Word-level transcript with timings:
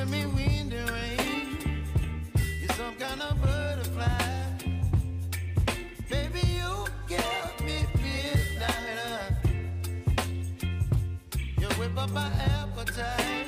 You're 0.00 0.08
some 2.72 2.94
kind 2.94 3.20
of 3.20 3.36
butterfly. 3.42 4.06
Baby, 6.08 6.40
you 6.56 6.86
me 7.62 7.84
midnight. 8.00 9.36
You 11.58 11.68
whip 11.78 11.98
up 11.98 12.10
my 12.12 12.32
appetite. 12.32 13.46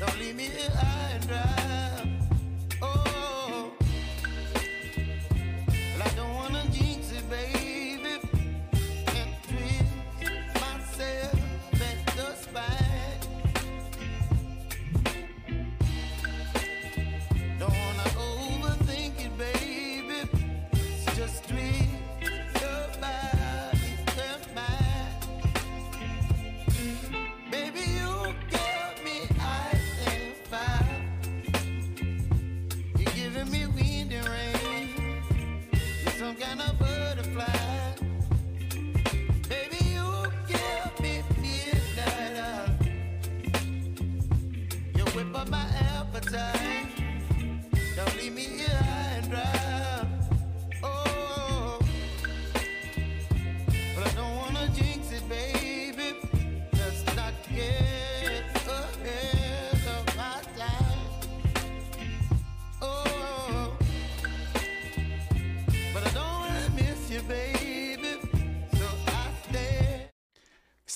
Don't 0.00 0.18
leave 0.18 0.34
me 0.34 0.44
here 0.44 0.70
high 0.70 1.12
and 1.14 1.28
dry. 1.28 1.87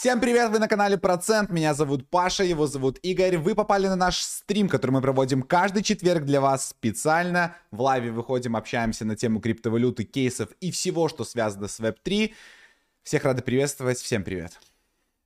Всем 0.03 0.19
привет, 0.20 0.50
вы 0.50 0.58
на 0.58 0.67
канале 0.67 0.98
Процент, 0.98 1.50
меня 1.50 1.75
зовут 1.75 2.11
Паша, 2.11 2.42
его 2.42 2.67
зовут 2.67 2.98
Игорь. 3.05 3.39
Вы 3.39 3.55
попали 3.55 3.86
на 3.86 3.95
наш 3.95 4.17
стрим, 4.17 4.69
который 4.69 4.91
мы 4.91 5.00
проводим 5.00 5.42
каждый 5.42 5.84
четверг 5.84 6.25
для 6.25 6.41
вас 6.41 6.70
специально. 6.70 7.55
В 7.70 7.81
лайве 7.81 8.11
выходим, 8.11 8.56
общаемся 8.56 9.05
на 9.05 9.14
тему 9.14 9.41
криптовалюты, 9.41 10.03
кейсов 10.03 10.48
и 10.61 10.73
всего, 10.73 11.08
что 11.08 11.23
связано 11.23 11.69
с 11.69 11.78
Web3. 11.78 12.34
Всех 13.05 13.23
рады 13.23 13.42
приветствовать, 13.42 13.98
всем 13.98 14.25
привет. 14.25 14.58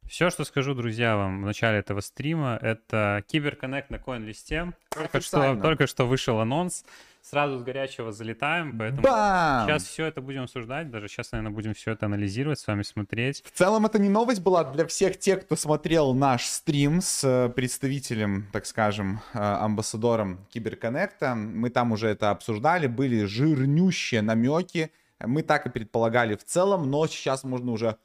Все, 0.06 0.28
что 0.28 0.44
скажу, 0.44 0.74
друзья, 0.74 1.16
вам 1.16 1.40
в 1.40 1.46
начале 1.46 1.78
этого 1.78 2.02
стрима, 2.02 2.58
это 2.60 3.24
Киберконнект 3.28 3.88
на 3.88 3.98
коин-листе. 3.98 4.74
Только 4.90 5.22
что, 5.22 5.56
только 5.56 5.86
что 5.86 6.06
вышел 6.06 6.38
анонс. 6.38 6.84
Сразу 7.28 7.58
с 7.58 7.62
горячего 7.64 8.12
залетаем, 8.12 8.78
поэтому 8.78 9.02
Бам! 9.02 9.66
сейчас 9.66 9.82
все 9.82 10.04
это 10.04 10.20
будем 10.20 10.44
обсуждать. 10.44 10.92
Даже 10.92 11.08
сейчас, 11.08 11.32
наверное, 11.32 11.52
будем 11.52 11.74
все 11.74 11.90
это 11.90 12.06
анализировать, 12.06 12.60
с 12.60 12.66
вами 12.68 12.82
смотреть. 12.82 13.42
В 13.44 13.50
целом 13.50 13.84
это 13.84 13.98
не 13.98 14.08
новость 14.08 14.40
была 14.42 14.62
для 14.62 14.86
всех 14.86 15.18
тех, 15.18 15.44
кто 15.44 15.56
смотрел 15.56 16.14
наш 16.14 16.44
стрим 16.44 17.00
с 17.00 17.24
э, 17.24 17.48
представителем, 17.48 18.46
так 18.52 18.64
скажем, 18.64 19.22
э, 19.34 19.38
амбассадором 19.40 20.46
Киберконнекта. 20.50 21.34
Мы 21.34 21.70
там 21.70 21.90
уже 21.90 22.06
это 22.06 22.30
обсуждали, 22.30 22.86
были 22.86 23.24
жирнющие 23.24 24.22
намеки. 24.22 24.92
Мы 25.18 25.42
так 25.42 25.66
и 25.66 25.70
предполагали 25.70 26.36
в 26.36 26.44
целом, 26.44 26.88
но 26.88 27.08
сейчас 27.08 27.42
можно 27.42 27.72
уже 27.72 27.96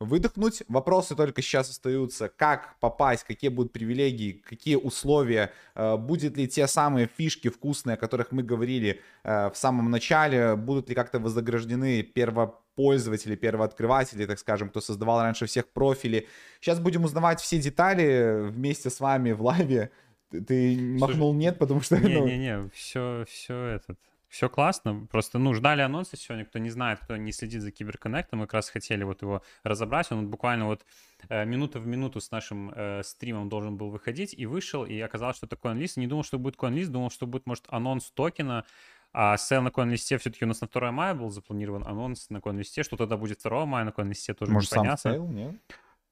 выдохнуть. 0.00 0.62
Вопросы 0.68 1.14
только 1.14 1.42
сейчас 1.42 1.70
остаются, 1.70 2.28
как 2.28 2.78
попасть, 2.80 3.24
какие 3.24 3.50
будут 3.50 3.72
привилегии, 3.72 4.32
какие 4.32 4.76
условия, 4.76 5.52
э, 5.74 5.96
будет 5.96 6.36
ли 6.36 6.46
те 6.48 6.66
самые 6.66 7.08
фишки 7.16 7.48
вкусные, 7.48 7.94
о 7.94 7.96
которых 7.96 8.32
мы 8.32 8.42
говорили 8.42 9.00
э, 9.24 9.50
в 9.50 9.56
самом 9.56 9.90
начале, 9.90 10.56
будут 10.56 10.88
ли 10.88 10.94
как-то 10.94 11.18
вознаграждены 11.18 12.02
первопользователи, 12.02 13.36
первооткрыватели, 13.36 14.26
так 14.26 14.38
скажем, 14.38 14.68
кто 14.68 14.80
создавал 14.80 15.22
раньше 15.22 15.46
всех 15.46 15.68
профили. 15.68 16.28
Сейчас 16.60 16.80
будем 16.80 17.04
узнавать 17.04 17.40
все 17.40 17.58
детали 17.58 18.48
вместе 18.50 18.90
с 18.90 19.00
вами 19.00 19.32
в 19.32 19.42
лайве. 19.42 19.90
Ты, 20.30 20.76
махнул 20.98 21.32
нет, 21.32 21.58
потому 21.58 21.80
что... 21.80 21.96
ну, 21.96 22.08
Не-не-не, 22.08 22.68
все, 22.74 23.24
все 23.28 23.54
этот... 23.66 23.98
Все 24.34 24.48
классно, 24.48 25.06
просто, 25.12 25.38
ну, 25.38 25.54
ждали 25.54 25.80
анонса 25.80 26.16
сегодня, 26.16 26.44
кто 26.44 26.58
не 26.58 26.68
знает, 26.68 26.98
кто 26.98 27.16
не 27.16 27.30
следит 27.30 27.62
за 27.62 27.70
CyberConnect 27.70 28.26
ом, 28.26 28.40
мы 28.40 28.46
как 28.46 28.54
раз 28.54 28.68
хотели 28.68 29.04
вот 29.04 29.22
его 29.22 29.44
разобрать, 29.62 30.10
он 30.10 30.28
буквально 30.28 30.66
вот 30.66 30.84
э, 31.28 31.44
минута 31.44 31.78
в 31.78 31.86
минуту 31.86 32.20
с 32.20 32.32
нашим 32.32 32.72
э, 32.74 33.04
стримом 33.04 33.48
должен 33.48 33.76
был 33.76 33.90
выходить, 33.90 34.34
и 34.36 34.44
вышел, 34.46 34.84
и 34.84 34.98
оказалось, 34.98 35.36
что 35.36 35.46
это 35.46 35.54
CoinList, 35.54 36.00
не 36.00 36.08
думал, 36.08 36.24
что 36.24 36.40
будет 36.40 36.56
CoinList, 36.56 36.88
думал, 36.88 37.10
что 37.10 37.28
будет, 37.28 37.46
может, 37.46 37.66
анонс 37.68 38.10
токена, 38.10 38.64
а 39.12 39.36
сейл 39.36 39.62
на 39.62 39.68
CoinList 39.68 40.18
все-таки 40.18 40.44
у 40.44 40.48
нас 40.48 40.60
на 40.60 40.66
2 40.66 40.90
мая 40.90 41.14
был 41.14 41.30
запланирован 41.30 41.86
анонс 41.86 42.28
на 42.28 42.38
CoinList, 42.38 42.82
что 42.82 42.96
тогда 42.96 43.16
будет 43.16 43.40
2 43.40 43.66
мая 43.66 43.84
на 43.84 43.90
CoinList, 43.90 44.34
тоже 44.34 44.50
Может, 44.50 44.70
сам 44.70 44.96
sale, 44.98 45.28
нет? 45.28 45.54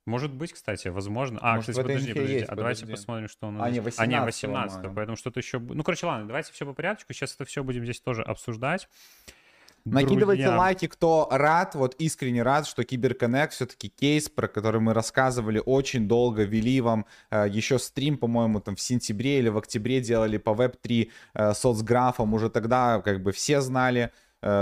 Может 0.04 0.32
быть, 0.32 0.52
кстати, 0.52 0.88
возможно. 0.88 1.38
А, 1.42 1.56
Может, 1.56 1.70
кстати, 1.70 1.86
подожди, 1.86 2.12
подожди. 2.12 2.34
есть, 2.34 2.48
а 2.48 2.56
давайте 2.56 2.80
подожди. 2.80 3.00
посмотрим, 3.00 3.28
что 3.28 3.48
у 3.48 3.50
нас. 3.52 3.62
А, 3.62 3.70
не, 3.70 3.80
здесь. 3.80 3.98
А, 3.98 4.06
не, 4.06 4.20
18 4.20 4.42
18 4.42 4.78
мая. 4.84 4.92
поэтому 4.94 5.16
что-то 5.16 5.38
еще... 5.38 5.60
Ну, 5.60 5.82
короче, 5.84 6.06
ладно, 6.06 6.26
давайте 6.26 6.52
все 6.52 6.66
по 6.66 6.72
порядку. 6.72 7.12
Сейчас 7.12 7.34
это 7.34 7.44
все 7.44 7.62
будем 7.62 7.84
здесь 7.84 8.00
тоже 8.00 8.22
обсуждать. 8.22 8.88
Накидывайте 9.84 10.44
Друзья, 10.44 10.58
лайки, 10.58 10.86
кто 10.86 11.26
рад, 11.30 11.74
вот 11.74 11.96
искренне 11.98 12.42
рад, 12.42 12.68
что 12.68 12.84
Киберконнект 12.84 13.52
все-таки 13.52 13.88
кейс, 13.88 14.28
про 14.28 14.46
который 14.46 14.80
мы 14.80 14.94
рассказывали 14.94 15.60
очень 15.64 16.06
долго, 16.06 16.44
вели 16.44 16.80
вам 16.80 17.04
э, 17.30 17.46
еще 17.48 17.80
стрим, 17.80 18.16
по-моему, 18.16 18.60
там 18.60 18.76
в 18.76 18.80
сентябре 18.80 19.40
или 19.40 19.48
в 19.48 19.58
октябре 19.58 20.00
делали 20.00 20.36
по 20.36 20.50
Web3 20.50 21.10
э, 21.34 21.54
соцграфам, 21.54 22.32
уже 22.32 22.48
тогда 22.48 23.02
как 23.02 23.24
бы 23.24 23.32
все 23.32 23.60
знали, 23.60 24.12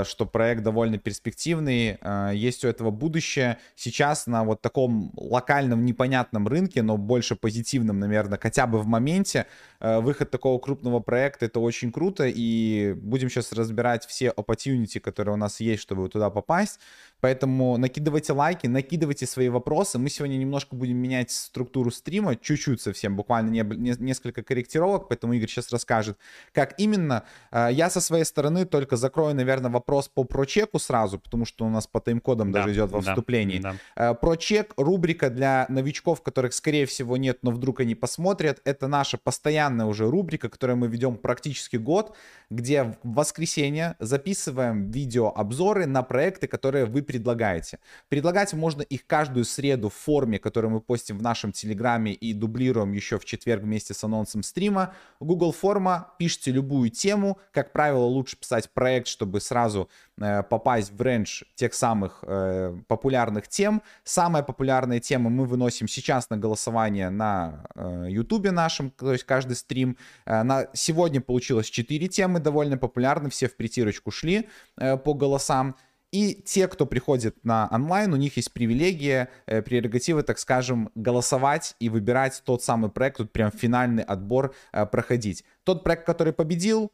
что 0.05 0.27
проект 0.27 0.63
довольно 0.63 0.99
перспективный, 0.99 1.99
э, 2.01 2.31
есть 2.35 2.65
у 2.65 2.69
этого 2.69 2.91
будущее. 2.91 3.59
Сейчас 3.77 4.27
на 4.27 4.45
вот 4.45 4.61
таком 4.61 5.13
локальном 5.17 5.85
непонятном 5.85 6.47
рынке, 6.49 6.83
но 6.83 6.97
больше 6.97 7.37
позитивном, 7.37 7.99
наверное, 7.99 8.39
хотя 8.39 8.67
бы 8.67 8.79
в 8.79 8.87
моменте, 8.87 9.47
э, 9.81 10.01
выход 10.01 10.31
такого 10.31 10.59
крупного 10.59 11.01
проекта 11.01 11.47
это 11.47 11.61
очень 11.61 11.91
круто, 11.93 12.25
и 12.27 12.93
будем 12.95 13.31
сейчас 13.31 13.53
разбирать 13.53 14.05
все 14.07 14.29
opportunity, 14.37 15.01
которые 15.01 15.35
у 15.35 15.39
нас 15.39 15.61
есть, 15.61 15.83
чтобы 15.83 16.09
туда 16.09 16.31
попасть. 16.31 16.79
Поэтому 17.21 17.77
накидывайте 17.77 18.33
лайки, 18.33 18.67
накидывайте 18.67 19.27
свои 19.27 19.49
вопросы. 19.49 19.99
Мы 19.99 20.09
сегодня 20.11 20.37
немножко 20.37 20.75
будем 20.75 20.97
менять 20.97 21.31
структуру 21.31 21.91
стрима, 21.91 22.37
чуть-чуть 22.37 22.81
совсем, 22.81 23.17
буквально 23.17 23.51
не- 23.51 23.77
не- 23.77 23.97
несколько 23.99 24.43
корректировок, 24.43 25.09
поэтому 25.09 25.35
Игорь 25.35 25.49
сейчас 25.49 25.71
расскажет, 25.71 26.19
как 26.53 26.75
именно. 26.79 27.25
Э, 27.51 27.69
Я 27.71 27.89
со 27.91 28.01
своей 28.01 28.25
стороны 28.25 28.65
только 28.67 28.97
закрою, 28.97 29.35
наверное, 29.35 29.70
вопрос 29.73 30.09
по 30.09 30.25
прочеку 30.25 30.79
сразу, 30.79 31.19
потому 31.19 31.45
что 31.45 31.65
у 31.65 31.69
нас 31.69 31.87
по 31.87 32.01
тайм-кодам 32.01 32.53
Да, 32.53 32.61
даже 32.61 32.75
идет 32.75 32.91
во 32.91 33.03
да, 33.03 33.11
вступлении. 33.11 33.59
да. 33.59 33.75
Э, 33.97 34.15
Прочек, 34.15 34.73
рубрика 34.77 35.31
для 35.31 35.67
новичков, 35.69 36.23
которых, 36.23 36.55
скорее 36.55 36.87
всего, 36.87 37.17
нет, 37.17 37.39
но 37.43 37.51
вдруг 37.51 37.81
они 37.81 37.95
посмотрят. 37.95 38.61
Это 38.65 38.89
наша 38.89 39.19
постоянная 39.19 39.87
уже 39.87 40.09
рубрика, 40.11 40.49
которую 40.49 40.77
мы 40.79 40.89
ведем 40.89 41.17
практически 41.17 41.77
год, 41.77 42.17
где 42.51 42.85
в 42.85 42.97
воскресенье 43.03 43.97
записываем 43.99 44.91
видеообзоры 44.91 45.87
на 45.87 46.03
проекты, 46.03 46.47
которые 46.47 46.85
вы 46.87 47.03
предлагаете. 47.03 47.79
Предлагать 48.09 48.53
можно 48.55 48.83
их 48.83 49.07
каждую 49.07 49.45
среду 49.45 49.89
в 49.89 49.95
форме, 49.95 50.39
которую 50.39 50.73
мы 50.73 50.81
постим 50.81 51.19
в 51.19 51.23
нашем 51.23 51.53
телеграме 51.53 52.13
и 52.13 52.33
дублируем 52.33 52.93
еще 52.93 53.19
в 53.19 53.25
четверг 53.25 53.63
вместе 53.63 53.95
с 53.95 54.03
анонсом 54.05 54.43
стрима. 54.43 54.95
Google 55.21 55.53
форма, 55.53 56.13
пишите 56.19 56.51
любую 56.51 56.91
тему. 56.91 57.39
Как 57.53 57.73
правило, 57.73 58.05
лучше 58.05 58.37
писать 58.37 58.71
проект, 58.73 59.07
чтобы 59.07 59.41
сразу 59.41 59.60
э, 59.69 60.43
попасть 60.43 60.93
в 60.93 61.03
рейндж 61.03 61.43
тех 61.55 61.75
самых 61.75 62.25
э, 62.27 62.77
популярных 62.89 63.49
тем. 63.49 63.83
Самая 64.05 64.43
популярная 64.43 65.01
тема 65.01 65.31
мы 65.31 65.45
выносим 65.45 65.89
сейчас 65.89 66.31
на 66.31 66.37
голосование 66.37 67.11
на 67.11 67.65
э, 67.75 68.07
YouTube 68.09 68.51
нашем, 68.51 68.91
то 68.91 69.13
есть 69.13 69.25
каждый 69.25 69.57
стрим. 69.57 69.97
Э, 70.27 70.43
на 70.43 70.69
сегодня 70.73 71.21
получилось 71.21 71.69
4 71.69 72.09
темы 72.09 72.41
довольно 72.41 72.79
популярны, 72.79 73.31
все 73.31 73.49
в 73.49 73.57
притирочку 73.57 74.11
шли 74.11 74.49
э, 74.77 74.97
по 74.97 75.15
голосам. 75.15 75.77
И 76.13 76.35
те, 76.35 76.67
кто 76.67 76.87
приходит 76.87 77.37
на 77.45 77.69
онлайн, 77.71 78.13
у 78.13 78.17
них 78.17 78.37
есть 78.37 78.53
привилегия, 78.53 79.29
э, 79.47 79.63
прерогативы, 79.63 80.23
так 80.25 80.39
скажем, 80.39 80.91
голосовать 80.97 81.77
и 81.79 81.89
выбирать 81.89 82.43
тот 82.45 82.65
самый 82.65 82.91
проект, 82.91 83.19
тут 83.19 83.33
прям 83.33 83.53
финальный 83.53 84.03
отбор 84.03 84.55
э, 84.73 84.87
проходить. 84.87 85.45
Тот 85.63 85.85
проект, 85.85 86.05
который 86.05 86.33
победил, 86.33 86.91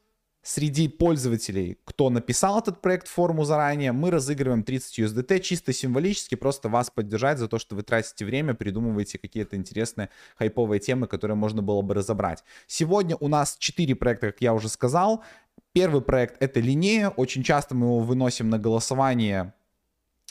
среди 0.47 0.87
пользователей, 0.87 1.77
кто 1.85 2.09
написал 2.09 2.61
этот 2.61 2.81
проект 2.81 3.09
форму 3.09 3.45
заранее, 3.45 3.91
мы 3.91 4.13
разыгрываем 4.13 4.63
30 4.63 5.01
USDT 5.01 5.41
чисто 5.41 5.73
символически, 5.73 6.37
просто 6.37 6.69
вас 6.69 6.89
поддержать 6.89 7.39
за 7.39 7.49
то, 7.49 7.59
что 7.59 7.75
вы 7.75 7.83
тратите 7.83 8.25
время, 8.25 8.55
придумываете 8.55 9.19
какие-то 9.19 9.57
интересные 9.57 10.09
хайповые 10.39 10.79
темы, 10.79 11.09
которые 11.09 11.37
можно 11.37 11.63
было 11.63 11.83
бы 11.83 11.95
разобрать. 11.95 12.45
Сегодня 12.69 13.17
у 13.17 13.27
нас 13.27 13.57
4 13.59 13.97
проекта, 13.97 14.29
как 14.29 14.41
я 14.41 14.55
уже 14.55 14.69
сказал. 14.69 15.25
Первый 15.73 16.01
проект 16.01 16.41
это 16.41 16.61
Линея, 16.61 17.09
очень 17.09 17.43
часто 17.43 17.75
мы 17.75 17.87
его 17.87 17.99
выносим 17.99 18.49
на 18.49 18.59
голосование 18.59 19.53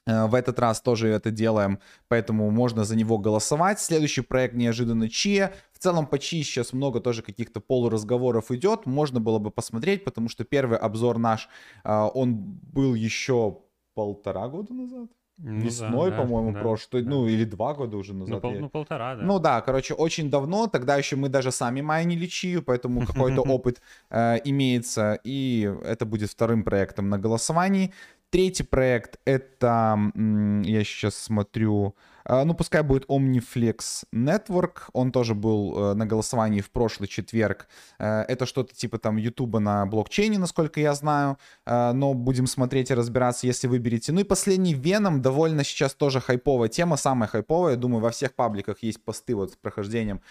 Э, 0.06 0.26
в 0.26 0.36
этот 0.36 0.60
раз 0.60 0.82
тоже 0.82 1.10
это 1.10 1.32
делаем, 1.32 1.80
поэтому 2.08 2.50
можно 2.52 2.84
за 2.84 2.96
него 2.96 3.18
голосовать. 3.18 3.80
Следующий 3.80 4.22
проект 4.22 4.56
неожиданно 4.56 5.10
Чия. 5.10 5.54
В 5.86 5.88
целом 5.88 6.08
по 6.08 6.18
Чии 6.18 6.42
сейчас 6.42 6.74
много 6.74 7.00
тоже 7.00 7.22
каких-то 7.22 7.60
полуразговоров 7.60 8.50
идет. 8.50 8.88
Можно 8.88 9.20
было 9.20 9.38
бы 9.38 9.52
посмотреть, 9.52 10.04
потому 10.04 10.30
что 10.30 10.44
первый 10.44 10.80
обзор 10.80 11.20
наш, 11.20 11.48
э, 11.84 12.10
он 12.16 12.38
был 12.74 12.96
еще 12.96 13.60
полтора 13.94 14.48
года 14.48 14.74
назад. 14.74 15.10
Ну, 15.38 15.60
Весной, 15.60 16.10
да, 16.10 16.18
по-моему, 16.18 16.54
да, 16.54 16.60
прошлый, 16.60 17.04
да. 17.04 17.10
ну 17.12 17.28
или 17.28 17.44
два 17.44 17.76
года 17.76 17.98
уже 17.98 18.16
назад. 18.16 18.34
Ну, 18.34 18.42
пол, 18.42 18.54
ну, 18.60 18.70
полтора, 18.70 19.16
да. 19.16 19.22
Ну 19.22 19.38
да, 19.38 19.62
короче, 19.62 19.94
очень 19.94 20.32
давно, 20.32 20.66
тогда 20.66 20.96
еще 20.98 21.18
мы 21.18 21.30
даже 21.30 21.52
сами 21.52 21.82
майнили 21.82 22.26
чию, 22.26 22.64
поэтому 22.64 23.02
какой-то 23.06 23.42
опыт 23.42 23.80
э, 24.10 24.38
имеется, 24.44 25.20
и 25.24 25.72
это 25.84 26.08
будет 26.08 26.32
вторым 26.32 26.64
проектом 26.64 27.10
на 27.10 27.20
голосовании. 27.20 27.94
Третий 28.32 28.64
проект 28.64 29.20
это, 29.24 30.00
я 30.16 30.84
сейчас 30.84 31.16
смотрю, 31.16 31.88
а, 31.90 31.92
ну 32.28 32.54
пускай 32.54 32.82
будет 32.82 33.06
Omniflex 33.06 34.06
Network, 34.14 34.90
он 34.94 35.12
тоже 35.12 35.36
был 35.36 35.92
э, 35.92 35.94
на 35.94 36.06
голосовании 36.06 36.62
в 36.62 36.72
прошлый 36.72 37.08
четверг. 37.08 37.68
Э, 38.00 38.22
это 38.22 38.46
что-то 38.46 38.74
типа 38.76 38.98
там 38.98 39.18
Ютуба 39.18 39.60
на 39.60 39.86
блокчейне, 39.86 40.40
насколько 40.40 40.80
я 40.80 40.94
знаю, 40.96 41.38
э, 41.66 41.92
но 41.92 42.14
будем 42.14 42.48
смотреть 42.48 42.92
и 42.92 42.94
разбираться, 42.94 43.46
если 43.48 43.68
выберете. 43.68 44.12
Ну 44.12 44.22
и 44.22 44.24
последний 44.24 44.74
Venom, 44.74 45.20
довольно 45.20 45.64
сейчас 45.64 45.94
тоже 45.94 46.20
хайповая 46.20 46.70
тема, 46.70 46.98
самая 46.98 47.28
хайповая, 47.28 47.76
думаю, 47.76 48.02
во 48.02 48.10
всех 48.10 48.34
пабликах 48.34 48.82
есть 48.82 49.04
посты 49.04 49.36
вот 49.36 49.54
с 49.54 49.56
прохождением 49.56 50.22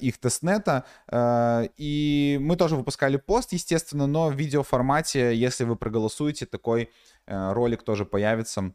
их 0.00 0.18
тестнета, 0.18 0.84
и 1.12 2.38
мы 2.40 2.56
тоже 2.56 2.76
выпускали 2.76 3.16
пост, 3.16 3.52
естественно, 3.52 4.06
но 4.06 4.28
в 4.28 4.34
видеоформате, 4.34 5.34
если 5.34 5.64
вы 5.64 5.76
проголосуете, 5.76 6.46
такой 6.46 6.90
ролик 7.26 7.82
тоже 7.82 8.04
появится 8.04 8.72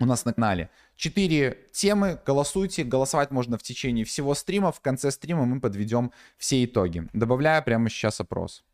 у 0.00 0.06
нас 0.06 0.24
на 0.24 0.32
канале. 0.32 0.70
Четыре 0.96 1.58
темы, 1.72 2.20
голосуйте, 2.24 2.84
голосовать 2.84 3.30
можно 3.30 3.58
в 3.58 3.62
течение 3.62 4.04
всего 4.04 4.34
стрима, 4.34 4.72
в 4.72 4.80
конце 4.80 5.10
стрима 5.10 5.44
мы 5.44 5.60
подведем 5.60 6.12
все 6.36 6.64
итоги. 6.64 7.08
Добавляю 7.12 7.62
прямо 7.62 7.88
сейчас 7.88 8.20
опрос. 8.20 8.64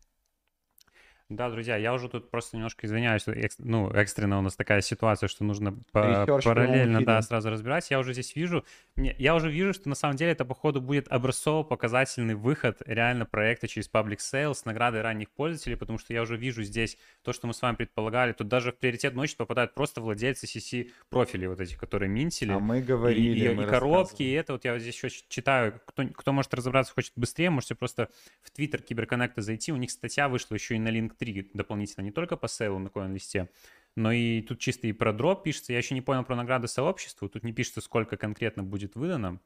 Да, 1.30 1.48
друзья, 1.48 1.76
я 1.78 1.94
уже 1.94 2.10
тут 2.10 2.30
просто 2.30 2.56
немножко 2.56 2.86
извиняюсь, 2.86 3.26
экс, 3.26 3.56
ну, 3.58 3.90
экстренно 3.90 4.38
у 4.38 4.42
нас 4.42 4.56
такая 4.56 4.82
ситуация, 4.82 5.26
что 5.26 5.42
нужно 5.42 5.72
по 5.90 6.26
параллельно, 6.26 7.02
да, 7.02 7.22
сразу 7.22 7.48
разбирать. 7.48 7.90
Я 7.90 7.98
уже 7.98 8.12
здесь 8.12 8.36
вижу, 8.36 8.62
мне, 8.94 9.16
я 9.18 9.34
уже 9.34 9.50
вижу, 9.50 9.72
что 9.72 9.88
на 9.88 9.94
самом 9.94 10.16
деле 10.16 10.32
это, 10.32 10.44
походу, 10.44 10.82
будет 10.82 11.08
образцово-показательный 11.08 12.34
выход 12.34 12.82
реально 12.84 13.24
проекта 13.24 13.68
через 13.68 13.88
Public 13.90 14.18
Sales 14.18 14.54
с 14.54 14.64
наградой 14.66 15.00
ранних 15.00 15.30
пользователей, 15.30 15.78
потому 15.78 15.98
что 15.98 16.12
я 16.12 16.20
уже 16.20 16.36
вижу 16.36 16.62
здесь 16.62 16.98
то, 17.22 17.32
что 17.32 17.46
мы 17.46 17.54
с 17.54 17.62
вами 17.62 17.76
предполагали. 17.76 18.32
Тут 18.32 18.48
даже 18.48 18.72
в 18.72 18.76
приоритет 18.76 19.14
ночи 19.14 19.34
попадают 19.34 19.72
просто 19.72 20.02
владельцы 20.02 20.44
CC 20.44 20.90
профилей 21.08 21.48
вот 21.48 21.58
этих, 21.58 21.78
которые 21.78 22.10
минтили. 22.10 22.52
А 22.52 22.58
мы 22.58 22.82
говорили, 22.82 23.46
И, 23.46 23.50
и, 23.50 23.54
мы 23.54 23.64
и 23.64 23.66
коробки, 23.66 24.22
и 24.22 24.32
это 24.32 24.52
вот 24.52 24.66
я 24.66 24.74
вот 24.74 24.82
здесь 24.82 25.02
еще 25.02 25.08
читаю. 25.28 25.80
Кто, 25.86 26.06
кто 26.06 26.32
может 26.32 26.52
разобраться, 26.52 26.92
хочет 26.92 27.12
быстрее, 27.16 27.48
можете 27.48 27.74
просто 27.74 28.10
в 28.42 28.50
Твиттер 28.50 28.82
Киберконнекта 28.82 29.40
зайти. 29.40 29.72
У 29.72 29.76
них 29.76 29.90
статья 29.90 30.28
вышла 30.28 30.54
еще 30.54 30.76
и 30.76 30.78
на 30.78 30.88
линк 31.20 31.48
3 31.48 31.50
дополнительно, 31.54 32.04
не 32.04 32.10
только 32.10 32.36
по 32.36 32.48
сейлу 32.48 32.78
на 32.78 32.88
CoinList, 32.88 33.48
но 33.96 34.12
и 34.12 34.42
тут 34.42 34.58
чисто 34.58 34.86
и 34.88 34.92
про 34.92 35.12
дроп 35.12 35.44
пишется. 35.44 35.72
Я 35.72 35.78
еще 35.78 35.94
не 35.94 36.00
понял 36.00 36.24
про 36.24 36.34
награды 36.36 36.66
сообществу. 36.66 37.28
Тут 37.28 37.44
не 37.44 37.52
пишется, 37.52 37.80
сколько 37.80 38.16
конкретно 38.16 38.62
будет 38.64 38.96
выдано. 38.96 39.40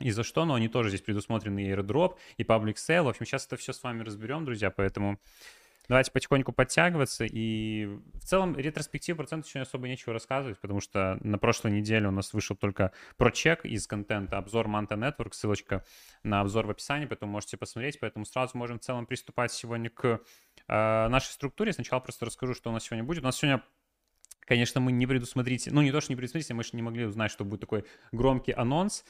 И 0.00 0.10
за 0.10 0.24
что, 0.24 0.44
но 0.44 0.54
они 0.54 0.68
тоже 0.68 0.88
здесь 0.88 1.02
предусмотрены 1.02 1.64
и 1.64 1.70
airdrop, 1.70 2.16
и 2.36 2.42
public 2.42 2.74
sale. 2.74 3.04
В 3.04 3.08
общем, 3.08 3.24
сейчас 3.26 3.46
это 3.46 3.56
все 3.56 3.72
с 3.72 3.82
вами 3.82 4.02
разберем, 4.02 4.44
друзья, 4.44 4.70
поэтому 4.70 5.20
давайте 5.88 6.10
потихоньку 6.10 6.52
подтягиваться. 6.52 7.24
И 7.24 7.86
в 8.14 8.24
целом 8.24 8.56
ретроспектив 8.56 9.16
процентов 9.16 9.48
еще 9.48 9.60
особо 9.60 9.88
нечего 9.88 10.12
рассказывать, 10.12 10.58
потому 10.58 10.80
что 10.80 11.18
на 11.20 11.38
прошлой 11.38 11.72
неделе 11.72 12.08
у 12.08 12.10
нас 12.10 12.32
вышел 12.32 12.56
только 12.56 12.92
про 13.16 13.30
чек 13.30 13.64
из 13.64 13.86
контента, 13.86 14.38
обзор 14.38 14.66
Manta 14.66 14.96
Network, 14.96 15.32
ссылочка 15.32 15.84
на 16.22 16.40
обзор 16.40 16.66
в 16.66 16.70
описании, 16.70 17.06
поэтому 17.06 17.32
можете 17.32 17.56
посмотреть. 17.56 18.00
Поэтому 18.00 18.24
сразу 18.24 18.56
можем 18.56 18.78
в 18.78 18.82
целом 18.82 19.06
приступать 19.06 19.52
сегодня 19.52 19.90
к 19.90 20.04
э, 20.04 20.18
нашей 21.08 21.30
структуре. 21.30 21.72
Сначала 21.72 22.00
просто 22.00 22.26
расскажу, 22.26 22.54
что 22.54 22.70
у 22.70 22.72
нас 22.72 22.84
сегодня 22.84 23.04
будет. 23.04 23.22
У 23.22 23.26
нас 23.26 23.36
сегодня 23.36 23.62
Конечно, 24.46 24.80
мы 24.80 24.92
не 24.92 25.06
предусмотрите, 25.06 25.70
ну 25.70 25.80
не 25.80 25.90
то, 25.90 26.00
что 26.00 26.12
не 26.12 26.16
предусмотрите, 26.16 26.52
мы 26.52 26.64
же 26.64 26.70
не 26.74 26.82
могли 26.82 27.06
узнать, 27.06 27.30
что 27.30 27.44
будет 27.44 27.60
такой 27.60 27.84
громкий 28.12 28.52
анонс. 28.52 29.04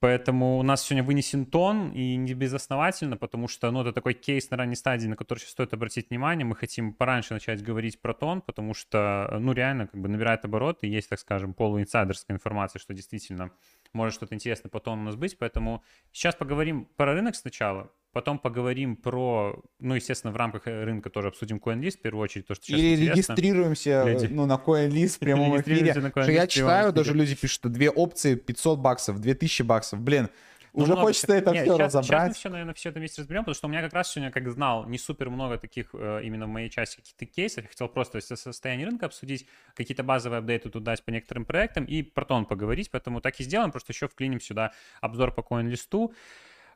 Поэтому 0.00 0.58
у 0.58 0.62
нас 0.62 0.82
сегодня 0.82 1.02
вынесен 1.02 1.44
тон, 1.44 1.90
и 1.90 2.14
не 2.14 2.32
безосновательно, 2.34 3.16
потому 3.16 3.48
что 3.48 3.70
ну, 3.72 3.80
это 3.80 3.92
такой 3.92 4.14
кейс 4.14 4.48
на 4.50 4.56
ранней 4.56 4.76
стадии, 4.76 5.08
на 5.08 5.16
который 5.16 5.40
сейчас 5.40 5.50
стоит 5.50 5.74
обратить 5.74 6.10
внимание. 6.10 6.44
Мы 6.44 6.54
хотим 6.54 6.92
пораньше 6.92 7.34
начать 7.34 7.62
говорить 7.62 8.00
про 8.00 8.14
тон, 8.14 8.40
потому 8.40 8.74
что, 8.74 9.36
ну, 9.40 9.52
реально, 9.52 9.88
как 9.88 10.00
бы 10.00 10.08
набирает 10.08 10.44
обороты, 10.44 10.86
есть, 10.86 11.08
так 11.08 11.18
скажем, 11.18 11.52
полуинсайдерская 11.52 12.36
информация, 12.36 12.78
что 12.78 12.94
действительно 12.94 13.50
может 13.92 14.14
что-то 14.14 14.34
интересное 14.34 14.70
по 14.70 14.80
тону 14.80 15.02
у 15.02 15.04
нас 15.04 15.16
быть. 15.16 15.38
Поэтому 15.38 15.82
сейчас 16.12 16.34
поговорим 16.34 16.86
про 16.96 17.14
рынок 17.14 17.36
сначала, 17.36 17.90
Потом 18.12 18.38
поговорим 18.38 18.96
про, 18.96 19.62
ну, 19.78 19.94
естественно, 19.94 20.32
в 20.32 20.36
рамках 20.36 20.64
рынка 20.64 21.10
тоже 21.10 21.28
обсудим 21.28 21.58
CoinList 21.58 21.98
в 21.98 22.00
первую 22.00 22.24
очередь, 22.24 22.46
то, 22.46 22.54
что 22.54 22.64
сейчас 22.64 22.80
Или 22.80 22.94
интересно. 22.94 23.34
регистрируемся 23.34 24.04
Люди. 24.06 24.26
ну, 24.32 24.46
на 24.46 24.54
CoinList 24.54 25.16
в 25.16 25.18
прямом 25.18 25.60
эфире. 25.60 25.92
Что 25.92 26.32
я 26.32 26.46
читаю, 26.46 26.92
даже 26.92 27.12
люди 27.12 27.34
пишут, 27.34 27.54
что 27.54 27.68
две 27.68 27.90
опции 27.90 28.34
500 28.34 28.78
баксов, 28.78 29.20
2000 29.20 29.62
баксов. 29.62 30.00
Блин, 30.00 30.30
уже 30.72 30.92
много... 30.92 31.02
хочется 31.02 31.34
это 31.34 31.50
Нет, 31.50 31.64
все 31.64 31.74
сейчас, 31.74 31.94
разобрать. 31.94 32.08
Сейчас 32.08 32.28
мы 32.28 32.34
все, 32.34 32.48
наверное, 32.50 32.74
все 32.74 32.88
это 32.90 32.98
вместе 32.98 33.22
разберем, 33.22 33.42
потому 33.42 33.54
что 33.54 33.66
у 33.66 33.70
меня 33.70 33.82
как 33.82 33.92
раз 33.92 34.12
сегодня, 34.12 34.30
как 34.30 34.50
знал, 34.50 34.86
не 34.86 34.98
супер 34.98 35.30
много 35.30 35.58
таких 35.58 35.90
э, 35.92 36.20
именно 36.24 36.46
в 36.46 36.48
моей 36.48 36.70
части 36.70 36.96
каких-то 36.96 37.26
кейсов. 37.26 37.64
Я 37.64 37.68
хотел 37.68 37.88
просто 37.88 38.20
состояние 38.20 38.86
рынка 38.86 39.06
обсудить, 39.06 39.46
какие-то 39.74 40.02
базовые 40.02 40.38
апдейты 40.38 40.70
тут 40.70 40.84
дать 40.84 41.04
по 41.04 41.10
некоторым 41.10 41.44
проектам 41.44 41.84
и 41.84 42.02
про 42.02 42.24
тон 42.24 42.44
поговорить, 42.46 42.90
поэтому 42.90 43.20
так 43.20 43.38
и 43.40 43.44
сделаем, 43.44 43.70
просто 43.70 43.92
еще 43.92 44.08
вклиним 44.08 44.40
сюда 44.40 44.72
обзор 45.00 45.32
по 45.32 45.40
CoinList. 45.40 46.12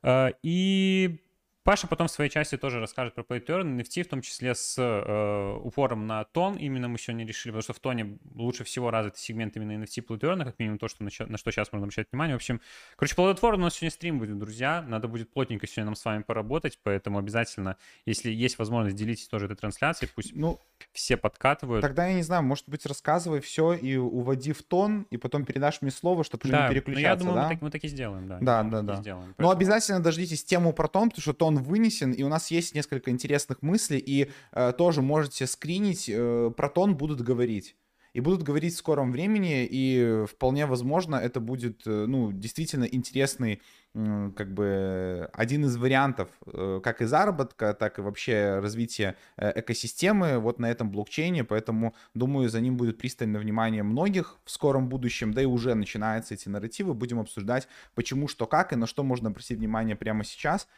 Э, 0.03 0.31
и 0.43 1.21
Паша 1.65 1.87
потом 1.87 2.09
в 2.09 2.11
своей 2.11 2.29
части 2.29 2.57
тоже 2.57 2.81
расскажет 2.81 3.15
про 3.15 3.23
PlayTurn, 3.23 3.79
NFT, 3.79 4.03
в 4.03 4.09
том 4.09 4.21
числе 4.21 4.55
с 4.55 4.77
э, 4.79 5.59
упором 5.63 6.09
на 6.09 6.25
тон. 6.25 6.57
Именно 6.57 6.89
мы 6.89 6.99
сегодня 6.99 7.25
решили, 7.25 7.53
потому 7.53 7.63
что 7.63 7.73
в 7.73 7.79
тоне 7.79 8.19
лучше 8.35 8.65
всего 8.65 8.91
развит 8.91 9.17
сегмент 9.17 9.57
именно 9.57 9.81
NFT 9.81 10.05
PlayTurn, 10.05 10.45
как 10.45 10.59
минимум 10.59 10.79
то, 10.79 10.89
что 10.89 11.05
на, 11.05 11.11
на 11.27 11.39
что 11.39 11.53
сейчас 11.53 11.71
можно 11.71 11.85
обращать 11.85 12.09
внимание. 12.11 12.35
В 12.35 12.39
общем, 12.39 12.61
короче, 12.97 13.15
плодотворно 13.15 13.63
у 13.63 13.65
нас 13.67 13.75
сегодня 13.75 13.93
стрим 13.93 14.19
будет, 14.19 14.39
друзья. 14.39 14.83
Надо 14.83 15.07
будет 15.07 15.33
плотненько 15.33 15.69
сегодня 15.69 15.87
нам 15.87 15.95
с 15.95 16.05
вами 16.05 16.23
поработать, 16.23 16.81
поэтому 16.83 17.19
обязательно, 17.19 17.77
если 18.07 18.33
есть 18.33 18.59
возможность, 18.59 18.97
делитесь 18.97 19.29
тоже 19.29 19.47
этой 19.47 19.57
трансляцией, 19.57 20.11
пусть 20.13 20.35
ну, 20.35 20.59
все 20.93 21.17
подкатывают. 21.17 21.83
Тогда 21.83 22.09
я 22.09 22.15
не 22.15 22.23
знаю, 22.23 22.43
может 22.43 22.69
быть, 22.69 22.85
рассказывай 22.87 23.41
все 23.41 23.73
и 23.73 23.97
уводи 23.97 24.53
в 24.53 24.65
тон, 24.65 25.07
и 25.11 25.17
потом 25.17 25.45
передашь 25.45 25.81
мне 25.81 25.93
слово, 25.93 26.25
чтобы 26.25 26.49
да, 26.49 26.67
не 26.67 26.75
переключаться, 26.75 27.09
я 27.09 27.17
думаю, 27.17 27.35
да? 27.37 27.43
мы 27.45 27.55
так, 27.55 27.63
мы 27.63 27.71
так 27.71 27.85
и 27.85 27.89
сделаем, 27.89 28.27
да. 28.27 28.39
Да, 28.41 28.63
да, 28.65 28.83
да. 28.83 28.97
Сделаем, 28.97 29.35
поэтому... 29.37 29.49
Но 29.49 29.51
обязательно 29.51 30.01
дождитесь 30.01 30.43
тему 30.43 30.73
про 30.73 30.89
тон, 30.89 31.11
потому 31.11 31.23
что 31.23 31.33
тон 31.33 31.52
вынесен, 31.57 32.13
и 32.13 32.23
у 32.23 32.29
нас 32.29 32.51
есть 32.51 32.75
несколько 32.75 33.11
интересных 33.11 33.63
мыслей, 33.63 33.99
и 33.99 34.31
э, 34.53 34.73
тоже 34.77 35.03
можете 35.03 35.47
скринить, 35.47 36.09
э, 36.09 36.51
про 36.57 36.69
тон 36.69 36.97
будут 36.97 37.21
говорить. 37.21 37.77
И 38.15 38.21
будут 38.21 38.43
говорить 38.43 38.75
в 38.75 38.77
скором 38.77 39.11
времени, 39.11 39.67
и 39.71 40.25
вполне 40.29 40.67
возможно 40.67 41.17
это 41.17 41.41
будет, 41.41 41.87
э, 41.87 42.05
ну, 42.07 42.31
действительно 42.31 42.85
интересный 42.85 43.61
как 43.95 44.55
бы 44.55 45.29
один 45.35 45.67
из 45.67 45.77
вариантов 45.77 46.31
э, 46.47 46.81
как 46.83 47.03
и 47.03 47.05
заработка, 47.05 47.75
так 47.75 47.99
и 47.99 48.03
вообще 48.03 48.59
развития 48.59 49.17
э, 49.37 49.61
экосистемы 49.61 50.39
вот 50.39 50.59
на 50.59 50.71
этом 50.71 50.91
блокчейне, 50.91 51.45
поэтому, 51.45 51.95
думаю, 52.15 52.49
за 52.49 52.63
ним 52.63 52.79
будет 52.79 52.97
пристальное 52.97 53.39
внимание 53.39 53.83
многих 53.83 54.39
в 54.45 54.51
скором 54.51 54.89
будущем, 54.89 55.35
да 55.35 55.43
и 55.43 55.45
уже 55.45 55.75
начинаются 55.75 56.33
эти 56.33 56.49
нарративы, 56.49 56.95
будем 56.95 57.21
обсуждать 57.21 57.69
почему, 57.95 58.29
что, 58.29 58.47
как 58.47 58.73
и 58.73 58.77
на 58.77 58.87
что 58.87 59.03
можно 59.03 59.29
обратить 59.29 59.59
внимание 59.59 59.95
прямо 59.95 60.25
сейчас. 60.25 60.69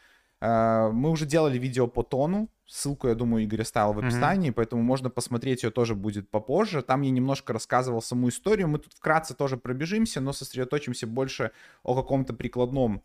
Э, 0.45 0.91
мы 0.91 1.09
уже 1.09 1.25
делали 1.25 1.57
видео 1.57 1.87
по 1.87 2.03
тону, 2.03 2.49
ссылку, 2.67 3.07
я 3.07 3.15
думаю, 3.15 3.43
Игорь 3.43 3.61
оставил 3.61 3.93
в 3.93 3.99
описании, 3.99 4.49
mm-hmm. 4.49 4.53
поэтому 4.53 4.83
можно 4.83 5.09
посмотреть 5.09 5.63
ее 5.63 5.71
тоже 5.71 5.95
будет 5.95 6.29
попозже. 6.29 6.81
Там 6.81 7.01
я 7.01 7.11
немножко 7.11 7.53
рассказывал 7.53 8.01
саму 8.01 8.29
историю, 8.29 8.67
мы 8.67 8.79
тут 8.79 8.93
вкратце 8.93 9.33
тоже 9.33 9.57
пробежимся, 9.57 10.21
но 10.21 10.33
сосредоточимся 10.33 11.07
больше 11.07 11.51
о 11.83 11.95
каком-то 11.95 12.33
прикладном 12.33 13.01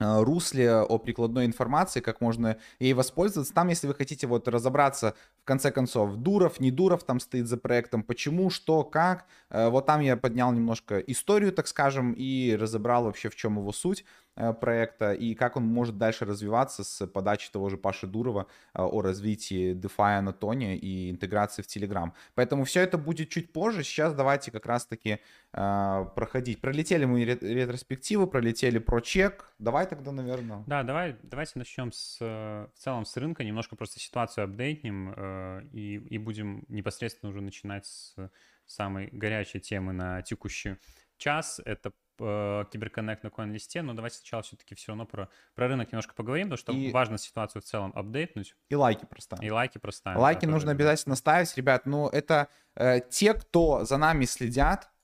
э, 0.00 0.22
русле 0.22 0.74
о 0.74 0.98
прикладной 0.98 1.46
информации, 1.46 2.00
как 2.00 2.20
можно 2.20 2.58
ей 2.78 2.92
воспользоваться. 2.92 3.54
Там, 3.54 3.68
если 3.68 3.86
вы 3.86 3.94
хотите 3.94 4.26
вот 4.26 4.46
разобраться, 4.48 5.14
в 5.42 5.44
конце 5.44 5.72
концов, 5.72 6.16
Дуров, 6.16 6.60
не 6.60 6.70
Дуров 6.70 7.02
там 7.02 7.18
стоит 7.18 7.48
за 7.48 7.56
проектом, 7.56 8.04
почему, 8.04 8.48
что, 8.48 8.84
как, 8.84 9.26
э, 9.50 9.68
вот 9.70 9.86
там 9.86 10.00
я 10.00 10.16
поднял 10.16 10.52
немножко 10.52 10.98
историю, 11.00 11.52
так 11.52 11.66
скажем, 11.66 12.12
и 12.12 12.54
разобрал 12.54 13.04
вообще, 13.04 13.28
в 13.28 13.34
чем 13.34 13.58
его 13.58 13.72
суть. 13.72 14.04
э, 14.36 14.52
проекта 14.52 15.12
и 15.12 15.34
как 15.34 15.56
он 15.56 15.64
может 15.64 15.98
дальше 15.98 16.24
развиваться 16.24 16.84
с 16.84 17.06
подачи 17.06 17.50
того 17.50 17.68
же 17.68 17.76
Паши 17.76 18.06
Дурова 18.06 18.46
э, 18.74 18.82
о 18.82 19.02
развитии 19.02 19.74
DeFi 19.74 20.20
на 20.20 20.32
Тоне 20.32 20.76
и 20.76 21.10
интеграции 21.10 21.62
в 21.62 21.66
Telegram. 21.66 22.12
Поэтому 22.34 22.64
все 22.64 22.80
это 22.80 22.98
будет 22.98 23.28
чуть 23.28 23.52
позже. 23.52 23.82
Сейчас 23.82 24.14
давайте 24.14 24.50
как 24.50 24.66
раз-таки 24.66 25.18
проходить. 25.52 26.62
Пролетели 26.62 27.04
мы 27.04 27.24
ретроспективы, 27.24 28.26
пролетели 28.26 28.78
про 28.78 29.00
чек. 29.00 29.52
Давай 29.58 29.86
тогда, 29.86 30.10
наверное. 30.10 30.64
Да, 30.66 30.82
давай, 30.82 31.16
давайте 31.22 31.52
начнем 31.56 31.92
с, 31.92 32.18
в 32.20 32.70
целом 32.78 33.04
с 33.04 33.14
рынка, 33.18 33.44
немножко 33.44 33.76
просто 33.76 34.00
ситуацию 34.00 34.44
апдейтнем 34.44 35.12
и, 35.72 35.96
и 35.96 36.18
будем 36.18 36.64
непосредственно 36.68 37.30
уже 37.30 37.40
начинать 37.40 37.86
с 37.86 38.16
самой 38.66 39.08
горячей 39.12 39.60
темы 39.60 39.92
на 39.92 40.22
текущий 40.22 40.76
час. 41.16 41.60
Это 41.64 41.92
э, 42.18 42.64
киберконнект 42.70 43.22
на 43.22 43.30
коин-листе, 43.30 43.82
но 43.82 43.94
давайте 43.94 44.18
сначала 44.18 44.42
все-таки 44.42 44.74
все 44.74 44.88
равно 44.88 45.06
про, 45.06 45.28
про 45.54 45.68
рынок 45.68 45.92
немножко 45.92 46.14
поговорим, 46.14 46.48
потому 46.48 46.58
что 46.58 46.72
и... 46.72 46.90
важно 46.90 47.18
ситуацию 47.18 47.62
в 47.62 47.64
целом 47.64 47.92
апдейтнуть. 47.94 48.56
И 48.68 48.74
лайки 48.74 49.04
проставим. 49.06 49.44
И 49.44 49.50
лайки 49.50 49.78
проставим. 49.78 50.20
Лайки 50.20 50.46
да, 50.46 50.50
нужно 50.50 50.72
обязательно 50.72 51.16
ставить, 51.16 51.56
ребят. 51.56 51.86
Ну, 51.86 52.08
это 52.08 52.48
э, 52.74 53.00
те, 53.08 53.34
кто 53.34 53.84
за 53.84 53.96
нами 53.96 54.24
следят, 54.24 54.92
Э, 54.92 55.01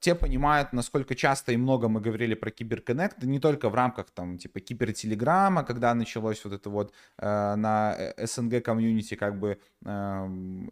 те 0.00 0.14
понимают, 0.14 0.72
насколько 0.72 1.14
часто 1.14 1.52
и 1.52 1.56
много 1.56 1.88
мы 1.88 2.00
говорили 2.00 2.34
про 2.34 2.50
киберконнект, 2.50 3.22
не 3.22 3.38
только 3.38 3.68
в 3.68 3.74
рамках 3.74 4.06
там 4.10 4.38
типа 4.38 4.60
кибертелеграма, 4.60 5.64
когда 5.64 5.94
началось 5.94 6.44
вот 6.44 6.54
это 6.54 6.70
вот 6.70 6.92
э, 7.18 7.54
на 7.56 7.96
СНГ 8.16 8.62
комьюнити 8.62 9.16
как 9.16 9.38
бы 9.38 9.58
э, 9.84 10.28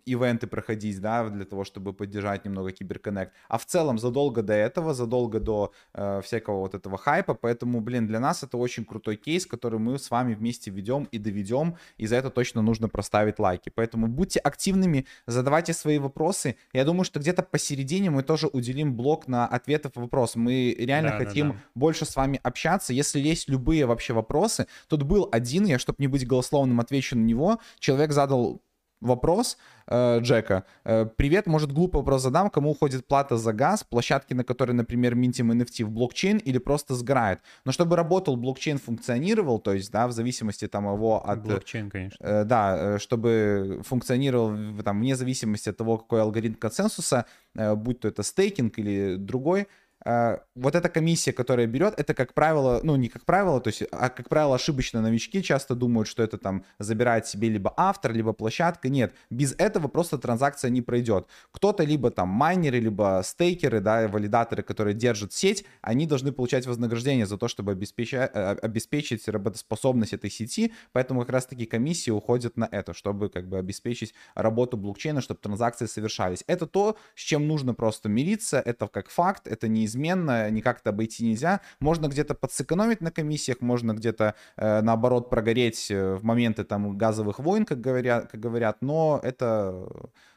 ивенты 0.06 0.46
проходить, 0.46 1.00
да, 1.00 1.28
для 1.28 1.44
того, 1.44 1.64
чтобы 1.64 1.92
поддержать 1.92 2.46
немного 2.46 2.70
киберконнект, 2.70 3.32
а 3.48 3.58
в 3.58 3.66
целом 3.66 3.98
задолго 3.98 4.42
до 4.42 4.54
этого, 4.54 4.94
задолго 4.94 5.38
до 5.38 5.72
э, 5.92 6.20
всякого 6.22 6.60
вот 6.60 6.74
этого 6.74 6.96
хайпа, 6.96 7.34
поэтому, 7.34 7.80
блин, 7.82 8.06
для 8.06 8.20
нас 8.20 8.42
это 8.42 8.56
очень 8.56 8.86
крутой 8.86 9.16
кейс, 9.16 9.44
который 9.44 9.78
мы 9.78 9.98
с 9.98 10.10
вами 10.10 10.34
вместе 10.34 10.70
ведем 10.70 11.08
и 11.12 11.18
доведем, 11.18 11.76
и 11.98 12.06
за 12.06 12.16
это 12.16 12.30
точно 12.30 12.62
нужно 12.62 12.88
проставить 12.88 13.38
лайки, 13.38 13.70
поэтому 13.74 14.06
будьте 14.06 14.40
активными, 14.40 15.04
задавайте 15.26 15.74
свои 15.74 15.98
вопросы, 15.98 16.56
я 16.72 16.84
думаю, 16.84 17.04
что 17.04 17.20
где-то 17.20 17.42
посередине 17.42 18.10
мы 18.10 18.22
тоже 18.22 18.46
уделим 18.46 18.77
уделим 18.78 18.94
блок 18.94 19.28
на 19.28 19.46
ответы 19.46 19.88
в 19.88 19.96
вопрос. 19.96 20.36
Мы 20.36 20.74
реально 20.78 21.10
да, 21.10 21.18
хотим 21.18 21.48
да, 21.48 21.54
да. 21.54 21.60
больше 21.74 22.04
с 22.04 22.16
вами 22.16 22.40
общаться. 22.42 22.92
Если 22.92 23.20
есть 23.20 23.48
любые 23.48 23.86
вообще 23.86 24.12
вопросы, 24.12 24.66
тут 24.88 25.02
был 25.02 25.28
один, 25.32 25.66
я, 25.66 25.78
чтобы 25.78 25.96
не 25.98 26.06
быть 26.06 26.26
голословным, 26.26 26.80
отвечу 26.80 27.16
на 27.16 27.24
него. 27.24 27.58
Человек 27.78 28.12
задал 28.12 28.62
вопрос 29.00 29.58
э, 29.86 30.20
Джека. 30.20 30.64
Э, 30.84 31.06
Привет, 31.16 31.46
может 31.46 31.72
глупый 31.72 32.00
вопрос 32.00 32.22
задам, 32.22 32.50
кому 32.50 32.70
уходит 32.70 33.06
плата 33.06 33.36
за 33.36 33.52
газ, 33.52 33.84
площадки, 33.84 34.34
на 34.34 34.44
которые, 34.44 34.74
например, 34.74 35.14
минтим 35.14 35.52
NFT 35.52 35.84
в 35.84 35.90
блокчейн 35.90 36.38
или 36.38 36.58
просто 36.58 36.94
сгорает. 36.94 37.40
Но 37.64 37.72
чтобы 37.72 37.96
работал 37.96 38.36
блокчейн, 38.36 38.78
функционировал, 38.78 39.58
то 39.58 39.72
есть, 39.72 39.90
да, 39.90 40.06
в 40.08 40.12
зависимости 40.12 40.66
там 40.68 40.92
его 40.92 41.24
от... 41.24 41.42
Блокчейн, 41.42 41.90
конечно. 41.90 42.24
Э, 42.24 42.44
да, 42.44 42.76
э, 42.76 42.98
чтобы 42.98 43.82
функционировал 43.84 44.82
там 44.82 45.00
вне 45.00 45.16
зависимости 45.16 45.68
от 45.68 45.76
того, 45.76 45.98
какой 45.98 46.20
алгоритм 46.20 46.58
консенсуса, 46.58 47.26
э, 47.54 47.74
будь 47.74 48.00
то 48.00 48.08
это 48.08 48.22
стейкинг 48.22 48.78
или 48.78 49.16
другой, 49.16 49.68
вот 50.04 50.74
эта 50.74 50.88
комиссия, 50.88 51.32
которая 51.32 51.66
берет, 51.66 51.94
это, 51.98 52.14
как 52.14 52.32
правило, 52.32 52.80
ну, 52.82 52.96
не 52.96 53.08
как 53.08 53.24
правило, 53.24 53.60
то 53.60 53.68
есть, 53.68 53.82
а, 53.90 54.08
как 54.08 54.28
правило, 54.28 54.54
ошибочно 54.54 55.02
новички 55.02 55.42
часто 55.42 55.74
думают, 55.74 56.08
что 56.08 56.22
это 56.22 56.38
там 56.38 56.64
забирает 56.78 57.26
себе 57.26 57.48
либо 57.48 57.74
автор, 57.76 58.12
либо 58.12 58.32
площадка. 58.32 58.88
Нет, 58.88 59.14
без 59.28 59.54
этого 59.58 59.88
просто 59.88 60.16
транзакция 60.16 60.70
не 60.70 60.82
пройдет. 60.82 61.26
Кто-то 61.52 61.82
либо 61.84 62.10
там 62.10 62.28
майнеры, 62.28 62.78
либо 62.78 63.22
стейкеры, 63.24 63.80
да, 63.80 64.08
валидаторы, 64.08 64.62
которые 64.62 64.94
держат 64.94 65.32
сеть, 65.32 65.64
они 65.82 66.06
должны 66.06 66.32
получать 66.32 66.66
вознаграждение 66.66 67.26
за 67.26 67.36
то, 67.36 67.48
чтобы 67.48 67.72
обеспечать, 67.72 68.30
э, 68.32 68.52
обеспечить 68.62 69.28
работоспособность 69.28 70.12
этой 70.12 70.30
сети, 70.30 70.72
поэтому 70.92 71.20
как 71.20 71.30
раз-таки 71.30 71.66
комиссии 71.66 72.10
уходят 72.10 72.56
на 72.56 72.68
это, 72.70 72.94
чтобы 72.94 73.28
как 73.28 73.48
бы 73.48 73.58
обеспечить 73.58 74.14
работу 74.34 74.76
блокчейна, 74.76 75.20
чтобы 75.20 75.40
транзакции 75.40 75.86
совершались. 75.86 76.44
Это 76.46 76.66
то, 76.66 76.96
с 77.14 77.20
чем 77.20 77.48
нужно 77.48 77.74
просто 77.74 78.08
мириться, 78.08 78.62
это 78.64 78.86
как 78.86 79.10
факт, 79.10 79.48
это 79.48 79.68
неизменно 79.68 79.87
неизменно, 79.88 80.50
никак 80.50 80.80
это 80.80 80.90
обойти 80.90 81.24
нельзя. 81.24 81.60
Можно 81.80 82.08
где-то 82.08 82.34
подсэкономить 82.34 83.00
на 83.00 83.10
комиссиях, 83.10 83.60
можно 83.60 83.92
где-то 83.92 84.34
э, 84.56 84.82
наоборот 84.82 85.30
прогореть 85.30 85.90
э, 85.90 86.14
в 86.14 86.24
моменты 86.24 86.64
там 86.64 86.96
газовых 86.96 87.38
войн, 87.38 87.64
как 87.64 87.80
говорят, 87.80 88.30
как 88.30 88.40
говорят 88.40 88.78
но 88.80 89.20
это 89.22 89.88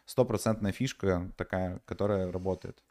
стопроцентная 0.05 0.72
фишка 0.72 1.31
такая, 1.38 1.79
которая 1.86 2.31
работает. 2.31 2.84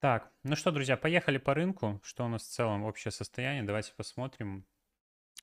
Так, 0.00 0.30
ну 0.42 0.56
что, 0.56 0.70
друзья, 0.70 0.96
поехали 0.96 1.38
по 1.38 1.54
рынку. 1.54 2.00
Что 2.02 2.26
у 2.26 2.28
нас 2.28 2.42
в 2.42 2.50
целом 2.50 2.84
общее 2.84 3.10
состояние? 3.10 3.62
Давайте 3.62 3.92
посмотрим. 3.96 4.64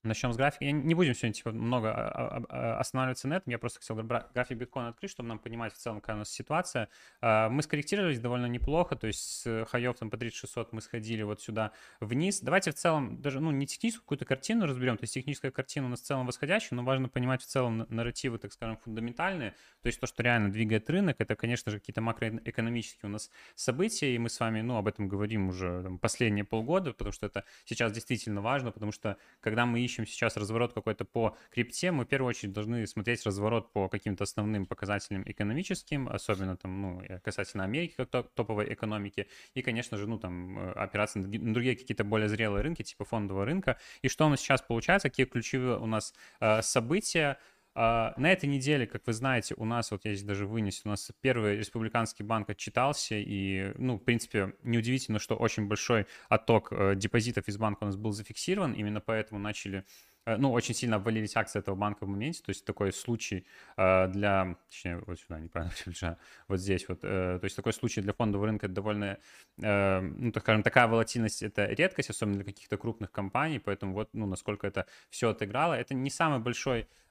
Начнем 0.03 0.33
с 0.33 0.37
графика. 0.37 0.65
Я 0.65 0.71
не 0.71 0.95
будем 0.95 1.13
сегодня 1.13 1.33
типа, 1.33 1.51
много 1.51 1.93
а, 1.93 2.09
а, 2.09 2.43
а, 2.49 2.79
останавливаться 2.79 3.27
на 3.27 3.35
этом. 3.35 3.51
Я 3.51 3.59
просто 3.59 3.79
хотел 3.79 3.95
график 3.97 4.57
биткоина 4.57 4.89
открыть, 4.89 5.11
чтобы 5.11 5.29
нам 5.29 5.37
понимать 5.37 5.73
в 5.73 5.77
целом, 5.77 6.01
какая 6.01 6.15
у 6.15 6.19
нас 6.19 6.31
ситуация. 6.31 6.89
Мы 7.21 7.61
скорректировались 7.61 8.19
довольно 8.19 8.47
неплохо, 8.47 8.95
то 8.95 9.05
есть 9.05 9.21
с 9.21 9.65
хаев 9.65 9.95
там 9.97 10.09
по 10.09 10.17
3600 10.17 10.73
мы 10.73 10.81
сходили 10.81 11.21
вот 11.21 11.41
сюда 11.41 11.71
вниз. 11.99 12.39
Давайте 12.41 12.71
в 12.71 12.73
целом 12.73 13.21
даже, 13.21 13.39
ну, 13.39 13.51
не 13.51 13.67
техническую 13.67 14.03
какую-то 14.03 14.25
картину 14.25 14.65
разберем, 14.65 14.97
то 14.97 15.03
есть 15.03 15.13
техническая 15.13 15.51
картина 15.51 15.85
у 15.85 15.89
нас 15.89 16.01
в 16.01 16.05
целом 16.05 16.25
восходящая, 16.25 16.77
но 16.77 16.83
важно 16.83 17.07
понимать 17.07 17.43
в 17.43 17.45
целом 17.45 17.85
нарративы, 17.89 18.39
так 18.39 18.53
скажем, 18.53 18.77
фундаментальные, 18.77 19.51
то 19.81 19.87
есть 19.87 19.99
то, 19.99 20.07
что 20.07 20.23
реально 20.23 20.51
двигает 20.51 20.89
рынок, 20.89 21.17
это, 21.19 21.35
конечно 21.35 21.71
же, 21.71 21.79
какие-то 21.79 22.01
макроэкономические 22.01 23.09
у 23.09 23.11
нас 23.11 23.29
события, 23.55 24.15
и 24.15 24.17
мы 24.17 24.29
с 24.29 24.39
вами, 24.39 24.61
ну, 24.61 24.77
об 24.77 24.87
этом 24.87 25.07
говорим 25.07 25.49
уже 25.49 25.83
там, 25.83 25.99
последние 25.99 26.43
полгода, 26.43 26.91
потому 26.91 27.11
что 27.11 27.27
это 27.27 27.43
сейчас 27.65 27.91
действительно 27.91 28.41
важно, 28.41 28.71
потому 28.71 28.91
что 28.91 29.17
когда 29.41 29.67
мы 29.67 29.79
ищем 29.79 29.90
ищем 29.91 30.07
сейчас 30.07 30.37
разворот 30.37 30.73
какой-то 30.73 31.05
по 31.05 31.35
крипте, 31.51 31.91
мы 31.91 32.05
в 32.05 32.07
первую 32.07 32.29
очередь 32.29 32.53
должны 32.53 32.87
смотреть 32.87 33.25
разворот 33.25 33.71
по 33.73 33.89
каким-то 33.89 34.23
основным 34.23 34.65
показателям 34.65 35.23
экономическим, 35.25 36.07
особенно 36.07 36.57
там, 36.57 36.81
ну, 36.81 37.01
касательно 37.23 37.63
Америки 37.63 37.93
как 37.97 38.29
топовой 38.33 38.73
экономики, 38.73 39.27
и, 39.53 39.61
конечно 39.61 39.97
же, 39.97 40.07
ну, 40.07 40.17
там, 40.17 40.57
э, 40.57 40.71
операции 40.71 41.19
на 41.19 41.53
другие 41.53 41.75
какие-то 41.75 42.03
более 42.03 42.29
зрелые 42.29 42.63
рынки, 42.63 42.83
типа 42.83 43.05
фондового 43.05 43.45
рынка. 43.45 43.77
И 44.01 44.07
что 44.07 44.25
у 44.25 44.29
нас 44.29 44.39
сейчас 44.39 44.61
получается, 44.61 45.09
какие 45.09 45.25
ключевые 45.25 45.77
у 45.77 45.85
нас 45.85 46.13
э, 46.39 46.61
события, 46.61 47.37
на 47.73 48.31
этой 48.31 48.47
неделе, 48.47 48.85
как 48.85 49.07
вы 49.07 49.13
знаете, 49.13 49.55
у 49.57 49.63
нас, 49.63 49.91
вот 49.91 50.03
я 50.03 50.13
здесь 50.13 50.25
даже 50.25 50.45
вынес, 50.45 50.81
у 50.83 50.89
нас 50.89 51.09
первый 51.21 51.57
республиканский 51.57 52.25
банк 52.25 52.49
отчитался, 52.49 53.15
и, 53.15 53.71
ну, 53.77 53.95
в 53.95 54.03
принципе, 54.03 54.55
неудивительно, 54.63 55.19
что 55.19 55.35
очень 55.35 55.67
большой 55.67 56.05
отток 56.27 56.73
uh, 56.73 56.95
депозитов 56.95 57.47
из 57.47 57.57
банка 57.57 57.83
у 57.83 57.85
нас 57.85 57.95
был 57.95 58.11
зафиксирован, 58.11 58.73
именно 58.73 58.99
поэтому 58.99 59.39
начали 59.39 59.85
uh, 60.25 60.35
ну, 60.35 60.51
очень 60.51 60.75
сильно 60.75 60.97
обвалились 60.97 61.37
акции 61.37 61.59
этого 61.59 61.75
банка 61.75 62.05
в 62.05 62.09
моменте, 62.09 62.41
то 62.43 62.49
есть 62.49 62.65
такой 62.65 62.91
случай 62.91 63.45
для, 63.77 64.57
точнее, 64.69 65.01
вот 65.07 65.19
сюда, 65.19 65.39
неправильно 65.39 66.17
вот 66.49 66.59
здесь 66.59 66.89
вот, 66.89 66.99
то 66.99 67.39
есть 67.41 67.55
такой 67.55 67.71
случай 67.71 68.01
для 68.01 68.11
фондового 68.11 68.47
рынка 68.47 68.67
довольно, 68.67 69.17
ну, 69.55 70.31
так 70.33 70.43
скажем, 70.43 70.63
такая 70.63 70.87
волатильность, 70.87 71.41
это 71.41 71.65
редкость, 71.67 72.09
особенно 72.09 72.35
для 72.35 72.43
каких-то 72.43 72.77
крупных 72.77 73.11
компаний, 73.11 73.59
поэтому 73.59 73.93
вот, 73.93 74.09
ну, 74.13 74.25
насколько 74.25 74.67
это 74.67 74.85
все 75.09 75.29
отыграло, 75.29 75.73
это 75.73 75.93
не 75.93 76.09
самый 76.09 76.39
большой 76.39 76.87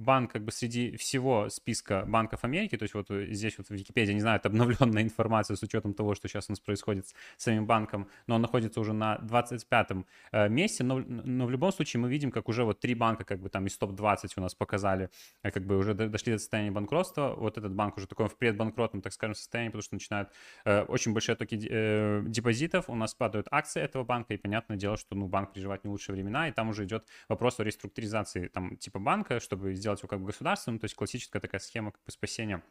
банк 0.00 0.32
как 0.32 0.44
бы 0.44 0.52
среди 0.52 0.96
всего 0.96 1.48
списка 1.48 2.04
банков 2.06 2.44
Америки, 2.44 2.76
то 2.76 2.84
есть 2.84 2.94
вот 2.94 3.08
здесь 3.10 3.58
вот 3.58 3.68
в 3.68 3.70
Википедии, 3.70 4.12
не 4.12 4.20
знаю, 4.20 4.38
это 4.38 4.48
обновленная 4.48 5.02
информация 5.10 5.56
с 5.56 5.62
учетом 5.62 5.94
того, 5.94 6.14
что 6.14 6.28
сейчас 6.28 6.48
у 6.48 6.52
нас 6.52 6.60
происходит 6.60 7.06
с 7.06 7.14
самим 7.44 7.66
банком, 7.66 8.08
но 8.26 8.36
он 8.36 8.42
находится 8.42 8.80
уже 8.80 8.92
на 8.92 9.16
25-м 9.16 10.06
э, 10.32 10.48
месте, 10.48 10.84
но, 10.84 10.98
но 10.98 11.46
в 11.46 11.50
любом 11.50 11.72
случае 11.72 12.00
мы 12.00 12.08
видим, 12.08 12.30
как 12.30 12.48
уже 12.48 12.64
вот 12.64 12.80
три 12.80 12.94
банка 12.94 13.24
как 13.24 13.40
бы 13.40 13.48
там 13.50 13.66
из 13.66 13.76
топ-20 13.76 14.32
у 14.36 14.40
нас 14.40 14.54
показали, 14.54 15.10
э, 15.42 15.50
как 15.50 15.66
бы 15.66 15.76
уже 15.76 15.94
дошли 15.94 16.32
до 16.32 16.38
состояния 16.38 16.70
банкротства, 16.70 17.34
вот 17.36 17.58
этот 17.58 17.72
банк 17.74 17.96
уже 17.96 18.06
такой 18.06 18.28
в 18.28 18.36
предбанкротном, 18.36 19.02
так 19.02 19.12
скажем, 19.12 19.34
состоянии, 19.34 19.68
потому 19.68 19.82
что 19.82 19.94
начинают 19.94 20.30
э, 20.64 20.82
очень 20.82 21.12
большие 21.12 21.36
токи 21.36 21.58
э, 21.70 22.22
депозитов, 22.26 22.88
у 22.88 22.94
нас 22.94 23.14
падают 23.14 23.48
акции 23.50 23.82
этого 23.82 24.04
банка, 24.04 24.34
и 24.34 24.38
понятное 24.38 24.78
дело, 24.78 24.96
что 24.96 25.14
ну, 25.14 25.26
банк 25.26 25.52
переживает 25.52 25.84
не 25.84 25.90
лучшие 25.90 26.14
времена, 26.14 26.48
и 26.48 26.52
там 26.52 26.70
уже 26.70 26.84
идет 26.84 27.06
вопрос 27.28 27.60
о 27.60 27.64
реструктуризации 27.64 28.48
там 28.48 28.76
типа 28.80 28.98
банка, 28.98 29.40
чтобы 29.40 29.74
сделать 29.74 30.00
его 30.00 30.08
как 30.08 30.20
бы 30.20 30.26
государственным, 30.26 30.78
то 30.78 30.84
есть 30.84 30.94
классическая 30.94 31.40
такая 31.40 31.60
схема 31.60 31.92
как 31.92 32.02
бы 32.04 32.10
спасения 32.10 32.62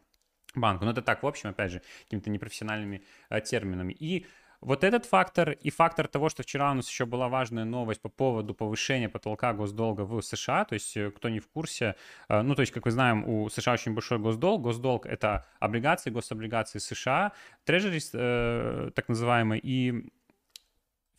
банка. 0.55 0.85
Но 0.85 0.91
это 0.91 1.01
так, 1.01 1.23
в 1.23 1.27
общем, 1.27 1.49
опять 1.49 1.71
же, 1.71 1.81
какими-то 2.03 2.29
непрофессиональными 2.29 3.03
э, 3.29 3.41
терминами. 3.41 3.93
И 3.93 4.25
вот 4.61 4.83
этот 4.83 5.05
фактор 5.05 5.51
и 5.51 5.69
фактор 5.69 6.07
того, 6.07 6.27
что 6.27 6.43
вчера 6.43 6.71
у 6.71 6.73
нас 6.73 6.89
еще 6.89 7.05
была 7.05 7.29
важная 7.29 7.63
новость 7.63 8.01
по 8.01 8.09
поводу 8.09 8.53
повышения 8.53 9.07
потолка 9.07 9.53
госдолга 9.53 10.01
в 10.01 10.21
США, 10.21 10.65
то 10.65 10.73
есть 10.73 10.97
э, 10.97 11.11
кто 11.11 11.29
не 11.29 11.39
в 11.39 11.47
курсе, 11.47 11.95
э, 12.27 12.41
ну 12.41 12.55
то 12.55 12.61
есть, 12.61 12.73
как 12.73 12.85
мы 12.85 12.91
знаем, 12.91 13.27
у 13.27 13.49
США 13.49 13.73
очень 13.73 13.93
большой 13.93 14.19
госдолг, 14.19 14.61
госдолг 14.61 15.05
это 15.05 15.45
облигации, 15.59 16.09
гособлигации 16.09 16.79
США, 16.79 17.31
трежери 17.63 18.01
э, 18.13 18.91
так 18.93 19.07
называемые, 19.07 19.61
и 19.63 20.11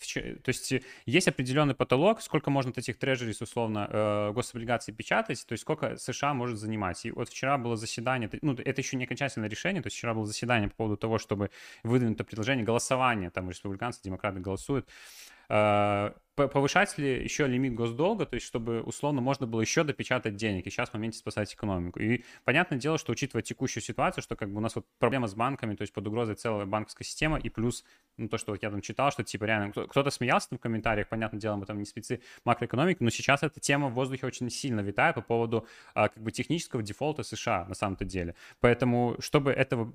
то 0.00 0.48
есть 0.48 0.72
э, 0.72 0.82
есть 1.06 1.28
определенный 1.28 1.74
потолок, 1.74 2.20
сколько 2.20 2.50
можно 2.50 2.70
этих 2.70 2.98
трежерис, 2.98 3.40
условно, 3.42 3.88
э, 3.90 4.32
гособлигаций 4.32 4.94
печатать, 4.94 5.44
то 5.46 5.52
есть 5.52 5.62
сколько 5.62 5.96
США 5.96 6.34
может 6.34 6.58
занимать. 6.58 7.04
И 7.04 7.10
вот 7.10 7.28
вчера 7.28 7.58
было 7.58 7.76
заседание, 7.76 8.30
ну, 8.42 8.54
это 8.54 8.80
еще 8.80 8.96
не 8.96 9.04
окончательное 9.04 9.48
решение, 9.48 9.82
то 9.82 9.88
есть 9.88 9.96
вчера 9.96 10.14
было 10.14 10.26
заседание 10.26 10.68
по 10.68 10.76
поводу 10.76 10.96
того, 10.96 11.18
чтобы 11.18 11.50
выдвинуть 11.82 12.18
предложение 12.18 12.64
голосования, 12.64 13.30
там 13.30 13.48
республиканцы, 13.50 14.00
демократы 14.02 14.40
голосуют, 14.40 14.88
э, 15.48 16.12
повышать 16.48 16.96
ли 16.98 17.22
еще 17.22 17.46
лимит 17.46 17.74
госдолга, 17.74 18.26
то 18.26 18.34
есть 18.34 18.46
чтобы 18.46 18.82
условно 18.82 19.20
можно 19.20 19.46
было 19.46 19.60
еще 19.60 19.84
допечатать 19.84 20.36
денег 20.36 20.66
и 20.66 20.70
сейчас 20.70 20.90
в 20.90 20.94
моменте 20.94 21.18
спасать 21.18 21.52
экономику. 21.54 22.00
И 22.00 22.24
понятное 22.44 22.78
дело, 22.78 22.98
что 22.98 23.12
учитывая 23.12 23.42
текущую 23.42 23.82
ситуацию, 23.82 24.22
что 24.22 24.36
как 24.36 24.50
бы 24.50 24.58
у 24.58 24.60
нас 24.60 24.74
вот 24.74 24.86
проблема 24.98 25.26
с 25.26 25.34
банками, 25.34 25.74
то 25.74 25.82
есть 25.82 25.92
под 25.92 26.06
угрозой 26.06 26.34
целая 26.34 26.66
банковская 26.66 27.04
система, 27.04 27.38
и 27.38 27.48
плюс 27.48 27.84
ну, 28.16 28.28
то, 28.28 28.38
что 28.38 28.52
вот 28.52 28.62
я 28.62 28.70
там 28.70 28.80
читал, 28.80 29.10
что 29.10 29.24
типа 29.24 29.44
реально 29.44 29.72
кто-то 29.72 30.10
смеялся 30.10 30.50
там 30.50 30.58
в 30.58 30.62
комментариях, 30.62 31.08
понятное 31.08 31.40
дело, 31.40 31.56
мы 31.56 31.66
там 31.66 31.78
не 31.78 31.84
спецы 31.84 32.20
макроэкономики, 32.44 32.98
но 33.00 33.10
сейчас 33.10 33.42
эта 33.42 33.60
тема 33.60 33.88
в 33.88 33.94
воздухе 33.94 34.26
очень 34.26 34.50
сильно 34.50 34.80
витает 34.80 35.14
по 35.14 35.22
поводу 35.22 35.66
а, 35.94 36.08
как 36.08 36.22
бы 36.22 36.30
технического 36.32 36.82
дефолта 36.82 37.22
США 37.22 37.66
на 37.66 37.74
самом-то 37.74 38.04
деле. 38.04 38.34
Поэтому, 38.60 39.16
чтобы 39.20 39.52
этого 39.52 39.92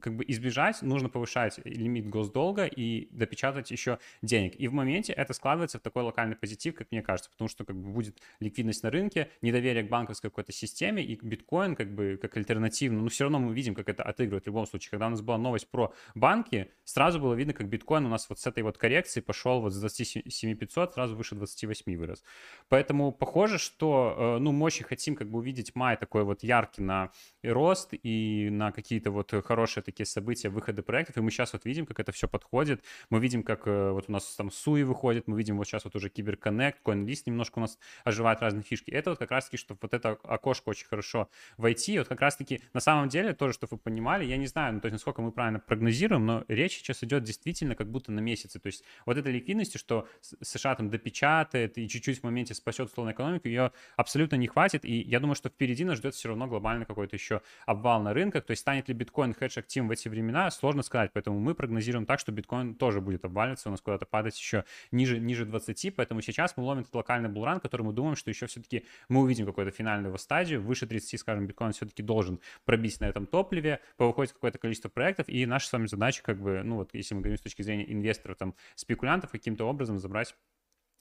как 0.00 0.16
бы 0.16 0.24
избежать, 0.28 0.82
нужно 0.82 1.08
повышать 1.08 1.60
лимит 1.64 2.08
госдолга 2.08 2.64
и 2.64 3.08
допечатать 3.10 3.70
еще 3.70 3.98
денег. 4.22 4.54
И 4.58 4.66
в 4.68 4.72
моменте 4.72 5.12
это 5.12 5.32
складывается 5.32 5.77
в 5.78 5.82
такой 5.82 6.02
локальный 6.02 6.36
позитив, 6.36 6.74
как 6.74 6.90
мне 6.90 7.02
кажется, 7.02 7.30
потому 7.30 7.48
что 7.48 7.64
как 7.64 7.76
бы 7.76 7.90
будет 7.90 8.18
ликвидность 8.40 8.82
на 8.82 8.90
рынке, 8.90 9.30
недоверие 9.42 9.84
к 9.84 9.88
банковской 9.88 10.30
какой-то 10.30 10.52
системе, 10.52 11.02
и 11.02 11.18
биткоин 11.20 11.76
как 11.76 11.94
бы 11.94 12.18
как 12.20 12.36
альтернативно, 12.36 13.02
но 13.02 13.08
все 13.08 13.24
равно 13.24 13.38
мы 13.38 13.54
видим, 13.54 13.74
как 13.74 13.88
это 13.88 14.02
отыгрывает 14.02 14.44
в 14.44 14.46
любом 14.46 14.66
случае. 14.66 14.90
Когда 14.90 15.06
у 15.06 15.10
нас 15.10 15.20
была 15.20 15.38
новость 15.38 15.68
про 15.68 15.92
банки, 16.14 16.70
сразу 16.84 17.20
было 17.20 17.34
видно, 17.34 17.52
как 17.52 17.68
биткоин 17.68 18.06
у 18.06 18.08
нас 18.08 18.28
вот 18.28 18.38
с 18.38 18.46
этой 18.46 18.62
вот 18.62 18.78
коррекции 18.78 19.20
пошел 19.20 19.60
вот 19.60 19.72
с 19.72 19.80
27 19.80 20.56
500, 20.56 20.94
сразу 20.94 21.16
выше 21.16 21.34
28 21.34 21.96
вырос. 21.96 22.22
Поэтому 22.68 23.12
похоже, 23.12 23.58
что, 23.58 24.36
э, 24.36 24.38
ну, 24.38 24.52
мы 24.52 24.66
очень 24.66 24.84
хотим 24.84 25.14
как 25.14 25.30
бы 25.30 25.38
увидеть 25.38 25.74
май 25.74 25.96
такой 25.96 26.24
вот 26.24 26.42
яркий 26.42 26.82
на 26.82 27.10
рост 27.42 27.90
и 27.92 28.48
на 28.50 28.72
какие-то 28.72 29.10
вот 29.10 29.32
хорошие 29.44 29.82
такие 29.82 30.06
события, 30.06 30.48
выходы 30.48 30.82
проектов, 30.82 31.16
и 31.16 31.20
мы 31.20 31.30
сейчас 31.30 31.52
вот 31.52 31.64
видим, 31.64 31.86
как 31.86 32.00
это 32.00 32.12
все 32.12 32.28
подходит, 32.28 32.82
мы 33.10 33.20
видим, 33.20 33.42
как 33.42 33.66
э, 33.66 33.90
вот 33.90 34.06
у 34.08 34.12
нас 34.12 34.34
там 34.36 34.50
Суи 34.50 34.82
выходит, 34.82 35.28
мы 35.28 35.36
видим 35.36 35.57
вот 35.58 35.66
сейчас 35.66 35.84
вот 35.84 35.94
уже 35.96 36.08
Киберконнект, 36.08 36.80
CoinList 36.84 37.24
немножко 37.26 37.58
у 37.58 37.62
нас 37.62 37.78
оживает 38.04 38.40
разные 38.40 38.62
фишки. 38.62 38.90
Это 38.90 39.10
вот 39.10 39.18
как 39.18 39.30
раз-таки, 39.30 39.56
что 39.56 39.76
вот 39.80 39.94
это 39.94 40.10
окошко 40.22 40.70
очень 40.70 40.86
хорошо 40.86 41.28
войти, 41.56 41.98
вот 41.98 42.08
как 42.08 42.20
раз-таки 42.20 42.60
на 42.72 42.80
самом 42.80 43.08
деле 43.08 43.34
тоже, 43.34 43.54
чтобы 43.54 43.72
вы 43.72 43.78
понимали, 43.78 44.24
я 44.24 44.36
не 44.36 44.46
знаю, 44.46 44.74
ну, 44.74 44.80
то 44.80 44.86
есть 44.86 44.94
насколько 44.94 45.22
мы 45.22 45.32
правильно 45.32 45.60
прогнозируем, 45.60 46.26
но 46.26 46.44
речь 46.48 46.78
сейчас 46.78 47.02
идет 47.04 47.24
действительно 47.24 47.74
как 47.74 47.90
будто 47.90 48.12
на 48.12 48.20
месяцы, 48.20 48.58
то 48.58 48.66
есть 48.66 48.84
вот 49.06 49.16
этой 49.16 49.32
ликвидности, 49.32 49.78
что 49.78 50.08
США 50.20 50.74
там 50.74 50.90
допечатает 50.90 51.78
и 51.78 51.88
чуть-чуть 51.88 52.20
в 52.20 52.22
моменте 52.22 52.54
спасет 52.54 52.88
условную 52.88 53.14
экономику, 53.14 53.48
ее 53.48 53.72
абсолютно 53.96 54.36
не 54.36 54.46
хватит, 54.46 54.84
и 54.84 55.00
я 55.00 55.20
думаю, 55.20 55.34
что 55.34 55.48
впереди 55.48 55.84
нас 55.84 55.98
ждет 55.98 56.14
все 56.14 56.28
равно 56.28 56.46
глобальный 56.46 56.86
какой-то 56.86 57.16
еще 57.16 57.42
обвал 57.66 58.02
на 58.02 58.14
рынках, 58.14 58.44
то 58.44 58.52
есть 58.52 58.62
станет 58.62 58.88
ли 58.88 58.94
биткоин 58.94 59.34
хедж 59.34 59.58
активом 59.58 59.88
в 59.88 59.90
эти 59.90 60.08
времена, 60.08 60.50
сложно 60.50 60.82
сказать, 60.82 61.10
поэтому 61.12 61.38
мы 61.40 61.54
прогнозируем 61.54 62.06
так, 62.06 62.20
что 62.20 62.32
биткоин 62.32 62.74
тоже 62.74 63.00
будет 63.00 63.24
обваливаться, 63.24 63.68
у 63.68 63.72
нас 63.72 63.80
куда-то 63.80 64.06
падать 64.06 64.38
еще 64.38 64.64
ниже, 64.90 65.18
ниже 65.18 65.44
20, 65.48 65.96
поэтому 65.96 66.20
сейчас 66.20 66.56
мы 66.56 66.64
ловим 66.64 66.82
этот 66.82 66.94
локальный 66.94 67.28
булран, 67.28 67.60
который 67.60 67.82
мы 67.82 67.92
думаем, 67.92 68.16
что 68.16 68.30
еще 68.30 68.46
все-таки 68.46 68.84
мы 69.08 69.20
увидим 69.20 69.46
какую-то 69.46 69.70
финальную 69.70 70.08
его 70.08 70.18
стадию, 70.18 70.62
выше 70.62 70.86
30, 70.86 71.18
скажем, 71.20 71.46
биткоин 71.46 71.72
все-таки 71.72 72.02
должен 72.02 72.40
пробить 72.64 73.00
на 73.00 73.06
этом 73.06 73.26
топливе, 73.26 73.80
повыходит 73.96 74.32
какое-то 74.32 74.58
количество 74.58 74.88
проектов, 74.88 75.28
и 75.28 75.44
наша 75.46 75.68
с 75.68 75.72
вами 75.72 75.86
задача, 75.86 76.22
как 76.22 76.40
бы, 76.40 76.62
ну 76.62 76.76
вот, 76.76 76.90
если 76.94 77.14
мы 77.14 77.20
говорим 77.20 77.38
с 77.38 77.42
точки 77.42 77.62
зрения 77.62 77.90
инвесторов, 77.92 78.36
там, 78.36 78.54
спекулянтов, 78.74 79.30
каким-то 79.30 79.64
образом 79.64 79.98
забрать 79.98 80.34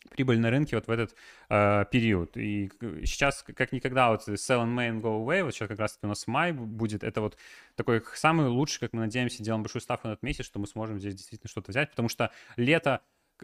прибыль 0.10 0.40
на 0.40 0.50
рынке 0.50 0.76
вот 0.76 0.88
в 0.88 0.92
этот 0.92 1.16
э, 1.50 1.86
период. 1.92 2.38
И 2.38 2.72
сейчас 3.06 3.44
как 3.44 3.72
никогда 3.72 4.10
вот 4.12 4.28
sell 4.28 4.64
and 4.64 4.76
main 4.76 5.02
go 5.02 5.24
away, 5.24 5.44
вот 5.44 5.54
сейчас 5.54 5.68
как 5.68 5.80
раз 5.80 5.94
таки 5.94 6.06
у 6.06 6.10
нас 6.10 6.28
май 6.28 6.52
будет, 6.52 7.04
это 7.04 7.22
вот 7.22 7.38
такой 7.76 8.02
самый 8.14 8.48
лучший, 8.48 8.80
как 8.80 8.94
мы 8.94 9.02
надеемся, 9.02 9.44
делаем 9.44 9.64
большую 9.64 9.82
ставку 9.82 10.08
на 10.08 10.14
этот 10.14 10.24
месяц, 10.24 10.46
что 10.46 10.60
мы 10.60 10.68
сможем 10.68 11.00
здесь 11.00 11.16
действительно 11.16 11.50
что-то 11.50 11.72
взять, 11.72 11.90
потому 11.90 12.10
что 12.10 12.32
лето 12.56 13.02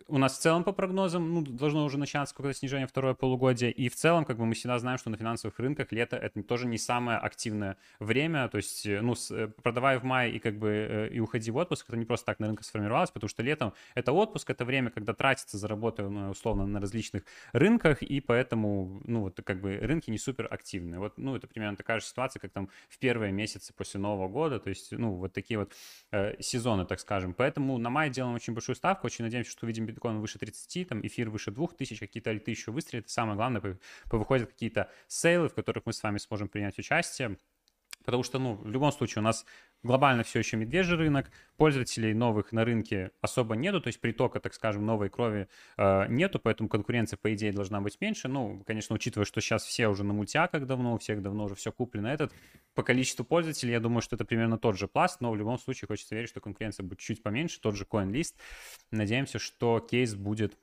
у 0.07 0.17
нас 0.17 0.37
в 0.37 0.41
целом 0.41 0.63
по 0.63 0.71
прогнозам 0.71 1.33
ну, 1.33 1.41
должно 1.41 1.85
уже 1.85 1.97
начаться 1.97 2.33
какое-то 2.35 2.57
снижение 2.57 2.87
второе 2.87 3.13
полугодие. 3.13 3.71
И 3.71 3.89
в 3.89 3.95
целом, 3.95 4.25
как 4.25 4.37
бы 4.37 4.45
мы 4.45 4.53
всегда 4.53 4.79
знаем, 4.79 4.97
что 4.97 5.09
на 5.09 5.17
финансовых 5.17 5.59
рынках 5.59 5.91
лето 5.91 6.17
это 6.17 6.41
тоже 6.43 6.67
не 6.67 6.77
самое 6.77 7.17
активное 7.17 7.77
время. 7.99 8.47
То 8.47 8.57
есть, 8.57 8.85
э, 8.85 9.01
ну, 9.01 9.15
э, 9.31 9.47
продавая 9.61 9.99
в 9.99 10.03
мае 10.03 10.33
и 10.33 10.39
как 10.39 10.57
бы 10.57 10.69
э, 10.69 11.09
и 11.09 11.19
уходи 11.19 11.51
в 11.51 11.57
отпуск, 11.57 11.85
это 11.87 11.97
не 11.97 12.05
просто 12.05 12.25
так 12.25 12.39
на 12.39 12.47
рынке 12.47 12.63
сформировалось, 12.63 13.11
потому 13.11 13.29
что 13.29 13.43
летом 13.43 13.73
это 13.95 14.11
отпуск, 14.11 14.49
это 14.49 14.65
время, 14.65 14.89
когда 14.89 15.13
тратится 15.13 15.57
за 15.57 15.67
работу, 15.67 16.09
ну, 16.09 16.29
условно, 16.29 16.65
на 16.65 16.79
различных 16.79 17.23
рынках, 17.51 18.01
и 18.01 18.19
поэтому, 18.19 19.01
ну, 19.05 19.21
вот 19.21 19.39
как 19.43 19.61
бы 19.61 19.77
рынки 19.77 20.09
не 20.09 20.17
супер 20.17 20.47
активные. 20.51 20.99
Вот, 20.99 21.17
ну, 21.17 21.35
это 21.35 21.47
примерно 21.47 21.77
такая 21.77 21.99
же 21.99 22.05
ситуация, 22.05 22.39
как 22.39 22.51
там 22.51 22.69
в 22.89 22.97
первые 22.99 23.31
месяцы 23.31 23.73
после 23.73 23.99
Нового 23.99 24.27
года, 24.27 24.59
то 24.59 24.69
есть, 24.69 24.91
ну, 24.91 25.11
вот 25.11 25.33
такие 25.33 25.59
вот 25.59 25.73
э, 26.11 26.41
сезоны, 26.41 26.85
так 26.85 26.99
скажем. 26.99 27.33
Поэтому 27.33 27.77
на 27.77 27.89
май 27.89 28.09
делаем 28.09 28.35
очень 28.35 28.53
большую 28.53 28.75
ставку, 28.75 29.07
очень 29.07 29.23
надеемся, 29.23 29.51
что 29.51 29.65
увидим 29.65 29.82
допустим, 29.83 29.85
биткоин 29.85 30.19
выше 30.19 30.39
30, 30.39 30.87
там 30.87 31.05
эфир 31.05 31.29
выше 31.29 31.51
2000, 31.51 31.99
какие-то 31.99 32.29
альты 32.29 32.51
еще 32.51 32.71
выстрелят. 32.71 33.09
самое 33.09 33.35
главное, 33.35 33.77
повыходят 34.09 34.49
какие-то 34.49 34.89
сейлы, 35.07 35.49
в 35.49 35.53
которых 35.53 35.85
мы 35.85 35.93
с 35.93 36.03
вами 36.03 36.17
сможем 36.17 36.47
принять 36.47 36.77
участие. 36.79 37.37
Потому 38.03 38.23
что, 38.23 38.39
ну, 38.39 38.55
в 38.55 38.69
любом 38.69 38.91
случае 38.91 39.21
у 39.21 39.23
нас 39.23 39.45
глобально 39.83 40.23
все 40.23 40.39
еще 40.39 40.57
медвежий 40.57 40.97
рынок, 40.97 41.31
пользователей 41.57 42.13
новых 42.13 42.51
на 42.51 42.65
рынке 42.65 43.11
особо 43.21 43.55
нету, 43.55 43.81
то 43.81 43.87
есть 43.87 43.99
притока, 43.99 44.39
так 44.39 44.53
скажем, 44.53 44.85
новой 44.85 45.09
крови 45.09 45.47
э, 45.77 46.07
нету, 46.09 46.39
поэтому 46.39 46.69
конкуренция, 46.69 47.17
по 47.17 47.33
идее, 47.33 47.51
должна 47.51 47.81
быть 47.81 47.99
меньше. 48.01 48.27
Ну, 48.27 48.63
конечно, 48.65 48.95
учитывая, 48.95 49.25
что 49.25 49.41
сейчас 49.41 49.63
все 49.63 49.87
уже 49.87 50.03
на 50.03 50.13
мультиаках 50.13 50.65
давно, 50.65 50.95
у 50.95 50.97
всех 50.97 51.21
давно 51.21 51.45
уже 51.45 51.55
все 51.55 51.71
куплено 51.71 52.07
этот, 52.07 52.33
по 52.73 52.83
количеству 52.83 53.23
пользователей, 53.23 53.73
я 53.73 53.79
думаю, 53.79 54.01
что 54.01 54.15
это 54.15 54.25
примерно 54.25 54.57
тот 54.57 54.77
же 54.77 54.87
пласт, 54.87 55.21
но 55.21 55.31
в 55.31 55.35
любом 55.35 55.59
случае 55.59 55.87
хочется 55.87 56.15
верить, 56.15 56.29
что 56.29 56.41
конкуренция 56.41 56.83
будет 56.83 56.99
чуть 56.99 57.21
поменьше, 57.21 57.59
тот 57.61 57.75
же 57.75 57.85
CoinList. 57.85 58.35
Надеемся, 58.91 59.39
что 59.39 59.79
кейс 59.79 60.15
будет 60.15 60.57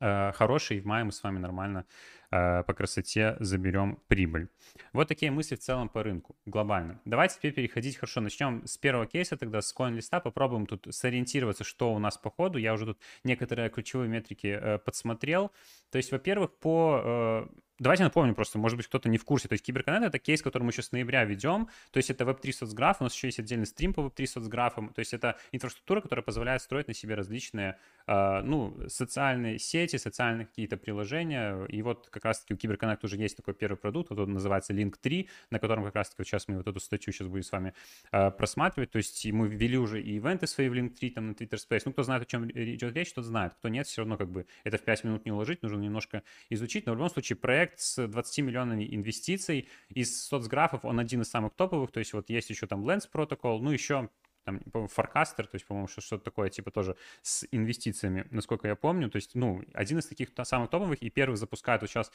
э, 0.00 0.32
хороший, 0.32 0.78
и 0.78 0.80
в 0.80 0.86
мае 0.86 1.04
мы 1.04 1.12
с 1.12 1.22
вами 1.22 1.38
нормально 1.38 1.84
Э, 2.30 2.62
по 2.62 2.74
красоте 2.74 3.36
заберем 3.40 3.98
прибыль. 4.06 4.48
Вот 4.92 5.08
такие 5.08 5.30
мысли 5.30 5.54
в 5.54 5.60
целом 5.60 5.88
по 5.88 6.02
рынку, 6.02 6.36
глобально. 6.44 7.00
Давайте 7.06 7.36
теперь 7.36 7.54
переходить, 7.54 7.96
хорошо, 7.96 8.20
начнем 8.20 8.66
с 8.66 8.76
первого 8.76 9.06
кейса 9.06 9.38
тогда, 9.38 9.62
с 9.62 9.74
CoinList, 9.74 10.20
попробуем 10.20 10.66
тут 10.66 10.88
сориентироваться, 10.90 11.64
что 11.64 11.94
у 11.94 11.98
нас 11.98 12.18
по 12.18 12.30
ходу. 12.30 12.58
Я 12.58 12.74
уже 12.74 12.84
тут 12.84 12.98
некоторые 13.24 13.70
ключевые 13.70 14.10
метрики 14.10 14.46
э, 14.60 14.78
подсмотрел. 14.78 15.52
То 15.90 15.96
есть, 15.96 16.12
во-первых, 16.12 16.54
по 16.58 17.48
Давайте 17.78 18.02
напомним 18.02 18.34
просто, 18.34 18.58
может 18.58 18.76
быть, 18.76 18.88
кто-то 18.88 19.08
не 19.08 19.18
в 19.18 19.24
курсе. 19.24 19.46
То 19.46 19.52
есть 19.52 19.64
Киберконнект— 19.64 20.04
это 20.06 20.18
кейс, 20.18 20.42
который 20.42 20.64
мы 20.64 20.72
сейчас 20.72 20.86
с 20.86 20.92
ноября 20.92 21.24
ведем. 21.24 21.68
То 21.92 21.98
есть 21.98 22.10
это 22.10 22.24
Web3 22.24 22.52
соцграф, 22.52 23.00
у 23.00 23.04
нас 23.04 23.14
еще 23.14 23.28
есть 23.28 23.38
отдельный 23.38 23.66
стрим 23.66 23.94
по 23.94 24.00
Web3 24.00 24.26
соцграфам. 24.26 24.88
То 24.88 24.98
есть 24.98 25.14
это 25.14 25.38
инфраструктура, 25.52 26.00
которая 26.00 26.24
позволяет 26.24 26.60
строить 26.60 26.88
на 26.88 26.94
себе 26.94 27.14
различные, 27.14 27.78
э, 28.08 28.40
ну, 28.42 28.76
социальные 28.88 29.60
сети, 29.60 29.96
социальные 29.96 30.46
какие-то 30.46 30.76
приложения. 30.76 31.66
И 31.66 31.80
вот 31.82 32.08
как 32.10 32.24
раз-таки 32.24 32.54
у 32.54 32.56
Киберконнект 32.56 33.04
уже 33.04 33.16
есть 33.16 33.36
такой 33.36 33.54
первый 33.54 33.76
продукт, 33.76 34.10
вот 34.10 34.18
он 34.18 34.32
называется 34.32 34.72
Link 34.72 34.96
3, 35.00 35.28
на 35.50 35.60
котором 35.60 35.84
как 35.84 35.94
раз-таки 35.94 36.22
вот 36.22 36.26
сейчас 36.26 36.48
мы 36.48 36.56
вот 36.56 36.66
эту 36.66 36.80
статью 36.80 37.12
сейчас 37.12 37.28
будем 37.28 37.44
с 37.44 37.52
вами 37.52 37.74
э, 38.10 38.32
просматривать. 38.32 38.90
То 38.90 38.98
есть 38.98 39.24
мы 39.26 39.46
ввели 39.46 39.78
уже 39.78 40.02
и 40.02 40.16
ивенты 40.16 40.48
свои 40.48 40.68
в 40.68 40.74
Link 40.74 40.96
3, 40.96 41.10
там 41.10 41.28
на 41.28 41.32
Twitter 41.32 41.58
Space. 41.58 41.82
Ну, 41.84 41.92
кто 41.92 42.02
знает, 42.02 42.22
о 42.22 42.26
чем 42.26 42.50
идет 42.50 42.92
речь, 42.96 43.12
тот 43.12 43.24
знает. 43.24 43.54
Кто 43.54 43.68
нет, 43.68 43.86
все 43.86 44.00
равно 44.00 44.16
как 44.16 44.30
бы 44.30 44.46
это 44.64 44.78
в 44.78 44.82
5 44.82 45.04
минут 45.04 45.24
не 45.24 45.30
уложить, 45.30 45.62
нужно 45.62 45.78
немножко 45.78 46.24
изучить. 46.50 46.86
Но 46.86 46.92
в 46.92 46.96
любом 46.96 47.10
случае 47.10 47.36
проект 47.36 47.67
с 47.76 48.06
20 48.06 48.38
миллионами 48.44 48.86
инвестиций. 48.94 49.68
Из 49.88 50.22
соцграфов 50.26 50.84
он 50.84 51.00
один 51.00 51.22
из 51.22 51.30
самых 51.30 51.54
топовых, 51.54 51.90
то 51.92 51.98
есть 52.00 52.12
вот 52.12 52.30
есть 52.30 52.50
еще 52.50 52.66
там 52.66 52.88
Lens 52.88 53.08
Protocol, 53.12 53.60
ну 53.60 53.70
еще 53.70 54.08
там, 54.44 54.60
Farcaster, 54.72 55.44
то 55.44 55.54
есть, 55.54 55.66
по-моему, 55.66 55.88
что-то 55.88 56.24
такое, 56.24 56.48
типа 56.48 56.70
тоже 56.70 56.96
с 57.22 57.46
инвестициями, 57.50 58.26
насколько 58.30 58.66
я 58.66 58.76
помню. 58.76 59.10
То 59.10 59.16
есть, 59.16 59.34
ну, 59.34 59.62
один 59.74 59.98
из 59.98 60.06
таких 60.06 60.30
самых 60.44 60.70
топовых, 60.70 61.02
и 61.02 61.10
первый 61.10 61.36
запускает 61.36 61.82
вот 61.82 61.90
сейчас 61.90 62.10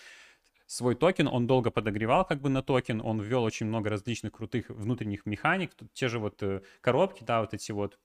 свой 0.65 0.95
токен, 0.95 1.27
он 1.27 1.45
долго 1.45 1.69
подогревал 1.69 2.25
как 2.25 2.41
бы 2.41 2.49
на 2.49 2.63
токен, 2.63 3.01
он 3.01 3.21
ввел 3.21 3.43
очень 3.43 3.67
много 3.67 3.89
различных 3.89 4.31
крутых 4.31 4.69
внутренних 4.69 5.25
механик, 5.25 5.75
тут 5.75 5.93
те 5.93 6.07
же 6.07 6.19
вот 6.19 6.41
э, 6.41 6.61
коробки, 6.81 7.23
да, 7.23 7.41
вот 7.41 7.53
эти 7.53 7.71
вот 7.71 7.99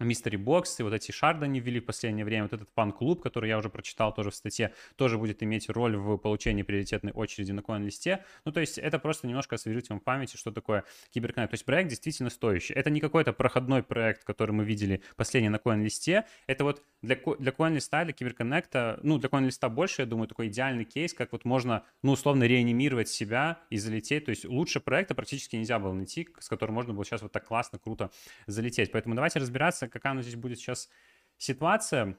Mystery 0.00 0.36
Box 0.36 0.78
и 0.80 0.82
вот 0.82 0.92
эти 0.92 1.10
шарды 1.10 1.44
они 1.44 1.60
ввели 1.60 1.80
в 1.80 1.84
последнее 1.84 2.24
время. 2.24 2.44
Вот 2.44 2.52
этот 2.52 2.70
фан-клуб, 2.74 3.20
который 3.20 3.48
я 3.48 3.58
уже 3.58 3.68
прочитал 3.68 4.14
тоже 4.14 4.30
в 4.30 4.34
статье, 4.34 4.72
тоже 4.96 5.18
будет 5.18 5.42
иметь 5.42 5.68
роль 5.68 5.96
в 5.96 6.16
получении 6.18 6.62
приоритетной 6.62 7.12
очереди 7.12 7.52
на 7.52 7.62
CoinList 7.62 8.12
е. 8.12 8.24
Ну, 8.44 8.52
то 8.52 8.60
есть 8.60 8.78
это 8.78 8.98
просто 8.98 9.26
немножко 9.26 9.56
освежить 9.56 9.90
вам 9.90 10.00
в 10.00 10.04
памяти, 10.04 10.36
что 10.36 10.52
такое 10.52 10.84
CyberConnect. 11.10 11.50
То 11.50 11.54
есть 11.54 11.64
проект 11.64 11.90
действительно 11.90 12.30
стоящий. 12.30 12.74
Это 12.74 12.90
не 12.90 13.00
какой-то 13.00 13.32
проходной 13.32 13.82
проект, 13.82 14.24
который 14.24 14.52
мы 14.52 14.64
видели 14.64 15.02
последний 15.16 15.48
на 15.48 15.58
CoinList 15.58 16.12
е. 16.12 16.26
Это 16.46 16.64
вот 16.64 16.82
для, 17.02 17.16
для 17.16 17.52
CoinList, 17.52 18.04
для 18.04 18.12
CyberConnect 18.12 18.87
а, 18.87 19.00
ну, 19.02 19.18
для 19.18 19.28
CoinList 19.28 19.68
больше, 19.68 20.02
я 20.02 20.06
думаю, 20.06 20.28
такой 20.28 20.48
идеальный 20.48 20.84
кейс, 20.84 21.12
как 21.14 21.32
вот 21.32 21.44
можно, 21.44 21.84
ну, 22.02 22.12
условно, 22.12 22.44
реанимировать 22.44 23.08
себя 23.08 23.60
и 23.70 23.78
залететь. 23.78 24.26
То 24.26 24.30
есть 24.30 24.44
лучше 24.44 24.80
проекта 24.80 25.14
практически 25.14 25.56
нельзя 25.56 25.78
было 25.78 25.92
найти, 25.92 26.28
с 26.38 26.48
которым 26.48 26.74
можно 26.74 26.94
было 26.94 27.04
сейчас 27.04 27.22
вот 27.22 27.32
так 27.32 27.44
классно, 27.44 27.78
круто 27.78 28.10
залететь. 28.46 28.92
Поэтому 28.92 29.14
давайте 29.14 29.38
разбираться, 29.38 29.87
какая 29.88 30.12
у 30.12 30.16
нас 30.16 30.24
здесь 30.24 30.36
будет 30.36 30.58
сейчас 30.58 30.88
ситуация. 31.36 32.18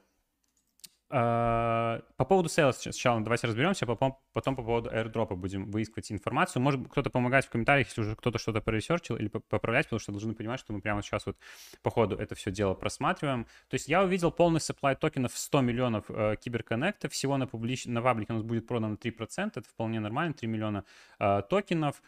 А, 1.12 2.02
по 2.16 2.24
поводу 2.24 2.48
sales 2.48 2.74
сначала 2.74 3.20
давайте 3.20 3.48
разберемся, 3.48 3.84
а 3.84 3.88
потом, 3.88 4.18
потом 4.32 4.54
по 4.54 4.62
поводу 4.62 4.90
airdrop 4.90 5.34
будем 5.34 5.68
выискивать 5.68 6.12
информацию. 6.12 6.62
Может 6.62 6.88
кто-то 6.88 7.10
помогать 7.10 7.46
в 7.46 7.50
комментариях, 7.50 7.88
если 7.88 8.02
уже 8.02 8.14
кто-то 8.14 8.38
что-то 8.38 8.60
проресерчил 8.60 9.16
или 9.16 9.26
поправлять, 9.26 9.86
потому 9.86 9.98
что 9.98 10.12
должны 10.12 10.34
понимать, 10.34 10.60
что 10.60 10.72
мы 10.72 10.80
прямо 10.80 11.02
сейчас 11.02 11.26
вот 11.26 11.36
по 11.82 11.90
ходу 11.90 12.14
это 12.16 12.36
все 12.36 12.52
дело 12.52 12.74
просматриваем. 12.74 13.44
То 13.68 13.74
есть 13.74 13.88
я 13.88 14.04
увидел 14.04 14.30
полный 14.30 14.60
supply 14.60 14.94
токенов 14.94 15.36
100 15.36 15.60
миллионов 15.62 16.04
э, 16.08 16.36
киберконнекта. 16.40 17.08
Всего 17.08 17.36
на, 17.36 17.48
публич... 17.48 17.86
на 17.86 18.02
паблике 18.02 18.32
у 18.32 18.36
нас 18.36 18.44
будет 18.44 18.68
продано 18.68 18.94
3%. 18.94 19.50
Это 19.56 19.68
вполне 19.68 19.98
нормально, 19.98 20.34
3 20.34 20.46
миллиона 20.46 20.84
э, 21.18 21.42
токенов. 21.50 22.02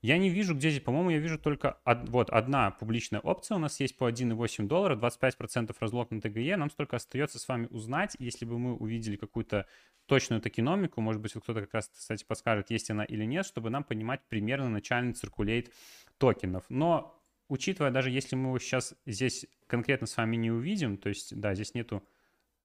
Я 0.00 0.16
не 0.18 0.30
вижу, 0.30 0.54
где 0.54 0.70
здесь, 0.70 0.82
по-моему, 0.82 1.10
я 1.10 1.18
вижу 1.18 1.38
только 1.38 1.80
од, 1.84 2.08
вот 2.08 2.30
одна 2.30 2.70
публичная 2.70 3.20
опция 3.20 3.56
у 3.56 3.58
нас 3.58 3.80
есть 3.80 3.96
по 3.96 4.08
1,8 4.08 4.66
доллара, 4.68 4.96
25% 4.96 5.74
разлог 5.80 6.12
на 6.12 6.20
ТГЕ. 6.20 6.56
Нам 6.56 6.70
столько 6.70 6.96
остается 6.96 7.40
с 7.40 7.48
вами 7.48 7.66
узнать, 7.70 8.14
если 8.20 8.44
бы 8.44 8.58
мы 8.58 8.74
увидели 8.76 9.16
какую-то 9.16 9.66
точную 10.06 10.40
токеномику, 10.40 11.00
может 11.00 11.20
быть, 11.20 11.32
кто-то 11.32 11.62
как 11.62 11.74
раз, 11.74 11.90
кстати, 11.92 12.24
подскажет, 12.24 12.70
есть 12.70 12.90
она 12.90 13.04
или 13.04 13.24
нет, 13.24 13.44
чтобы 13.44 13.70
нам 13.70 13.82
понимать 13.82 14.20
примерно 14.28 14.68
начальный 14.68 15.14
циркулейт 15.14 15.72
токенов. 16.16 16.64
Но 16.68 17.20
учитывая, 17.48 17.90
даже 17.90 18.10
если 18.10 18.36
мы 18.36 18.48
его 18.48 18.58
сейчас 18.60 18.94
здесь 19.04 19.46
конкретно 19.66 20.06
с 20.06 20.16
вами 20.16 20.36
не 20.36 20.52
увидим, 20.52 20.96
то 20.96 21.08
есть, 21.08 21.38
да, 21.38 21.54
здесь 21.54 21.74
нету... 21.74 22.06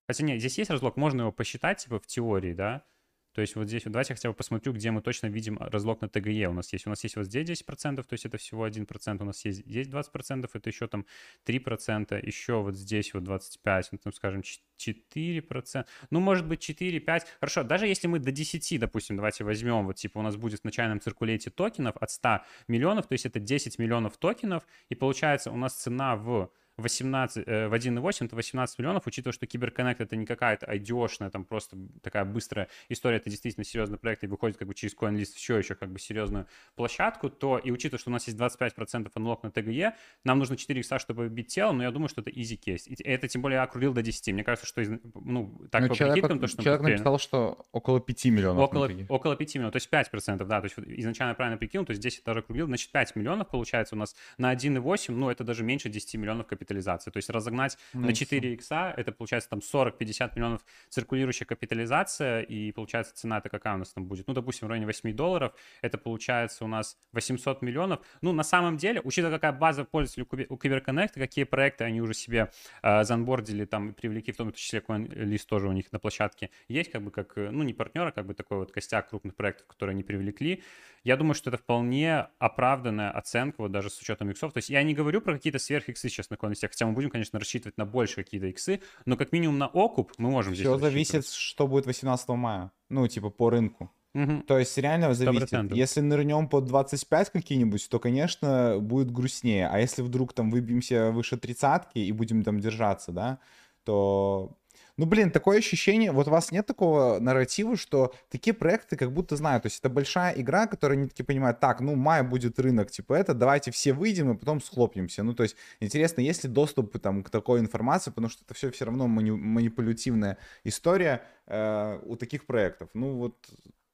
Хотя 0.06 0.24
нет, 0.24 0.40
здесь 0.40 0.58
есть 0.58 0.70
разлог, 0.70 0.98
можно 0.98 1.22
его 1.22 1.32
посчитать, 1.32 1.84
типа, 1.84 2.00
в 2.00 2.06
теории, 2.06 2.54
да, 2.54 2.86
то 3.34 3.42
есть 3.42 3.56
вот 3.56 3.68
здесь, 3.68 3.86
вот 3.86 3.92
давайте 3.92 4.14
хотя 4.14 4.30
бы 4.30 4.36
посмотрю, 4.36 4.74
где 4.74 4.92
мы 4.92 5.02
точно 5.02 5.28
видим 5.28 5.58
разлог 5.60 6.02
на 6.02 6.10
ТГЕ 6.10 6.50
у 6.50 6.54
нас 6.54 6.72
есть. 6.72 6.86
У 6.86 6.90
нас 6.90 7.04
есть 7.04 7.16
вот 7.16 7.26
здесь 7.26 7.50
10%, 7.50 8.04
то 8.04 8.14
есть 8.14 8.26
это 8.26 8.38
всего 8.38 8.68
1%, 8.68 9.22
у 9.22 9.26
нас 9.26 9.44
есть 9.46 9.66
здесь 9.66 9.88
20%, 9.88 10.50
это 10.54 10.70
еще 10.70 10.88
там 10.88 11.06
3%, 11.46 12.26
еще 12.26 12.62
вот 12.62 12.76
здесь 12.76 13.14
вот 13.14 13.24
25%, 13.24 13.84
ну 13.92 13.98
там 13.98 14.14
скажем 14.14 14.44
4%, 14.78 15.86
ну 16.12 16.20
может 16.20 16.48
быть 16.48 16.60
4, 16.60 17.00
5, 17.00 17.28
хорошо, 17.40 17.64
даже 17.64 17.88
если 17.88 18.08
мы 18.08 18.20
до 18.20 18.32
10, 18.32 18.80
допустим, 18.80 19.16
давайте 19.16 19.44
возьмем, 19.44 19.86
вот 19.86 19.96
типа 19.96 20.20
у 20.20 20.22
нас 20.22 20.36
будет 20.36 20.62
в 20.62 20.64
начальном 20.64 21.02
циркулете 21.02 21.50
токенов 21.50 21.98
от 21.98 22.12
100 22.12 22.42
миллионов, 22.68 23.08
то 23.08 23.14
есть 23.14 23.26
это 23.26 23.40
10 23.40 23.80
миллионов 23.80 24.18
токенов, 24.18 24.64
и 24.90 24.96
получается 24.96 25.52
у 25.52 25.58
нас 25.58 25.74
цена 25.74 26.16
в 26.16 26.52
18, 26.78 27.44
э, 27.46 27.68
в 27.68 27.74
1.8 27.74 28.26
это 28.26 28.36
18 28.36 28.80
миллионов, 28.80 29.06
учитывая, 29.06 29.34
что 29.34 29.46
Киберконнект 29.46 30.02
это 30.02 30.16
не 30.16 30.26
какая-то 30.26 30.66
айдешная, 30.66 31.30
там 31.30 31.46
просто 31.46 31.78
такая 32.02 32.26
быстрая 32.26 32.68
история, 32.90 33.18
это 33.18 33.30
действительно 33.30 33.64
серьезный 33.64 33.98
проект 33.98 34.24
и 34.24 34.28
выходит 34.28 34.58
как 34.58 34.68
бы 34.68 34.74
через 34.74 34.96
CoinList 34.96 35.36
все 35.36 35.58
еще 35.58 35.76
как 35.76 35.92
бы 35.92 36.00
серьезную 36.00 36.48
площадку, 36.76 37.30
то 37.30 37.58
и 37.58 37.72
учитывая, 37.72 38.00
что 38.00 38.10
у 38.10 38.14
нас 38.14 38.28
есть 38.28 38.40
25% 38.40 39.12
анлок 39.14 39.44
на 39.44 39.52
ТГЕ, 39.52 39.96
нам 40.24 40.40
нужно 40.40 40.58
4 40.58 40.80
икса, 40.80 41.00
чтобы 41.00 41.30
бить 41.30 41.48
тело, 41.48 41.72
но 41.72 41.84
я 41.84 41.92
думаю, 41.92 42.10
что 42.10 42.22
это 42.22 42.32
easy 42.32 42.60
case. 42.60 42.88
И 42.88 43.02
это 43.04 43.28
тем 43.28 43.42
более 43.42 43.62
акрулил 43.62 43.94
до 43.94 44.02
10. 44.02 44.34
Мне 44.34 44.44
кажется, 44.44 44.68
что 44.68 44.82
ну, 45.14 45.62
так 45.72 45.84
ну, 45.84 45.90
по 45.90 45.96
человек, 45.96 46.16
прикидкам, 46.16 46.40
то, 46.40 46.48
что... 46.48 46.64
Человек 46.64 46.82
написал, 46.82 47.20
что 47.20 47.66
около 47.72 48.00
5 48.00 48.26
миллионов. 48.26 48.64
Около, 48.64 48.90
около 49.10 49.36
5 49.36 49.56
миллионов, 49.56 49.74
то 49.74 49.78
есть 49.78 49.90
5%, 49.90 50.46
да, 50.46 50.62
то 50.62 50.66
есть 50.66 50.76
изначально 50.78 51.36
правильно 51.36 51.58
прикинул, 51.58 51.86
то 51.86 51.92
есть 51.92 52.02
10 52.02 52.24
даже 52.24 52.40
округлил, 52.40 52.66
значит 52.66 52.92
5 52.92 53.16
миллионов 53.16 53.50
получается 53.50 53.96
у 53.96 53.98
нас 53.98 54.16
на 54.38 54.54
1,8, 54.54 55.12
ну 55.12 55.30
это 55.30 55.44
даже 55.44 55.64
меньше 55.64 55.90
10 55.90 56.16
миллионов 56.16 56.48
капитализации, 56.64 57.12
то 57.12 57.18
есть 57.18 57.30
разогнать 57.30 57.78
ну, 57.94 58.08
на 58.08 58.14
4 58.14 58.54
икса, 58.54 58.94
это 58.96 59.12
получается 59.12 59.50
там 59.50 59.60
40-50 59.60 60.32
миллионов 60.36 60.66
циркулирующая 60.90 61.46
капитализация, 61.46 62.42
и 62.42 62.72
получается 62.72 63.16
цена 63.16 63.38
это 63.38 63.50
какая 63.50 63.76
у 63.76 63.78
нас 63.78 63.94
там 63.94 64.06
будет? 64.06 64.28
Ну, 64.28 64.34
допустим, 64.34 64.68
в 64.68 64.70
районе 64.70 64.86
8 64.86 65.14
долларов, 65.14 65.54
это 65.82 65.98
получается 65.98 66.64
у 66.66 66.68
нас 66.68 66.98
800 67.12 67.62
миллионов. 67.62 68.00
Ну, 68.22 68.32
на 68.32 68.44
самом 68.44 68.78
деле, 68.78 69.02
учитывая, 69.04 69.34
какая 69.34 69.52
база 69.52 69.84
пользователей 69.84 70.48
у 70.50 70.56
CyberConnect, 70.56 71.14
какие 71.14 71.44
проекты 71.46 71.84
они 71.84 72.02
уже 72.02 72.14
себе 72.14 72.52
э, 72.82 73.04
занбордили, 73.04 73.66
там, 73.66 73.94
привлекли, 73.94 74.34
в 74.34 74.38
том 74.38 74.54
числе 74.54 74.80
CoinList 74.80 75.46
тоже 75.48 75.68
у 75.68 75.74
них 75.74 75.92
на 75.92 76.00
площадке 76.00 76.50
есть, 76.68 76.92
как 76.92 77.02
бы, 77.02 77.12
как, 77.12 77.34
ну, 77.36 77.64
не 77.64 77.74
партнера, 77.74 78.12
как 78.12 78.26
бы 78.26 78.34
такой 78.34 78.58
вот 78.58 78.72
костяк 78.72 79.10
крупных 79.10 79.36
проектов, 79.36 79.68
которые 79.68 79.94
они 79.94 80.04
привлекли. 80.04 80.64
Я 81.04 81.18
думаю, 81.18 81.34
что 81.34 81.50
это 81.50 81.58
вполне 81.58 82.28
оправданная 82.40 83.12
оценка, 83.12 83.62
вот 83.62 83.72
даже 83.72 83.90
с 83.90 84.00
учетом 84.00 84.30
иксов. 84.32 84.54
То 84.54 84.60
есть 84.60 84.70
я 84.70 84.82
не 84.84 84.94
говорю 84.94 85.20
про 85.20 85.34
какие-то 85.34 85.60
сверх-иксы 85.60 86.08
сейчас 86.08 86.30
на 86.30 86.36
CoinList, 86.36 86.53
хотя 86.62 86.86
мы 86.86 86.94
будем, 86.94 87.10
конечно, 87.10 87.40
рассчитывать 87.40 87.78
на 87.78 87.86
больше 87.86 88.16
какие-то 88.16 88.48
иксы, 88.48 88.82
но 89.06 89.18
как 89.18 89.32
минимум 89.32 89.58
на 89.58 89.68
окуп 89.68 90.12
мы 90.18 90.30
можем 90.30 90.54
Все 90.54 90.78
зависит, 90.78 91.28
что 91.28 91.68
будет 91.68 91.86
18 91.86 92.30
мая. 92.30 92.72
Ну, 92.90 93.08
типа 93.08 93.30
по 93.30 93.50
рынку. 93.50 93.92
Угу. 94.16 94.44
То 94.48 94.60
есть 94.60 94.78
реально 94.78 95.14
зависит. 95.14 95.54
100%. 95.54 95.76
Если 95.76 96.02
нырнем 96.02 96.48
под 96.48 96.66
25 96.66 97.32
какие-нибудь, 97.32 97.90
то, 97.90 98.00
конечно, 98.00 98.78
будет 98.80 99.12
грустнее. 99.12 99.68
А 99.68 99.80
если 99.80 100.04
вдруг 100.04 100.34
там 100.34 100.52
выбьемся 100.52 101.12
выше 101.12 101.38
тридцатки 101.38 101.98
и 102.00 102.12
будем 102.12 102.44
там 102.44 102.60
держаться, 102.60 103.12
да, 103.12 103.40
то 103.84 104.56
ну, 104.98 105.06
блин, 105.06 105.32
такое 105.32 105.58
ощущение, 105.58 106.12
вот 106.12 106.28
у 106.28 106.32
вас 106.32 106.52
нет 106.52 106.68
такого 106.68 107.20
нарратива, 107.20 107.76
что 107.76 108.14
такие 108.30 108.54
проекты 108.54 108.96
как 108.96 109.12
будто 109.12 109.36
знают, 109.36 109.64
то 109.64 109.68
есть 109.68 109.80
это 109.80 109.90
большая 109.90 110.34
игра, 110.34 110.68
которая 110.68 110.98
не 110.98 111.08
таки 111.08 111.24
понимают, 111.24 111.60
так, 111.60 111.82
ну, 111.82 111.96
май 111.96 112.22
будет 112.22 112.60
рынок, 112.60 112.92
типа 112.92 113.14
это, 113.14 113.34
давайте 113.34 113.72
все 113.72 113.94
выйдем 113.94 114.32
и 114.32 114.38
потом 114.38 114.62
схлопнемся. 114.62 115.24
Ну, 115.24 115.34
то 115.34 115.44
есть 115.44 115.56
интересно, 115.80 116.22
есть 116.22 116.44
ли 116.44 116.50
доступ 116.50 117.00
там 117.00 117.24
к 117.24 117.30
такой 117.30 117.60
информации, 117.60 118.12
потому 118.12 118.30
что 118.30 118.44
это 118.44 118.54
все 118.54 118.70
все 118.72 118.86
равно 118.86 119.08
мани- 119.08 119.32
манипулятивная 119.32 120.38
история 120.64 121.24
э, 121.48 122.00
у 122.04 122.16
таких 122.16 122.46
проектов. 122.46 122.90
Ну, 122.94 123.14
вот 123.16 123.36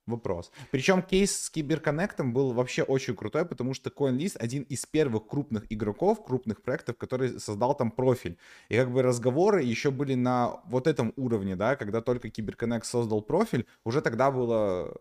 вопрос. 0.09 0.51
Причем 0.71 1.01
кейс 1.01 1.35
с 1.35 1.49
Киберконнектом 1.49 2.33
был 2.33 2.51
вообще 2.51 2.83
очень 2.83 3.15
крутой, 3.15 3.45
потому 3.45 3.73
что 3.73 3.89
CoinList 3.89 4.37
один 4.37 4.63
из 4.63 4.85
первых 4.85 5.27
крупных 5.27 5.71
игроков, 5.71 6.23
крупных 6.23 6.61
проектов, 6.61 6.97
который 6.97 7.39
создал 7.39 7.75
там 7.75 7.91
профиль. 7.91 8.37
И 8.69 8.75
как 8.75 8.91
бы 8.91 9.01
разговоры 9.01 9.63
еще 9.63 9.91
были 9.91 10.15
на 10.15 10.61
вот 10.65 10.87
этом 10.87 11.13
уровне, 11.15 11.55
да, 11.55 11.75
когда 11.75 12.01
только 12.01 12.29
Киберконнект 12.29 12.85
создал 12.85 13.21
профиль, 13.21 13.65
уже 13.83 14.01
тогда 14.01 14.31
было 14.31 14.93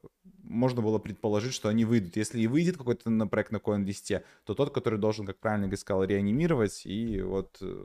можно 0.48 0.82
было 0.82 0.98
предположить, 0.98 1.52
что 1.52 1.68
они 1.68 1.84
выйдут. 1.84 2.16
Если 2.16 2.40
и 2.40 2.46
выйдет 2.46 2.76
какой-то 2.78 3.10
на 3.10 3.26
проект 3.26 3.52
на 3.52 3.58
CoinList, 3.58 4.22
то 4.44 4.54
тот, 4.54 4.72
который 4.72 4.98
должен, 4.98 5.26
как 5.26 5.38
правильно 5.38 5.74
сказал, 5.76 6.04
реанимировать, 6.04 6.86
и 6.86 7.20
вот 7.20 7.58
э, 7.60 7.84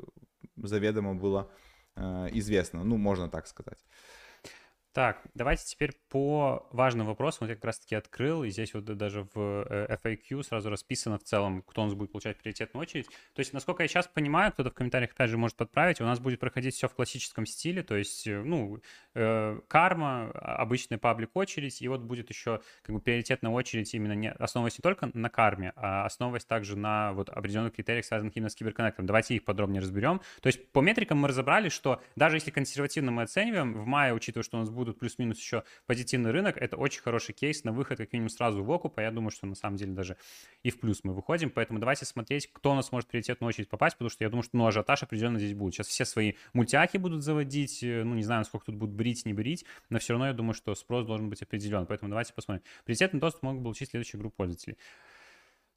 заведомо 0.56 1.14
было 1.14 1.50
э, 1.96 2.30
известно, 2.34 2.84
ну, 2.84 2.98
можно 2.98 3.30
так 3.30 3.48
сказать. 3.48 3.80
Так, 4.94 5.24
давайте 5.34 5.66
теперь 5.66 5.92
по 6.10 6.68
важным 6.72 7.08
вопросам. 7.08 7.40
Вот 7.42 7.50
я 7.50 7.56
как 7.56 7.66
раз-таки 7.66 7.96
открыл, 7.96 8.44
и 8.44 8.52
здесь 8.52 8.76
вот 8.76 8.86
даже 8.86 9.28
в 9.34 9.66
э, 9.68 9.98
FAQ 10.04 10.44
сразу 10.44 10.70
расписано 10.70 11.18
в 11.18 11.24
целом, 11.24 11.64
кто 11.64 11.82
у 11.82 11.86
нас 11.86 11.96
будет 11.96 12.12
получать 12.12 12.38
приоритетную 12.38 12.84
очередь. 12.84 13.08
То 13.08 13.40
есть, 13.40 13.54
насколько 13.54 13.82
я 13.82 13.88
сейчас 13.88 14.08
понимаю, 14.08 14.52
кто-то 14.52 14.70
в 14.70 14.76
комментариях 14.76 15.14
опять 15.14 15.32
же 15.32 15.40
может 15.40 15.58
подправить, 15.58 16.00
у 16.00 16.04
нас 16.04 16.20
будет 16.20 16.40
проходить 16.40 16.76
все 16.76 16.88
в 16.88 16.94
классическом 16.94 17.48
стиле, 17.48 17.82
то 17.82 17.96
есть, 17.96 18.28
э, 18.28 18.44
ну, 18.44 18.82
карма, 19.14 20.32
а, 20.34 20.56
обычная 20.58 20.98
паблик 20.98 21.36
очередь, 21.36 21.82
и 21.82 21.88
вот 21.88 22.02
будет 22.02 22.30
еще 22.30 22.62
как 22.82 22.96
бы 22.96 23.02
приоритетная 23.02 23.52
очередь 23.52 23.94
именно 23.94 24.14
не 24.14 24.32
основываясь 24.32 24.78
не 24.78 24.82
только 24.82 25.10
на 25.14 25.30
карме, 25.30 25.74
а 25.76 26.06
основываясь 26.06 26.46
также 26.46 26.76
на 26.76 27.14
вот 27.14 27.30
определенных 27.30 27.74
критериях, 27.74 28.06
связанных 28.06 28.36
именно 28.36 28.50
с 28.50 28.56
киберконнектом. 28.56 29.06
Давайте 29.06 29.36
их 29.36 29.44
подробнее 29.44 29.82
разберем. 29.82 30.22
То 30.42 30.48
есть, 30.48 30.72
по 30.72 30.80
метрикам 30.80 31.20
мы 31.20 31.28
разобрали, 31.28 31.70
что 31.70 32.02
даже 32.16 32.38
если 32.38 32.52
консервативно 32.52 33.12
мы 33.12 33.24
оцениваем, 33.24 33.74
в 33.74 33.86
мае, 33.86 34.14
учитывая, 34.14 34.44
что 34.44 34.58
у 34.58 34.60
нас 34.62 34.70
будут 34.70 35.00
плюс-минус 35.00 35.38
еще 35.38 35.64
позитивный 35.86 36.32
рынок, 36.32 36.58
это 36.58 36.78
очень 36.78 37.02
хороший 37.02 37.34
кейс 37.34 37.64
на 37.64 37.72
выход 37.72 37.98
как 37.98 38.12
минимум 38.14 38.30
сразу 38.30 38.64
в 38.64 38.72
окуп, 38.72 38.98
а 38.98 39.02
я 39.02 39.12
думаю, 39.12 39.32
что 39.32 39.46
на 39.46 39.56
самом 39.56 39.78
деле 39.78 39.94
даже 39.94 40.18
и 40.64 40.70
в 40.70 40.80
плюс 40.80 41.04
мы 41.04 41.14
выходим, 41.14 41.50
поэтому 41.50 41.80
давайте 41.80 42.06
смотреть, 42.06 42.50
кто 42.52 42.72
у 42.72 42.76
нас 42.76 42.92
может 42.92 43.10
приоритетную 43.10 43.50
очередь 43.50 43.70
попасть, 43.70 43.96
потому 43.96 44.10
что 44.10 44.24
я 44.24 44.30
думаю, 44.30 44.44
что 44.44 44.58
ну, 44.58 44.66
ажиотаж 44.66 45.04
определенно 45.04 45.40
здесь 45.40 45.54
будет. 45.54 45.74
Сейчас 45.74 45.88
все 45.88 46.06
свои 46.06 46.34
мультяки 46.54 46.98
будут 46.98 47.24
заводить, 47.24 47.84
э, 47.84 48.04
ну, 48.04 48.16
не 48.16 48.24
знаю, 48.24 48.46
сколько 48.46 48.68
тут 48.68 48.76
будут 48.76 48.96
брить, 49.04 49.26
не 49.26 49.34
брить, 49.34 49.66
но 49.90 50.00
все 50.00 50.14
равно 50.14 50.28
я 50.28 50.34
думаю, 50.34 50.54
что 50.54 50.74
спрос 50.76 51.06
должен 51.06 51.30
быть 51.30 51.42
определен, 51.42 51.86
поэтому 51.86 52.10
давайте 52.10 52.34
посмотрим. 52.34 52.64
Приоритетный 52.86 53.20
доступ 53.20 53.44
могут 53.44 53.64
получить 53.64 53.90
следующую 53.90 54.22
группу 54.22 54.38
пользователей. 54.38 54.78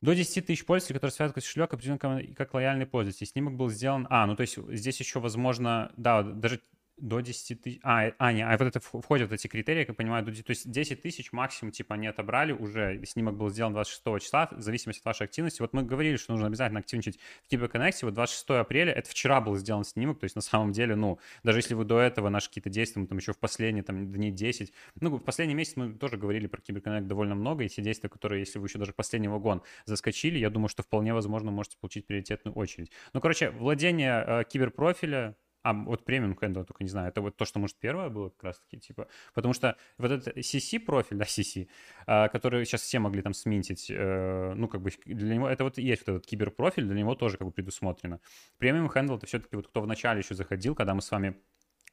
До 0.01 0.15
10 0.15 0.47
тысяч 0.47 0.65
пользователей, 0.65 0.97
которые 0.97 1.12
связаны 1.12 1.41
с 1.41 1.45
кошелек, 1.45 1.73
определен 1.73 2.35
как 2.35 2.55
лояльный 2.55 2.87
пользователь. 2.87 3.27
Снимок 3.27 3.57
был 3.57 3.71
сделан... 3.71 4.07
А, 4.11 4.27
ну 4.27 4.37
то 4.37 4.43
есть 4.43 4.59
здесь 4.69 5.01
еще 5.01 5.21
возможно... 5.21 5.91
Да, 5.97 6.23
даже 6.23 6.61
до 6.97 7.21
10 7.21 7.61
тысяч... 7.63 7.81
А, 7.83 8.13
а, 8.19 8.33
не, 8.33 8.43
а 8.43 8.57
вот 8.57 8.67
это 8.67 8.81
входят 8.81 9.33
эти 9.33 9.47
критерии, 9.47 9.85
как 9.85 9.91
я 9.91 9.95
понимаю, 9.95 10.25
до... 10.25 10.33
то 10.33 10.51
есть 10.51 10.71
10 10.71 11.03
тысяч 11.03 11.33
максимум, 11.33 11.73
типа, 11.73 11.95
они 11.95 12.07
отобрали 12.07 12.53
уже, 12.53 13.05
снимок 13.05 13.37
был 13.37 13.51
сделан 13.51 13.73
26 13.73 14.25
числа, 14.25 14.49
в 14.51 14.61
зависимости 14.61 15.01
от 15.01 15.07
вашей 15.07 15.25
активности. 15.25 15.61
Вот 15.61 15.73
мы 15.73 15.83
говорили, 15.83 16.17
что 16.17 16.33
нужно 16.33 16.47
обязательно 16.47 16.81
активничать 16.81 17.19
в 17.45 17.49
Киберконнекте, 17.49 18.07
вот 18.07 18.15
26 18.15 18.51
апреля, 18.51 18.93
это 18.93 19.11
вчера 19.11 19.41
был 19.41 19.57
сделан 19.57 19.85
снимок, 19.85 20.19
то 20.21 20.25
есть 20.25 20.37
на 20.37 20.43
самом 20.43 20.73
деле, 20.73 20.97
ну, 20.97 21.19
даже 21.43 21.59
если 21.59 21.75
вы 21.75 21.85
до 21.85 22.01
этого 22.01 22.29
наши 22.29 22.49
какие-то 22.49 22.71
действия, 22.71 23.03
мы 23.03 23.09
там 23.09 23.19
еще 23.19 23.33
в 23.33 23.39
последние, 23.39 23.83
там, 23.83 24.11
дней 24.11 24.31
10, 24.31 24.73
ну, 25.01 25.17
в 25.17 25.21
последний 25.21 25.55
месяц 25.55 25.77
мы 25.77 25.93
тоже 25.93 26.17
говорили 26.17 26.47
про 26.47 26.61
Киберконнект 26.61 27.07
довольно 27.07 27.35
много, 27.35 27.65
и 27.65 27.69
те 27.69 27.83
действия, 27.83 28.09
которые, 28.09 28.41
если 28.41 28.59
вы 28.59 28.67
еще 28.67 28.79
даже 28.79 28.93
последний 28.93 29.29
вагон 29.29 29.63
заскочили, 29.85 30.39
я 30.39 30.51
думаю, 30.51 30.69
что 30.69 30.83
вполне 30.83 31.13
возможно 31.13 31.51
можете 31.51 31.77
получить 31.79 32.07
приоритетную 32.07 32.55
очередь. 32.55 32.91
Ну, 33.13 33.21
короче, 33.21 33.51
владение 33.51 34.25
э, 34.27 34.45
киберпрофиля, 34.45 35.37
а 35.66 35.72
вот 35.72 36.05
премиум 36.05 36.38
хендл, 36.38 36.62
только 36.62 36.85
не 36.85 36.88
знаю, 36.88 37.09
это 37.09 37.20
вот 37.20 37.37
то, 37.37 37.44
что, 37.44 37.59
может, 37.59 37.76
первое 37.76 38.09
было 38.09 38.29
как 38.29 38.44
раз-таки, 38.44 38.79
типа, 38.79 39.09
потому 39.35 39.52
что 39.52 39.76
вот 39.98 40.12
этот 40.12 40.37
CC 40.37 40.79
профиль, 40.79 41.16
да, 41.18 41.24
CC, 41.24 41.68
а, 42.07 42.29
который 42.29 42.64
сейчас 42.64 42.83
все 42.83 43.00
могли 43.00 43.20
там 43.20 43.35
сминтить, 43.35 43.90
э, 43.90 44.52
ну, 44.55 44.68
как 44.68 44.81
бы 44.81 44.92
для 45.05 45.35
него, 45.35 45.48
это 45.48 45.64
вот 45.64 45.79
есть 45.79 46.07
вот 46.07 46.16
этот 46.16 46.26
киберпрофиль, 46.26 46.85
для 46.85 46.94
него 46.94 47.16
тоже 47.16 47.37
как 47.37 47.48
бы 47.48 47.52
предусмотрено. 47.52 48.20
Премиум 48.59 48.88
хендл 48.88 49.16
это 49.16 49.26
все-таки 49.26 49.57
вот 49.57 49.66
кто 49.66 49.81
в 49.81 49.88
начале 49.88 50.20
еще 50.20 50.37
заходил, 50.37 50.76
когда 50.76 50.94
мы 50.94 51.02
с 51.02 51.11
вами 51.11 51.35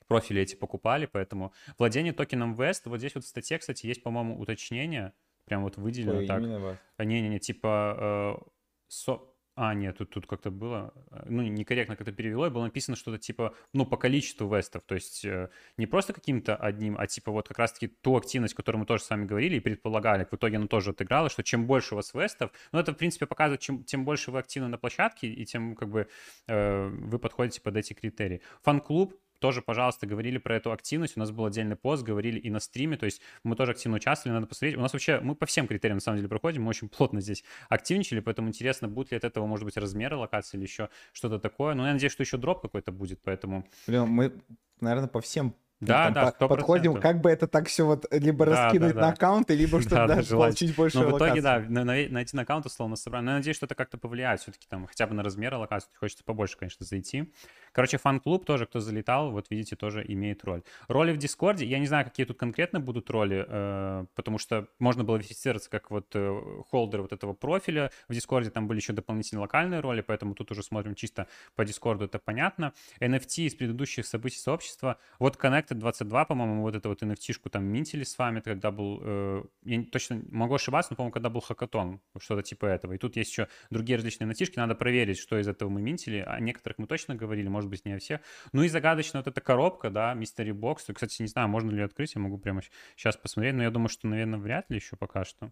профили 0.08 0.44
эти 0.44 0.56
покупали, 0.56 1.08
поэтому 1.08 1.52
владение 1.80 2.14
токеном 2.14 2.54
West, 2.54 2.82
вот 2.86 3.00
здесь 3.00 3.16
вот 3.16 3.24
в 3.24 3.28
статье, 3.28 3.58
кстати, 3.58 3.88
есть, 3.88 4.04
по-моему, 4.04 4.40
уточнение, 4.40 5.14
прям 5.46 5.64
вот 5.64 5.78
выделено 5.78 6.20
Ой, 6.20 6.28
так. 6.28 6.44
вот. 6.44 6.78
А, 6.98 7.06
Не-не-не, 7.06 7.40
типа... 7.40 8.38
э, 8.40 8.50
со- 8.88 9.33
А, 9.56 9.76
нет, 9.76 9.98
тут, 10.00 10.10
тут 10.10 10.26
как-то 10.26 10.50
было, 10.50 10.94
э, 11.12 11.26
ну, 11.28 11.44
некорректно 11.44 11.96
как-то 11.96 12.12
перевело, 12.12 12.48
и 12.48 12.50
было 12.50 12.64
написано 12.64 12.98
что-то 12.98 13.20
типа, 13.20 13.54
ну, 13.72 13.86
по 13.86 13.98
количеству 13.98 14.48
вестов, 14.48 14.84
то 14.84 14.96
есть 14.96 15.24
э, 15.26 15.50
не 15.78 15.86
просто 15.86 16.12
каким-то 16.14 16.56
одним, 16.56 16.98
а 16.98 17.06
типа 17.06 17.32
вот 17.32 17.48
как 17.48 17.60
раз-таки 17.60 17.88
ту 17.88 18.18
активность, 18.18 18.56
которую 18.56 18.80
мы 18.80 18.86
тоже 18.88 19.04
с 19.04 19.10
вами 19.12 19.26
говорили 19.26 19.58
и 19.58 19.60
предполагали, 19.60 20.26
в 20.26 20.34
итоге 20.34 20.58
она 20.58 20.66
тоже 20.66 20.90
отыграла, 20.90 21.30
что 21.30 21.44
чем 21.44 21.68
больше 21.68 21.94
у 21.94 21.98
вас 21.98 22.16
вестов, 22.16 22.52
ну, 22.72 22.80
это, 22.80 22.94
в 22.94 22.96
принципе, 22.96 23.28
показывает, 23.28 23.62
чем, 23.62 23.84
тем 23.84 24.06
больше 24.06 24.32
вы 24.32 24.40
активны 24.40 24.70
на 24.70 24.80
площадке, 24.80 25.28
и 25.28 25.46
тем, 25.46 25.76
как 25.76 25.90
бы, 25.90 26.08
э, 26.48 26.88
вы 26.88 27.20
подходите 27.20 27.62
под 27.62 27.78
эти 27.78 27.94
критерии. 27.94 28.42
Фан-клуб, 28.64 29.14
тоже, 29.44 29.62
пожалуйста, 29.62 30.08
говорили 30.08 30.38
про 30.38 30.56
эту 30.56 30.72
активность. 30.72 31.18
У 31.18 31.20
нас 31.20 31.32
был 31.32 31.44
отдельный 31.44 31.76
пост, 31.76 32.02
говорили 32.02 32.40
и 32.40 32.50
на 32.50 32.62
стриме, 32.62 32.96
то 32.96 33.04
есть 33.04 33.22
мы 33.44 33.58
тоже 33.58 33.74
активно 33.74 33.98
участвовали, 33.98 34.36
надо 34.36 34.48
посмотреть. 34.48 34.78
У 34.78 34.80
нас 34.80 34.94
вообще, 34.94 35.20
мы 35.20 35.36
по 35.36 35.46
всем 35.46 35.68
критериям 35.68 35.98
на 35.98 36.02
самом 36.02 36.20
деле 36.20 36.30
проходим, 36.30 36.64
мы 36.64 36.70
очень 36.70 36.88
плотно 36.88 37.20
здесь 37.20 37.44
активничали, 37.68 38.22
поэтому 38.22 38.48
интересно, 38.48 38.88
будет 38.88 39.12
ли 39.12 39.18
от 39.18 39.26
этого, 39.26 39.46
может 39.46 39.66
быть, 39.66 39.76
размеры 39.76 40.16
локации 40.16 40.56
или 40.56 40.64
еще 40.64 40.88
что-то 41.12 41.40
такое. 41.40 41.74
Но 41.74 41.86
я 41.86 41.92
надеюсь, 41.92 42.14
что 42.14 42.24
еще 42.24 42.38
дроп 42.38 42.62
какой-то 42.62 42.94
будет, 42.94 43.20
поэтому... 43.22 43.68
Блин, 43.86 44.04
мы, 44.08 44.34
наверное, 44.80 45.10
по 45.10 45.20
всем 45.20 45.54
Да, 45.86 46.06
там 46.06 46.14
да, 46.14 46.32
по- 46.32 46.46
100%. 46.46 46.48
подходим, 46.48 47.02
как 47.02 47.22
бы 47.22 47.30
это 47.30 47.48
так 47.48 47.68
все 47.68 47.86
вот 47.86 48.06
либо 48.12 48.46
Да, 48.46 48.66
раскинуть 48.66 48.94
да, 48.94 49.02
на 49.02 49.08
да. 49.08 49.14
аккаунты, 49.14 49.56
либо 49.56 49.80
чтобы 49.82 49.96
Да, 49.96 50.08
да, 50.08 50.16
даже 50.16 50.36
получить 50.36 50.76
больше 50.76 51.00
Но 51.00 51.10
в 51.10 51.18
итоге, 51.18 51.42
да, 51.42 51.60
на- 51.60 51.84
на- 51.84 52.08
найти 52.10 52.36
на 52.36 52.44
аккаунт 52.44 52.66
условно 52.66 52.96
собрать. 52.96 53.24
Но 53.24 53.32
я 53.32 53.38
надеюсь, 53.38 53.58
что 53.58 53.66
это 53.66 53.76
как-то 53.76 53.98
повлияет 53.98 54.42
все-таки 54.42 54.68
там 54.70 54.88
хотя 54.88 55.08
бы 55.08 55.14
на 55.14 55.24
размеры 55.24 55.58
аллокации. 55.58 55.90
Хочется 56.00 56.24
побольше, 56.24 56.58
конечно, 56.58 56.86
зайти. 56.86 57.32
Короче, 57.72 57.98
фан-клуб 57.98 58.46
тоже, 58.46 58.66
кто 58.66 58.80
залетал, 58.80 59.32
вот 59.32 59.48
видите, 59.50 59.76
тоже 59.76 60.04
имеет 60.08 60.44
роль. 60.44 60.62
Роли 60.88 61.12
в 61.12 61.18
Дискорде, 61.18 61.66
я 61.66 61.80
не 61.80 61.88
знаю, 61.88 62.06
какие 62.06 62.26
тут 62.26 62.38
конкретно 62.38 62.80
будут 62.80 63.10
роли, 63.10 63.46
э, 63.48 64.06
потому 64.16 64.38
что 64.38 64.68
можно 64.80 65.04
было 65.04 65.18
верифицироваться 65.18 65.70
как 65.70 65.90
вот 65.90 66.08
э, 66.14 66.40
holder 66.70 67.02
вот 67.02 67.14
этого 67.14 67.34
профиля. 67.34 67.92
В 68.08 68.14
Дискорде 68.14 68.50
там 68.50 68.68
были 68.68 68.78
еще 68.80 68.94
дополнительные 68.94 69.42
локальные 69.42 69.80
роли, 69.80 70.02
поэтому 70.02 70.36
тут 70.36 70.52
уже 70.52 70.62
смотрим 70.64 70.96
чисто 70.96 71.28
по 71.56 71.66
Дискорду, 71.66 72.06
это 72.06 72.20
понятно. 72.20 72.74
NFT 73.00 73.44
из 73.48 73.56
предыдущих 73.56 74.06
событий 74.06 74.38
сообщества. 74.38 74.98
Вот 75.20 75.38
Connected 75.74 75.80
22, 75.80 76.26
по-моему, 76.26 76.62
вот 76.62 76.76
эту 76.76 76.90
вот 76.90 77.02
NFT-шку 77.02 77.50
там 77.50 77.66
минтили 77.66 78.04
с 78.04 78.18
вами, 78.18 78.40
когда 78.40 78.72
был, 78.72 79.00
э, 79.02 79.44
я 79.64 79.84
точно 79.84 80.22
могу 80.30 80.56
ошибаться, 80.56 80.92
но, 80.94 80.96
по-моему, 80.98 81.12
когда 81.14 81.30
был 81.30 81.42
хакатон, 81.42 82.00
что-то 82.20 82.44
типа 82.44 82.66
этого. 82.66 82.94
И 82.94 82.98
тут 82.98 83.16
есть 83.16 83.32
еще 83.32 83.48
другие 83.70 83.98
различные 83.98 84.30
NFT-шки, 84.30 84.54
надо 84.58 84.76
проверить, 84.76 85.18
что 85.18 85.38
из 85.40 85.48
этого 85.48 85.70
мы 85.70 85.82
минтили. 85.82 86.24
О 86.26 86.40
некоторых 86.40 86.78
мы 86.78 86.88
точно 86.88 87.16
говорили, 87.16 87.48
может 87.48 87.70
быть, 87.70 87.86
не 87.86 87.94
о 87.94 88.00
всех. 88.00 88.22
Ну 88.52 88.64
и 88.64 88.68
загадочно 88.68 89.20
вот 89.20 89.28
эта 89.28 89.42
коробка, 89.42 89.90
да, 89.90 90.14
Mystery 90.14 90.52
Box. 90.52 90.94
Кстати, 90.94 91.22
не 91.22 91.28
знаю, 91.28 91.50
можно 91.50 91.70
ли 91.72 91.78
ее 91.78 91.86
открыть, 91.86 92.16
я 92.16 92.22
могу 92.22 92.38
прямо 92.38 92.62
сейчас 92.96 93.18
посмотреть, 93.18 93.56
но 93.56 93.64
я 93.64 93.72
думаю, 93.72 93.90
что, 93.90 94.08
наверное, 94.08 94.40
вряд 94.40 94.70
ли 94.70 94.78
еще 94.78 94.96
пока 94.96 95.24
что. 95.26 95.52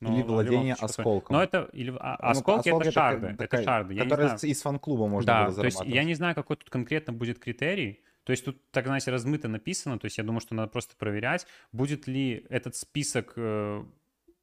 Но, 0.00 0.14
Или 0.14 0.22
владение 0.22 0.76
случае, 0.76 0.86
осколком. 1.00 1.36
Но 1.36 1.42
это, 1.42 1.68
или, 1.72 1.90
а- 2.00 2.18
Ну, 2.22 2.28
осколки, 2.30 2.68
это 2.68 2.78
такая- 2.78 2.92
шарды, 2.92 3.26
это 3.28 3.36
такая, 3.36 3.64
шарды. 3.64 3.94
Я 3.94 4.04
не 4.04 4.08
Которые 4.10 4.36
из 4.42 4.62
фан-клуба 4.62 5.06
можно 5.06 5.26
Да, 5.26 5.44
было 5.46 5.56
то 5.56 5.64
есть 5.64 5.76
зарабатывать. 5.76 5.94
я 5.94 6.04
не 6.04 6.14
знаю, 6.14 6.34
какой 6.34 6.56
тут 6.56 6.70
конкретно 6.70 7.12
будет 7.12 7.38
критерий. 7.38 8.02
То 8.24 8.32
есть 8.32 8.44
тут, 8.44 8.70
так 8.70 8.86
знаете, 8.86 9.10
размыто 9.10 9.48
написано, 9.48 9.98
то 9.98 10.06
есть 10.06 10.18
я 10.18 10.24
думаю, 10.24 10.40
что 10.40 10.54
надо 10.54 10.70
просто 10.70 10.96
проверять, 10.96 11.46
будет 11.72 12.06
ли 12.06 12.46
этот 12.48 12.76
список 12.76 13.32
э, 13.36 13.84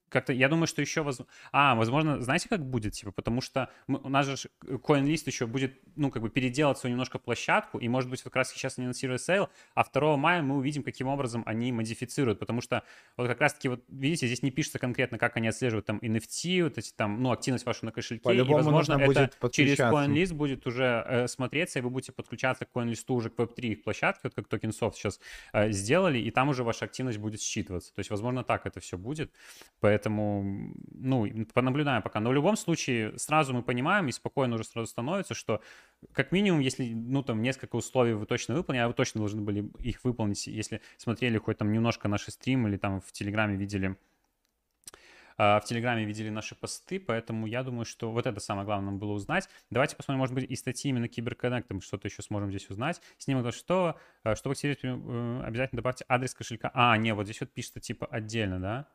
как-то, 0.10 0.34
я 0.34 0.50
думаю, 0.50 0.67
что 0.67 0.82
еще 0.82 1.02
возможно... 1.02 1.32
А, 1.52 1.76
возможно, 1.76 2.22
знаете, 2.22 2.50
как 2.50 2.65
будет, 2.65 2.93
типа, 2.93 3.12
потому 3.12 3.41
что 3.41 3.70
мы- 3.88 4.00
у 4.04 4.10
нас 4.10 4.26
же 4.26 4.36
CoinList 4.63 5.24
еще 5.26 5.48
будет, 5.48 5.80
ну, 5.96 6.12
как 6.12 6.22
бы 6.22 6.30
переделать 6.30 6.78
свою 6.78 6.93
немножко 6.93 7.20
площадку, 7.20 7.78
и, 7.80 7.88
может 7.88 8.10
быть, 8.10 8.20
вот 8.20 8.26
как 8.26 8.38
раз 8.38 8.52
сейчас 8.52 8.78
они 8.78 8.86
анонсируют 8.86 9.22
sale, 9.21 9.49
а 9.76 9.84
2 9.84 10.17
мая 10.17 10.41
мы 10.41 10.58
увидим, 10.58 10.84
каким 10.84 11.08
образом 11.08 11.43
они 11.46 11.72
модифицируют, 11.72 12.39
потому 12.39 12.62
что 12.62 12.84
вот 13.17 13.28
как 13.28 13.41
раз-таки, 13.41 13.70
вот 13.70 13.84
видите, 13.89 14.28
здесь 14.28 14.43
не 14.43 14.52
пишется 14.52 14.80
конкретно, 14.80 15.17
как 15.17 15.38
они 15.38 15.48
отслеживают 15.48 15.86
там 15.86 15.98
NFT, 16.00 16.63
вот 16.63 16.78
эти 16.78 16.91
там, 16.93 17.22
ну, 17.22 17.32
активность 17.32 17.65
вашу 17.65 17.86
на 17.86 17.91
кошельке, 17.91 18.22
и, 18.22 18.24
По-любому 18.24 18.58
возможно, 18.58 18.98
нужно 18.98 19.04
это 19.04 19.32
будет 19.39 19.52
через. 19.52 19.78
CoinList 19.80 20.34
будет 20.34 20.67
уже 20.67 21.04
э, 21.08 21.28
смотреться, 21.28 21.80
и 21.80 21.82
вы 21.82 21.89
будете 21.89 22.12
подключаться 22.12 22.65
к 22.65 22.70
CoinList 22.74 23.04
уже 23.10 23.30
к 23.30 23.39
Web3 23.39 23.62
их 23.62 23.84
площадке, 23.84 24.22
вот 24.24 24.34
как 24.34 24.48
TokenSoft 24.48 24.93
сейчас 24.93 25.20
э, 25.54 25.72
сделали, 25.72 26.20
и 26.20 26.32
там 26.32 26.50
уже 26.50 26.63
ваша 26.63 26.86
активность 26.86 27.17
будет 27.17 27.41
считываться. 27.41 27.93
То 27.93 28.00
есть, 28.00 28.10
возможно, 28.10 28.43
так 28.43 28.65
это 28.65 28.80
все 28.80 28.98
будет. 28.98 29.32
Поэтому, 29.80 29.96
ну, 30.05 31.25
и 31.25 31.45
понаблюдаем 31.45 32.01
пока. 32.01 32.19
Но 32.19 32.29
в 32.29 32.33
любом 32.33 32.55
случае, 32.57 33.17
сразу 33.17 33.53
мы 33.53 33.63
понимаем, 33.63 34.07
и 34.07 34.12
спокойно 34.12 34.55
уже 34.55 34.63
сразу 34.63 34.88
становится, 34.88 35.33
что 35.33 35.62
как 36.13 36.31
минимум, 36.31 36.60
если, 36.60 36.93
ну, 36.93 37.23
там, 37.23 37.41
несколько 37.41 37.75
условий 37.75 38.13
вы 38.13 38.25
точно 38.25 38.55
выполнили, 38.55 38.83
а 38.83 38.88
вы 38.88 38.93
точно 38.93 39.19
должны 39.19 39.41
были 39.41 39.69
их 39.79 40.03
выполнить, 40.03 40.47
если 40.47 40.81
смотрели 40.97 41.38
хоть 41.38 41.57
там 41.57 41.71
немножко 41.71 42.07
наши 42.07 42.31
стримы 42.31 42.69
или 42.69 42.77
там 42.77 43.01
в 43.01 43.12
Телеграме 43.12 43.55
видели 43.55 43.97
а, 45.38 45.60
в 45.60 45.65
Телеграме 45.65 46.03
видели 46.03 46.29
наши 46.29 46.55
посты, 46.55 46.99
поэтому 46.99 47.45
я 47.45 47.63
думаю, 47.63 47.86
что 47.86 48.12
вот 48.12 48.25
это 48.25 48.39
самое 48.39 48.65
главное 48.65 48.91
нам 48.91 48.99
было 48.99 49.12
узнать. 49.12 49.47
Давайте 49.69 49.95
посмотрим, 49.95 50.19
может 50.19 50.33
быть, 50.33 50.49
и 50.49 50.55
статьи 50.55 50.89
именно 50.89 51.07
Киберконнекта, 51.07 51.75
мы 51.75 51.81
что-то 51.81 52.07
еще 52.07 52.23
сможем 52.23 52.49
здесь 52.49 52.69
узнать. 52.69 53.01
Снимок 53.17 53.43
26, 53.43 53.95
э, 54.23 54.36
чтобы 54.36 54.53
активировать, 54.53 54.83
э, 54.83 55.43
обязательно 55.45 55.77
добавьте 55.77 56.05
адрес 56.07 56.33
кошелька. 56.33 56.71
А, 56.73 56.97
не, 56.97 57.13
вот 57.13 57.25
здесь 57.25 57.39
вот 57.39 57.51
пишется 57.51 57.79
типа 57.79 58.07
отдельно, 58.07 58.60
да? 58.60 58.88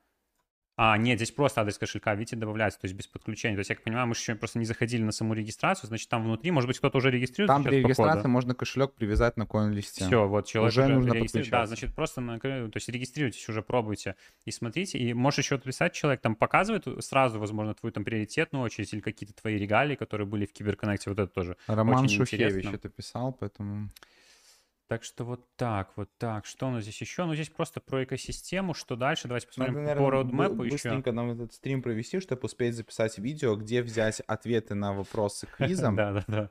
А, 0.76 0.96
нет, 0.96 1.18
здесь 1.18 1.30
просто 1.30 1.60
адрес 1.60 1.76
кошелька, 1.76 2.14
видите, 2.14 2.34
добавляется, 2.34 2.80
то 2.80 2.86
есть 2.86 2.96
без 2.96 3.06
подключения. 3.06 3.56
То 3.56 3.60
есть, 3.60 3.70
я 3.70 3.76
как 3.76 3.84
понимаю, 3.84 4.06
мы 4.06 4.14
еще 4.14 4.34
просто 4.34 4.58
не 4.58 4.64
заходили 4.64 5.02
на 5.02 5.12
саму 5.12 5.34
регистрацию, 5.34 5.88
значит, 5.88 6.08
там 6.08 6.24
внутри, 6.24 6.50
может 6.50 6.66
быть, 6.66 6.78
кто-то 6.78 6.98
уже 6.98 7.10
регистрирует 7.10 7.48
Там 7.48 7.62
при 7.62 7.76
регистрации 7.76 8.28
можно 8.28 8.54
кошелек 8.54 8.94
привязать 8.94 9.36
на 9.36 9.46
коин-листе. 9.46 10.06
Все, 10.06 10.26
вот 10.26 10.46
человек 10.46 10.72
Уже 10.72 10.84
уже, 10.84 10.94
нужно 10.94 11.12
регистрирует. 11.12 11.50
Да, 11.50 11.66
значит, 11.66 11.94
просто 11.94 12.20
на, 12.22 12.38
то 12.38 12.70
есть 12.74 12.88
регистрируйтесь, 12.88 13.46
уже 13.48 13.62
пробуйте 13.62 14.16
и 14.46 14.50
смотрите. 14.50 14.98
И 14.98 15.12
можешь 15.12 15.38
еще 15.38 15.56
отписать 15.56 15.92
человек, 15.92 16.22
там 16.22 16.34
показывает 16.34 16.86
сразу, 17.04 17.38
возможно, 17.38 17.74
твою 17.74 17.92
там 17.92 18.04
приоритетную 18.04 18.64
очередь 18.64 18.92
или 18.94 19.00
какие-то 19.00 19.34
твои 19.34 19.58
регалии, 19.58 19.94
которые 19.94 20.26
были 20.26 20.46
в 20.46 20.52
Киберконнекте. 20.52 21.10
Вот 21.10 21.18
это 21.18 21.30
тоже 21.30 21.56
Роман 21.66 22.08
Шухевич 22.08 22.32
интересно. 22.32 22.70
это 22.74 22.88
писал, 22.88 23.32
поэтому... 23.32 23.90
Так 24.92 25.04
что 25.04 25.24
вот 25.24 25.46
так, 25.56 25.90
вот 25.96 26.10
так. 26.18 26.44
Что 26.44 26.68
у 26.68 26.70
нас 26.70 26.82
здесь 26.82 27.00
еще? 27.00 27.24
Ну, 27.24 27.34
здесь 27.34 27.48
просто 27.48 27.80
про 27.80 28.04
экосистему. 28.04 28.74
Что 28.74 28.94
дальше? 28.94 29.26
Давайте 29.26 29.46
посмотрим 29.46 29.72
Надо, 29.76 29.86
по 29.86 29.88
наверное, 29.94 30.10
роудмэпу 30.10 30.54
бы- 30.54 30.66
еще. 30.66 30.74
быстренько 30.74 31.12
нам 31.12 31.30
этот 31.30 31.54
стрим 31.54 31.80
провести, 31.80 32.20
чтобы 32.20 32.42
успеть 32.44 32.74
записать 32.74 33.16
видео, 33.16 33.56
где 33.56 33.80
взять 33.80 34.20
ответы 34.26 34.74
на 34.74 34.92
вопросы 34.92 35.46
квизом. 35.46 35.96
Да, 35.96 36.12
да, 36.12 36.24
да. 36.28 36.50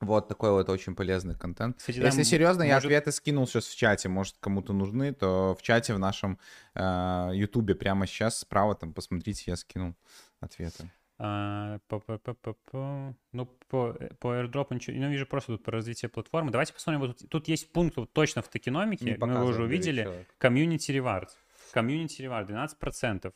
Вот 0.00 0.28
такой 0.28 0.52
вот 0.52 0.70
очень 0.70 0.94
полезный 0.94 1.38
контент. 1.38 1.76
Кстати, 1.76 1.98
Если 1.98 2.22
серьезно, 2.22 2.62
я 2.62 2.76
может- 2.76 2.86
ответы 2.86 3.12
скинул 3.12 3.46
сейчас 3.46 3.66
в 3.66 3.76
чате. 3.76 4.08
Может, 4.08 4.36
кому-то 4.40 4.72
нужны, 4.72 5.12
то 5.12 5.54
в 5.54 5.60
чате 5.60 5.92
в 5.92 5.98
нашем 5.98 6.38
э, 6.74 7.30
ютубе 7.34 7.74
прямо 7.74 8.06
сейчас 8.06 8.38
справа 8.38 8.74
там 8.76 8.94
посмотрите, 8.94 9.42
я 9.50 9.56
скинул 9.56 9.94
ответы. 10.40 10.90
А, 11.26 11.78
по, 11.88 12.00
по, 12.00 12.18
по, 12.18 12.34
по, 12.34 12.52
по. 12.70 13.14
Ну, 13.32 13.46
по, 13.68 13.96
э, 13.98 14.10
по 14.20 14.34
airdrop 14.34 14.66
ничего. 14.74 14.94
Ну, 14.98 15.08
вижу 15.08 15.24
просто 15.26 15.52
тут 15.52 15.64
про 15.64 15.72
развитие 15.72 16.10
платформы. 16.10 16.50
Давайте 16.50 16.74
посмотрим. 16.74 17.00
Вот 17.00 17.18
тут, 17.18 17.30
тут 17.30 17.48
есть 17.48 17.72
пункт 17.72 17.96
вот 17.96 18.12
точно 18.12 18.42
в 18.42 18.48
токеномике. 18.48 19.16
Мы 19.18 19.32
его 19.32 19.46
уже 19.46 19.62
увидели. 19.62 20.26
Community 20.38 20.90
reward. 20.90 21.28
Community 21.74 22.20
reward 22.20 22.46
12%. 22.46 23.32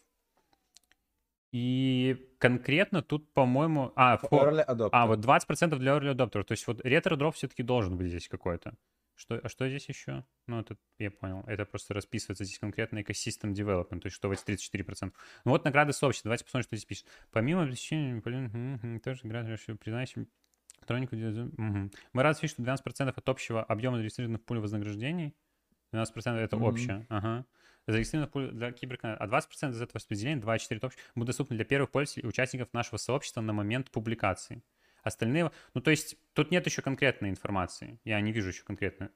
И 1.50 2.30
конкретно 2.38 3.00
тут, 3.00 3.32
по-моему... 3.32 3.92
А, 3.96 4.18
по- 4.18 4.28
а, 4.92 5.06
вот 5.06 5.20
20% 5.20 5.76
для 5.76 5.92
early 5.96 6.14
adopter. 6.14 6.42
То 6.42 6.52
есть 6.52 6.66
вот 6.66 6.84
ретро-дроп 6.84 7.36
все-таки 7.36 7.62
должен 7.62 7.96
быть 7.96 8.08
здесь 8.08 8.28
какой-то. 8.28 8.74
Что, 9.18 9.40
а 9.42 9.48
что 9.48 9.68
здесь 9.68 9.88
еще? 9.88 10.24
Ну, 10.46 10.60
это 10.60 10.76
я 10.98 11.10
понял. 11.10 11.42
Это 11.48 11.64
просто 11.64 11.92
расписывается 11.92 12.44
здесь 12.44 12.60
конкретно 12.60 13.00
ecosystem 13.00 13.52
development, 13.52 13.98
то 13.98 14.06
есть 14.06 14.14
что 14.14 14.28
в 14.28 14.30
эти 14.30 14.44
34%. 14.44 15.12
Ну 15.44 15.50
вот 15.50 15.64
награды 15.64 15.92
сообщества. 15.92 16.28
Давайте 16.28 16.44
посмотрим, 16.44 16.68
что 16.68 16.76
здесь 16.76 16.86
пишет. 16.86 17.06
Помимо 17.32 17.64
обеспечения, 17.64 18.20
блин, 18.20 19.00
тоже 19.00 19.20
награды, 19.24 19.56
признающим 19.80 20.28
электронику. 20.78 21.16
мгм. 21.16 21.90
Мы 22.12 22.22
рады 22.22 22.38
видеть, 22.40 22.52
что 22.52 22.62
12% 22.62 23.18
от 23.18 23.28
общего 23.28 23.64
объема 23.64 23.96
зарегистрированных 23.96 24.40
в 24.40 24.44
пуле 24.44 24.60
вознаграждений. 24.60 25.34
12% 25.92 26.36
это 26.36 26.56
общее. 26.56 27.04
Ага. 27.08 27.44
Зарегистрированных 27.88 28.30
в 28.30 28.32
пуле 28.32 28.50
для 28.52 28.70
киберконнекта. 28.70 29.24
А 29.24 29.26
20% 29.26 29.70
из 29.70 29.82
этого 29.82 29.96
распределения, 29.96 30.40
2,4 30.40 30.86
общих, 30.86 31.00
будут 31.16 31.26
доступны 31.26 31.56
для 31.56 31.64
первых 31.64 31.90
пользователей 31.90 32.24
и 32.24 32.28
участников 32.28 32.72
нашего 32.72 32.98
сообщества 32.98 33.40
на 33.40 33.52
момент 33.52 33.90
публикации. 33.90 34.62
Остальные, 35.08 35.50
ну 35.74 35.80
то 35.80 35.90
есть 35.90 36.16
тут 36.32 36.50
нет 36.50 36.64
еще 36.66 36.82
конкретной 36.82 37.30
информации. 37.30 37.98
Я 38.04 38.20
не 38.20 38.32
вижу 38.32 38.48
еще 38.48 38.62
конкретно. 38.62 39.10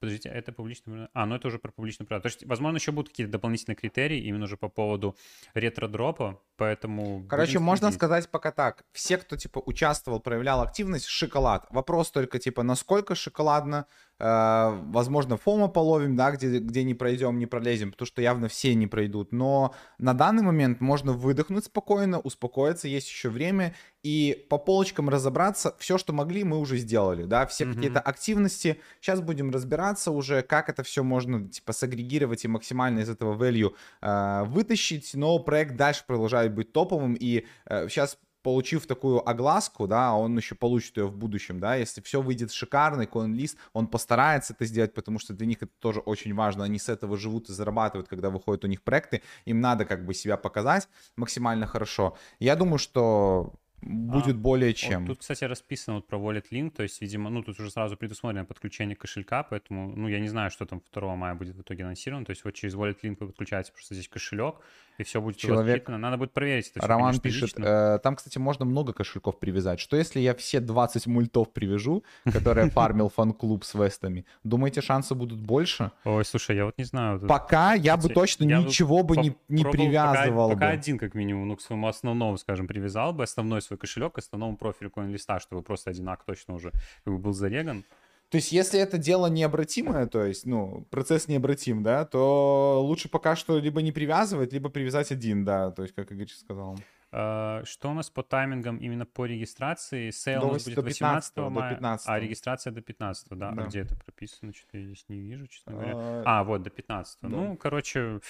Подождите, 0.00 0.28
это 0.28 0.52
публично... 0.52 1.10
А, 1.12 1.26
ну 1.26 1.34
это 1.34 1.48
уже 1.48 1.58
про 1.58 1.72
публичную 1.72 2.06
правду. 2.06 2.28
То 2.28 2.32
есть, 2.32 2.46
возможно, 2.46 2.76
еще 2.76 2.92
будут 2.92 3.10
какие-то 3.10 3.32
дополнительные 3.32 3.74
критерии 3.74 4.20
именно 4.20 4.44
уже 4.44 4.56
по 4.56 4.68
поводу 4.68 5.16
ретро-дропа. 5.54 6.40
поэтому... 6.56 7.26
Короче, 7.28 7.58
можно 7.58 7.90
сказать 7.90 8.30
пока 8.30 8.52
так. 8.52 8.84
Все, 8.92 9.18
кто, 9.18 9.36
типа, 9.36 9.60
участвовал, 9.66 10.20
проявлял 10.20 10.62
активность, 10.62 11.06
шоколад. 11.06 11.66
Вопрос 11.70 12.12
только, 12.12 12.38
типа, 12.38 12.62
насколько 12.62 13.16
шоколадно. 13.16 13.86
Э, 14.20 14.80
возможно, 14.86 15.36
фома 15.36 15.68
половим, 15.68 16.16
да, 16.16 16.32
где, 16.32 16.58
где 16.58 16.82
не 16.82 16.94
пройдем, 16.94 17.38
не 17.38 17.46
пролезем, 17.46 17.92
потому 17.92 18.06
что 18.06 18.20
явно 18.20 18.48
все 18.48 18.74
не 18.74 18.86
пройдут. 18.86 19.32
Но 19.32 19.74
на 19.98 20.12
данный 20.14 20.42
момент 20.42 20.80
можно 20.80 21.12
выдохнуть 21.12 21.66
спокойно, 21.66 22.18
успокоиться, 22.18 22.88
есть 22.88 23.08
еще 23.08 23.28
время. 23.28 23.74
И 24.02 24.46
по 24.48 24.58
полочкам 24.58 25.08
разобраться, 25.08 25.74
все, 25.78 25.98
что 25.98 26.12
могли, 26.12 26.44
мы 26.44 26.58
уже 26.58 26.78
сделали, 26.78 27.24
да, 27.24 27.46
все 27.46 27.64
Мгм. 27.64 27.74
какие-то 27.74 28.00
активности. 28.00 28.80
Сейчас 29.00 29.20
будем 29.20 29.50
разбираться 29.50 30.10
уже, 30.10 30.42
как 30.42 30.68
это 30.68 30.82
все 30.82 31.02
можно, 31.02 31.48
типа, 31.48 31.72
сагрегировать 31.72 32.44
и 32.44 32.48
максимально 32.48 33.00
из 33.00 33.08
этого 33.08 33.36
value 33.36 33.72
э, 34.00 34.44
вытащить. 34.46 35.14
Но 35.14 35.38
проект 35.38 35.76
дальше 35.76 36.04
продолжает 36.06 36.54
быть 36.54 36.72
топовым. 36.72 37.14
И 37.14 37.46
сейчас 37.68 38.18
получив 38.48 38.86
такую 38.86 39.28
огласку, 39.28 39.86
да, 39.86 40.14
он 40.14 40.34
еще 40.38 40.54
получит 40.54 40.96
ее 40.96 41.06
в 41.06 41.14
будущем, 41.14 41.60
да, 41.60 41.76
если 41.76 42.00
все 42.00 42.22
выйдет 42.22 42.50
шикарно, 42.50 43.02
CoinList, 43.02 43.56
он 43.74 43.86
постарается 43.86 44.54
это 44.54 44.64
сделать, 44.64 44.94
потому 44.94 45.18
что 45.18 45.34
для 45.34 45.46
них 45.46 45.58
это 45.60 45.72
тоже 45.80 46.00
очень 46.00 46.34
важно, 46.34 46.64
они 46.64 46.78
с 46.78 46.88
этого 46.88 47.18
живут 47.18 47.50
и 47.50 47.52
зарабатывают, 47.52 48.08
когда 48.08 48.30
выходят 48.30 48.64
у 48.64 48.66
них 48.66 48.80
проекты, 48.80 49.20
им 49.44 49.60
надо 49.60 49.84
как 49.84 50.06
бы 50.06 50.14
себя 50.14 50.38
показать 50.38 50.88
максимально 51.16 51.66
хорошо. 51.66 52.16
Я 52.38 52.56
думаю, 52.56 52.78
что 52.78 53.52
будет 53.80 54.36
А, 54.36 54.38
более 54.38 54.70
Вот 54.70 54.76
чем. 54.76 55.06
тут, 55.06 55.18
кстати, 55.18 55.44
расписано 55.44 55.96
вот 55.96 56.06
про 56.06 56.18
Wallet 56.18 56.46
Link, 56.50 56.70
то 56.70 56.82
есть, 56.82 57.00
видимо, 57.00 57.30
ну, 57.30 57.42
тут 57.42 57.60
уже 57.60 57.70
сразу 57.70 57.96
предусмотрено 57.96 58.44
подключение 58.44 58.96
кошелька, 58.96 59.42
поэтому, 59.42 59.94
ну, 59.94 60.08
я 60.08 60.20
не 60.20 60.28
знаю, 60.28 60.50
что 60.50 60.66
там 60.66 60.82
2 60.92 61.16
мая 61.16 61.34
будет 61.34 61.56
в 61.56 61.60
итоге 61.60 61.84
анонсировано, 61.84 62.24
то 62.26 62.30
есть 62.30 62.44
вот 62.44 62.54
через 62.54 62.74
Wallet 62.74 62.96
Link 63.02 63.16
вы 63.20 63.28
подключаете 63.28 63.72
просто 63.72 63.94
здесь 63.94 64.08
кошелек, 64.08 64.56
и 64.98 65.04
все 65.04 65.20
будет 65.20 65.36
Человек-. 65.36 65.88
Надо 65.88 66.16
будет 66.16 66.32
проверить 66.32 66.72
это 66.74 66.84
Роман 66.86 67.12
конечно, 67.12 67.22
пишет, 67.22 67.58
лично. 67.58 67.64
э, 67.64 67.98
там, 68.00 68.16
кстати, 68.16 68.38
можно 68.38 68.64
много 68.64 68.92
кошельков 68.92 69.38
привязать. 69.38 69.78
Что 69.78 69.96
если 69.96 70.18
я 70.18 70.34
все 70.34 70.58
20 70.58 71.06
мультов 71.06 71.52
привяжу, 71.52 72.02
которые 72.24 72.68
фармил 72.70 73.08
фан-клуб 73.08 73.64
с 73.64 73.74
вестами? 73.74 74.26
Думаете, 74.42 74.80
шансы 74.80 75.14
будут 75.14 75.40
больше? 75.40 75.92
Ой, 76.04 76.24
слушай, 76.24 76.56
я 76.56 76.64
вот 76.64 76.76
не 76.78 76.84
знаю. 76.84 77.20
Пока 77.20 77.74
я 77.74 77.96
бы 77.96 78.08
точно 78.08 78.44
ничего 78.44 79.04
бы 79.04 79.16
не, 79.16 79.30
привязывал 79.48 80.50
пока, 80.50 80.70
один, 80.70 80.98
как 80.98 81.14
минимум, 81.14 81.46
ну, 81.48 81.56
к 81.56 81.60
своему 81.60 81.86
основному, 81.86 82.36
скажем, 82.36 82.66
привязал 82.66 83.12
бы 83.12 83.22
основной 83.22 83.62
свой 83.68 83.78
кошелек 83.78 84.14
к 84.14 84.18
основному 84.18 84.56
профилю 84.56 84.90
CoinList, 84.90 85.40
чтобы 85.40 85.62
просто 85.62 85.90
один 85.90 86.08
акт 86.08 86.26
точно 86.26 86.54
уже 86.54 86.72
как 87.04 87.14
бы 87.14 87.18
был 87.18 87.32
зареган. 87.32 87.84
То 88.30 88.36
есть, 88.36 88.52
если 88.52 88.78
это 88.78 88.98
дело 88.98 89.28
необратимое, 89.28 90.06
то 90.06 90.22
есть, 90.22 90.44
ну, 90.44 90.86
процесс 90.90 91.28
необратим, 91.28 91.82
да, 91.82 92.04
то 92.04 92.82
лучше 92.84 93.08
пока 93.08 93.36
что 93.36 93.58
либо 93.58 93.80
не 93.80 93.90
привязывать, 93.90 94.52
либо 94.52 94.68
привязать 94.68 95.10
один, 95.12 95.44
да, 95.46 95.70
то 95.70 95.82
есть, 95.82 95.94
как 95.94 96.12
Игорь 96.12 96.28
сказал. 96.28 96.78
А, 97.10 97.62
Что 97.64 97.90
у 97.90 97.94
нас 97.94 98.10
по 98.10 98.22
таймингам 98.22 98.76
именно 98.78 99.06
по 99.06 99.24
регистрации? 99.24 100.10
Сейл 100.10 100.44
у 100.44 100.52
нас 100.52 100.64
будет 100.64 100.74
до 100.74 100.82
18 100.82 101.32
15-го, 101.32 101.44
до 101.44 101.50
мая, 101.50 101.78
15-го. 101.78 102.12
а 102.12 102.20
регистрация 102.20 102.70
до 102.70 102.82
15 102.82 103.28
да? 103.30 103.50
Да. 103.52 103.62
А 103.62 103.66
где 103.66 103.80
это 103.80 103.96
прописано? 103.96 104.52
Что-то 104.52 104.76
я 104.76 104.84
здесь 104.84 105.04
не 105.08 105.18
вижу, 105.18 105.46
честно 105.46 105.72
говоря. 105.72 105.92
А, 105.96 106.22
А, 106.26 106.44
вот, 106.44 106.62
до 106.62 106.68
15 106.68 107.18
да. 107.22 107.28
Ну, 107.28 107.56
короче, 107.56 108.20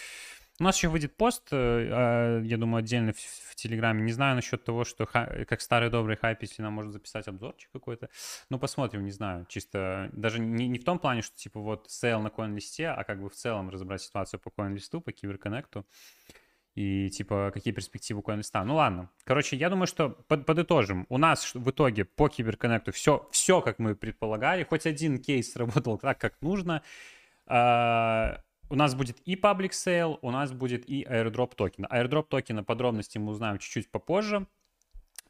у 0.60 0.64
нас 0.64 0.76
еще 0.76 0.88
выйдет 0.88 1.16
пост, 1.16 1.48
э, 1.52 1.56
а, 1.56 2.40
я 2.40 2.56
думаю, 2.56 2.80
отдельно 2.80 3.12
в, 3.12 3.18
в 3.18 3.54
Телеграме. 3.54 4.02
Не 4.02 4.12
знаю 4.12 4.34
насчет 4.34 4.64
того, 4.64 4.84
что 4.84 5.06
как 5.06 5.60
старый 5.60 5.90
добрый 5.90 6.16
хайп, 6.16 6.42
если 6.42 6.62
нам 6.62 6.72
может 6.72 6.92
записать 6.92 7.28
обзорчик 7.28 7.70
какой-то. 7.72 8.08
Ну, 8.50 8.58
посмотрим, 8.58 9.04
не 9.04 9.12
знаю. 9.12 9.46
Чисто 9.48 10.10
даже 10.12 10.40
не, 10.40 10.66
не 10.66 10.78
в 10.78 10.84
том 10.84 10.98
плане, 10.98 11.22
что 11.22 11.36
типа 11.36 11.60
вот 11.60 11.88
sale 11.88 12.20
на 12.20 12.28
CoinList, 12.28 12.84
а 12.86 13.04
как 13.04 13.20
бы 13.20 13.30
в 13.30 13.34
целом 13.34 13.70
разобрать 13.70 14.02
ситуацию 14.02 14.40
по 14.40 14.48
CoinList, 14.48 15.00
по 15.00 15.12
Киберконнекту. 15.12 15.86
И 16.74 17.08
типа 17.10 17.50
какие 17.54 17.72
перспективы 17.72 18.20
CoinList. 18.20 18.64
Ну 18.64 18.76
ладно. 18.76 19.10
Короче, 19.24 19.56
я 19.56 19.70
думаю, 19.70 19.86
что 19.86 20.10
под- 20.10 20.44
подытожим. 20.44 21.06
У 21.08 21.18
нас 21.18 21.54
в 21.54 21.70
итоге 21.70 22.04
по 22.04 22.28
Киберконнекту 22.28 22.90
все, 22.92 23.28
все, 23.30 23.60
как 23.60 23.78
мы 23.78 23.94
предполагали. 23.94 24.64
Хоть 24.64 24.86
один 24.86 25.18
кейс 25.18 25.52
сработал 25.52 25.98
так, 25.98 26.18
как 26.18 26.40
нужно. 26.40 26.82
А, 27.46 28.42
у 28.70 28.74
нас 28.74 28.94
будет 28.94 29.18
и 29.24 29.34
public 29.34 29.70
sale, 29.70 30.18
у 30.22 30.30
нас 30.30 30.52
будет 30.52 30.88
и 30.88 31.04
airdrop 31.04 31.54
токена. 31.54 31.86
Airdrop 31.90 32.26
токена 32.28 32.64
подробности 32.64 33.18
мы 33.18 33.32
узнаем 33.32 33.58
чуть-чуть 33.58 33.90
попозже. 33.90 34.46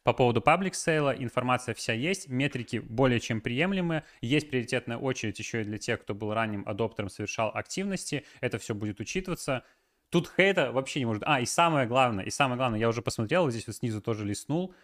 По 0.03 0.12
поводу 0.12 0.40
public 0.40 0.72
sale 0.72 1.14
информация 1.18 1.74
вся 1.74 1.92
есть, 1.92 2.29
метрики 2.29 2.79
более 2.79 3.20
чем 3.20 3.40
приемлемые, 3.40 4.05
есть 4.22 4.48
приоритетная 4.48 4.96
очередь 4.96 5.38
еще 5.38 5.61
и 5.61 5.64
для 5.64 5.79
тех, 5.79 6.01
кто 6.01 6.14
был 6.14 6.33
ранним 6.33 6.62
адоптером, 6.66 7.11
совершал 7.11 7.51
активности, 7.53 8.24
это 8.40 8.59
все 8.59 8.74
будет 8.74 9.01
учитываться. 9.01 9.64
Тут 10.11 10.33
хейта 10.35 10.72
вообще 10.72 11.01
не 11.01 11.07
может... 11.07 11.22
А, 11.27 11.40
и 11.40 11.46
самое 11.46 11.87
главное, 11.87 12.24
и 12.24 12.31
самое 12.31 12.57
главное, 12.57 12.81
я 12.81 12.88
уже 12.88 13.03
посмотрел, 13.03 13.51
здесь 13.51 13.66
вот 13.66 13.77
снизу 13.77 14.01
тоже 14.01 14.24
листнул, 14.24 14.74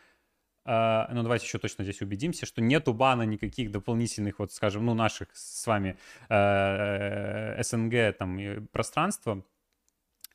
А, 0.65 1.09
ну, 1.13 1.23
давайте 1.23 1.45
еще 1.45 1.59
точно 1.59 1.85
здесь 1.85 2.01
убедимся, 2.01 2.47
что 2.47 2.63
нету 2.63 2.95
бана 2.95 3.23
никаких 3.23 3.71
дополнительных, 3.71 4.39
вот, 4.39 4.53
скажем, 4.53 4.87
ну, 4.87 4.95
наших 4.95 5.29
с 5.35 5.67
вами 5.67 5.99
э, 6.29 7.63
СНГ 7.63 8.17
там 8.19 8.67
пространства. 8.73 9.45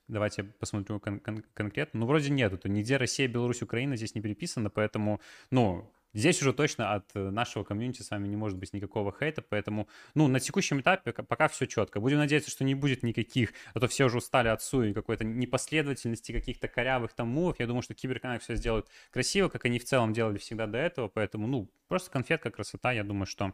Давайте 0.08 0.42
я 0.42 0.48
посмотрю 0.60 1.00
кон- 1.00 1.20
кон- 1.20 1.44
конкретно. 1.54 2.00
Ну, 2.00 2.06
вроде 2.08 2.32
нету. 2.32 2.58
То 2.58 2.68
нигде 2.70 2.98
Россия, 2.98 3.28
Беларусь, 3.28 3.62
Украина 3.62 3.96
здесь 3.96 4.16
не 4.16 4.22
переписано, 4.22 4.70
поэтому, 4.70 5.22
ну, 5.52 5.92
здесь 6.14 6.42
уже 6.42 6.54
точно 6.54 6.94
от 6.94 7.10
э, 7.16 7.30
нашего 7.30 7.64
комьюнити 7.64 8.02
с 8.02 8.12
вами 8.12 8.28
не 8.28 8.36
может 8.36 8.58
быть 8.58 8.74
никакого 8.74 9.14
хейта, 9.18 9.42
поэтому, 9.42 9.88
ну, 10.16 10.28
на 10.28 10.40
текущем 10.40 10.82
этапе 10.82 11.14
пока- 11.14 11.48
все 11.48 11.66
четко. 11.66 12.00
Будем 12.00 12.18
надеяться, 12.18 12.52
что 12.52 12.64
не 12.64 12.76
будет 12.76 13.04
никаких, 13.04 13.54
а 13.74 13.80
то 13.80 13.88
все 13.88 14.06
уже 14.06 14.18
устали 14.18 14.48
от 14.48 14.62
суи 14.62 14.94
какой-то 14.94 15.24
непоследовательности, 15.24 16.32
каких-то 16.32 16.68
корявых 16.68 17.14
там 17.14 17.28
мувов. 17.30 17.60
Я 17.60 17.68
думаю, 17.68 17.82
что 17.82 17.94
Киберконнект 17.94 18.44
все 18.44 18.56
сделают 18.56 18.88
красиво, 19.12 19.50
как 19.50 19.66
они 19.66 19.80
в 19.80 19.86
целом 19.86 20.14
делали 20.14 20.38
всегда 20.38 20.68
до 20.68 20.78
этого, 20.78 21.08
поэтому, 21.08 21.48
ну, 21.48 21.72
просто 21.88 22.12
конфетка, 22.12 22.52
красота, 22.52 22.92
я 22.92 23.04
думаю, 23.04 23.26
что... 23.26 23.54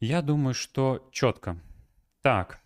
Я 0.00 0.22
думаю, 0.22 0.54
что 0.54 1.08
четко. 1.12 1.60
Так. 2.22 2.60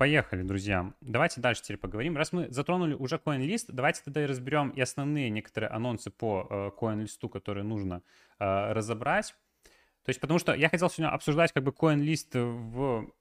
Поехали, 0.00 0.42
друзья. 0.42 0.94
Давайте 1.02 1.42
дальше 1.42 1.60
теперь 1.60 1.76
поговорим. 1.76 2.16
Раз 2.16 2.32
мы 2.32 2.48
затронули 2.48 2.94
уже 2.94 3.16
CoinList, 3.16 3.66
давайте 3.68 4.00
тогда 4.02 4.22
и 4.22 4.26
разберем 4.26 4.70
и 4.70 4.80
основные 4.80 5.28
некоторые 5.28 5.68
анонсы 5.68 6.10
по 6.10 6.46
э, 6.48 6.70
CoinList, 6.80 7.28
которые 7.28 7.64
нужно 7.64 8.02
э, 8.38 8.72
разобрать. 8.72 9.34
То 10.04 10.08
есть, 10.08 10.18
потому 10.18 10.38
что 10.38 10.54
я 10.54 10.70
хотел 10.70 10.88
сегодня 10.88 11.12
обсуждать 11.12 11.52
как 11.52 11.64
бы 11.64 11.72
CoinList 11.72 12.30
в 12.32 13.12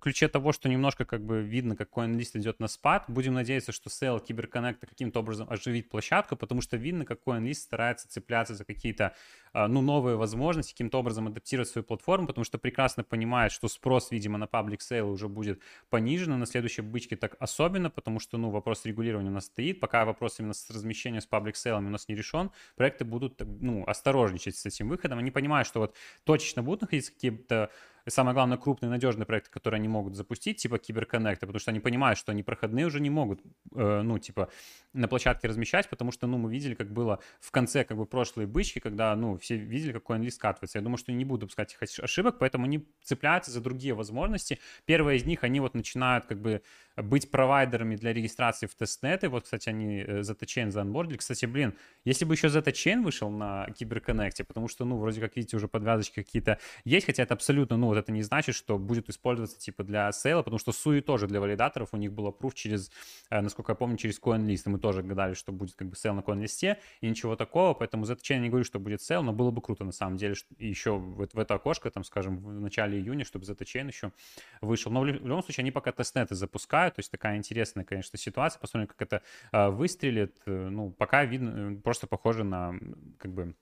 ключе 0.00 0.28
того, 0.28 0.52
что 0.52 0.68
немножко 0.68 1.04
как 1.04 1.24
бы 1.24 1.40
видно, 1.42 1.76
как 1.76 1.90
CoinList 1.90 2.38
идет 2.38 2.60
на 2.60 2.68
спад. 2.68 3.04
Будем 3.08 3.34
надеяться, 3.34 3.72
что 3.72 3.90
Sale 3.90 4.24
Киберконнекта 4.24 4.86
каким-то 4.86 5.20
образом 5.20 5.46
оживит 5.50 5.88
площадку, 5.88 6.36
потому 6.36 6.60
что 6.60 6.76
видно, 6.76 7.04
как 7.04 7.20
CoinList 7.24 7.54
старается 7.54 8.08
цепляться 8.08 8.54
за 8.54 8.64
какие-то 8.64 9.14
а, 9.52 9.68
ну, 9.68 9.80
новые 9.80 10.16
возможности, 10.16 10.72
каким-то 10.72 10.98
образом 10.98 11.26
адаптировать 11.26 11.68
свою 11.68 11.84
платформу, 11.84 12.26
потому 12.26 12.44
что 12.44 12.58
прекрасно 12.58 13.04
понимает, 13.04 13.52
что 13.52 13.68
спрос, 13.68 14.10
видимо, 14.10 14.38
на 14.38 14.46
public 14.46 14.82
sale 14.82 15.10
уже 15.10 15.28
будет 15.28 15.60
понижен, 15.90 16.34
и 16.34 16.36
на 16.36 16.46
следующей 16.46 16.82
бычке 16.82 17.16
так 17.16 17.36
особенно, 17.38 17.90
потому 17.90 18.20
что, 18.20 18.38
ну, 18.38 18.50
вопрос 18.50 18.84
регулирования 18.84 19.30
у 19.30 19.34
нас 19.34 19.46
стоит, 19.46 19.80
пока 19.80 20.04
вопрос 20.04 20.40
именно 20.40 20.54
с 20.54 20.70
размещением 20.70 21.22
с 21.22 21.26
public 21.26 21.56
сейлами 21.56 21.86
у 21.86 21.90
нас 21.90 22.08
не 22.08 22.14
решен, 22.14 22.50
проекты 22.76 23.04
будут, 23.04 23.40
ну, 23.60 23.84
осторожничать 23.86 24.56
с 24.56 24.66
этим 24.66 24.88
выходом, 24.88 25.18
они 25.18 25.30
понимают, 25.30 25.66
что 25.66 25.80
вот 25.80 25.94
точечно 26.24 26.62
будут 26.62 26.82
находиться 26.82 27.12
какие-то 27.12 27.70
самое 28.08 28.34
главное, 28.34 28.58
крупные 28.58 28.90
надежные 28.90 29.26
проекты, 29.26 29.50
которые 29.50 29.78
они 29.78 29.88
могут 29.88 30.14
запустить, 30.14 30.58
типа 30.58 30.78
CyberConnect 30.78 31.36
а, 31.36 31.46
потому 31.46 31.60
что 31.60 31.70
они 31.70 31.80
понимают, 31.80 32.18
что 32.18 32.32
они 32.32 32.42
проходные 32.42 32.86
уже 32.86 33.00
не 33.00 33.10
могут, 33.10 33.40
э, 33.74 34.02
ну, 34.02 34.18
типа, 34.18 34.48
на 34.92 35.08
площадке 35.08 35.48
размещать, 35.48 35.88
потому 35.88 36.12
что, 36.12 36.26
ну, 36.26 36.38
мы 36.38 36.50
видели, 36.50 36.74
как 36.74 36.92
было 36.92 37.20
в 37.40 37.50
конце, 37.50 37.84
как 37.84 37.96
бы, 37.96 38.06
прошлой 38.06 38.46
бычки, 38.46 38.80
когда, 38.80 39.14
ну, 39.16 39.36
все 39.38 39.56
видели, 39.56 39.92
как 39.92 40.04
CoinList 40.04 40.32
скатывается. 40.32 40.78
Я 40.78 40.82
думаю, 40.82 40.98
что 40.98 41.12
не 41.12 41.24
будут 41.24 41.42
допускать 41.42 41.72
их 41.72 41.82
ошибок, 42.02 42.38
поэтому 42.38 42.64
они 42.64 42.86
цепляются 43.02 43.50
за 43.50 43.60
другие 43.60 43.94
возможности. 43.94 44.58
Первая 44.84 45.16
из 45.16 45.24
них, 45.24 45.44
они 45.44 45.60
вот 45.60 45.74
начинают, 45.74 46.26
как 46.26 46.40
бы, 46.40 46.62
быть 47.02 47.30
провайдерами 47.30 47.96
для 47.96 48.12
регистрации 48.12 48.66
в 48.66 48.74
тестнеты. 48.74 49.28
Вот, 49.28 49.44
кстати, 49.44 49.68
они 49.68 50.00
э, 50.00 50.20
ZetaChain 50.20 50.70
заанбордили. 50.70 51.18
Кстати, 51.18 51.46
блин, 51.46 51.74
если 52.04 52.24
бы 52.24 52.34
еще 52.34 52.48
ZetaChain 52.48 53.02
вышел 53.02 53.30
на 53.30 53.66
Киберконнекте, 53.76 54.44
потому 54.44 54.68
что, 54.68 54.84
ну, 54.84 54.98
вроде 54.98 55.20
как, 55.20 55.36
видите, 55.36 55.56
уже 55.56 55.68
подвязочки 55.68 56.22
какие-то 56.22 56.58
есть, 56.84 57.06
хотя 57.06 57.22
это 57.22 57.34
абсолютно, 57.34 57.76
ну, 57.76 57.86
вот 57.86 57.97
это 57.98 58.12
не 58.12 58.22
значит, 58.22 58.54
что 58.54 58.78
будет 58.78 59.08
использоваться, 59.10 59.58
типа, 59.58 59.84
для 59.84 60.10
сейла, 60.12 60.42
потому 60.42 60.58
что 60.58 60.72
суи 60.72 61.00
тоже 61.00 61.26
для 61.26 61.40
валидаторов, 61.40 61.88
у 61.92 61.96
них 61.96 62.12
был 62.12 62.30
пруф 62.32 62.54
через, 62.54 62.90
э, 63.30 63.40
насколько 63.40 63.72
я 63.72 63.76
помню, 63.76 63.96
через 63.96 64.20
CoinList, 64.20 64.62
и 64.66 64.70
мы 64.70 64.78
тоже 64.78 65.02
гадали, 65.02 65.34
что 65.34 65.52
будет, 65.52 65.74
как 65.74 65.88
бы, 65.88 65.96
sale 65.96 66.14
на 66.14 66.20
CoinList, 66.20 66.76
и 67.00 67.08
ничего 67.08 67.36
такого, 67.36 67.74
поэтому 67.74 68.04
ZetaChain 68.04 68.34
я 68.34 68.38
не 68.38 68.48
говорю, 68.48 68.64
что 68.64 68.78
будет 68.78 69.02
sale, 69.02 69.22
но 69.22 69.32
было 69.32 69.50
бы 69.50 69.60
круто, 69.62 69.84
на 69.84 69.92
самом 69.92 70.16
деле, 70.16 70.34
что 70.34 70.54
еще 70.58 70.96
в, 70.96 71.26
в 71.32 71.38
это 71.38 71.54
окошко, 71.54 71.90
там, 71.90 72.04
скажем, 72.04 72.38
в 72.38 72.60
начале 72.60 72.98
июня, 72.98 73.24
чтобы 73.24 73.44
ZetaChain 73.44 73.86
еще 73.88 74.12
вышел. 74.60 74.92
Но 74.92 75.00
в, 75.00 75.04
лю- 75.06 75.20
в 75.20 75.26
любом 75.26 75.42
случае, 75.42 75.62
они 75.62 75.70
пока 75.70 75.92
тестнеты 75.92 76.34
запускают, 76.34 76.94
то 76.96 77.00
есть 77.00 77.10
такая 77.10 77.36
интересная, 77.36 77.84
конечно, 77.84 78.18
ситуация, 78.18 78.60
посмотрим, 78.60 78.88
как 78.88 79.02
это 79.02 79.22
э, 79.52 79.68
выстрелит. 79.68 80.40
Э, 80.46 80.68
Ну, 80.68 80.90
пока 80.90 81.24
видно, 81.24 81.80
просто 81.82 82.06
похоже 82.06 82.44
на, 82.44 82.74
как 83.18 83.32
бы, 83.32 83.54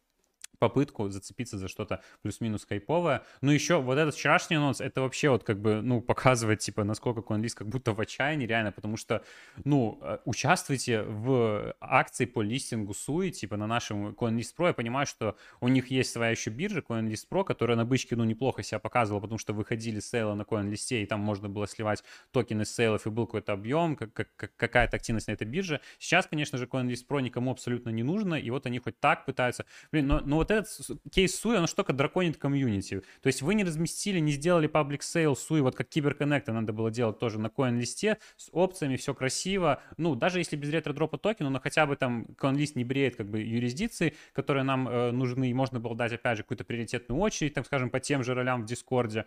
попытку 0.58 1.08
зацепиться 1.08 1.58
за 1.58 1.68
что-то 1.68 2.02
плюс-минус 2.22 2.64
хайповое. 2.64 3.22
Ну, 3.40 3.50
еще 3.52 3.80
вот 3.80 3.98
этот 3.98 4.14
вчерашний 4.14 4.56
анонс, 4.56 4.80
это 4.80 5.00
вообще 5.00 5.30
вот 5.30 5.44
как 5.44 5.60
бы, 5.60 5.82
ну, 5.82 6.00
показывает, 6.00 6.60
типа, 6.60 6.84
насколько 6.84 7.20
CoinList 7.20 7.54
как 7.54 7.68
будто 7.68 7.92
в 7.92 8.00
отчаянии, 8.00 8.46
реально, 8.46 8.72
потому 8.72 8.96
что, 8.96 9.22
ну, 9.64 9.98
э, 10.02 10.18
участвуйте 10.24 11.02
в 11.02 11.74
акции 11.80 12.24
по 12.26 12.42
листингу 12.42 12.92
SUI, 12.92 13.30
типа, 13.30 13.56
на 13.56 13.66
нашем 13.66 14.10
CoinList 14.10 14.54
Pro. 14.56 14.68
Я 14.68 14.72
понимаю, 14.72 15.06
что 15.06 15.36
у 15.60 15.68
них 15.68 15.90
есть 15.90 16.12
своя 16.12 16.30
еще 16.30 16.50
биржа 16.50 16.80
CoinList 16.80 17.26
Pro, 17.30 17.44
которая 17.44 17.76
на 17.76 17.84
бычке, 17.84 18.16
ну, 18.16 18.24
неплохо 18.24 18.62
себя 18.62 18.78
показывала, 18.78 19.20
потому 19.20 19.38
что 19.38 19.52
выходили 19.52 20.00
сейлы 20.00 20.34
на 20.34 20.42
CoinList, 20.42 21.02
и 21.02 21.06
там 21.06 21.20
можно 21.20 21.48
было 21.48 21.66
сливать 21.66 22.04
токены 22.30 22.64
сейлов, 22.64 23.06
и 23.06 23.10
был 23.10 23.26
какой-то 23.26 23.52
объем, 23.52 23.96
как, 23.96 24.12
как, 24.12 24.56
какая-то 24.56 24.96
активность 24.96 25.28
на 25.28 25.32
этой 25.32 25.46
бирже. 25.46 25.80
Сейчас, 25.98 26.26
конечно 26.26 26.58
же, 26.58 26.66
CoinList 26.66 27.06
Pro 27.08 27.20
никому 27.20 27.50
абсолютно 27.50 27.90
не 27.90 28.02
нужно, 28.02 28.34
и 28.34 28.50
вот 28.50 28.66
они 28.66 28.78
хоть 28.78 28.98
так 29.00 29.24
пытаются. 29.24 29.64
Блин, 29.92 30.06
но, 30.06 30.20
но 30.20 30.36
вот 30.36 30.45
этот 30.50 30.68
кейс 31.10 31.34
SUI, 31.34 31.56
он 31.56 31.66
чутка 31.66 31.92
драконит 31.92 32.36
комьюнити. 32.36 33.02
То 33.22 33.26
есть 33.26 33.42
вы 33.42 33.54
не 33.54 33.64
разместили, 33.64 34.18
не 34.18 34.32
сделали 34.32 34.66
public 34.66 35.02
sale 35.02 35.36
SUI, 35.36 35.60
вот 35.60 35.76
как 35.76 35.88
CyberConnect 35.88 36.47
а 36.47 36.52
надо 36.52 36.72
было 36.72 36.90
делать 36.90 37.18
тоже 37.18 37.38
на 37.38 37.48
CoinList 37.48 38.04
е, 38.04 38.18
с 38.36 38.48
опциями, 38.52 38.96
все 38.96 39.14
красиво. 39.14 39.82
Ну, 39.96 40.14
даже 40.14 40.38
если 40.38 40.56
без 40.56 40.70
ретро-дропа 40.70 41.18
токена, 41.18 41.50
но 41.50 41.60
хотя 41.60 41.86
бы 41.86 41.96
там 41.96 42.26
CoinList 42.36 42.76
не 42.76 42.84
бреет 42.84 43.16
как 43.16 43.28
бы 43.28 43.40
юрисдикции, 43.40 44.14
которые 44.32 44.64
нам 44.64 44.88
э, 44.88 45.10
нужны, 45.10 45.50
и 45.50 45.54
можно 45.54 45.80
было 45.80 45.94
дать, 45.94 46.12
опять 46.12 46.36
же, 46.38 46.42
какую-то 46.42 46.64
приоритетную 46.64 47.20
очередь, 47.20 47.54
так 47.54 47.66
скажем, 47.66 47.90
по 47.90 48.00
тем 48.00 48.24
же 48.24 48.34
ролям 48.34 48.62
в 48.62 48.66
Дискорде. 48.66 49.26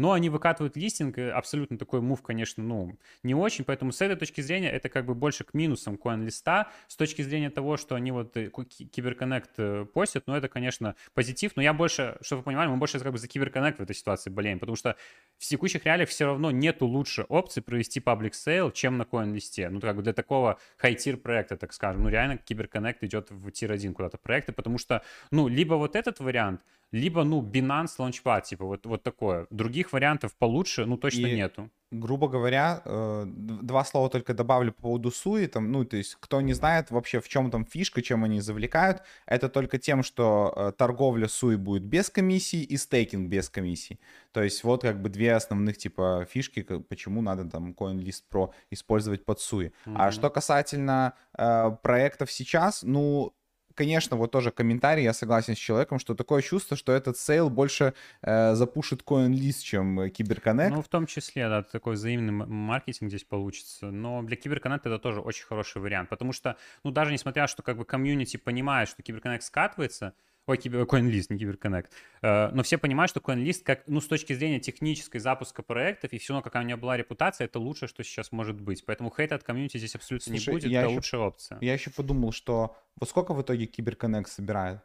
Но 0.00 0.12
они 0.12 0.30
выкатывают 0.30 0.78
листинг, 0.78 1.18
абсолютно 1.18 1.76
такой 1.76 2.00
move, 2.00 2.22
конечно, 2.22 2.64
ну, 2.64 2.98
не 3.22 3.34
очень, 3.34 3.64
поэтому 3.64 3.92
с 3.92 4.00
этой 4.00 4.16
точки 4.16 4.40
зрения 4.40 4.70
это 4.70 4.88
как 4.88 5.04
бы 5.04 5.14
больше 5.14 5.44
к 5.44 5.52
минусам 5.52 5.98
CoinList 5.98 6.56
а, 6.56 6.70
с 6.88 6.96
точки 6.96 7.20
зрения 7.20 7.50
того, 7.50 7.76
что 7.76 7.96
они 7.96 8.10
вот 8.10 8.34
э, 8.34 8.50
CyberConnect 8.50 9.50
э, 9.58 9.84
постят, 9.84 10.26
ну, 10.26 10.34
это, 10.34 10.48
конечно, 10.48 10.96
позитив, 11.12 11.52
но 11.54 11.60
я 11.60 11.74
больше, 11.74 12.16
чтобы 12.22 12.40
вы 12.40 12.44
понимали, 12.44 12.68
мы 12.68 12.78
больше 12.78 12.98
как 12.98 13.12
бы 13.12 13.18
за 13.18 13.28
CyberConnect 13.28 13.78
в 13.78 13.82
этой 13.82 13.94
ситуации 13.94 14.30
болеем, 14.30 14.58
потому 14.58 14.74
что 14.74 14.96
в 15.36 15.44
текущих 15.44 15.84
реалиях 15.84 16.08
все 16.08 16.24
равно 16.24 16.50
нету 16.50 16.86
лучше 16.86 17.26
опции 17.28 17.60
провести 17.60 18.00
public 18.00 18.34
sale, 18.34 18.70
чем 18.70 18.96
на 18.96 19.04
CoinList 19.04 19.55
е, 19.55 19.68
ну, 19.68 19.82
как 19.82 19.96
бы 19.96 20.02
для 20.02 20.14
такого 20.14 20.58
high-tier 20.78 21.18
проекта, 21.18 21.58
так 21.58 21.74
скажем, 21.74 22.04
ну, 22.04 22.08
реально 22.08 22.38
CyberConnect 22.38 23.04
идет 23.04 23.30
в 23.30 23.50
tier-1 23.50 23.92
куда-то 23.92 24.16
проекты, 24.16 24.52
потому 24.54 24.78
что, 24.78 25.02
ну, 25.30 25.46
либо 25.46 25.74
вот 25.74 25.94
этот 25.94 26.20
вариант, 26.20 26.62
либо, 26.92 27.24
ну, 27.24 27.42
Binance 27.42 27.98
Launchpad, 27.98 28.42
типа, 28.42 28.64
вот, 28.64 28.86
вот 28.86 29.02
такое. 29.02 29.46
Других 29.50 29.92
вариантов 29.92 30.34
получше, 30.34 30.86
ну, 30.86 30.96
точно 30.96 31.26
И, 31.26 31.36
нету. 31.36 31.70
Грубо 31.92 32.28
говоря, 32.28 32.82
э, 32.84 33.24
два 33.26 33.84
слова 33.84 34.08
только 34.08 34.34
добавлю 34.34 34.72
по 34.72 34.82
поводу 34.82 35.10
Суи, 35.10 35.46
там, 35.46 35.72
ну, 35.72 35.84
то 35.84 35.96
есть, 35.96 36.16
кто 36.20 36.40
не 36.40 36.52
знает 36.52 36.90
вообще, 36.90 37.20
в 37.20 37.28
чем 37.28 37.50
там 37.50 37.64
фишка, 37.64 38.02
чем 38.02 38.24
они 38.24 38.40
завлекают, 38.40 39.02
это 39.26 39.48
только 39.48 39.78
тем, 39.78 40.02
что 40.02 40.52
э, 40.56 40.72
торговля 40.76 41.28
Суи 41.28 41.56
будет 41.56 41.82
без 41.82 42.10
комиссии 42.10 42.62
и 42.62 42.76
стейкинг 42.76 43.28
без 43.28 43.48
комиссий. 43.48 44.00
То 44.32 44.42
есть, 44.42 44.64
вот 44.64 44.82
как 44.82 45.02
бы 45.02 45.08
две 45.08 45.34
основных, 45.34 45.78
типа, 45.78 46.26
фишки, 46.30 46.62
почему 46.62 47.22
надо 47.22 47.44
там 47.44 47.72
CoinList 47.72 48.22
Pro 48.30 48.50
использовать 48.70 49.24
под 49.24 49.40
Суи. 49.40 49.72
Mm-hmm. 49.86 49.94
А 49.96 50.10
что 50.12 50.30
касательно 50.30 51.14
э, 51.36 51.70
проектов 51.82 52.30
сейчас, 52.30 52.82
ну, 52.82 53.32
конечно, 53.74 54.16
вот 54.16 54.30
тоже 54.30 54.50
комментарий, 54.50 55.02
я 55.04 55.12
согласен 55.12 55.54
с 55.54 55.58
человеком, 55.58 55.98
что 55.98 56.14
такое 56.14 56.42
чувство, 56.42 56.76
что 56.76 56.92
этот 56.92 57.16
sale 57.16 57.50
больше 57.50 57.94
э, 58.22 58.54
запушит 58.54 59.02
CoinList, 59.02 59.62
чем 59.62 60.10
CyberConnect. 60.10 60.74
Ну, 60.74 60.82
в 60.82 60.88
том 60.88 61.06
числе, 61.06 61.48
да, 61.48 61.62
такой 61.62 61.94
взаимный 61.94 62.32
маркетинг 62.32 63.10
здесь 63.10 63.24
получится. 63.24 63.90
Но 63.90 64.22
для 64.22 64.36
CyberConnect 64.36 64.84
а 64.84 64.88
это 64.88 64.98
тоже 64.98 65.20
очень 65.20 65.44
хороший 65.44 65.80
вариант, 65.80 66.08
потому 66.08 66.32
что, 66.32 66.56
ну, 66.84 66.90
даже 66.90 67.12
несмотря, 67.12 67.46
что 67.46 67.62
как 67.62 67.76
бы 67.76 67.84
комьюнити 67.84 68.36
понимает, 68.36 68.88
что 68.88 69.02
CyberConnect 69.02 69.44
скатывается, 69.44 70.14
Ой, 70.46 70.56
CoinList, 70.56 71.26
не 71.30 71.38
CyberConnect. 71.38 71.88
Э, 72.22 72.50
но 72.52 72.62
все 72.62 72.78
понимают, 72.78 73.10
что 73.10 73.20
CoinList, 73.20 73.62
как, 73.62 73.86
ну, 73.86 74.00
с 74.00 74.06
точки 74.06 74.32
зрения 74.32 74.58
технической 74.58 75.20
запуска 75.20 75.62
проектов, 75.62 76.12
и 76.12 76.18
все 76.18 76.32
равно, 76.32 76.42
какая 76.42 76.64
у 76.64 76.66
него 76.66 76.78
была 76.78 76.96
репутация, 76.96 77.44
это 77.44 77.58
лучшее, 77.58 77.88
что 77.88 78.02
сейчас 78.02 78.32
может 78.32 78.60
быть. 78.60 78.84
Поэтому 78.84 79.12
хейта 79.14 79.36
от 79.36 79.44
комьюнити 79.44 79.76
здесь 79.76 79.94
абсолютно 79.94 80.32
Слушай, 80.32 80.48
не 80.48 80.52
будет, 80.52 80.64
это 80.64 80.86
еще, 80.86 80.94
лучшая 80.94 81.20
опция. 81.20 81.58
Я 81.60 81.72
еще 81.74 81.90
подумал, 81.90 82.32
что 82.32 82.76
вот 82.96 83.08
сколько 83.08 83.34
в 83.34 83.42
итоге 83.42 83.66
CyberConnect 83.66 84.26
собирает? 84.26 84.80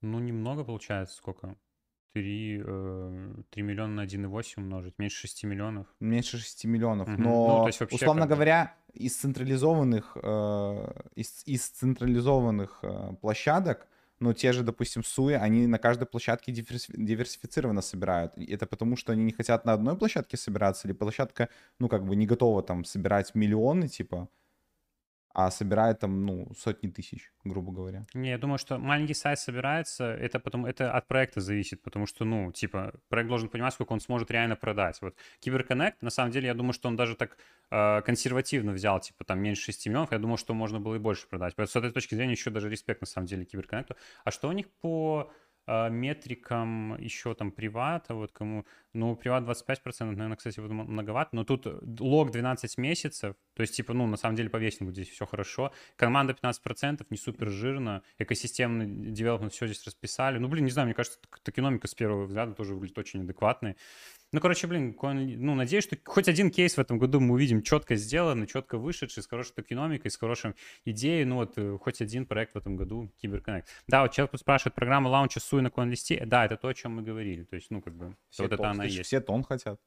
Ну, 0.00 0.18
немного 0.18 0.64
получается, 0.64 1.16
сколько? 1.16 1.56
3, 2.14 2.62
3 2.62 2.62
э, 2.66 3.62
миллиона 3.62 3.94
на 3.94 4.04
1,8 4.04 4.54
умножить, 4.56 4.98
меньше 4.98 5.22
6 5.22 5.44
миллионов. 5.44 5.86
Меньше 6.00 6.38
6 6.38 6.64
миллионов, 6.66 7.08
угу. 7.08 7.22
но, 7.22 7.70
ну, 7.80 7.86
условно 7.90 8.26
говоря, 8.26 8.74
из 8.92 9.16
централизованных, 9.16 10.16
э, 10.22 10.92
из, 11.14 11.42
из 11.46 11.68
централизованных 11.68 12.80
э, 12.82 13.14
площадок 13.20 13.88
но 14.22 14.32
те 14.32 14.52
же, 14.52 14.62
допустим, 14.62 15.02
Суи, 15.04 15.34
они 15.34 15.66
на 15.66 15.78
каждой 15.78 16.06
площадке 16.06 16.52
диверсифицированно 16.52 17.82
собирают. 17.82 18.32
Это 18.38 18.66
потому, 18.66 18.96
что 18.96 19.12
они 19.12 19.24
не 19.24 19.32
хотят 19.32 19.64
на 19.64 19.72
одной 19.72 19.96
площадке 19.96 20.36
собираться, 20.36 20.86
или 20.88 20.94
площадка, 20.94 21.48
ну, 21.80 21.88
как 21.88 22.06
бы 22.06 22.14
не 22.16 22.26
готова 22.26 22.62
там 22.62 22.84
собирать 22.84 23.34
миллионы, 23.34 23.88
типа, 23.88 24.28
а 25.34 25.50
собирает 25.50 26.00
там, 26.00 26.26
ну, 26.26 26.52
сотни 26.56 26.88
тысяч, 26.88 27.32
грубо 27.44 27.72
говоря. 27.72 28.06
Не, 28.14 28.30
я 28.30 28.38
думаю, 28.38 28.58
что 28.58 28.78
маленький 28.78 29.14
сайт 29.14 29.38
собирается, 29.38 30.04
это 30.04 30.38
потом, 30.38 30.66
это 30.66 30.92
от 30.92 31.08
проекта 31.08 31.40
зависит, 31.40 31.82
потому 31.82 32.06
что, 32.06 32.24
ну, 32.24 32.52
типа, 32.52 32.92
проект 33.08 33.28
должен 33.28 33.48
понимать, 33.48 33.72
сколько 33.74 33.92
он 33.92 34.00
сможет 34.00 34.30
реально 34.30 34.56
продать. 34.56 35.00
Вот 35.00 35.14
Киберконнект, 35.40 36.02
на 36.02 36.10
самом 36.10 36.32
деле, 36.32 36.48
я 36.48 36.54
думаю, 36.54 36.72
что 36.72 36.88
он 36.88 36.96
даже 36.96 37.14
так 37.16 37.36
э, 37.70 38.02
консервативно 38.02 38.72
взял, 38.72 39.00
типа, 39.00 39.24
там, 39.24 39.40
меньше 39.40 39.62
6 39.64 39.86
миллионов, 39.86 40.12
я 40.12 40.18
думал, 40.18 40.36
что 40.36 40.54
можно 40.54 40.80
было 40.80 40.96
и 40.96 40.98
больше 40.98 41.26
продать. 41.28 41.54
Поэтому 41.56 41.72
с 41.72 41.76
этой 41.76 41.92
точки 41.92 42.14
зрения 42.14 42.32
еще 42.32 42.50
даже 42.50 42.68
респект, 42.68 43.00
на 43.00 43.06
самом 43.06 43.26
деле, 43.26 43.44
Киберконнекту. 43.44 43.96
А 44.24 44.30
что 44.30 44.48
у 44.48 44.52
них 44.52 44.68
по 44.80 45.32
метрикам 45.66 46.96
еще 47.00 47.34
там 47.34 47.52
привата, 47.52 48.14
вот 48.14 48.32
кому, 48.32 48.66
ну, 48.92 49.14
приват 49.14 49.44
25%, 49.44 50.04
наверное, 50.04 50.36
кстати, 50.36 50.58
вот 50.60 50.70
многовато, 50.70 51.36
но 51.36 51.44
тут 51.44 51.66
лог 52.00 52.30
12 52.30 52.78
месяцев, 52.78 53.36
то 53.54 53.60
есть, 53.60 53.76
типа, 53.76 53.92
ну, 53.92 54.06
на 54.06 54.16
самом 54.16 54.36
деле 54.36 54.50
по 54.50 54.56
вестнику 54.56 54.92
здесь 54.92 55.08
все 55.08 55.24
хорошо, 55.24 55.72
команда 55.96 56.32
15%, 56.34 57.06
не 57.10 57.16
супер 57.16 57.48
жирно, 57.48 58.02
экосистемный 58.18 58.86
девелопмент 59.12 59.52
все 59.52 59.66
здесь 59.66 59.84
расписали, 59.86 60.38
ну, 60.38 60.48
блин, 60.48 60.64
не 60.64 60.70
знаю, 60.70 60.86
мне 60.86 60.94
кажется, 60.94 61.18
токеномика 61.42 61.86
с 61.86 61.94
первого 61.94 62.24
взгляда 62.24 62.54
тоже 62.54 62.74
выглядит 62.74 62.98
очень 62.98 63.22
адекватной, 63.22 63.76
ну, 64.32 64.40
короче, 64.40 64.66
блин, 64.66 64.96
ну, 65.00 65.54
надеюсь, 65.54 65.84
что 65.84 65.96
хоть 66.04 66.26
один 66.26 66.50
кейс 66.50 66.76
в 66.76 66.80
этом 66.80 66.98
году 66.98 67.20
мы 67.20 67.34
увидим 67.34 67.62
четко 67.62 67.96
сделанный, 67.96 68.46
четко 68.46 68.78
вышедший, 68.78 69.22
с 69.22 69.26
хорошей 69.26 69.52
токеномикой, 69.52 70.10
с 70.10 70.16
хорошей 70.16 70.54
идеей. 70.86 71.24
Ну, 71.24 71.36
вот 71.36 71.52
э, 71.56 71.76
хоть 71.78 72.00
один 72.00 72.24
проект 72.24 72.54
в 72.54 72.56
этом 72.56 72.76
году, 72.76 73.12
Киберконнект. 73.20 73.68
Да, 73.88 74.02
вот 74.02 74.12
человек 74.12 74.34
спрашивает, 74.38 74.74
программа 74.74 75.08
лаунча 75.08 75.38
Суи 75.38 75.60
на 75.60 75.68
CoinList. 75.68 76.24
Да, 76.24 76.46
это 76.46 76.56
то, 76.56 76.68
о 76.68 76.74
чем 76.74 76.96
мы 76.96 77.02
говорили. 77.02 77.44
То 77.44 77.56
есть, 77.56 77.70
ну, 77.70 77.82
как 77.82 77.94
бы, 77.94 78.16
все 78.30 78.44
вот 78.44 78.52
это 78.52 78.70
она 78.70 78.86
и 78.86 78.90
есть. 78.90 79.06
Все 79.06 79.20
тон 79.20 79.44
хотят 79.44 79.78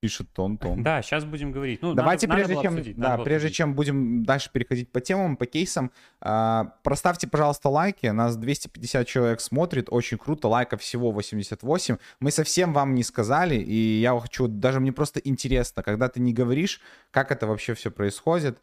пишет 0.00 0.32
Тон 0.32 0.58
Тон. 0.58 0.82
Да, 0.82 1.02
сейчас 1.02 1.24
будем 1.24 1.52
говорить. 1.52 1.82
Ну, 1.82 1.94
Давайте, 1.94 2.26
надо, 2.26 2.38
прежде, 2.38 2.54
надо 2.54 2.62
чем, 2.62 2.74
обсудить, 2.74 2.96
да, 2.96 3.18
прежде 3.18 3.50
чем 3.50 3.74
будем 3.74 4.24
дальше 4.24 4.50
переходить 4.52 4.92
по 4.92 5.00
темам, 5.00 5.36
по 5.36 5.46
кейсам, 5.46 5.90
э, 6.20 6.64
проставьте, 6.82 7.26
пожалуйста, 7.26 7.68
лайки. 7.68 8.06
Нас 8.06 8.36
250 8.36 9.06
человек 9.06 9.40
смотрит, 9.40 9.88
очень 9.90 10.18
круто. 10.18 10.48
Лайков 10.48 10.80
всего 10.82 11.10
88. 11.12 11.96
Мы 12.20 12.30
совсем 12.30 12.72
вам 12.72 12.94
не 12.94 13.02
сказали, 13.02 13.56
и 13.56 14.00
я 14.00 14.18
хочу, 14.18 14.48
даже 14.48 14.80
мне 14.80 14.92
просто 14.92 15.20
интересно, 15.20 15.82
когда 15.82 16.08
ты 16.08 16.20
не 16.20 16.32
говоришь, 16.32 16.80
как 17.10 17.32
это 17.32 17.46
вообще 17.46 17.74
все 17.74 17.90
происходит. 17.90 18.60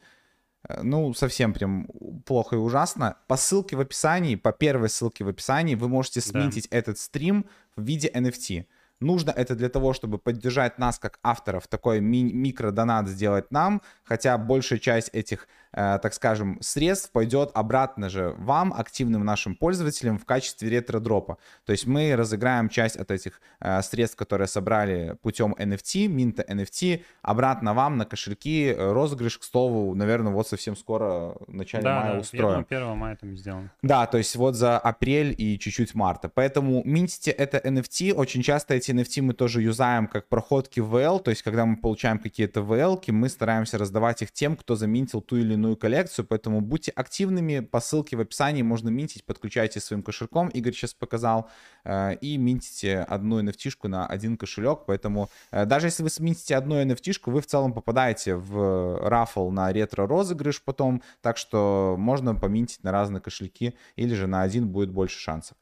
Э, 0.67 0.81
ну, 0.83 1.13
совсем 1.13 1.53
прям 1.53 1.87
плохо 2.25 2.55
и 2.55 2.59
ужасно. 2.59 3.17
По 3.27 3.37
ссылке 3.37 3.75
в 3.75 3.79
описании, 3.79 4.35
по 4.35 4.51
первой 4.51 4.89
ссылке 4.89 5.23
в 5.23 5.29
описании, 5.29 5.75
вы 5.75 5.87
можете 5.87 6.21
сменить 6.21 6.67
да. 6.69 6.77
этот 6.77 6.97
стрим 6.99 7.45
в 7.75 7.83
виде 7.83 8.09
NFT. 8.13 8.65
Нужно 9.03 9.31
это 9.31 9.55
для 9.55 9.69
того, 9.69 9.93
чтобы 9.93 10.17
поддержать 10.17 10.79
нас 10.79 10.99
как 10.99 11.19
авторов, 11.23 11.67
такой 11.67 11.99
ми- 11.99 12.33
микродонат 12.33 13.07
сделать 13.07 13.51
нам, 13.51 13.81
хотя 14.03 14.37
большая 14.37 14.79
часть 14.79 15.09
этих 15.13 15.47
Э, 15.75 15.97
так 16.01 16.13
скажем, 16.13 16.57
средств 16.61 17.11
пойдет 17.11 17.49
обратно 17.53 18.09
же 18.09 18.35
вам, 18.37 18.73
активным 18.73 19.25
нашим 19.25 19.55
пользователям, 19.55 20.19
в 20.19 20.25
качестве 20.25 20.69
ретро-дропа. 20.69 21.37
То 21.65 21.71
есть 21.71 21.87
мы 21.87 22.15
разыграем 22.15 22.69
часть 22.69 22.95
от 22.95 23.09
этих 23.09 23.41
э, 23.59 23.81
средств, 23.81 24.15
которые 24.15 24.47
собрали 24.47 25.17
путем 25.23 25.55
NFT, 25.57 26.07
минта 26.07 26.45
NFT, 26.47 27.03
обратно 27.23 27.73
вам 27.73 27.97
на 27.97 28.05
кошельки. 28.05 28.75
Розыгрыш, 28.77 29.39
к 29.39 29.43
слову, 29.43 29.95
наверное, 29.95 30.31
вот 30.31 30.47
совсем 30.47 30.75
скоро, 30.75 31.35
в 31.47 31.53
начале 31.53 31.83
да, 31.83 32.01
мая 32.01 32.13
да, 32.13 32.19
устроим. 32.19 32.65
Да, 32.69 32.77
1 32.77 32.97
мая 32.97 33.15
там 33.15 33.35
сделаем. 33.35 33.71
Да, 33.81 34.05
то 34.05 34.19
есть 34.19 34.35
вот 34.35 34.55
за 34.55 34.77
апрель 34.77 35.33
и 35.35 35.57
чуть-чуть 35.57 35.95
марта. 35.95 36.29
Поэтому 36.29 36.83
минтите 36.85 37.31
это 37.31 37.57
NFT. 37.57 38.13
Очень 38.13 38.43
часто 38.43 38.75
эти 38.75 38.91
NFT 38.93 39.21
мы 39.21 39.33
тоже 39.33 39.61
юзаем 39.61 40.07
как 40.07 40.27
проходки 40.29 40.79
VL, 40.79 41.21
то 41.21 41.31
есть 41.31 41.41
когда 41.41 41.65
мы 41.65 41.77
получаем 41.77 42.19
какие-то 42.19 42.61
VL, 42.61 42.99
мы 43.11 43.29
стараемся 43.29 43.77
раздавать 43.77 44.21
их 44.21 44.31
тем, 44.31 44.55
кто 44.55 44.75
заминтил 44.75 45.21
ту 45.21 45.37
или 45.37 45.53
иную 45.53 45.75
коллекцию, 45.75 46.25
поэтому 46.25 46.61
будьте 46.61 46.91
активными, 46.91 47.59
по 47.59 47.79
ссылке 47.79 48.15
в 48.15 48.21
описании 48.21 48.61
можно 48.61 48.89
минтить, 48.89 49.25
подключайте 49.25 49.79
своим 49.79 50.03
кошельком, 50.03 50.49
Игорь 50.49 50.73
сейчас 50.73 50.93
показал, 50.93 51.49
э, 51.83 52.15
и 52.15 52.37
минтите 52.37 52.99
одну 52.99 53.41
NFT 53.41 53.87
на 53.87 54.07
один 54.07 54.37
кошелек, 54.37 54.81
поэтому 54.85 55.29
э, 55.51 55.65
даже 55.65 55.87
если 55.87 56.03
вы 56.03 56.09
сминтите 56.09 56.55
одну 56.55 56.81
NFT, 56.81 57.13
вы 57.25 57.41
в 57.41 57.45
целом 57.45 57.73
попадаете 57.73 58.35
в 58.35 59.09
рафл 59.09 59.49
на 59.49 59.71
ретро-розыгрыш 59.71 60.61
потом, 60.63 61.01
так 61.21 61.37
что 61.37 61.95
можно 61.97 62.35
поминтить 62.35 62.83
на 62.83 62.91
разные 62.91 63.21
кошельки, 63.21 63.75
или 63.95 64.13
же 64.13 64.27
на 64.27 64.41
один 64.41 64.67
будет 64.67 64.91
больше 64.91 65.19
шансов. 65.19 65.57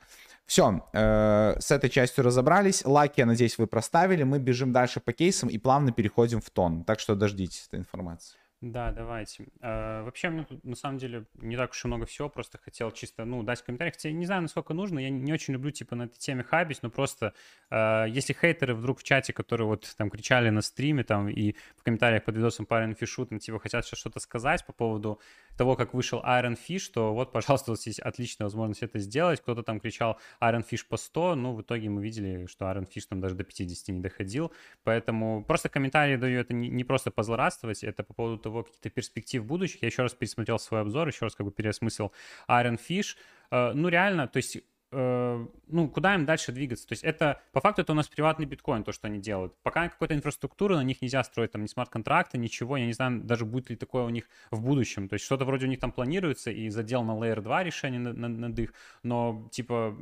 Все, 0.46 0.86
э, 0.94 1.56
с 1.60 1.72
этой 1.72 1.90
частью 1.90 2.26
разобрались. 2.26 2.84
Лайки, 2.86 3.22
я 3.22 3.26
надеюсь, 3.26 3.58
вы 3.58 3.68
проставили. 3.68 4.24
Мы 4.24 4.40
бежим 4.40 4.74
дальше 4.74 5.00
по 5.00 5.14
кейсам 5.14 5.50
и 5.50 5.58
плавно 5.58 5.92
переходим 5.92 6.42
в 6.42 6.50
тон. 6.50 6.84
Так 6.84 7.00
что 7.00 7.16
дождитесь 7.16 7.68
этой 7.68 7.80
информации. 7.80 8.41
Да, 8.62 8.92
давайте. 8.92 9.48
Э, 9.62 10.04
вообще, 10.04 10.30
мне 10.30 10.46
на 10.62 10.76
самом 10.76 11.00
деле 11.00 11.26
не 11.34 11.58
так 11.58 11.72
уж 11.72 11.84
и 11.84 11.88
много 11.88 12.06
всего, 12.06 12.30
просто 12.30 12.60
хотел 12.60 12.92
чисто, 12.92 13.26
ну, 13.26 13.42
дать 13.42 13.64
комментарий. 13.64 13.92
Хотя 13.92 14.12
не 14.12 14.28
знаю, 14.28 14.44
насколько 14.44 14.76
нужно, 14.76 15.00
я 15.00 15.10
не 15.10 15.34
очень 15.34 15.56
люблю, 15.56 15.72
типа, 15.72 15.96
на 15.96 16.04
этой 16.04 16.20
теме 16.20 16.44
хайбить, 16.44 16.84
но 16.84 16.92
просто 16.92 17.34
э, 17.72 18.06
если 18.10 18.34
хейтеры 18.34 18.76
вдруг 18.76 19.00
в 19.00 19.04
чате, 19.04 19.34
которые 19.34 19.66
вот 19.66 19.92
там 19.98 20.12
кричали 20.12 20.52
на 20.52 20.62
стриме, 20.62 21.04
там, 21.04 21.28
и 21.28 21.56
в 21.76 21.82
комментариях 21.82 22.24
под 22.24 22.36
видосом 22.36 22.68
по 22.68 22.76
Iron 22.76 22.96
Fish, 22.96 23.26
там, 23.26 23.40
типа, 23.40 23.58
хотят 23.58 23.84
сейчас 23.84 24.00
что-то 24.00 24.20
сказать 24.20 24.64
по 24.64 24.74
поводу 24.74 25.20
того, 25.58 25.76
как 25.76 25.96
вышел 25.96 26.22
Iron 26.24 26.56
Fish, 26.56 26.92
то 26.94 27.14
вот, 27.16 27.32
пожалуйста, 27.32 27.72
вас 27.72 27.88
есть 27.88 28.00
отличная 28.00 28.46
возможность 28.46 28.84
это 28.84 29.00
сделать. 29.00 29.42
Кто-то 29.42 29.64
там 29.64 29.80
кричал 29.80 30.20
Iron 30.40 30.64
Fish 30.70 30.86
по 30.88 30.98
100, 30.98 31.36
ну, 31.36 31.56
в 31.56 31.62
итоге 31.62 31.90
мы 31.90 32.04
видели, 32.04 32.46
что 32.46 32.66
Iron 32.66 32.88
Fish 32.88 33.06
там 33.10 33.22
даже 33.22 33.34
до 33.34 33.44
50 33.44 33.88
не 33.90 34.02
доходил, 34.02 34.52
поэтому 34.84 35.44
просто 35.44 35.68
комментарии 35.68 36.16
даю, 36.16 36.40
это 36.40 36.54
не, 36.54 36.70
не 36.70 36.84
просто 36.84 37.10
позлорадствовать, 37.10 37.84
это 37.84 38.04
по 38.04 38.14
поводу 38.14 38.38
того, 38.38 38.51
какие-то 38.52 38.90
перспектив 38.90 39.46
будущих. 39.46 39.82
Я 39.82 39.88
еще 39.88 40.04
раз 40.04 40.14
пересмотрел 40.14 40.60
свой 40.60 40.82
обзор, 40.82 41.08
еще 41.08 41.26
раз 41.26 41.36
как 41.36 41.46
бы 41.46 41.52
переосмыслил 41.52 42.12
Iron 42.48 42.80
Fish. 42.80 43.16
Э, 43.52 43.74
ну, 43.74 43.90
реально, 43.90 44.28
то 44.28 44.38
есть 44.38 44.58
э, 44.92 45.46
ну, 45.68 45.90
куда 45.90 46.16
им 46.16 46.26
дальше 46.26 46.52
двигаться? 46.52 46.88
То 46.88 46.94
есть 46.94 47.04
это, 47.04 47.42
по 47.52 47.62
факту, 47.62 47.82
это 47.82 47.94
у 47.94 47.96
нас 47.96 48.08
приватный 48.08 48.46
биткоин, 48.46 48.84
то, 48.84 48.92
что 48.92 49.08
они 49.08 49.20
делают. 49.20 49.54
Пока 49.64 49.90
какой-то 49.90 50.14
инфраструктуры 50.14 50.76
на 50.76 50.84
них 50.84 51.02
нельзя 51.02 51.24
строить, 51.24 51.52
там, 51.52 51.64
ни 51.64 51.68
смарт-контракты, 51.68 52.38
ничего, 52.38 52.78
я 52.78 52.86
не 52.86 52.94
знаю, 52.94 53.22
даже 53.22 53.46
будет 53.46 53.70
ли 53.70 53.76
такое 53.76 54.04
у 54.04 54.10
них 54.10 54.30
в 54.52 54.62
будущем. 54.62 55.08
То 55.08 55.14
есть 55.14 55.26
что-то 55.26 55.46
вроде 55.46 55.66
у 55.66 55.70
них 55.70 55.80
там 55.80 55.92
планируется, 55.92 56.52
и 56.52 56.70
задел 56.70 57.04
на 57.04 57.12
Layer 57.12 57.42
2 57.42 57.64
решение 57.64 58.00
над, 58.00 58.18
над 58.18 58.60
их, 58.60 58.74
но, 59.04 59.48
типа, 59.52 59.98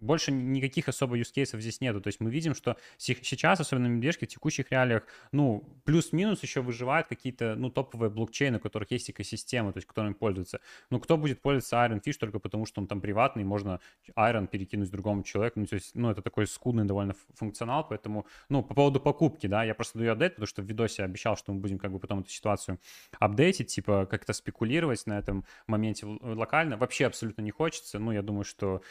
больше 0.00 0.32
никаких 0.32 0.88
особо 0.88 1.18
use 1.18 1.32
cases 1.34 1.60
здесь 1.60 1.80
нету. 1.80 2.00
То 2.00 2.08
есть 2.08 2.20
мы 2.20 2.30
видим, 2.30 2.54
что 2.54 2.76
сейчас, 2.96 3.60
особенно 3.60 3.88
на 3.88 3.92
медвежке, 3.92 4.26
в 4.26 4.28
текущих 4.28 4.70
реалиях, 4.70 5.04
ну, 5.32 5.64
плюс-минус 5.84 6.42
еще 6.42 6.60
выживают 6.60 7.06
какие-то, 7.08 7.54
ну, 7.56 7.70
топовые 7.70 8.10
блокчейны, 8.10 8.58
у 8.58 8.60
которых 8.60 8.90
есть 8.90 9.10
экосистема, 9.10 9.72
то 9.72 9.78
есть 9.78 9.86
которыми 9.86 10.14
пользуются. 10.14 10.60
Ну, 10.90 11.00
кто 11.00 11.16
будет 11.16 11.40
пользоваться 11.40 11.76
Iron 11.76 12.02
Fish 12.02 12.18
только 12.18 12.38
потому, 12.38 12.66
что 12.66 12.80
он 12.80 12.86
там 12.86 13.00
приватный, 13.00 13.44
можно 13.44 13.80
Iron 14.16 14.46
перекинуть 14.46 14.90
другому 14.90 15.22
человеку. 15.22 15.60
Ну, 15.60 15.66
то 15.66 15.74
есть, 15.74 15.94
ну, 15.94 16.10
это 16.10 16.22
такой 16.22 16.46
скудный 16.46 16.84
довольно 16.84 17.14
функционал, 17.34 17.86
поэтому, 17.86 18.26
ну, 18.48 18.62
по 18.62 18.74
поводу 18.74 19.00
покупки, 19.00 19.46
да, 19.46 19.64
я 19.64 19.74
просто 19.74 19.98
даю 19.98 20.12
апдейт, 20.12 20.34
потому 20.34 20.46
что 20.46 20.62
в 20.62 20.66
видосе 20.66 21.04
обещал, 21.04 21.36
что 21.36 21.52
мы 21.52 21.60
будем 21.60 21.78
как 21.78 21.92
бы 21.92 21.98
потом 21.98 22.20
эту 22.20 22.30
ситуацию 22.30 22.78
апдейтить, 23.18 23.68
типа 23.68 24.06
как-то 24.06 24.32
спекулировать 24.32 25.06
на 25.06 25.18
этом 25.18 25.44
моменте 25.66 26.06
локально. 26.06 26.76
Вообще 26.76 27.06
абсолютно 27.06 27.42
не 27.42 27.50
хочется. 27.50 27.98
Ну, 27.98 28.12
я 28.12 28.22
думаю, 28.22 28.44
что 28.44 28.82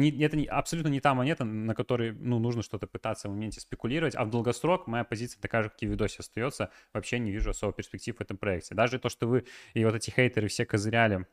не, 0.00 0.22
это 0.22 0.36
не, 0.36 0.46
абсолютно 0.46 0.88
не 0.88 1.00
та 1.00 1.14
монета, 1.14 1.44
на 1.44 1.74
которой 1.74 2.12
ну, 2.12 2.38
нужно 2.38 2.62
что-то 2.62 2.86
пытаться 2.86 3.28
в 3.28 3.32
моменте 3.32 3.60
спекулировать, 3.60 4.14
а 4.16 4.24
в 4.24 4.30
долгосрок 4.30 4.86
моя 4.86 5.04
позиция 5.04 5.40
такая 5.40 5.62
же, 5.62 5.70
как 5.70 5.82
и 5.82 5.86
в 5.86 5.90
видосе 5.90 6.16
остается. 6.20 6.70
Вообще 6.92 7.18
не 7.18 7.30
вижу 7.30 7.50
особо 7.50 7.72
перспектив 7.72 8.16
в 8.16 8.20
этом 8.20 8.36
проекте. 8.36 8.74
Даже 8.74 8.98
то, 8.98 9.08
что 9.08 9.26
вы 9.26 9.44
и 9.74 9.84
вот 9.84 9.94
эти 9.94 10.10
хейтеры 10.10 10.48
все 10.48 10.64
козыряли 10.64 11.26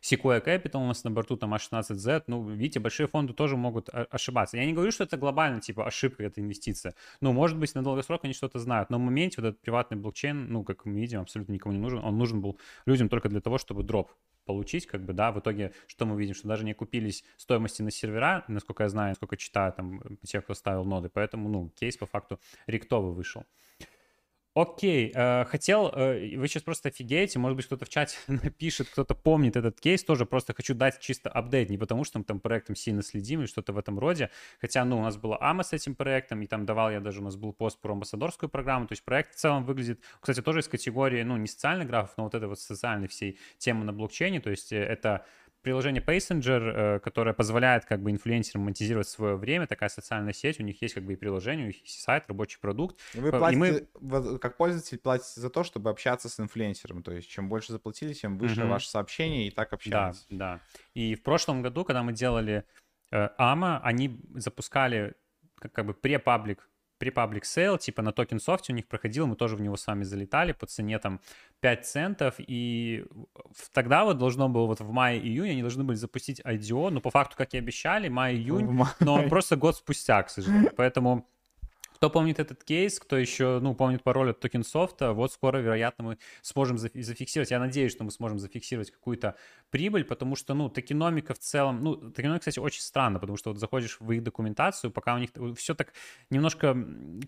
Sequoia 0.00 0.44
Capital 0.44 0.82
у 0.82 0.86
нас 0.86 1.04
на 1.04 1.10
борту 1.10 1.36
там 1.36 1.54
A16Z, 1.54 2.24
ну, 2.26 2.48
видите, 2.48 2.80
большие 2.80 3.06
фонды 3.06 3.32
тоже 3.32 3.56
могут 3.56 3.88
ошибаться. 3.90 4.56
Я 4.56 4.64
не 4.64 4.72
говорю, 4.72 4.90
что 4.90 5.04
это 5.04 5.16
глобально, 5.16 5.60
типа, 5.60 5.86
ошибка, 5.86 6.24
это 6.24 6.40
инвестиция. 6.40 6.94
Ну, 7.20 7.32
может 7.32 7.58
быть, 7.58 7.74
на 7.74 7.82
долгосрок 7.82 8.24
они 8.24 8.32
что-то 8.32 8.58
знают, 8.58 8.90
но 8.90 8.98
в 8.98 9.00
моменте 9.00 9.40
вот 9.40 9.48
этот 9.48 9.60
приватный 9.60 9.98
блокчейн, 9.98 10.48
ну, 10.48 10.64
как 10.64 10.84
мы 10.84 11.00
видим, 11.00 11.20
абсолютно 11.20 11.52
никому 11.52 11.74
не 11.74 11.80
нужен. 11.80 12.00
Он 12.04 12.16
нужен 12.16 12.40
был 12.40 12.58
людям 12.86 13.08
только 13.08 13.28
для 13.28 13.40
того, 13.40 13.58
чтобы 13.58 13.82
дроп 13.82 14.10
получить, 14.46 14.86
как 14.86 15.04
бы, 15.04 15.12
да, 15.12 15.32
в 15.32 15.40
итоге, 15.40 15.72
что 15.86 16.06
мы 16.06 16.18
видим, 16.18 16.34
что 16.34 16.48
даже 16.48 16.64
не 16.64 16.72
купились 16.72 17.24
стоимости 17.36 17.82
на 17.82 17.90
сервера, 17.90 18.44
насколько 18.48 18.84
я 18.84 18.88
знаю, 18.88 19.10
насколько 19.10 19.36
читаю 19.36 19.72
там 19.72 20.00
те, 20.24 20.40
кто 20.40 20.54
ставил 20.54 20.84
ноды, 20.84 21.10
поэтому, 21.10 21.48
ну, 21.48 21.68
кейс 21.70 21.96
по 21.96 22.06
факту 22.06 22.40
ректовый 22.66 23.12
вышел. 23.12 23.44
Окей, 24.56 25.12
э, 25.14 25.44
хотел, 25.44 25.92
э, 25.94 26.34
вы 26.38 26.48
сейчас 26.48 26.62
просто 26.62 26.88
офигеете, 26.88 27.38
может 27.38 27.56
быть, 27.56 27.66
кто-то 27.66 27.84
в 27.84 27.90
чате 27.90 28.16
напишет, 28.26 28.88
кто-то 28.88 29.14
помнит 29.14 29.54
этот 29.54 29.78
кейс, 29.78 30.02
тоже 30.02 30.24
просто 30.24 30.54
хочу 30.54 30.72
дать 30.74 30.98
чисто 30.98 31.28
апдейт, 31.28 31.68
не 31.68 31.76
потому 31.76 32.04
что 32.04 32.18
мы 32.18 32.24
там 32.24 32.40
проектом 32.40 32.74
сильно 32.74 33.02
следим 33.02 33.40
или 33.40 33.46
что-то 33.46 33.74
в 33.74 33.78
этом 33.78 33.98
роде, 33.98 34.30
хотя, 34.58 34.82
ну, 34.86 34.98
у 34.98 35.02
нас 35.02 35.18
была 35.18 35.36
АМА 35.42 35.62
с 35.62 35.74
этим 35.74 35.94
проектом, 35.94 36.40
и 36.40 36.46
там 36.46 36.64
давал 36.64 36.90
я 36.90 37.00
даже, 37.00 37.20
у 37.20 37.24
нас 37.24 37.36
был 37.36 37.52
пост 37.52 37.78
про 37.82 37.92
амбассадорскую 37.92 38.48
программу, 38.48 38.86
то 38.86 38.92
есть 38.92 39.04
проект 39.04 39.34
в 39.34 39.36
целом 39.36 39.66
выглядит, 39.66 40.00
кстати, 40.20 40.40
тоже 40.40 40.60
из 40.60 40.68
категории, 40.68 41.22
ну, 41.22 41.36
не 41.36 41.48
социальных 41.48 41.86
графов, 41.86 42.14
но 42.16 42.24
вот 42.24 42.34
это 42.34 42.48
вот 42.48 42.58
социальной 42.58 43.08
всей 43.08 43.38
темы 43.58 43.84
на 43.84 43.92
блокчейне, 43.92 44.40
то 44.40 44.48
есть 44.48 44.72
э, 44.72 44.82
это 44.82 45.26
приложение 45.66 46.00
Passenger, 46.00 46.60
э, 46.60 47.00
которое 47.00 47.32
позволяет 47.34 47.86
как 47.86 48.00
бы 48.00 48.12
инфлюенсерам 48.12 48.62
монетизировать 48.62 49.08
свое 49.08 49.34
время, 49.34 49.66
такая 49.66 49.88
социальная 49.88 50.32
сеть, 50.32 50.60
у 50.60 50.62
них 50.62 50.80
есть 50.80 50.94
как 50.94 51.02
бы 51.02 51.14
и 51.14 51.16
приложение, 51.16 51.64
у 51.64 51.66
них 51.66 51.82
есть 51.82 52.00
сайт, 52.00 52.22
рабочий 52.28 52.60
продукт. 52.60 52.96
Вы 53.14 53.32
платите, 53.32 53.88
мы... 54.00 54.38
как 54.38 54.56
пользователь 54.56 54.98
платите 54.98 55.40
за 55.40 55.50
то, 55.50 55.64
чтобы 55.64 55.90
общаться 55.90 56.28
с 56.28 56.38
инфлюенсером, 56.38 57.02
то 57.02 57.10
есть 57.10 57.28
чем 57.28 57.48
больше 57.48 57.72
заплатили, 57.72 58.12
тем 58.12 58.38
выше 58.38 58.60
угу. 58.60 58.70
ваше 58.70 58.88
сообщение, 58.88 59.48
и 59.48 59.50
так 59.50 59.72
общаетесь. 59.72 60.24
Да, 60.30 60.36
да. 60.54 60.60
И 60.94 61.16
в 61.16 61.24
прошлом 61.24 61.62
году, 61.62 61.84
когда 61.84 62.04
мы 62.04 62.12
делали 62.12 62.62
э, 63.10 63.28
AMA, 63.36 63.80
они 63.82 64.20
запускали 64.36 65.14
как, 65.56 65.72
как 65.72 65.86
бы 65.86 65.94
pre-public 65.94 66.70
pre-public 66.98 67.44
sale, 67.44 67.78
типа 67.78 68.02
на 68.02 68.12
TokenSoft 68.12 68.40
е 68.40 68.72
у 68.72 68.76
них 68.76 68.86
проходил, 68.86 69.26
мы 69.26 69.36
тоже 69.36 69.56
в 69.56 69.60
него 69.60 69.76
с 69.76 69.86
вами 69.86 70.04
залетали 70.04 70.52
по 70.52 70.66
цене 70.66 70.98
там 70.98 71.20
5 71.60 71.86
центов, 71.86 72.34
и 72.38 73.04
тогда 73.72 74.04
вот 74.04 74.18
должно 74.18 74.48
было 74.48 74.66
вот 74.66 74.80
в 74.80 74.90
мае-июне 74.90 75.52
они 75.52 75.62
должны 75.62 75.84
были 75.84 75.96
запустить 75.96 76.40
IDO, 76.40 76.90
но 76.90 77.00
по 77.00 77.10
факту, 77.10 77.36
как 77.36 77.54
и 77.54 77.58
обещали, 77.58 78.08
май-июнь, 78.08 78.78
но 79.00 79.28
просто 79.28 79.56
год 79.56 79.76
спустя, 79.76 80.22
к 80.22 80.30
сожалению, 80.30 80.72
поэтому 80.76 81.28
кто 81.96 82.10
помнит 82.10 82.38
этот 82.38 82.62
кейс, 82.62 83.00
кто 83.00 83.16
еще, 83.16 83.58
ну, 83.58 83.74
помнит 83.74 84.02
пароль 84.02 84.30
от 84.30 84.40
токенсофта, 84.40 85.14
вот 85.14 85.32
скоро, 85.32 85.58
вероятно, 85.58 86.04
мы 86.04 86.18
сможем 86.42 86.76
зафиксировать, 86.76 87.50
я 87.50 87.58
надеюсь, 87.58 87.92
что 87.92 88.04
мы 88.04 88.10
сможем 88.10 88.38
зафиксировать 88.38 88.90
какую-то 88.90 89.34
прибыль, 89.70 90.04
потому 90.04 90.36
что, 90.36 90.54
ну, 90.54 90.68
токеномика 90.68 91.34
в 91.34 91.38
целом, 91.38 91.82
ну, 91.82 91.96
токеномика, 91.96 92.40
кстати, 92.40 92.58
очень 92.58 92.80
странно, 92.80 93.18
потому 93.18 93.36
что 93.36 93.50
вот 93.50 93.58
заходишь 93.58 93.98
в 94.00 94.12
их 94.12 94.22
документацию, 94.22 94.90
пока 94.90 95.14
у 95.14 95.18
них 95.18 95.30
все 95.56 95.74
так 95.74 95.92
немножко 96.30 96.76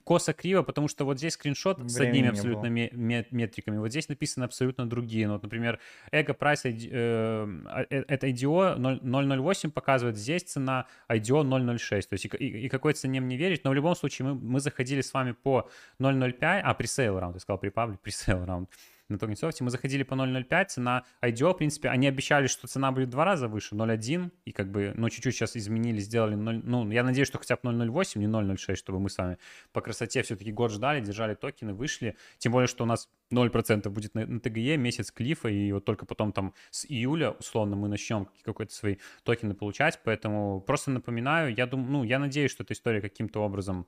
косо-криво, 0.05 0.63
потому 0.63 0.89
что 0.89 1.05
вот 1.05 1.19
здесь 1.19 1.35
скриншот 1.35 1.79
Времени 1.79 1.93
с 1.93 2.01
одними 2.01 2.29
абсолютно 2.29 2.67
метриками, 2.67 3.79
вот 3.79 3.89
здесь 3.89 4.09
написаны 4.09 4.45
абсолютно 4.45 4.89
другие, 4.89 5.27
ну, 5.27 5.35
вот, 5.35 5.43
например, 5.43 5.81
IDO 6.13 6.35
price, 6.35 6.65
э, 6.65 6.71
э, 6.71 8.05
это 8.09 8.27
IDO 8.29 8.79
0.08 8.79 9.71
показывает, 9.71 10.17
здесь 10.17 10.45
цена 10.45 10.87
IDO 11.09 11.43
0.06, 11.43 12.03
то 12.03 12.13
есть 12.15 12.25
и, 12.27 12.29
и, 12.29 12.67
и 12.67 12.69
какой 12.69 12.93
цене 12.93 13.21
мне 13.21 13.37
верить, 13.37 13.65
но 13.65 13.71
в 13.71 13.75
любом 13.75 13.97
случае 13.97 14.29
мы, 14.29 14.35
мы 14.35 14.61
заходили 14.61 15.01
с 15.01 15.13
вами 15.13 15.33
по 15.33 15.69
0.05, 16.01 16.61
а, 16.65 16.75
pre-sale 16.75 17.19
раунд, 17.19 17.37
я 17.37 17.41
сказал 17.41 17.59
при 17.59 17.71
pre-sale 18.03 18.45
раунд 18.45 18.71
на 19.09 19.19
TokenSoft 19.19 19.56
е. 19.56 19.65
Мы 19.65 19.71
заходили 19.71 20.03
по 20.03 20.15
0.05, 20.15 20.67
цена 20.67 21.05
IDO, 21.23 21.53
в 21.53 21.57
принципе, 21.57 21.89
они 21.89 22.07
обещали, 22.07 22.47
что 22.47 22.67
цена 22.67 22.93
будет 22.93 23.09
в 23.09 23.11
два 23.11 23.25
раза 23.25 23.49
выше, 23.49 23.75
0.1, 23.75 24.31
и 24.45 24.53
как 24.53 24.71
бы, 24.71 24.93
ну, 24.97 25.09
чуть-чуть 25.09 25.35
сейчас 25.35 25.57
изменили, 25.57 25.99
сделали 25.99 26.35
0, 26.35 26.63
ну, 26.65 26.91
я 26.91 27.03
надеюсь, 27.03 27.29
что 27.29 27.39
хотя 27.39 27.57
бы 27.57 27.71
0.08, 27.71 28.19
не 28.19 28.27
0.06, 28.27 28.77
чтобы 28.77 29.01
мы 29.01 29.09
с 29.09 29.17
вами 29.17 29.39
по 29.73 29.81
красоте 29.81 30.23
все-таки 30.23 30.53
год 30.53 30.71
ждали, 30.71 31.01
держали 31.01 31.35
токены, 31.35 31.75
вышли, 31.75 32.17
тем 32.39 32.53
более, 32.53 32.69
что 32.69 32.85
у 32.85 32.87
нас 32.87 33.09
0% 33.33 33.89
будет 33.89 34.15
на, 34.15 34.27
на 34.27 34.41
ТГЕ, 34.41 34.77
месяц 34.77 35.11
клифа, 35.11 35.49
и 35.49 35.73
вот 35.73 35.85
только 35.85 36.05
потом 36.05 36.33
там 36.33 36.55
с 36.71 36.85
июля, 36.87 37.31
условно, 37.31 37.77
мы 37.77 37.89
начнем 37.89 38.29
какой-то 38.43 38.73
свои 38.75 38.97
токены 39.23 39.55
получать, 39.55 40.01
поэтому 40.05 40.61
просто 40.61 40.91
напоминаю, 40.91 41.55
я 41.55 41.67
думаю, 41.67 41.91
ну, 41.91 42.05
я 42.05 42.19
надеюсь, 42.19 42.51
что 42.51 42.63
эта 42.63 42.75
история 42.75 43.01
каким-то 43.01 43.41
образом 43.43 43.87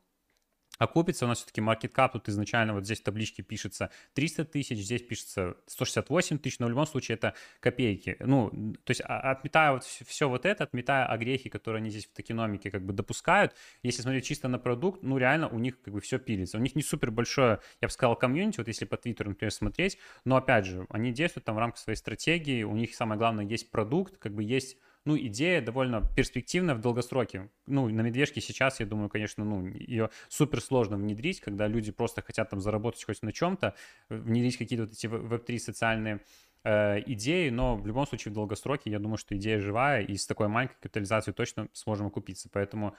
окупится. 0.81 1.27
У 1.27 1.29
нас 1.29 1.39
все-таки 1.39 1.61
market 1.61 1.93
cap 1.93 2.11
тут 2.13 2.29
изначально 2.29 2.73
вот 2.73 2.85
здесь 2.85 3.01
в 3.01 3.05
табличке 3.05 3.43
пишется 3.43 3.91
300 4.15 4.47
тысяч, 4.47 4.79
здесь 4.79 5.03
пишется 5.03 5.57
168 5.67 6.39
тысяч, 6.39 6.59
но 6.59 6.67
в 6.67 6.71
любом 6.71 6.87
случае 6.87 7.17
это 7.17 7.35
копейки. 7.61 8.17
Ну, 8.19 8.51
то 8.85 8.91
есть 8.91 9.03
а, 9.05 9.31
отметая 9.31 9.73
вот 9.73 9.85
все 9.85 10.29
вот 10.29 10.47
это, 10.47 10.65
отметая 10.65 11.07
огрехи, 11.07 11.51
которые 11.51 11.81
они 11.81 11.91
здесь 11.91 12.07
в 12.07 12.13
токеномике 12.13 12.71
как 12.71 12.85
бы 12.85 12.95
допускают, 12.95 13.55
если 13.83 14.01
смотреть 14.01 14.25
чисто 14.25 14.49
на 14.49 14.59
продукт, 14.59 15.03
ну 15.03 15.19
реально 15.19 15.49
у 15.49 15.59
них 15.59 15.81
как 15.83 15.93
бы 15.93 16.01
все 16.01 16.19
пилится. 16.19 16.57
У 16.57 16.61
них 16.61 16.75
не 16.75 16.83
супер 16.83 17.11
большое, 17.11 17.61
я 17.83 17.89
бы 17.89 17.93
сказал, 17.93 18.17
комьюнити, 18.17 18.57
вот 18.57 18.69
если 18.69 18.87
по 18.87 18.97
Твиттеру, 18.97 19.31
например, 19.31 19.53
смотреть, 19.53 19.99
но 20.25 20.37
опять 20.37 20.65
же, 20.65 20.87
они 20.89 21.13
действуют 21.13 21.45
там 21.45 21.57
в 21.57 21.59
рамках 21.59 21.79
своей 21.79 21.97
стратегии, 21.97 22.63
у 22.63 22.75
них 22.75 22.95
самое 22.95 23.19
главное 23.19 23.45
есть 23.45 23.71
продукт, 23.71 24.17
как 24.17 24.35
бы 24.35 24.43
есть 24.43 24.79
ну, 25.05 25.17
идея 25.17 25.61
довольно 25.63 26.07
перспективная 26.15 26.75
в 26.75 26.81
долгосроке. 26.81 27.51
Ну, 27.67 27.89
на 27.89 28.01
медвежке 28.03 28.41
сейчас, 28.41 28.81
я 28.81 28.87
думаю, 28.87 29.09
конечно, 29.09 29.45
ну, 29.45 29.67
ее 29.67 30.11
супер 30.29 30.61
сложно 30.61 30.97
внедрить, 30.97 31.41
когда 31.41 31.67
люди 31.67 31.91
просто 31.93 32.23
хотят 32.23 32.51
там 32.51 32.61
заработать 32.61 33.05
хоть 33.05 33.23
на 33.23 33.33
чем-то, 33.33 33.75
внедрить 34.09 34.59
какие-то 34.59 34.85
вот 34.85 34.93
эти 34.93 35.07
веб-3 35.07 35.59
социальные 35.59 36.21
э, 36.65 37.01
идеи, 37.07 37.49
но 37.49 37.77
в 37.77 37.87
любом 37.87 38.07
случае 38.07 38.33
в 38.33 38.35
долгосроке 38.35 38.91
я 38.91 38.99
думаю, 38.99 39.17
что 39.17 39.37
идея 39.37 39.59
живая, 39.61 40.03
и 40.03 40.17
с 40.17 40.27
такой 40.27 40.49
маленькой 40.49 40.75
капитализацией 40.75 41.35
точно 41.35 41.69
сможем 41.73 42.07
окупиться. 42.07 42.49
Поэтому 42.53 42.95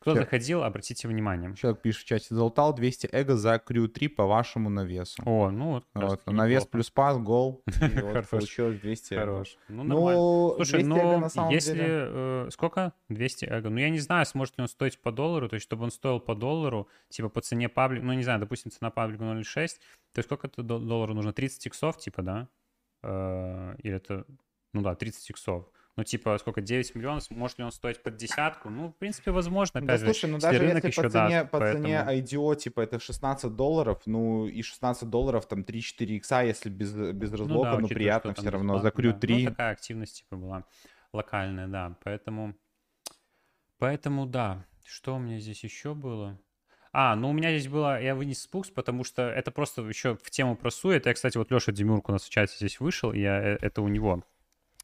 кто 0.00 0.14
Чё? 0.14 0.20
заходил, 0.20 0.62
обратите 0.62 1.06
внимание. 1.08 1.54
Человек 1.56 1.82
пишет 1.82 2.02
в 2.02 2.06
чате, 2.06 2.26
залутал 2.30 2.74
200 2.74 3.10
эго 3.12 3.36
за 3.36 3.58
крю 3.58 3.86
3 3.86 4.08
по 4.08 4.24
вашему 4.24 4.70
навесу. 4.70 5.22
О, 5.26 5.50
ну 5.50 5.72
вот. 5.72 5.84
Вот, 5.92 6.26
навес 6.26 6.62
неплохо. 6.62 6.70
плюс 6.70 6.90
пас, 6.90 7.18
гол. 7.18 7.62
Вот 8.02 8.28
получилось 8.28 8.80
200 8.80 9.12
эго. 9.12 9.20
Хорош. 9.20 9.58
Ну, 9.68 9.84
нормально. 9.84 10.20
Ну, 10.20 10.54
Слушай, 10.56 10.84
200 10.84 10.98
эго 10.98 11.30
ну, 11.36 11.50
если... 11.50 12.46
э, 12.46 12.48
сколько? 12.50 12.94
200 13.10 13.44
эго. 13.44 13.68
Ну, 13.68 13.78
я 13.78 13.90
не 13.90 13.98
знаю, 13.98 14.24
сможет 14.24 14.56
ли 14.56 14.62
он 14.62 14.68
стоить 14.68 14.98
по 15.02 15.12
доллару. 15.12 15.50
То 15.50 15.54
есть, 15.54 15.64
чтобы 15.64 15.84
он 15.84 15.90
стоил 15.90 16.18
по 16.18 16.34
доллару, 16.34 16.88
типа 17.10 17.28
по 17.28 17.42
цене 17.42 17.68
паблик... 17.68 18.02
Ну, 18.02 18.14
не 18.14 18.22
знаю, 18.22 18.40
допустим, 18.40 18.70
цена 18.70 18.90
паблика 18.90 19.24
0.6. 19.24 19.44
То 19.54 20.18
есть, 20.18 20.28
сколько 20.28 20.46
это 20.46 20.62
дол- 20.62 20.80
доллару 20.80 21.12
нужно? 21.12 21.34
30 21.34 21.66
иксов, 21.66 21.98
типа, 21.98 22.22
да? 22.22 22.48
Э, 23.02 23.74
Или 23.82 23.96
это... 23.96 24.24
Ну 24.72 24.80
да, 24.80 24.94
30 24.94 25.28
иксов. 25.28 25.66
Ну, 26.00 26.04
типа, 26.04 26.38
сколько, 26.38 26.62
9 26.62 26.94
миллионов, 26.94 27.28
может 27.28 27.58
ли 27.58 27.64
он 27.64 27.70
стоить 27.72 28.02
под 28.02 28.16
десятку? 28.16 28.70
Ну, 28.70 28.88
в 28.88 28.96
принципе, 28.96 29.32
возможно, 29.32 29.82
Да 29.82 29.84
опять 29.92 30.00
же, 30.00 30.06
слушай, 30.06 30.30
ну 30.30 30.38
даже 30.38 30.58
рынок 30.58 30.76
если 30.76 30.88
еще 30.88 31.02
по 31.02 31.10
цене, 31.10 31.40
даст, 31.40 31.50
по 31.50 31.58
поэтому- 31.58 31.84
цене 31.84 32.04
IDO, 32.08 32.56
типа, 32.56 32.80
это 32.80 32.98
16 32.98 33.54
долларов, 33.54 34.00
ну 34.06 34.46
и 34.46 34.62
16 34.62 35.10
долларов, 35.10 35.46
там 35.46 35.62
3-4 35.62 36.16
икса, 36.16 36.40
если 36.40 36.70
без, 36.70 36.94
без 36.94 37.32
разлока, 37.32 37.48
ну, 37.52 37.62
да, 37.64 37.70
учитывая, 37.72 37.94
приятно 37.94 38.32
все 38.32 38.48
равно. 38.48 38.78
За 38.78 38.88
бесплатно, 38.88 39.02
крю 39.02 39.12
да. 39.12 39.18
3. 39.18 39.44
Ну, 39.44 39.50
такая 39.50 39.72
активность, 39.72 40.16
типа, 40.20 40.36
была 40.36 40.64
локальная, 41.12 41.68
да. 41.68 41.98
Поэтому, 42.02 42.54
поэтому, 43.78 44.24
да. 44.24 44.64
Что 44.86 45.16
у 45.16 45.18
меня 45.18 45.38
здесь 45.38 45.62
еще 45.64 45.92
было? 45.92 46.40
А, 46.92 47.14
ну 47.14 47.28
у 47.28 47.32
меня 47.34 47.50
здесь 47.56 47.70
было, 47.70 48.00
я 48.00 48.14
вынес 48.14 48.40
спукс, 48.40 48.70
потому 48.70 49.04
что 49.04 49.22
это 49.28 49.50
просто 49.50 49.82
еще 49.82 50.16
в 50.16 50.30
тему 50.30 50.56
про 50.56 50.70
Суи. 50.70 50.96
Это, 50.96 51.10
я, 51.10 51.14
кстати, 51.14 51.36
вот 51.36 51.52
Леша 51.52 51.72
Демюрк 51.72 52.08
у 52.08 52.12
нас 52.12 52.24
в 52.24 52.30
чате 52.30 52.56
здесь 52.56 52.80
вышел, 52.80 53.12
и 53.12 53.20
я 53.20 53.40
э, 53.40 53.58
это 53.60 53.82
у 53.82 53.88
него 53.88 54.24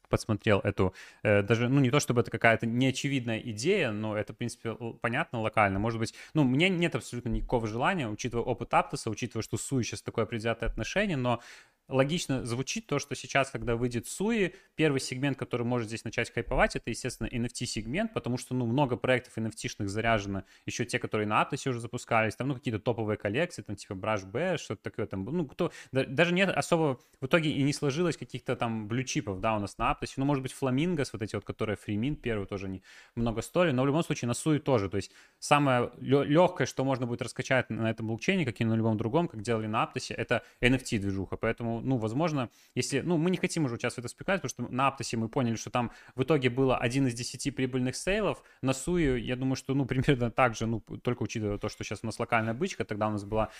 подсмотрел 0.08 0.60
эту, 0.60 0.94
э, 1.22 1.42
даже, 1.42 1.68
ну, 1.68 1.80
не 1.80 1.90
то 1.90 2.00
чтобы 2.00 2.20
это 2.20 2.30
какая-то 2.30 2.66
неочевидная 2.66 3.38
идея, 3.38 3.90
но 3.90 4.16
это, 4.16 4.32
в 4.32 4.36
принципе, 4.36 4.74
понятно 5.00 5.40
локально. 5.40 5.78
Может 5.78 5.98
быть, 5.98 6.14
ну, 6.34 6.44
меня 6.44 6.68
нет 6.68 6.94
абсолютно 6.94 7.28
никакого 7.28 7.66
желания, 7.66 8.08
учитывая 8.08 8.44
опыт 8.44 8.72
Аптоса, 8.74 9.10
учитывая, 9.10 9.42
что 9.42 9.56
SUI 9.56 9.82
сейчас 9.82 10.02
такое 10.02 10.26
предвзятое 10.26 10.68
отношение, 10.68 11.16
но 11.16 11.40
логично 11.88 12.44
звучит 12.44 12.86
то, 12.86 12.98
что 12.98 13.14
сейчас, 13.14 13.50
когда 13.50 13.76
выйдет 13.76 14.06
SUI, 14.06 14.54
первый 14.74 15.00
сегмент, 15.00 15.38
который 15.38 15.64
может 15.64 15.88
здесь 15.88 16.04
начать 16.04 16.32
хайповать, 16.32 16.76
это, 16.76 16.90
естественно, 16.90 17.28
NFT-сегмент, 17.28 18.12
потому 18.12 18.38
что, 18.38 18.54
ну, 18.54 18.66
много 18.66 18.96
проектов 18.96 19.38
NFT-шных 19.38 19.86
заряжено, 19.88 20.44
еще 20.64 20.84
те, 20.84 20.98
которые 20.98 21.26
на 21.26 21.40
Аптосе 21.40 21.70
уже 21.70 21.80
запускались, 21.80 22.34
там, 22.36 22.48
ну, 22.48 22.54
какие-то 22.54 22.80
топовые 22.80 23.16
коллекции, 23.16 23.62
там, 23.62 23.76
типа 23.76 23.92
Bruh 23.92 24.26
Bears, 24.26 24.58
что-то 24.58 24.82
такое, 24.82 25.06
там, 25.06 25.24
ну, 25.24 25.46
кто, 25.46 25.72
да- 25.92 26.04
даже 26.04 26.34
нет 26.34 26.50
особо, 26.50 26.98
в 27.20 27.26
итоге 27.26 27.50
и 27.50 27.62
не 27.62 27.72
сложилось 27.72 28.16
каких-то 28.16 28.56
там 28.56 28.88
блючипов, 28.88 29.40
да, 29.40 29.56
у 29.56 29.60
нас 29.60 29.78
на 29.78 29.90
Аптосе, 29.90 30.14
ну, 30.16 30.24
может 30.24 30.42
быть, 30.42 30.52
Flamingos, 30.52 31.12
вот 31.12 31.22
эти 31.22 31.34
вот, 31.36 31.44
которые 31.44 31.76
free 31.76 31.96
mint 31.96 32.16
первый 32.16 32.46
тоже 32.46 32.68
не 32.68 32.82
много 33.14 33.42
стоили, 33.42 33.70
но 33.70 33.82
в 33.82 33.86
любом 33.86 34.02
случае 34.02 34.28
на 34.28 34.34
Суи 34.34 34.58
тоже, 34.58 34.88
то 34.88 34.96
есть 34.96 35.12
самое 35.38 35.90
легкое, 36.00 36.66
что 36.66 36.84
можно 36.84 37.06
будет 37.06 37.22
раскачать 37.22 37.70
на 37.70 37.90
этом 37.90 38.06
блокчейне, 38.08 38.44
как 38.44 38.60
и 38.60 38.64
на 38.64 38.74
любом 38.74 38.96
другом, 38.96 39.28
как 39.28 39.42
делали 39.42 39.66
на 39.66 39.82
Аптосе, 39.82 40.14
это 40.14 40.42
NFT-движуха, 40.60 41.36
поэтому, 41.36 41.75
ну, 41.80 41.96
возможно, 41.96 42.50
если, 42.74 43.00
ну, 43.00 43.16
мы 43.16 43.30
не 43.30 43.36
хотим 43.36 43.64
уже 43.64 43.74
участвовать 43.74 44.04
в 44.04 44.06
этой 44.06 44.14
спекуляции, 44.14 44.48
потому 44.48 44.68
что 44.68 44.74
на 44.74 44.88
Аптосе 44.88 45.16
мы 45.16 45.28
поняли, 45.28 45.56
что 45.56 45.70
там 45.70 45.90
в 46.14 46.22
итоге 46.22 46.50
было 46.50 46.76
один 46.76 47.06
из 47.06 47.14
десяти 47.14 47.50
прибыльных 47.50 47.96
сейлов, 47.96 48.42
на 48.62 48.72
Суе, 48.72 49.18
я 49.18 49.36
думаю, 49.36 49.56
что, 49.56 49.74
ну, 49.74 49.86
примерно 49.86 50.30
так 50.30 50.54
же, 50.54 50.66
ну, 50.66 50.80
только 50.80 51.22
учитывая 51.22 51.58
то, 51.58 51.68
что 51.68 51.84
сейчас 51.84 52.00
у 52.02 52.06
нас 52.06 52.18
локальная 52.18 52.54
бычка, 52.54 52.84
тогда 52.84 53.08
у 53.08 53.10
нас 53.10 53.24
была 53.24 53.50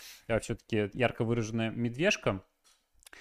все-таки 0.41 0.91
ярко 0.95 1.25
выраженная 1.25 1.71
медвежка, 1.71 2.43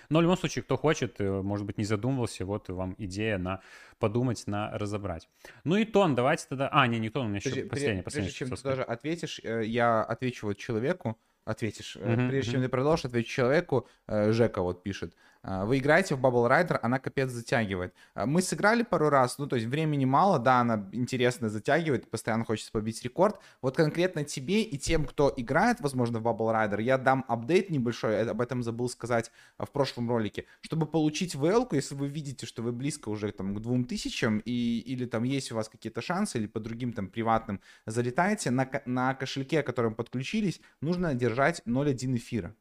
но 0.10 0.20
в 0.20 0.22
любом 0.22 0.38
случае, 0.38 0.64
кто 0.64 0.78
хочет, 0.78 1.20
э, 1.20 1.42
может 1.42 1.66
быть, 1.66 1.78
не 1.78 1.84
задумывался, 1.84 2.46
вот 2.46 2.70
вам 2.70 2.96
идея 2.98 3.38
на 3.38 3.62
подумать, 4.00 4.46
на 4.48 4.72
разобрать. 4.78 5.28
Ну 5.64 5.78
и 5.78 5.86
тон, 5.86 6.16
давайте 6.16 6.46
тогда... 6.48 6.70
А, 6.72 6.86
не, 6.88 7.00
не 7.00 7.10
тон, 7.10 7.26
у 7.26 7.30
меня 7.30 7.38
еще 7.38 7.50
Подожди, 7.50 7.70
последний, 7.70 8.02
прежде, 8.02 8.04
последний. 8.04 8.28
прежде 8.28 8.38
чем 8.38 8.50
ты 8.50 8.64
тоже 8.64 8.84
ответишь, 8.84 9.40
э, 9.44 9.66
я 9.66 10.04
отвечу 10.04 10.48
вот 10.48 10.58
человеку, 10.58 11.18
ответишь. 11.46 11.96
Мгм, 11.96 12.30
Прежде 12.30 12.52
чем 12.54 12.62
ты 12.62 12.70
продолжишь, 12.70 13.06
отвечу 13.06 13.30
человеку. 13.30 13.88
Э, 14.08 14.32
Жека 14.32 14.62
вот 14.62 14.84
пишет. 14.84 15.14
А, 15.48 15.64
Вы 15.66 15.78
играете 15.78 16.16
в 16.16 16.20
Bubble 16.20 16.50
Rider, 16.50 16.80
она 16.82 16.98
капец 16.98 17.30
затягивает. 17.30 17.94
А, 18.16 18.26
Мы 18.26 18.42
сыграли 18.42 18.82
пару 18.82 19.10
раз, 19.10 19.38
ну 19.38 19.46
то 19.46 19.56
есть 19.56 19.68
времени 19.68 20.04
мало, 20.06 20.40
да, 20.40 20.62
она 20.62 20.90
интересно 20.92 21.50
затягивает, 21.50 22.10
постоянно 22.10 22.46
хочется 22.46 22.72
побить 22.72 23.04
рекорд. 23.04 23.40
Вот 23.62 23.76
конкретно 23.78 24.24
тебе 24.24 24.64
и 24.64 24.78
тем, 24.78 25.06
кто 25.06 25.32
играет, 25.38 25.82
возможно, 25.82 26.20
в 26.20 26.24
Bubble 26.24 26.52
Rider, 26.52 26.82
я 26.82 26.98
дам 26.98 27.24
апдейт 27.28 27.70
небольшой, 27.70 28.14
э, 28.14 28.28
об 28.28 28.42
этом 28.42 28.64
забыл 28.64 28.90
сказать 28.90 29.32
а, 29.58 29.66
в 29.66 29.72
прошлом 29.72 30.10
ролике. 30.10 30.46
Чтобы 30.62 30.88
получить 30.88 31.36
vl 31.36 31.68
если 31.72 31.94
вы 31.96 32.08
видите, 32.08 32.48
что 32.48 32.64
вы 32.64 32.72
близко 32.72 33.10
уже 33.10 33.32
там 33.32 33.54
к 33.54 33.62
2000 33.62 34.42
и, 34.46 34.80
или 34.80 35.06
там 35.06 35.24
есть 35.24 35.52
у 35.52 35.56
вас 35.56 35.70
какие-то 35.70 36.02
шансы, 36.02 36.40
или 36.40 36.48
по 36.48 36.60
другим 36.60 36.92
там 36.92 37.08
приватным 37.08 37.62
залетаете, 37.86 38.50
на, 38.50 38.68
на 38.86 39.14
кошельке, 39.14 39.62
к 39.62 39.68
которому 39.68 39.96
подключились, 39.96 40.60
нужно 40.82 41.14
держать 41.14 41.62
0.1 41.68 42.16
эфира. 42.16 42.56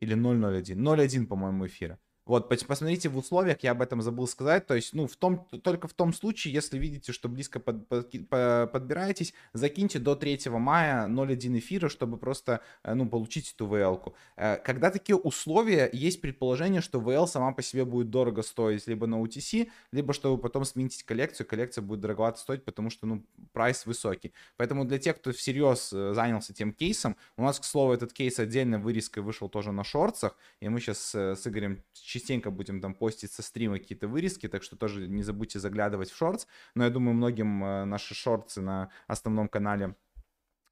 Или 0.00 0.16
0.01. 0.16 0.76
0.1, 0.76 1.26
по-моему, 1.26 1.66
эфира. 1.66 1.98
Вот, 2.28 2.52
пос- 2.52 2.66
посмотрите 2.66 3.08
в 3.08 3.16
условиях, 3.16 3.56
я 3.62 3.72
об 3.72 3.80
этом 3.82 4.02
забыл 4.02 4.28
сказать. 4.28 4.66
То 4.66 4.74
есть, 4.74 4.92
ну, 4.92 5.06
в 5.06 5.16
том, 5.16 5.46
только 5.62 5.88
в 5.88 5.94
том 5.94 6.12
случае, 6.12 6.52
если 6.54 6.78
видите, 6.78 7.12
что 7.12 7.28
близко 7.28 7.58
под- 7.58 7.88
подки- 7.88 8.22
по- 8.24 8.68
подбираетесь, 8.70 9.32
закиньте 9.54 9.98
до 9.98 10.14
3 10.14 10.58
мая 10.58 11.06
0.1 11.08 11.58
эфира, 11.58 11.88
чтобы 11.88 12.18
просто, 12.18 12.60
э, 12.84 12.94
ну, 12.94 13.08
получить 13.08 13.52
эту 13.54 13.66
VL-ку. 13.66 14.14
Э, 14.36 14.56
Когда 14.58 14.90
такие 14.90 15.16
условия, 15.16 15.88
есть 15.92 16.20
предположение, 16.20 16.82
что 16.82 17.00
VL 17.00 17.26
сама 17.26 17.52
по 17.52 17.62
себе 17.62 17.84
будет 17.86 18.10
дорого 18.10 18.42
стоить 18.42 18.86
либо 18.86 19.06
на 19.06 19.16
UTC, 19.22 19.70
либо 19.90 20.12
чтобы 20.12 20.36
потом 20.40 20.64
сменить 20.66 21.02
коллекцию, 21.04 21.46
коллекция 21.46 21.82
будет 21.82 22.00
дороговато 22.00 22.38
стоить, 22.38 22.64
потому 22.64 22.90
что, 22.90 23.06
ну, 23.06 23.24
прайс 23.52 23.86
высокий. 23.86 24.32
Поэтому 24.58 24.84
для 24.84 24.98
тех, 24.98 25.16
кто 25.16 25.32
всерьез 25.32 25.92
э, 25.94 26.12
занялся 26.14 26.52
тем 26.52 26.72
кейсом, 26.74 27.16
у 27.38 27.42
нас, 27.42 27.58
к 27.58 27.64
слову, 27.64 27.94
этот 27.94 28.12
кейс 28.12 28.38
отдельно 28.38 28.78
вырезкой 28.78 29.22
вышел 29.22 29.48
тоже 29.48 29.72
на 29.72 29.82
шорцах, 29.82 30.36
и 30.60 30.68
мы 30.68 30.78
сейчас 30.80 31.14
с 31.14 31.46
Игорем 31.46 31.82
частенько 32.18 32.50
будем 32.50 32.80
там 32.80 32.94
постить 32.94 33.32
со 33.32 33.42
стрима 33.42 33.78
какие-то 33.78 34.08
вырезки, 34.08 34.48
так 34.48 34.62
что 34.62 34.76
тоже 34.76 35.08
не 35.08 35.22
забудьте 35.22 35.58
заглядывать 35.58 36.10
в 36.10 36.16
шортс. 36.16 36.46
Но 36.74 36.84
я 36.84 36.90
думаю, 36.90 37.14
многим 37.14 37.64
э, 37.64 37.84
наши 37.84 38.14
шорты 38.14 38.60
на 38.60 38.90
основном 39.06 39.48
канале 39.48 39.94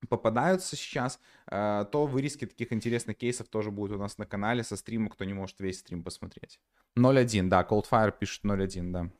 попадаются 0.08 0.76
сейчас, 0.76 1.20
э, 1.50 1.84
то 1.90 2.06
вырезки 2.06 2.46
таких 2.46 2.72
интересных 2.72 3.16
кейсов 3.16 3.48
тоже 3.48 3.70
будут 3.70 3.96
у 3.96 4.00
нас 4.00 4.18
на 4.18 4.26
канале 4.26 4.62
со 4.62 4.76
стрима, 4.76 5.08
кто 5.08 5.24
не 5.24 5.34
может 5.34 5.60
весь 5.60 5.78
стрим 5.78 6.02
посмотреть. 6.02 6.60
0.1, 6.98 7.48
да, 7.48 7.66
Coldfire 7.68 8.12
пишет 8.18 8.44
0.1, 8.44 8.90
да. 8.90 9.10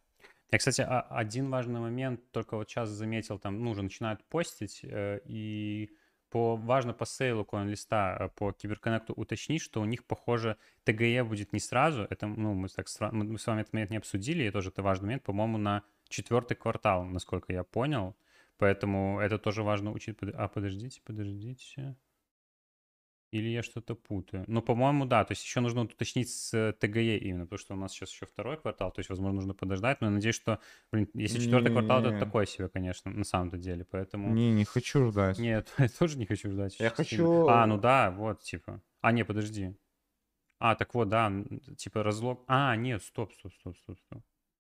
Я, 0.53 0.59
кстати, 0.59 0.83
один 0.83 1.51
важный 1.51 1.81
момент 1.81 2.20
только 2.31 2.57
вот 2.57 2.68
сейчас 2.68 2.89
заметил, 2.89 3.39
там, 3.39 3.64
ну, 3.64 3.70
уже 3.70 3.83
начинают 3.83 4.24
постить, 4.29 4.81
э, 4.85 5.20
и 5.24 5.91
по, 6.31 6.57
важно 6.57 6.93
по 6.93 7.07
сейлу 7.07 7.45
коин-листа 7.45 8.16
э, 8.18 8.29
по 8.29 8.53
киберконнекту 8.53 9.12
уточнить, 9.14 9.62
что 9.62 9.81
у 9.81 9.85
них, 9.85 10.05
похоже, 10.05 10.57
ТГЕ 10.85 11.24
будет 11.24 11.53
не 11.53 11.61
сразу, 11.61 12.07
это, 12.11 12.27
ну, 12.27 12.55
мы, 12.55 12.68
так, 12.68 12.87
мы 13.12 13.39
с 13.39 13.47
вами 13.47 13.61
этот 13.61 13.72
момент 13.72 13.91
не 13.91 13.99
обсудили, 13.99 14.45
и 14.45 14.51
тоже 14.51 14.70
это 14.70 14.83
важный 14.83 15.07
момент, 15.07 15.22
по-моему, 15.22 15.59
на 15.59 15.83
четвертый 16.09 16.57
квартал, 16.57 17.05
насколько 17.05 17.53
я 17.53 17.64
понял, 17.64 18.16
поэтому 18.59 19.20
это 19.20 19.39
тоже 19.39 19.62
важно 19.62 19.93
учить. 19.93 20.16
А, 20.35 20.49
подождите, 20.49 21.01
подождите. 21.05 21.97
Или 23.33 23.49
я 23.49 23.62
что-то 23.62 23.95
путаю? 23.97 24.45
Ну, 24.47 24.62
по-моему, 24.62 25.05
да. 25.05 25.24
То 25.24 25.33
есть 25.33 25.43
еще 25.43 25.61
нужно 25.61 25.83
уточнить 25.83 26.31
с 26.31 26.55
э, 26.55 26.72
ТГЕ 26.72 27.18
именно, 27.18 27.45
потому 27.45 27.59
что 27.59 27.74
у 27.74 27.77
нас 27.77 27.93
сейчас 27.93 28.11
еще 28.11 28.24
второй 28.24 28.57
квартал, 28.57 28.93
то 28.93 29.01
есть, 29.01 29.11
возможно, 29.11 29.37
нужно 29.37 29.55
подождать. 29.55 30.01
Но 30.01 30.07
я 30.07 30.12
надеюсь, 30.12 30.37
что, 30.37 30.61
блин, 30.93 31.09
если 31.14 31.41
четвертый 31.41 31.72
квартал, 31.72 32.03
то 32.03 32.11
это 32.11 32.20
такое 32.20 32.47
себе, 32.47 32.68
конечно, 32.68 33.11
на 33.11 33.24
самом-то 33.24 33.59
деле. 33.59 33.85
Поэтому... 33.85 34.33
Не, 34.33 34.53
не 34.53 34.64
хочу 34.64 35.11
ждать. 35.11 35.39
Нет, 35.39 35.72
я 35.79 35.89
тоже 35.89 36.18
не 36.18 36.27
хочу 36.27 36.51
ждать. 36.51 36.79
Я 36.79 36.91
хочу- 36.91 37.16
сильно. 37.16 37.62
А, 37.62 37.66
ну 37.66 37.79
да, 37.79 38.11
вот, 38.12 38.43
типа. 38.43 38.81
А, 39.01 39.12
не, 39.12 39.24
подожди. 39.24 39.74
А, 40.59 40.74
так 40.74 40.95
вот, 40.95 41.09
да, 41.09 41.33
типа 41.77 42.03
разлог... 42.03 42.45
А, 42.47 42.74
нет, 42.77 43.03
стоп, 43.03 43.33
стоп, 43.35 43.53
стоп, 43.55 43.77
стоп, 43.77 43.99
стоп. 43.99 44.22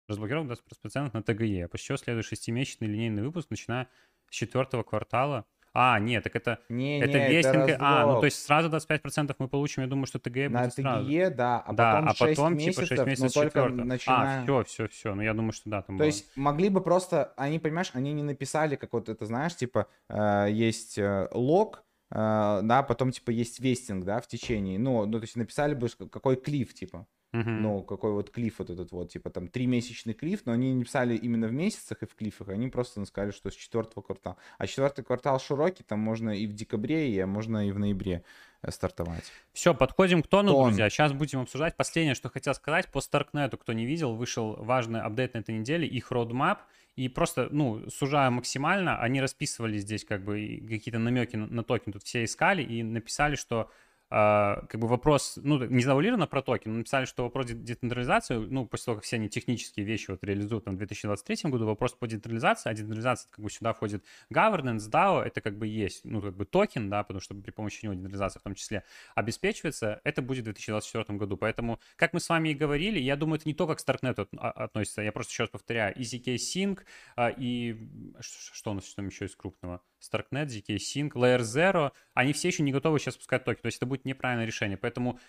Разблокировка 0.07 0.49
даст 0.49 0.81
процент 0.81 1.13
на 1.13 1.23
ТГЕ. 1.23 1.69
После 1.69 1.85
чего 1.85 1.97
следует 1.97 2.25
шестимесячный 2.25 2.87
линейный 2.87 3.23
выпуск, 3.23 3.49
начиная 3.49 3.87
с 4.29 4.33
четвертого 4.33 4.83
квартала. 4.83 5.45
А, 5.73 5.99
нет, 5.99 6.23
так 6.23 6.35
это, 6.35 6.59
Не, 6.67 6.99
это 6.99 7.17
не, 7.17 7.29
вестинг. 7.29 7.77
А, 7.79 8.05
ну 8.05 8.19
то 8.19 8.25
есть 8.25 8.43
сразу 8.43 8.69
25% 8.69 9.35
мы 9.39 9.47
получим. 9.47 9.83
Я 9.83 9.87
думаю, 9.87 10.05
что 10.05 10.19
ТГЕ 10.19 10.49
на 10.49 10.63
будет 10.63 10.73
сразу. 10.73 11.05
ТГЕ, 11.05 11.29
да, 11.29 11.59
а 11.59 11.73
да, 11.73 11.93
потом, 11.93 12.09
а 12.09 12.15
6 12.15 12.37
потом 12.37 12.57
месяцев, 12.57 12.89
типа 12.89 12.95
6 12.95 13.07
месяцев 13.07 13.35
но 13.35 13.41
только 13.41 13.69
начиная... 13.69 14.41
А, 14.41 14.43
все, 14.43 14.63
все, 14.63 14.87
все. 14.89 15.15
Ну 15.15 15.21
я 15.21 15.33
думаю, 15.33 15.53
что 15.53 15.69
да, 15.69 15.81
там 15.81 15.95
То 15.95 15.99
было. 15.99 16.07
есть 16.07 16.35
могли 16.35 16.69
бы 16.69 16.81
просто, 16.81 17.33
они, 17.37 17.59
понимаешь, 17.59 17.91
они 17.93 18.11
не 18.11 18.23
написали, 18.23 18.75
как 18.75 18.91
вот 18.91 19.07
это, 19.07 19.25
знаешь, 19.25 19.55
типа, 19.55 19.87
э, 20.09 20.47
есть 20.51 20.97
э, 20.97 21.29
лог, 21.31 21.85
э, 22.11 22.15
да, 22.63 22.83
потом, 22.83 23.11
типа, 23.11 23.31
есть 23.31 23.61
вестинг, 23.61 24.03
да, 24.03 24.19
в 24.19 24.27
течение, 24.27 24.77
ну, 24.77 25.05
ну, 25.05 25.19
то 25.19 25.23
есть 25.23 25.37
написали 25.37 25.73
бы, 25.73 25.87
какой 25.89 26.35
клиф, 26.35 26.73
типа. 26.73 27.07
Мгм. 27.31 27.61
Ну, 27.61 27.83
какой 27.83 28.11
вот 28.11 28.29
клиф 28.29 28.59
вот 28.59 28.69
этот 28.69 28.91
вот, 28.91 29.09
типа 29.09 29.29
там 29.29 29.47
тримесячный 29.47 30.13
клиф, 30.13 30.41
но 30.45 30.51
они 30.51 30.73
не 30.73 30.83
писали 30.83 31.15
именно 31.15 31.47
в 31.47 31.53
месяцах 31.53 32.03
и 32.03 32.05
в 32.05 32.13
клифах, 32.13 32.49
они 32.49 32.67
просто 32.67 32.99
ну, 32.99 33.05
сказали, 33.05 33.31
что 33.31 33.49
с 33.49 33.55
четвертого 33.55 34.03
квартала. 34.03 34.35
А 34.57 34.67
четвертый 34.67 35.05
квартал 35.05 35.39
широкий, 35.39 35.83
там 35.83 35.99
можно 35.99 36.31
и 36.31 36.45
в 36.45 36.53
декабре, 36.53 37.09
и 37.09 37.23
можно 37.23 37.67
и 37.67 37.71
в 37.71 37.79
ноябре 37.79 38.23
э, 38.61 38.71
стартовать. 38.71 39.31
Все, 39.53 39.73
подходим 39.73 40.21
к 40.21 40.27
тону, 40.27 40.51
Тон. 40.51 40.67
друзья. 40.67 40.89
Сейчас 40.89 41.13
будем 41.13 41.39
обсуждать. 41.39 41.77
Последнее, 41.77 42.15
что 42.15 42.29
хотел 42.29 42.53
сказать, 42.53 42.91
по 42.91 42.99
Старкнету, 42.99 43.57
кто 43.57 43.71
не 43.71 43.85
видел, 43.85 44.13
вышел 44.13 44.57
важный 44.59 44.99
апдейт 44.99 45.33
на 45.33 45.39
этой 45.39 45.57
неделе, 45.57 45.87
их 45.87 46.11
roadmap. 46.11 46.57
И 46.97 47.07
просто, 47.07 47.47
ну, 47.51 47.89
сужая 47.89 48.29
максимально, 48.29 48.99
они 48.99 49.21
расписывали 49.21 49.77
здесь 49.77 50.03
как 50.03 50.25
бы 50.25 50.61
какие-то 50.67 50.99
намеки 50.99 51.37
на, 51.37 51.47
на 51.47 51.63
токен, 51.63 51.93
тут 51.93 52.03
все 52.03 52.25
искали 52.25 52.61
и 52.61 52.83
написали, 52.83 53.35
что 53.35 53.71
а, 54.11 54.65
как 54.67 54.79
бы 54.81 54.87
вопрос, 54.87 55.39
ну, 55.41 55.63
не 55.63 55.83
завуалировано 55.83 56.27
про 56.27 56.41
токен, 56.41 56.77
написали, 56.77 57.05
что 57.05 57.23
вопрос 57.23 57.47
де- 57.47 57.53
децентрализации, 57.53 58.35
ну, 58.35 58.65
после 58.65 58.85
того, 58.85 58.95
как 58.97 59.05
все 59.05 59.15
они 59.15 59.29
технические 59.29 59.85
вещи 59.85 60.11
вот 60.11 60.21
реализуют 60.23 60.65
там, 60.65 60.75
в 60.75 60.77
2023 60.77 61.49
году, 61.49 61.65
вопрос 61.65 61.93
по 61.93 62.07
децентрализации, 62.07 62.69
а 62.69 62.73
децентрализация, 62.73 63.31
как 63.31 63.43
бы 63.43 63.49
сюда 63.49 63.71
входит 63.71 64.03
governance, 64.31 64.89
DAO, 64.89 65.23
это 65.23 65.39
как 65.39 65.57
бы 65.57 65.65
есть, 65.65 66.03
ну, 66.03 66.21
как 66.21 66.35
бы 66.35 66.45
токен, 66.45 66.89
да, 66.89 67.03
потому 67.03 67.21
что 67.21 67.33
при 67.35 67.51
помощи 67.51 67.85
него 67.85 67.93
децентрализация 67.93 68.41
в 68.41 68.43
том 68.43 68.53
числе 68.53 68.83
обеспечивается, 69.15 70.01
это 70.03 70.21
будет 70.21 70.41
в 70.41 70.45
2024 70.45 71.17
году. 71.17 71.37
Поэтому, 71.37 71.79
как 71.95 72.11
мы 72.13 72.19
с 72.19 72.27
вами 72.27 72.49
и 72.49 72.53
говорили, 72.53 72.99
я 72.99 73.15
думаю, 73.15 73.39
это 73.39 73.47
не 73.47 73.53
только 73.53 73.75
к 73.75 73.79
Starknet 73.79 74.27
а- 74.37 74.51
относится, 74.51 75.01
я 75.01 75.13
просто 75.13 75.31
еще 75.31 75.43
раз 75.43 75.49
повторяю, 75.51 75.95
ZK 75.97 76.35
Sync, 76.35 76.79
а, 77.15 77.29
и 77.29 77.87
ш- 78.19 78.53
что 78.53 78.71
у 78.71 78.73
нас 78.73 78.93
там 78.93 79.07
еще 79.07 79.25
из 79.25 79.35
крупного? 79.35 79.81
Starknet, 80.01 80.47
ZK 80.47 80.75
Sync, 80.77 81.11
Layer 81.11 81.41
Zero, 81.41 81.91
они 82.13 82.33
все 82.33 82.47
еще 82.49 82.63
не 82.63 82.71
готовы 82.71 82.99
сейчас 82.99 83.17
пускать 83.17 83.43
токен, 83.43 83.61
то 83.61 83.67
есть 83.67 83.77
это 83.77 83.85
будет 83.85 84.05
неправильное 84.05 84.45
решение. 84.45 84.77
Поэтому 84.77 85.19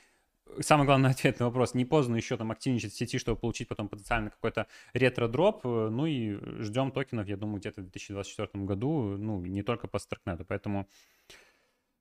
самый 0.61 0.85
главный 0.85 1.11
ответ 1.11 1.39
на 1.41 1.47
вопрос, 1.47 1.75
не 1.75 1.85
поздно 1.85 2.17
еще 2.17 2.37
там 2.37 2.51
активничать 2.51 2.93
в 2.93 2.97
сети, 2.97 3.19
чтобы 3.19 3.41
получить 3.41 3.69
потом 3.69 3.89
потенциально 3.89 4.31
какой-то 4.31 4.67
ретро-дроп, 4.93 5.65
э, 5.65 5.89
ну 5.91 6.07
и 6.07 6.39
ждем 6.63 6.91
токенов, 6.91 7.29
я 7.29 7.37
думаю, 7.37 7.61
где-то 7.61 7.81
в 7.81 7.85
2024 7.85 8.65
году, 8.65 9.17
ну, 9.19 9.41
не 9.41 9.63
только 9.63 9.89
по 9.89 9.99
Старкнету, 9.99 10.45
поэтому... 10.45 10.89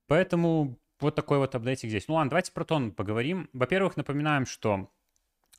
Поэтому 0.07 0.77
вот 0.99 1.15
такой 1.15 1.37
вот 1.37 1.55
апдейтик 1.55 1.89
здесь. 1.89 2.07
Ну 2.07 2.15
ладно, 2.15 2.31
давайте 2.31 2.51
про 2.51 2.65
TON 2.65 2.91
поговорим. 2.91 3.49
Во-первых, 3.53 3.95
напоминаем, 3.97 4.45
что 4.45 4.91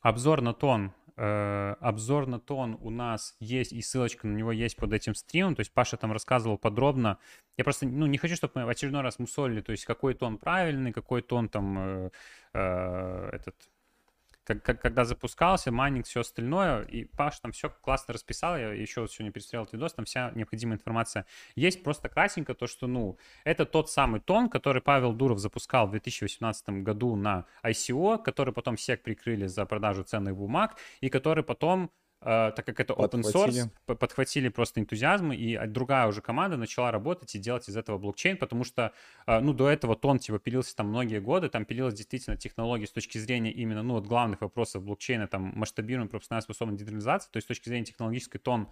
обзор 0.01 0.41
на 0.41 0.53
тон, 0.53 0.93
э, 1.17 1.75
обзор 1.79 2.27
на 2.27 2.39
тон 2.39 2.77
у 2.81 2.89
нас 2.89 3.35
есть, 3.39 3.73
и 3.73 3.81
ссылочка 3.81 4.27
на 4.27 4.35
него 4.35 4.51
есть 4.51 4.75
под 4.75 4.93
этим 4.93 5.15
стримом. 5.15 5.55
То 5.55 5.61
есть 5.61 5.73
Паша 5.73 5.97
там 5.97 6.11
рассказывал 6.11 6.57
подробно. 6.57 7.19
Я 7.57 7.63
просто 7.63 7.85
ну, 7.87 8.05
не 8.05 8.17
хочу, 8.17 8.35
чтобы 8.35 8.53
мы 8.55 8.65
в 8.65 8.69
очередной 8.69 9.01
раз 9.01 9.19
мусолили, 9.19 9.61
то 9.61 9.71
есть 9.71 9.85
какой 9.85 10.13
тон 10.13 10.37
правильный, 10.37 10.91
какой 10.91 11.21
тон 11.21 11.49
там 11.49 11.77
э, 11.79 12.09
э, 12.53 13.29
этот 13.33 13.55
как, 14.43 14.61
как- 14.63 14.81
когда 14.81 15.05
запускался, 15.05 15.71
майнинг, 15.71 16.05
все 16.05 16.21
остальное, 16.21 16.83
и 16.83 17.05
Паш 17.05 17.39
там 17.39 17.51
все 17.51 17.69
классно 17.69 18.13
расписал, 18.13 18.57
я 18.57 18.73
еще 18.73 19.01
вот 19.01 19.11
сегодня 19.11 19.31
пересмотрел 19.31 19.63
этот 19.63 19.73
видос, 19.73 19.93
там 19.93 20.05
вся 20.05 20.31
необходимая 20.35 20.77
информация. 20.77 21.25
Есть, 21.55 21.83
просто 21.83 22.09
кратенько 22.09 22.53
то, 22.53 22.67
что, 22.67 22.87
ну, 22.87 23.17
это 23.43 23.65
тот 23.65 23.89
самый 23.89 24.19
тон, 24.19 24.49
который 24.49 24.81
Павел 24.81 25.13
Дуров 25.13 25.39
запускал 25.39 25.87
в 25.87 25.91
2018 25.91 26.83
году 26.83 27.15
на 27.15 27.45
ICO, 27.63 28.21
который 28.21 28.53
потом 28.53 28.75
SEC 28.75 28.97
прикрыли 28.97 29.47
за 29.47 29.65
продажу 29.65 30.03
ценных 30.03 30.35
бумаг, 30.35 30.77
и 31.01 31.09
который 31.09 31.43
потом 31.43 31.91
так 32.23 32.65
как 32.65 32.79
это 32.79 32.93
open 32.93 33.23
Подхватили. 33.23 33.65
source, 33.87 33.95
подхватили 33.97 34.49
просто 34.49 34.79
энтузиазм, 34.79 35.31
и 35.31 35.55
а, 35.55 35.67
другая 35.67 36.07
уже 36.07 36.21
команда 36.21 36.57
начала 36.57 36.91
работать 36.91 37.35
и 37.35 37.39
делать 37.39 37.67
из 37.69 37.77
этого 37.77 37.97
блокчейн, 37.97 38.37
потому 38.37 38.63
что, 38.63 38.93
э, 39.27 39.39
ну, 39.39 39.53
до 39.53 39.69
этого 39.69 39.95
тон, 39.95 40.19
типа, 40.19 40.39
пилился 40.39 40.75
там 40.75 40.87
многие 40.87 41.19
годы, 41.19 41.49
там 41.49 41.65
пилилась 41.65 41.93
действительно 41.93 42.37
технология 42.37 42.87
с 42.87 42.91
точки 42.91 43.17
зрения 43.17 43.51
именно, 43.51 43.83
ну, 43.83 43.95
вот 43.95 44.05
главных 44.05 44.41
вопросов 44.41 44.83
блокчейна, 44.83 45.27
там, 45.27 45.51
масштабируемой 45.55 46.09
профессионально 46.09 46.43
способной 46.43 46.77
децентрализации, 46.77 47.29
то 47.31 47.37
есть 47.37 47.45
с 47.45 47.47
точки 47.47 47.69
зрения 47.69 47.85
технологической 47.85 48.39
тон 48.39 48.69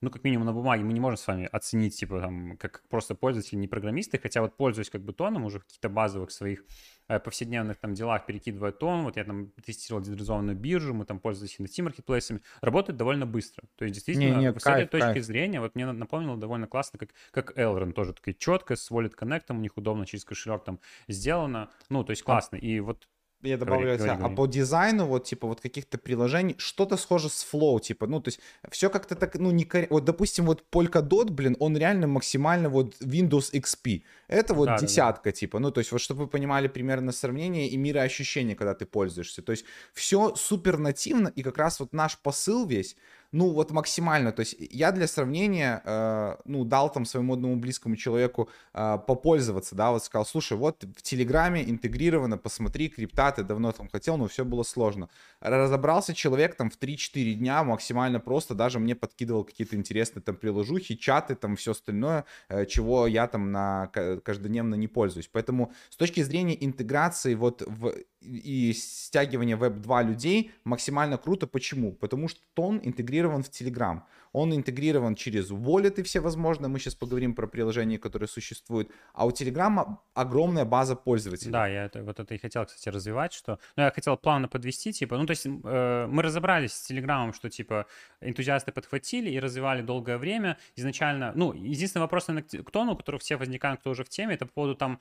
ну, 0.00 0.10
как 0.10 0.22
минимум 0.24 0.46
на 0.46 0.52
бумаге 0.52 0.84
мы 0.84 0.92
не 0.92 1.00
можем 1.00 1.16
с 1.16 1.26
вами 1.26 1.48
оценить, 1.50 1.98
типа, 1.98 2.20
там, 2.20 2.56
как 2.56 2.82
просто 2.88 3.14
пользователи, 3.14 3.56
не 3.58 3.66
программисты, 3.68 4.18
хотя 4.18 4.40
вот 4.42 4.56
пользуюсь 4.56 4.90
как 4.90 5.02
бы 5.02 5.12
тоном 5.12 5.44
уже 5.44 5.58
в 5.58 5.64
каких-то 5.64 5.88
базовых 5.88 6.30
своих 6.30 6.64
э, 7.08 7.18
повседневных 7.18 7.78
там 7.78 7.94
делах, 7.94 8.24
перекидывая 8.26 8.70
тон, 8.72 9.02
вот 9.04 9.16
я 9.16 9.24
там 9.24 9.50
тестировал 9.64 10.00
децентрализованную 10.00 10.56
биржу, 10.56 10.94
мы 10.94 11.04
там 11.04 11.18
пользовались 11.18 11.58
NFT-маркетплейсами, 11.58 12.42
работает 12.60 12.96
довольно 12.96 13.26
быстро. 13.26 13.64
То 13.76 13.84
есть 13.84 13.94
действительно, 13.94 14.36
Не, 14.38 14.46
не, 14.52 14.58
с 14.60 14.66
этой 14.66 14.86
точки 14.86 15.14
кайф. 15.14 15.24
зрения, 15.24 15.60
вот 15.60 15.74
мне 15.74 15.86
на- 15.86 15.92
напомнило 15.92 16.36
довольно 16.36 16.66
классно, 16.66 16.98
как, 16.98 17.10
как 17.32 17.58
Elrond 17.58 17.92
тоже 17.92 18.12
такой 18.12 18.34
четко, 18.34 18.76
с 18.76 18.90
Wallet 18.90 19.14
Connect, 19.18 19.44
у 19.48 19.54
них 19.54 19.76
удобно 19.76 20.06
через 20.06 20.24
кошелек 20.24 20.64
там 20.64 20.78
сделано, 21.08 21.70
ну, 21.88 22.04
то 22.04 22.10
есть 22.10 22.22
классно. 22.22 22.56
И 22.56 22.80
вот 22.80 23.08
Я 23.42 23.56
Говори, 23.56 23.70
добавлю 23.70 23.86
говори, 23.86 24.02
себя. 24.02 24.12
А 24.14 24.16
говори. 24.16 24.34
по 24.34 24.46
дизайну, 24.46 25.06
вот, 25.06 25.24
типа, 25.24 25.46
вот 25.46 25.60
каких-то 25.60 25.96
приложений, 25.96 26.56
что-то 26.58 26.96
схоже 26.96 27.28
с 27.28 27.46
Flow, 27.52 27.80
типа, 27.80 28.06
ну, 28.08 28.20
то 28.20 28.28
есть, 28.28 28.40
все 28.70 28.90
как-то 28.90 29.14
так, 29.14 29.36
ну, 29.36 29.52
не 29.52 29.64
кор- 29.64 29.86
Вот, 29.90 30.04
допустим, 30.04 30.44
вот 30.46 30.64
Polkadot, 30.72 31.30
блин, 31.30 31.56
он 31.60 31.76
реально 31.76 32.08
максимально 32.08 32.68
вот 32.68 32.96
Windows 33.00 33.52
XP. 33.52 34.02
Это 34.26 34.54
вот 34.54 34.66
Да-да-да. 34.66 34.86
десятка, 34.86 35.30
типа, 35.32 35.60
ну, 35.60 35.70
то 35.70 35.78
есть, 35.78 35.92
вот, 35.92 36.00
чтобы 36.00 36.22
вы 36.24 36.26
понимали 36.26 36.66
примерно 36.66 37.12
сравнение 37.12 37.68
и 37.68 37.76
мироощущение, 37.76 38.56
когда 38.56 38.74
ты 38.74 38.86
пользуешься. 38.86 39.40
То 39.42 39.52
есть, 39.52 39.64
все 39.94 40.34
супер 40.34 40.78
нативно, 40.78 41.28
и 41.28 41.42
как 41.44 41.58
раз 41.58 41.78
вот 41.78 41.92
наш 41.92 42.18
посыл 42.18 42.66
весь, 42.66 42.96
ну, 43.32 43.50
вот 43.50 43.70
максимально. 43.70 44.32
То 44.32 44.40
есть, 44.40 44.56
я 44.58 44.90
для 44.92 45.06
сравнения, 45.06 45.82
э, 45.84 46.36
ну, 46.46 46.64
дал 46.64 46.90
там 46.90 47.04
своему 47.04 47.34
одному 47.34 47.56
близкому 47.56 47.96
человеку 47.96 48.48
э, 48.72 48.98
попользоваться, 49.06 49.74
да, 49.74 49.90
вот 49.90 50.04
сказал, 50.04 50.24
слушай, 50.24 50.56
вот 50.56 50.84
в 50.96 51.02
Телеграме 51.02 51.68
интегрировано, 51.68 52.38
посмотри, 52.38 52.88
крипта, 52.88 53.30
ты 53.32 53.42
давно 53.42 53.72
там 53.72 53.88
хотел, 53.88 54.16
но 54.16 54.28
все 54.28 54.44
было 54.44 54.62
сложно. 54.62 55.08
Разобрался 55.40 56.14
человек 56.14 56.54
там 56.54 56.70
в 56.70 56.78
3-4 56.78 57.34
дня 57.34 57.62
максимально 57.64 58.18
просто, 58.20 58.54
даже 58.54 58.78
мне 58.78 58.94
подкидывал 58.94 59.44
какие-то 59.44 59.76
интересные 59.76 60.22
там 60.22 60.36
приложухи, 60.36 60.96
чаты, 60.96 61.34
там 61.34 61.56
все 61.56 61.72
остальное, 61.72 62.24
э, 62.48 62.64
чего 62.64 63.06
я 63.06 63.26
там 63.26 63.52
на 63.52 63.88
ка- 63.88 64.20
каждодневно 64.20 64.74
не 64.74 64.88
пользуюсь. 64.88 65.28
Поэтому 65.30 65.72
с 65.90 65.96
точки 65.96 66.22
зрения 66.22 66.56
интеграции 66.64 67.34
вот 67.34 67.62
в 67.66 67.92
и 68.20 68.72
стягивания 68.72 69.56
Web2 69.56 70.04
людей 70.04 70.50
максимально 70.64 71.18
круто. 71.18 71.46
Почему? 71.46 71.92
Потому 71.92 72.28
что 72.28 72.40
тон 72.54 72.80
интегрирован 72.82 73.42
в 73.42 73.48
Telegram. 73.48 74.00
Он 74.32 74.54
интегрирован 74.54 75.14
через 75.14 75.50
wallet 75.50 76.02
все 76.02 76.20
возможно. 76.20 76.68
Мы 76.68 76.78
сейчас 76.78 76.94
поговорим 76.94 77.34
про 77.34 77.46
приложения, 77.46 77.98
которые 77.98 78.28
существуют. 78.28 78.90
А 79.14 79.26
у 79.26 79.30
Telegram 79.30 79.96
огромная 80.14 80.64
база 80.64 80.96
пользователей. 80.96 81.52
Да, 81.52 81.68
я 81.68 81.84
это, 81.84 82.02
вот 82.02 82.20
это 82.20 82.34
и 82.34 82.38
хотел, 82.38 82.66
кстати, 82.66 82.88
развивать, 82.88 83.32
что... 83.32 83.58
Ну, 83.76 83.84
я 83.84 83.90
хотел 83.90 84.16
плавно 84.16 84.48
подвести, 84.48 84.92
типа, 84.92 85.16
ну, 85.16 85.26
то 85.26 85.30
есть 85.30 85.46
э, 85.46 86.06
мы 86.08 86.22
разобрались 86.22 86.72
с 86.72 86.82
Телеграмом, 86.82 87.32
что, 87.32 87.48
типа, 87.48 87.86
энтузиасты 88.20 88.72
подхватили 88.72 89.30
и 89.30 89.38
развивали 89.40 89.82
долгое 89.82 90.18
время. 90.18 90.58
Изначально, 90.76 91.32
ну, 91.34 91.52
единственный 91.52 92.02
вопрос, 92.02 92.28
наверное, 92.28 92.62
к 92.62 92.70
тону, 92.70 92.92
у 92.92 92.96
которого 92.96 93.20
все 93.20 93.36
возникают, 93.36 93.80
кто 93.80 93.90
уже 93.90 94.04
в 94.04 94.08
теме, 94.08 94.34
это 94.34 94.46
по 94.46 94.52
поводу 94.52 94.74
там 94.74 95.00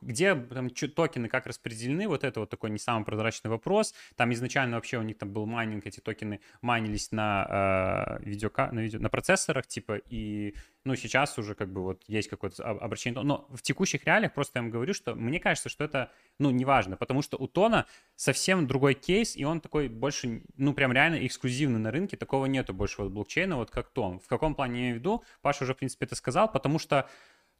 где 0.00 0.34
там 0.34 0.70
токены 0.70 1.28
как 1.28 1.46
распределены, 1.46 2.08
вот 2.08 2.24
это 2.24 2.40
вот 2.40 2.50
такой 2.50 2.70
не 2.70 2.78
самый 2.78 3.04
прозрачный 3.04 3.50
вопрос. 3.50 3.94
Там 4.16 4.32
изначально 4.32 4.76
вообще 4.76 4.98
у 4.98 5.02
них 5.02 5.18
там 5.18 5.32
был 5.32 5.46
майнинг, 5.46 5.86
эти 5.86 6.00
токены 6.00 6.40
майнились 6.62 7.12
на 7.12 8.18
э, 8.20 8.24
видеока, 8.24 8.70
на, 8.72 8.80
видео, 8.80 9.00
на 9.00 9.08
процессорах, 9.08 9.66
типа, 9.66 10.00
и, 10.08 10.54
ну, 10.84 10.96
сейчас 10.96 11.38
уже 11.38 11.54
как 11.54 11.72
бы 11.72 11.82
вот 11.82 12.02
есть 12.06 12.28
какое-то 12.28 12.62
об- 12.64 12.82
обращение. 12.82 13.22
Но 13.22 13.46
в 13.50 13.62
текущих 13.62 14.04
реалиях 14.04 14.34
просто 14.34 14.58
я 14.58 14.62
вам 14.62 14.70
говорю, 14.70 14.94
что 14.94 15.14
мне 15.14 15.40
кажется, 15.40 15.68
что 15.68 15.84
это, 15.84 16.10
ну, 16.38 16.50
неважно, 16.50 16.96
потому 16.96 17.22
что 17.22 17.36
у 17.36 17.46
Тона 17.46 17.86
совсем 18.16 18.66
другой 18.66 18.94
кейс, 18.94 19.36
и 19.36 19.44
он 19.44 19.60
такой 19.60 19.88
больше, 19.88 20.42
ну, 20.56 20.74
прям 20.74 20.92
реально 20.92 21.26
эксклюзивный 21.26 21.78
на 21.78 21.90
рынке, 21.90 22.16
такого 22.16 22.46
нету 22.46 22.74
больше 22.74 23.02
вот 23.02 23.12
блокчейна, 23.12 23.56
вот 23.56 23.70
как 23.70 23.90
Тон. 23.90 24.20
В 24.20 24.26
каком 24.28 24.54
плане 24.54 24.74
я 24.74 24.80
имею 24.80 24.96
в 24.96 24.98
виду? 24.98 25.24
Паша 25.42 25.64
уже, 25.64 25.74
в 25.74 25.78
принципе, 25.78 26.06
это 26.06 26.14
сказал, 26.14 26.50
потому 26.50 26.78
что 26.78 27.08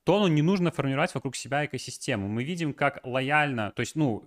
Тону 0.05 0.29
не 0.29 0.43
нужно 0.43 0.71
формировать 0.71 1.15
вокруг 1.15 1.35
себя 1.37 1.65
экосистему. 1.65 2.29
Мы 2.29 2.45
видим, 2.45 2.75
как 2.75 3.01
лояльно, 3.05 3.73
то 3.73 3.81
есть, 3.81 3.97
ну, 3.97 4.25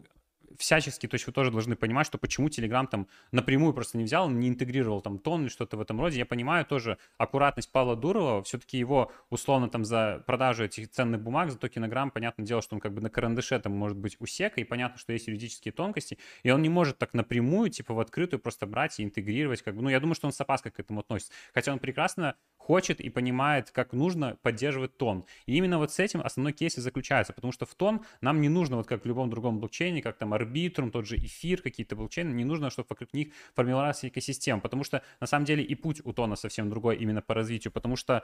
всячески, 0.57 1.07
то 1.07 1.15
есть 1.15 1.27
вы 1.27 1.33
тоже 1.33 1.51
должны 1.51 1.75
понимать, 1.75 2.07
что 2.07 2.17
почему 2.17 2.47
Telegram 2.47 2.87
там 2.87 3.07
напрямую 3.31 3.73
просто 3.73 3.97
не 3.97 4.03
взял, 4.03 4.29
не 4.29 4.49
интегрировал 4.49 5.01
там 5.01 5.19
тон 5.19 5.43
или 5.43 5.49
что-то 5.49 5.77
в 5.77 5.81
этом 5.81 5.99
роде. 5.99 6.17
Я 6.17 6.25
понимаю 6.25 6.65
тоже 6.65 6.97
аккуратность 7.17 7.71
Павла 7.71 7.95
Дурова, 7.95 8.43
все-таки 8.43 8.77
его 8.77 9.11
условно 9.29 9.69
там 9.69 9.85
за 9.85 10.23
продажу 10.25 10.63
этих 10.63 10.89
ценных 10.89 11.21
бумаг, 11.21 11.51
за 11.51 11.57
токенограмм, 11.57 12.11
понятное 12.11 12.45
дело, 12.45 12.61
что 12.61 12.75
он 12.75 12.81
как 12.81 12.93
бы 12.93 13.01
на 13.01 13.09
карандаше 13.09 13.59
там 13.59 13.73
может 13.73 13.97
быть 13.97 14.17
усека, 14.19 14.61
и 14.61 14.63
понятно, 14.63 14.97
что 14.97 15.13
есть 15.13 15.27
юридические 15.27 15.71
тонкости, 15.71 16.17
и 16.43 16.51
он 16.51 16.61
не 16.61 16.69
может 16.69 16.97
так 16.97 17.13
напрямую, 17.13 17.69
типа 17.69 17.93
в 17.93 17.99
открытую 17.99 18.39
просто 18.39 18.65
брать 18.65 18.99
и 18.99 19.03
интегрировать, 19.03 19.61
как 19.61 19.75
бы, 19.75 19.81
ну, 19.81 19.89
я 19.89 19.99
думаю, 19.99 20.15
что 20.15 20.27
он 20.27 20.33
с 20.33 20.41
опаской 20.41 20.71
к 20.71 20.79
этому 20.79 21.01
относится, 21.01 21.33
хотя 21.53 21.71
он 21.71 21.79
прекрасно 21.79 22.35
хочет 22.67 22.99
и 22.99 23.09
понимает, 23.09 23.71
как 23.71 23.93
нужно 23.93 24.37
поддерживать 24.41 24.97
тон. 24.97 25.23
И 25.45 25.55
именно 25.55 25.77
вот 25.77 25.93
с 25.93 25.99
этим 25.99 26.19
основной 26.21 26.51
кейс 26.51 26.77
и 26.77 26.81
заключается, 26.81 27.31
потому 27.31 27.53
что 27.53 27.65
в 27.65 27.73
тон 27.75 28.01
нам 28.19 28.41
не 28.41 28.49
нужно, 28.49 28.75
вот 28.75 28.87
как 28.87 29.03
в 29.03 29.07
любом 29.07 29.29
другом 29.29 29.59
блокчейне, 29.59 30.01
как 30.01 30.17
там 30.17 30.33
Arbitrum, 30.33 30.91
тот 30.91 31.07
же 31.07 31.15
эфир, 31.15 31.61
какие-то 31.61 31.95
блокчейны, 31.95 32.33
не 32.33 32.43
нужно, 32.43 32.69
чтобы 32.69 32.87
вокруг 32.89 33.13
них 33.13 33.27
формировалась 33.55 34.03
экосистема, 34.03 34.59
потому 34.59 34.83
что 34.83 35.01
на 35.21 35.27
самом 35.27 35.45
деле 35.45 35.63
и 35.63 35.75
путь 35.75 36.01
у 36.03 36.11
тона 36.11 36.35
совсем 36.35 36.69
другой 36.69 36.97
именно 36.97 37.21
по 37.21 37.33
развитию, 37.33 37.71
потому 37.71 37.95
что 37.95 38.23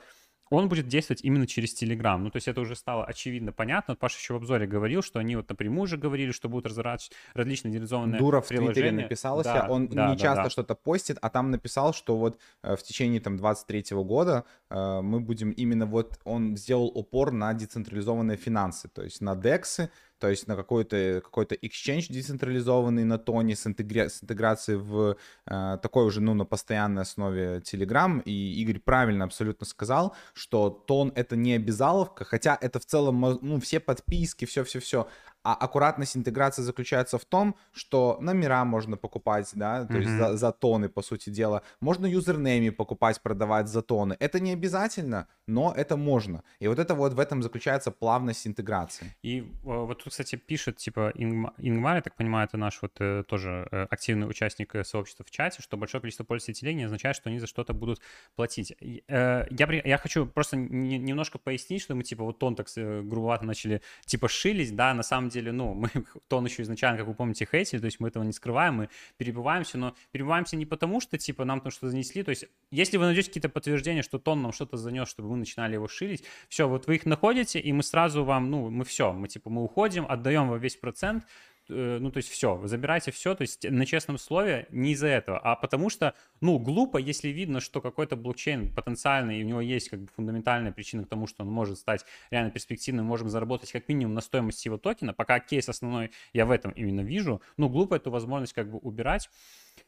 он 0.49 0.67
будет 0.67 0.87
действовать 0.89 1.23
именно 1.23 1.47
через 1.47 1.81
Telegram. 1.81 2.17
Ну, 2.17 2.29
то 2.29 2.35
есть 2.35 2.49
это 2.49 2.59
уже 2.59 2.75
стало 2.75 3.05
очевидно 3.05 3.53
понятно. 3.53 3.95
Паша 3.95 4.17
еще 4.17 4.33
в 4.33 4.37
обзоре 4.37 4.67
говорил, 4.67 5.01
что 5.01 5.19
они 5.19 5.37
вот 5.37 5.49
напрямую 5.49 5.83
уже 5.83 5.97
говорили, 5.97 6.31
что 6.31 6.49
будут 6.49 6.67
разворачивать 6.67 7.15
различные 7.33 7.73
реализованные 7.73 8.19
Дуров 8.19 8.45
в. 8.45 8.47
Твиттере 8.49 8.91
написался, 8.91 9.53
Да, 9.53 9.67
он 9.69 9.87
да, 9.87 10.09
не 10.09 10.15
да, 10.17 10.21
часто 10.21 10.43
да. 10.43 10.49
что-то 10.49 10.75
постит, 10.75 11.17
а 11.21 11.29
там 11.29 11.49
написал, 11.49 11.93
что 11.93 12.17
вот 12.17 12.37
э, 12.61 12.75
в 12.75 12.83
течение 12.83 13.21
там 13.21 13.37
23 13.37 13.85
года 14.03 14.32
э, 14.69 15.01
мы 15.01 15.19
будем 15.19 15.51
именно 15.51 15.85
вот, 15.85 16.19
он 16.25 16.57
сделал 16.57 16.87
упор 16.87 17.31
на 17.31 17.53
децентрализованные 17.53 18.37
финансы, 18.37 18.89
то 18.89 19.03
есть 19.03 19.21
на 19.21 19.35
дексы, 19.35 19.89
то 20.23 20.29
есть 20.29 20.47
на 20.47 20.55
какой-то 20.55 21.19
какой 21.21 21.43
exchange 21.43 22.05
децентрализованный 22.09 23.03
на 23.03 23.17
тоне 23.17 23.57
с, 23.57 23.67
интегра- 23.67 24.07
с 24.07 24.23
интеграцией 24.23 24.77
в 24.77 25.17
э, 25.45 25.77
такой 25.81 26.05
уже, 26.05 26.21
ну, 26.21 26.33
на 26.33 26.45
постоянной 26.45 27.01
основе 27.01 27.57
Telegram. 27.57 28.21
И 28.23 28.61
Игорь 28.61 28.79
правильно 28.79 29.25
абсолютно 29.25 29.65
сказал, 29.65 30.15
что 30.33 30.69
тон 30.69 31.11
это 31.15 31.35
не 31.35 31.55
обязаловка, 31.55 32.23
хотя 32.23 32.57
это 32.61 32.79
в 32.79 32.85
целом, 32.85 33.19
ну, 33.41 33.59
все 33.59 33.81
подписки, 33.81 34.45
все-все-все. 34.45 35.09
А 35.45 35.55
аккуратность 35.55 36.15
интеграции 36.15 36.61
заключается 36.61 37.17
в 37.17 37.25
том, 37.25 37.57
что 37.73 38.17
номера 38.21 38.63
можно 38.63 38.95
покупать, 38.95 39.51
да, 39.55 39.83
то 39.85 39.97
есть 39.97 40.09
Мгм. 40.09 40.19
за, 40.19 40.37
за 40.37 40.51
тоны, 40.53 40.87
по 40.87 41.01
сути 41.01 41.29
дела. 41.31 41.63
Можно 41.81 42.05
юзернейми 42.05 42.69
покупать, 42.69 43.21
продавать 43.21 43.67
за 43.67 43.81
тоны. 43.81 44.15
Это 44.21 44.39
не 44.39 44.53
обязательно, 44.53 45.27
но 45.45 45.73
это 45.75 45.97
можно. 45.97 46.43
И 46.61 46.67
вот 46.69 46.79
это 46.79 46.95
вот 46.95 47.11
в 47.11 47.19
этом 47.19 47.43
заключается 47.43 47.91
плавность 47.91 48.47
интеграции. 48.47 49.17
И 49.21 49.39
э, 49.39 49.43
вот 49.63 50.01
тут, 50.01 50.12
кстати, 50.13 50.35
пишет, 50.35 50.77
типа, 50.77 51.11
Ингма- 51.15 51.53
Ингмар, 51.57 51.95
я 51.95 52.01
так 52.03 52.15
понимаю, 52.15 52.47
это 52.47 52.55
наш 52.55 52.79
вот 52.83 52.97
э, 52.99 53.23
тоже 53.27 53.67
э, 53.71 53.87
активный 53.89 54.29
участник 54.29 54.75
э, 54.75 54.83
сообщества 54.83 55.25
в 55.25 55.31
чате, 55.31 55.63
что 55.63 55.75
большое 55.75 56.01
количество 56.01 56.23
пользователей 56.23 56.75
не 56.75 56.83
означает, 56.83 57.15
что 57.15 57.29
они 57.29 57.39
за 57.39 57.47
что-то 57.47 57.73
будут 57.73 57.99
платить. 58.35 58.75
Я, 58.79 59.47
я 59.49 59.97
хочу 59.97 60.27
просто 60.27 60.55
не- 60.55 60.99
немножко 60.99 61.39
пояснить, 61.39 61.81
что 61.81 61.95
мы, 61.95 62.03
типа, 62.03 62.23
вот 62.23 62.37
тон 62.37 62.55
так 62.55 62.67
грубовато 62.75 63.43
начали, 63.45 63.81
типа, 64.05 64.27
шились, 64.27 64.71
да, 64.71 64.93
на 64.93 65.01
самом 65.01 65.29
деле, 65.29 65.51
ну, 65.51 65.73
мы 65.73 65.89
тон 66.27 66.45
еще 66.45 66.61
изначально, 66.61 66.99
как 66.99 67.07
вы 67.07 67.15
помните, 67.15 67.47
хейтили, 67.49 67.79
то 67.79 67.85
есть 67.85 67.99
мы 67.99 68.09
этого 68.09 68.23
не 68.23 68.33
скрываем, 68.33 68.75
мы 68.75 68.89
перебиваемся, 69.17 69.79
но 69.79 69.95
перебиваемся 70.11 70.57
не 70.57 70.67
потому, 70.67 71.01
что, 71.01 71.17
типа, 71.17 71.43
нам 71.43 71.59
там 71.59 71.71
что-то 71.71 71.89
занесли, 71.89 72.21
то 72.21 72.29
есть 72.29 72.45
если 72.69 72.97
вы 72.97 73.05
найдете 73.05 73.29
какие-то 73.29 73.49
подтверждения, 73.49 74.03
что 74.03 74.19
тон 74.19 74.43
нам 74.43 74.53
что-то 74.53 74.77
занес, 74.77 75.09
чтобы 75.09 75.29
вы 75.29 75.37
начинали 75.37 75.73
его 75.73 75.87
шилить, 75.87 76.23
все, 76.49 76.69
вот 76.69 76.85
вы 76.85 76.97
их 76.97 77.05
находите, 77.07 77.59
и 77.59 77.73
мы 77.73 77.81
сразу 77.81 78.23
вам, 78.23 78.51
ну, 78.51 78.69
мы 78.69 78.85
все, 78.85 79.11
мы, 79.11 79.27
типа, 79.27 79.49
мы 79.49 79.63
уходим, 79.63 79.92
отдаем 80.01 80.49
вам 80.49 80.59
весь 80.59 80.75
процент, 80.75 81.25
э, 81.69 81.97
ну, 81.99 82.11
то 82.11 82.17
есть 82.17 82.29
все, 82.29 82.55
вы 82.55 82.67
забираете 82.67 83.11
все, 83.11 83.35
то 83.35 83.41
есть 83.41 83.69
на 83.69 83.85
честном 83.85 84.17
слове 84.17 84.67
не 84.69 84.91
из-за 84.91 85.07
этого, 85.07 85.39
а 85.39 85.55
потому 85.55 85.89
что, 85.89 86.13
ну, 86.41 86.59
глупо, 86.59 86.97
если 86.97 87.29
видно, 87.29 87.59
что 87.59 87.81
какой-то 87.81 88.15
блокчейн 88.15 88.73
потенциальный, 88.73 89.39
и 89.39 89.43
у 89.43 89.47
него 89.47 89.61
есть 89.61 89.89
как 89.89 90.01
бы 90.01 90.07
фундаментальная 90.15 90.71
причина 90.71 91.05
к 91.05 91.09
тому, 91.09 91.27
что 91.27 91.43
он 91.43 91.49
может 91.49 91.77
стать 91.77 92.05
реально 92.31 92.51
перспективным, 92.51 93.05
можем 93.05 93.29
заработать 93.29 93.71
как 93.71 93.87
минимум 93.87 94.13
на 94.13 94.21
стоимости 94.21 94.67
его 94.67 94.77
токена, 94.77 95.13
пока 95.13 95.39
кейс 95.39 95.69
основной 95.69 96.11
я 96.33 96.45
в 96.45 96.51
этом 96.51 96.71
именно 96.71 97.01
вижу, 97.01 97.41
ну, 97.57 97.69
глупо 97.69 97.95
эту 97.95 98.11
возможность 98.11 98.53
как 98.53 98.69
бы 98.69 98.77
убирать, 98.79 99.29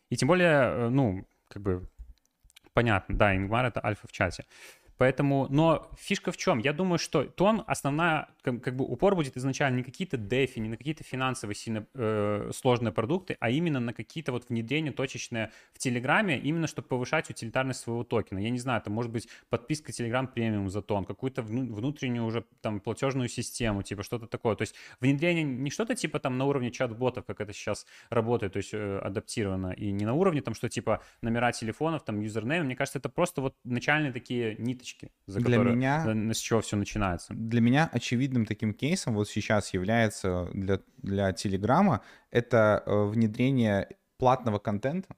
и 0.09 0.15
тем 0.15 0.27
более, 0.27 0.47
э, 0.47 0.89
ну, 0.89 1.27
как 1.49 1.61
бы 1.61 1.89
понятно, 2.73 3.17
да, 3.17 3.35
Ингмар 3.35 3.65
это 3.65 3.83
альфа 3.83 4.07
в 4.07 4.11
чате. 4.11 4.45
Поэтому, 4.97 5.47
но 5.49 5.89
фишка 5.97 6.31
в 6.31 6.37
чем? 6.37 6.59
Я 6.59 6.71
думаю, 6.73 6.99
что 6.99 7.23
тон 7.23 7.63
основная, 7.67 8.29
как, 8.41 8.61
как 8.61 8.75
бы 8.75 8.85
упор 8.85 9.15
будет 9.15 9.35
изначально 9.35 9.77
не 9.77 9.83
какие-то 9.83 10.17
дефи, 10.17 10.59
не 10.59 10.69
на 10.69 10.77
какие-то 10.77 11.03
финансовые 11.03 11.55
сильно 11.55 11.85
э, 11.93 12.51
сложные 12.53 12.91
продукты, 12.93 13.35
а 13.39 13.49
именно 13.49 13.79
на 13.79 13.93
какие-то 13.93 14.31
вот 14.31 14.47
внедрения 14.49 14.91
точечные 14.91 15.51
в 15.73 15.79
Телеграме, 15.79 16.39
именно 16.39 16.67
чтобы 16.67 16.87
повышать 16.87 17.29
утилитарность 17.29 17.81
своего 17.81 18.03
токена. 18.03 18.39
Я 18.39 18.49
не 18.49 18.59
знаю, 18.59 18.81
это 18.81 18.89
может 18.89 19.11
быть 19.11 19.27
подписка 19.49 19.91
Telegram 19.91 20.27
премиум 20.27 20.69
за 20.69 20.81
тон, 20.81 21.03
какую-то 21.05 21.41
вну- 21.41 21.73
внутреннюю 21.73 22.25
уже 22.25 22.45
там 22.61 22.79
платежную 22.79 23.27
систему, 23.27 23.83
типа 23.83 24.03
что-то 24.03 24.27
такое. 24.27 24.55
То 24.55 24.61
есть 24.61 24.75
внедрение 25.01 25.43
не 25.43 25.69
что-то 25.71 25.95
типа 25.95 26.19
там 26.19 26.37
на 26.37 26.45
уровне 26.45 26.71
чат-ботов, 26.71 27.25
как 27.25 27.41
это 27.41 27.51
сейчас 27.51 27.85
работает, 28.09 28.53
то 28.53 28.57
есть 28.57 28.73
э, 28.73 28.99
адаптировано, 28.99 29.71
и 29.73 29.91
не 29.91 30.05
на 30.05 30.13
уровне 30.13 30.41
там, 30.41 30.53
что 30.53 30.69
типа 30.69 31.01
номера 31.21 31.51
телефонов, 31.51 32.05
там 32.05 32.21
юзернейм. 32.21 32.65
Мне 32.65 32.75
кажется, 32.75 32.99
это 32.99 33.09
просто 33.09 33.41
вот 33.41 33.55
начальные 33.63 34.13
такие 34.13 34.55
ниточки, 34.57 34.84
за 35.25 35.39
Для 35.39 35.57
которые, 35.57 35.75
меня- 35.75 36.33
с 36.33 36.37
чего 36.37 36.61
все 36.61 36.75
начинается. 36.75 37.33
Для 37.33 37.61
меня 37.61 37.89
очевидным 37.91 38.45
таким 38.45 38.73
кейсом 38.73 39.15
вот 39.15 39.29
сейчас 39.29 39.73
является 39.73 40.49
для, 40.53 40.79
для 40.97 41.31
Телеграма 41.33 42.01
это 42.31 42.83
э, 42.85 43.05
внедрение 43.05 43.87
платного 44.17 44.59
контента, 44.59 45.15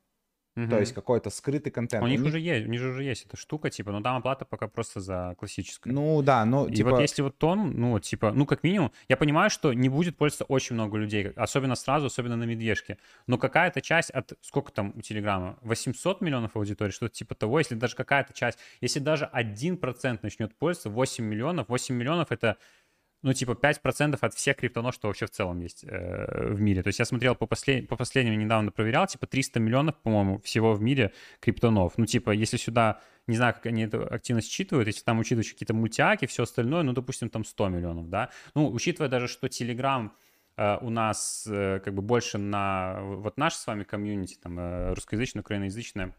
то 0.58 0.62
Мгм. 0.62 0.80
есть 0.80 0.94
какой-то 0.94 1.30
скрытый 1.30 1.72
контент. 1.72 2.04
у 2.04 2.08
них 2.08 2.20
них- 2.20 2.30
уже 2.30 2.40
есть, 2.40 2.66
у 2.68 2.72
них 2.72 2.82
же 2.82 2.90
уже 2.90 3.04
есть 3.04 3.26
эта 3.28 3.38
штука, 3.38 3.70
типа, 3.70 3.92
но 3.92 4.02
там 4.02 4.18
оплата 4.18 4.44
пока 4.44 4.68
просто 4.68 5.00
за 5.00 5.36
классическую. 5.38 5.94
Ну 5.94 6.24
да, 6.24 6.46
но 6.46 6.68
И 6.68 6.74
типа... 6.74 6.90
вот 6.90 7.02
если 7.02 7.22
вот 7.22 7.38
тон, 7.38 7.74
ну 7.80 8.00
типа, 8.00 8.32
ну 8.32 8.48
как 8.48 8.64
минимум, 8.64 8.92
я 9.08 9.18
понимаю, 9.18 9.52
что 9.52 9.72
не 9.74 9.88
будет 9.88 10.18
пользоваться 10.18 10.46
очень 10.46 10.74
много 10.74 10.98
людей, 10.98 11.30
особенно 11.36 11.76
сразу, 11.76 12.08
особенно 12.08 12.36
на 12.38 12.46
медвежке. 12.46 12.98
Но 13.28 13.38
какая-то 13.38 13.82
часть 13.82 14.10
от, 14.10 14.34
сколько 14.42 14.72
там 14.72 14.94
у 14.96 15.02
Телеграма, 15.02 15.60
800 15.62 16.22
миллионов 16.22 16.56
аудитории, 16.56 16.92
что-то 16.92 17.14
типа 17.14 17.36
того, 17.36 17.60
если 17.60 17.76
даже 17.76 17.96
какая-то 17.96 18.34
часть, 18.34 18.58
если 18.82 19.00
даже 19.00 19.30
1% 19.32 20.20
начнет 20.24 20.56
пользоваться, 20.56 20.90
8 20.90 21.24
миллионов, 21.24 21.70
8 21.70 21.94
миллионов 21.96 22.32
это 22.32 22.58
ну, 23.28 23.34
типа, 23.34 23.52
5% 23.52 24.18
от 24.22 24.34
всех 24.34 24.56
криптонов, 24.56 24.96
что 24.96 25.08
вообще 25.08 25.26
в 25.26 25.30
целом 25.30 25.60
есть 25.60 25.84
э, 25.84 26.54
в 26.54 26.62
мире. 26.62 26.82
То 26.82 26.88
есть 26.88 27.00
я 27.00 27.06
смотрел 27.06 27.36
по, 27.36 27.46
послед... 27.46 27.90
по 27.90 27.98
последнему, 27.98 28.38
недавно 28.38 28.72
проверял, 28.72 29.06
типа, 29.06 29.28
300 29.28 29.60
миллионов, 29.60 29.96
по-моему, 29.96 30.40
всего 30.40 30.74
в 30.74 30.82
мире 30.82 31.12
криптонов. 31.42 31.98
Ну, 31.98 32.06
типа, 32.06 32.32
если 32.32 32.56
сюда, 32.56 33.02
не 33.28 33.36
знаю, 33.36 33.54
как 33.54 33.66
они 33.66 33.84
эту 33.84 34.08
активность 34.10 34.50
считывают, 34.50 34.88
если 34.88 35.04
там 35.04 35.20
учитывают 35.20 35.50
какие-то 35.50 35.74
мультиаки, 35.74 36.26
все 36.26 36.44
остальное, 36.44 36.84
ну, 36.84 36.94
допустим, 36.94 37.30
там 37.30 37.44
100 37.44 37.68
миллионов, 37.68 38.10
да. 38.10 38.30
Ну, 38.56 38.72
учитывая 38.72 39.10
даже, 39.10 39.28
что 39.28 39.48
Telegram 39.48 40.10
э, 40.56 40.78
у 40.80 40.90
нас 40.90 41.46
э, 41.52 41.82
как 41.84 41.94
бы 41.94 42.02
больше 42.02 42.38
на 42.38 43.02
вот 43.02 43.38
наш 43.38 43.56
с 43.56 43.68
вами 43.68 43.84
комьюнити, 43.84 44.38
там, 44.42 44.58
э, 44.58 44.94
русскоязычное, 44.94 45.42
украиноязычное, 45.42 46.14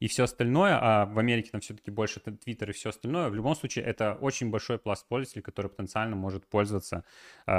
и 0.00 0.08
все 0.08 0.24
остальное, 0.24 0.78
а 0.80 1.06
в 1.06 1.18
Америке 1.18 1.50
там 1.50 1.60
все-таки 1.60 1.90
больше 1.90 2.20
Твиттер 2.20 2.70
и 2.70 2.72
все 2.72 2.90
остальное, 2.90 3.28
в 3.28 3.34
любом 3.34 3.56
случае 3.56 3.84
это 3.84 4.14
очень 4.20 4.50
большой 4.50 4.78
пласт 4.78 5.06
пользователей, 5.08 5.42
который 5.42 5.68
потенциально 5.68 6.16
может 6.16 6.46
пользоваться 6.46 7.04
э, 7.46 7.52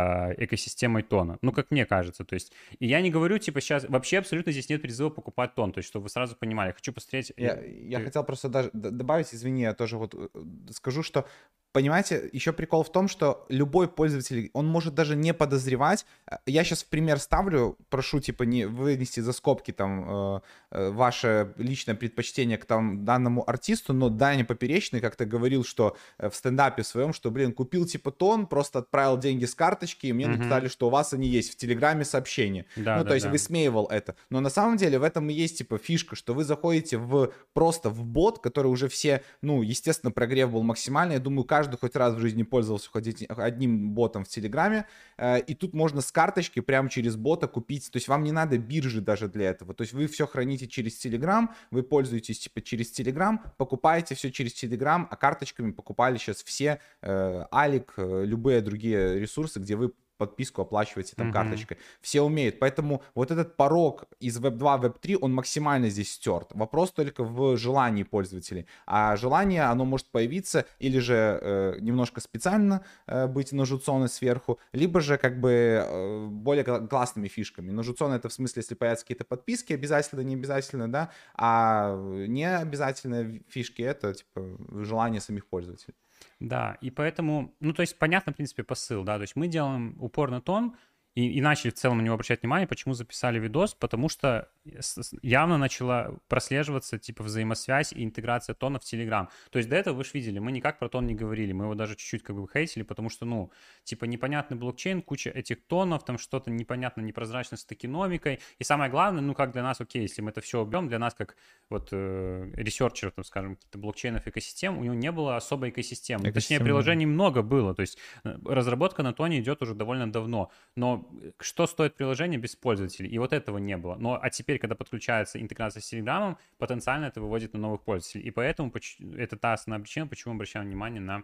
экосистемой 0.43 1.03
тона. 1.03 1.37
Ну, 1.41 1.51
как 1.51 1.71
мне 1.71 1.85
кажется, 1.85 2.23
то 2.23 2.33
есть, 2.35 2.53
и 2.79 2.87
я 2.87 3.01
не 3.01 3.11
говорю, 3.11 3.37
типа, 3.37 3.61
сейчас, 3.61 3.85
вообще 3.89 4.19
абсолютно 4.19 4.51
здесь 4.51 4.69
нет 4.69 4.81
призыва 4.81 5.09
покупать 5.09 5.55
тон, 5.55 5.71
то 5.71 5.79
есть, 5.79 5.89
чтобы 5.89 6.03
вы 6.03 6.09
сразу 6.09 6.35
понимали, 6.35 6.67
я 6.69 6.73
хочу 6.73 6.93
посмотреть... 6.93 7.33
Я, 7.35 7.57
э, 7.57 7.69
я 7.87 7.99
э, 7.99 8.03
хотел 8.03 8.23
просто 8.23 8.49
даже 8.49 8.69
добавить, 8.73 9.33
извини, 9.33 9.63
я 9.63 9.73
тоже 9.73 9.97
вот 9.97 10.15
э, 10.15 10.27
скажу, 10.71 11.03
что 11.03 11.27
понимаете, 11.71 12.29
еще 12.33 12.53
прикол 12.53 12.83
в 12.83 12.91
том, 12.91 13.07
что 13.07 13.45
любой 13.49 13.87
пользователь, 13.87 14.49
он 14.53 14.67
может 14.67 14.95
даже 14.95 15.15
не 15.15 15.33
подозревать. 15.33 16.05
Э, 16.29 16.37
Я 16.45 16.63
сейчас 16.63 16.83
в 16.83 16.87
пример 16.87 17.19
ставлю, 17.19 17.77
прошу 17.89 18.19
типа 18.19 18.43
не 18.43 18.65
вынести 18.65 19.19
за 19.19 19.33
скобки 19.33 19.71
там 19.71 20.05
э, 20.07 20.39
э, 20.71 20.89
ваше 20.89 21.53
личное 21.57 21.95
предпочтение 21.95 22.57
к 22.57 22.65
там 22.65 23.05
данному 23.05 23.47
артисту, 23.49 23.93
но 23.93 24.09
Даня 24.09 24.45
Поперечный 24.45 24.99
как-то 24.99 25.25
говорил, 25.25 25.63
что 25.63 25.95
э, 26.17 26.29
в 26.29 26.35
стендапе 26.35 26.83
своем, 26.83 27.13
что, 27.13 27.31
блин, 27.31 27.53
купил 27.53 27.85
типа 27.85 28.11
тон, 28.11 28.47
просто 28.47 28.79
отправил 28.79 29.17
деньги 29.17 29.45
с 29.45 29.53
карточки, 29.55 30.07
и 30.07 30.13
мне 30.13 30.27
Мгм. 30.27 30.37
написали, 30.39 30.67
что 30.67 30.87
у 30.87 30.89
вас 30.89 31.13
они 31.13 31.27
есть 31.27 31.51
в 31.51 31.55
Телеграме 31.55 32.03
сообщения. 32.05 32.65
Да, 32.75 32.97
ну, 32.97 33.03
да, 33.03 33.09
то 33.09 33.13
есть 33.15 33.25
да. 33.25 33.31
высмеивал 33.31 33.85
это. 33.87 34.15
Но 34.29 34.39
на 34.39 34.49
самом 34.49 34.77
деле 34.77 34.97
в 34.99 35.03
этом 35.03 35.29
и 35.29 35.33
есть, 35.33 35.59
типа, 35.59 35.77
фишка, 35.77 36.15
что 36.15 36.33
вы 36.33 36.43
заходите 36.43 36.97
в 36.97 37.31
просто 37.53 37.89
в 37.89 38.03
бот, 38.03 38.39
который 38.39 38.67
уже 38.67 38.87
все, 38.87 39.21
ну, 39.41 39.61
естественно, 39.61 40.11
прогрев 40.11 40.51
был 40.51 40.63
максимальный. 40.63 41.15
Я 41.15 41.19
думаю, 41.19 41.43
каждый 41.43 41.58
хоть 41.77 41.95
раз 41.95 42.13
в 42.13 42.19
жизни 42.19 42.43
пользовался 42.43 42.89
хоть 42.89 43.23
одним 43.27 43.91
ботом 43.91 44.23
в 44.23 44.27
Телеграме. 44.27 44.85
Э, 45.17 45.39
И 45.39 45.55
тут 45.55 45.73
можно 45.73 46.01
с 46.01 46.11
карточки 46.11 46.59
прямо 46.59 46.89
через 46.89 47.15
бота 47.15 47.47
купить. 47.47 47.91
То 47.91 47.97
есть 47.97 48.07
вам 48.07 48.23
не 48.23 48.31
надо 48.31 48.57
биржи 48.57 49.01
даже 49.01 49.27
для 49.27 49.49
этого. 49.49 49.73
То 49.73 49.81
есть 49.81 49.93
вы 49.93 50.07
все 50.07 50.27
храните 50.27 50.67
через 50.67 50.95
Телеграм, 50.97 51.53
вы 51.71 51.83
пользуетесь, 51.83 52.39
типа, 52.39 52.61
через 52.61 52.91
Телеграм, 52.91 53.43
покупаете 53.57 54.15
все 54.15 54.31
через 54.31 54.53
Телеграм, 54.53 55.07
а 55.09 55.15
карточками 55.15 55.71
покупали 55.71 56.17
сейчас 56.17 56.43
все, 56.43 56.79
э, 57.01 57.45
Алик, 57.53 57.93
э, 57.97 58.23
любые 58.25 58.61
другие 58.61 59.19
ресурсы, 59.19 59.59
где 59.59 59.75
вы 59.75 59.93
подписку 60.19 60.61
оплачиваете 60.61 61.15
там 61.15 61.27
Мгм. 61.27 61.33
карточкой. 61.33 61.77
Все 62.01 62.21
умеют. 62.21 62.59
Поэтому 62.59 63.01
вот 63.15 63.31
этот 63.31 63.55
порог 63.57 64.03
из 64.19 64.39
Web 64.39 64.51
2 64.57 64.77
в 64.77 64.85
Web 64.85 64.99
3, 65.01 65.15
он 65.19 65.33
максимально 65.33 65.89
здесь 65.89 66.13
стерт. 66.13 66.51
Вопрос 66.53 66.91
только 66.91 67.23
в 67.23 67.57
желании 67.57 68.03
пользователей. 68.03 68.67
А 68.85 69.15
желание, 69.15 69.63
оно 69.63 69.85
может 69.85 70.07
появиться 70.11 70.65
или 70.77 70.99
же 70.99 71.39
э, 71.41 71.77
немножко 71.79 72.21
специально 72.21 72.83
э, 73.07 73.27
быть 73.27 73.51
нажуционной 73.53 74.09
сверху, 74.09 74.59
либо 74.73 75.01
же 75.01 75.17
как 75.17 75.39
бы 75.39 75.49
э, 75.51 76.25
более 76.27 76.63
кла- 76.65 76.87
классными 76.87 77.27
фишками. 77.29 77.71
Нажуционно 77.71 78.15
это 78.15 78.27
в 78.29 78.33
смысле, 78.33 78.59
если 78.61 78.75
появятся 78.75 79.05
какие-то 79.05 79.23
подписки, 79.23 79.73
обязательно, 79.73 80.21
не 80.21 80.35
обязательно, 80.35 80.91
да, 80.91 81.09
а 81.35 81.95
не 82.27 82.43
обязательные 82.45 83.41
фишки 83.47 83.81
это 83.81 84.13
типа 84.13 84.41
желание 84.83 85.21
самих 85.21 85.47
пользователей. 85.47 85.95
Да, 86.39 86.77
и 86.79 86.89
поэтому, 86.89 87.53
ну, 87.59 87.73
то 87.73 87.81
есть 87.81 87.99
понятно, 87.99 88.31
в 88.31 88.35
принципе, 88.35 88.63
посыл, 88.63 89.03
да, 89.03 89.17
то 89.17 89.23
есть 89.23 89.35
мы 89.35 89.47
делаем 89.47 89.97
упор 89.99 90.31
на 90.31 90.39
тон, 90.41 90.75
и, 91.15 91.27
и 91.31 91.41
начали 91.41 91.71
в 91.71 91.73
целом 91.73 91.97
на 91.97 92.01
него 92.03 92.13
обращать 92.13 92.41
внимание, 92.41 92.67
почему 92.67 92.93
записали 92.93 93.39
видос, 93.39 93.73
потому 93.73 94.09
что 94.09 94.49
с- 94.79 95.13
явно 95.21 95.57
начала 95.57 96.15
прослеживаться, 96.27 96.97
типа, 96.99 97.23
взаимосвязь 97.23 97.91
и 97.93 98.03
интеграция 98.03 98.53
тона 98.53 98.79
в 98.79 98.83
Telegram. 98.83 99.27
То 99.49 99.57
есть 99.57 99.69
до 99.69 99.75
этого 99.75 99.95
вы 99.97 100.03
же 100.03 100.11
видели, 100.13 100.39
мы 100.39 100.51
никак 100.51 100.79
про 100.79 100.87
тон 100.89 101.07
не 101.07 101.15
говорили, 101.15 101.51
мы 101.51 101.65
его 101.65 101.75
даже 101.75 101.95
чуть-чуть 101.95 102.23
как 102.23 102.35
бы 102.35 102.47
хейтили, 102.47 102.83
потому 102.83 103.09
что, 103.09 103.25
ну, 103.25 103.51
типа, 103.83 104.05
непонятный 104.05 104.55
блокчейн, 104.57 105.01
куча 105.01 105.29
этих 105.29 105.65
тонов, 105.65 106.05
там 106.05 106.17
что-то 106.17 106.51
непонятно, 106.51 107.01
непрозрачно 107.01 107.57
с 107.57 107.65
токеномикой, 107.65 108.39
и 108.59 108.63
самое 108.63 108.91
главное, 108.91 109.21
ну, 109.21 109.33
как 109.33 109.51
для 109.51 109.63
нас, 109.63 109.81
окей, 109.81 110.03
если 110.03 110.21
мы 110.21 110.29
это 110.31 110.41
все 110.41 110.61
убьем, 110.61 110.87
для 110.87 110.99
нас, 110.99 111.13
как 111.15 111.35
вот 111.69 111.89
э, 111.91 112.51
researcher 112.53 112.99
ов, 112.99 113.13
там, 113.13 113.25
скажем, 113.25 113.55
каких-то 113.55 113.77
блокчейнов, 113.79 114.27
экосистем, 114.27 114.77
у 114.77 114.83
него 114.83 114.93
не 114.95 115.11
было 115.11 115.35
особой 115.35 115.69
экосистемы. 115.69 116.19
Точнее, 116.19 116.31
Экосистемы, 116.31 116.59
да. 116.59 116.65
приложений 116.65 117.05
много 117.07 117.41
было, 117.41 117.73
то 117.73 117.81
есть 117.81 117.97
э, 118.23 118.37
разработка 118.45 119.03
на 119.03 119.13
тоне 119.13 119.39
идет 119.39 119.61
уже 119.61 119.73
довольно 119.73 120.11
давно, 120.11 120.51
но 120.75 120.98
что 121.39 121.67
стоит 121.67 121.95
приложение 121.95 122.39
без 122.39 122.55
пользователей? 122.55 123.09
И 123.09 123.17
вот 123.17 123.33
этого 123.33 123.57
не 123.57 123.77
было. 123.77 123.95
Но 123.95 124.19
а 124.21 124.29
теперь, 124.29 124.59
когда 124.59 124.75
подключается 124.75 125.41
интеграция 125.41 125.81
с 125.81 125.93
Telegram, 125.93 126.37
потенциально 126.57 127.05
это 127.05 127.21
выводит 127.21 127.53
на 127.53 127.59
новых 127.59 127.81
пользователей. 127.81 128.23
И 128.23 128.31
поэтому 128.31 128.71
это 129.17 129.37
та 129.37 129.53
основная 129.53 129.83
причина, 129.83 130.07
почему 130.07 130.33
обращаем 130.33 130.65
внимание 130.65 131.01
на 131.01 131.23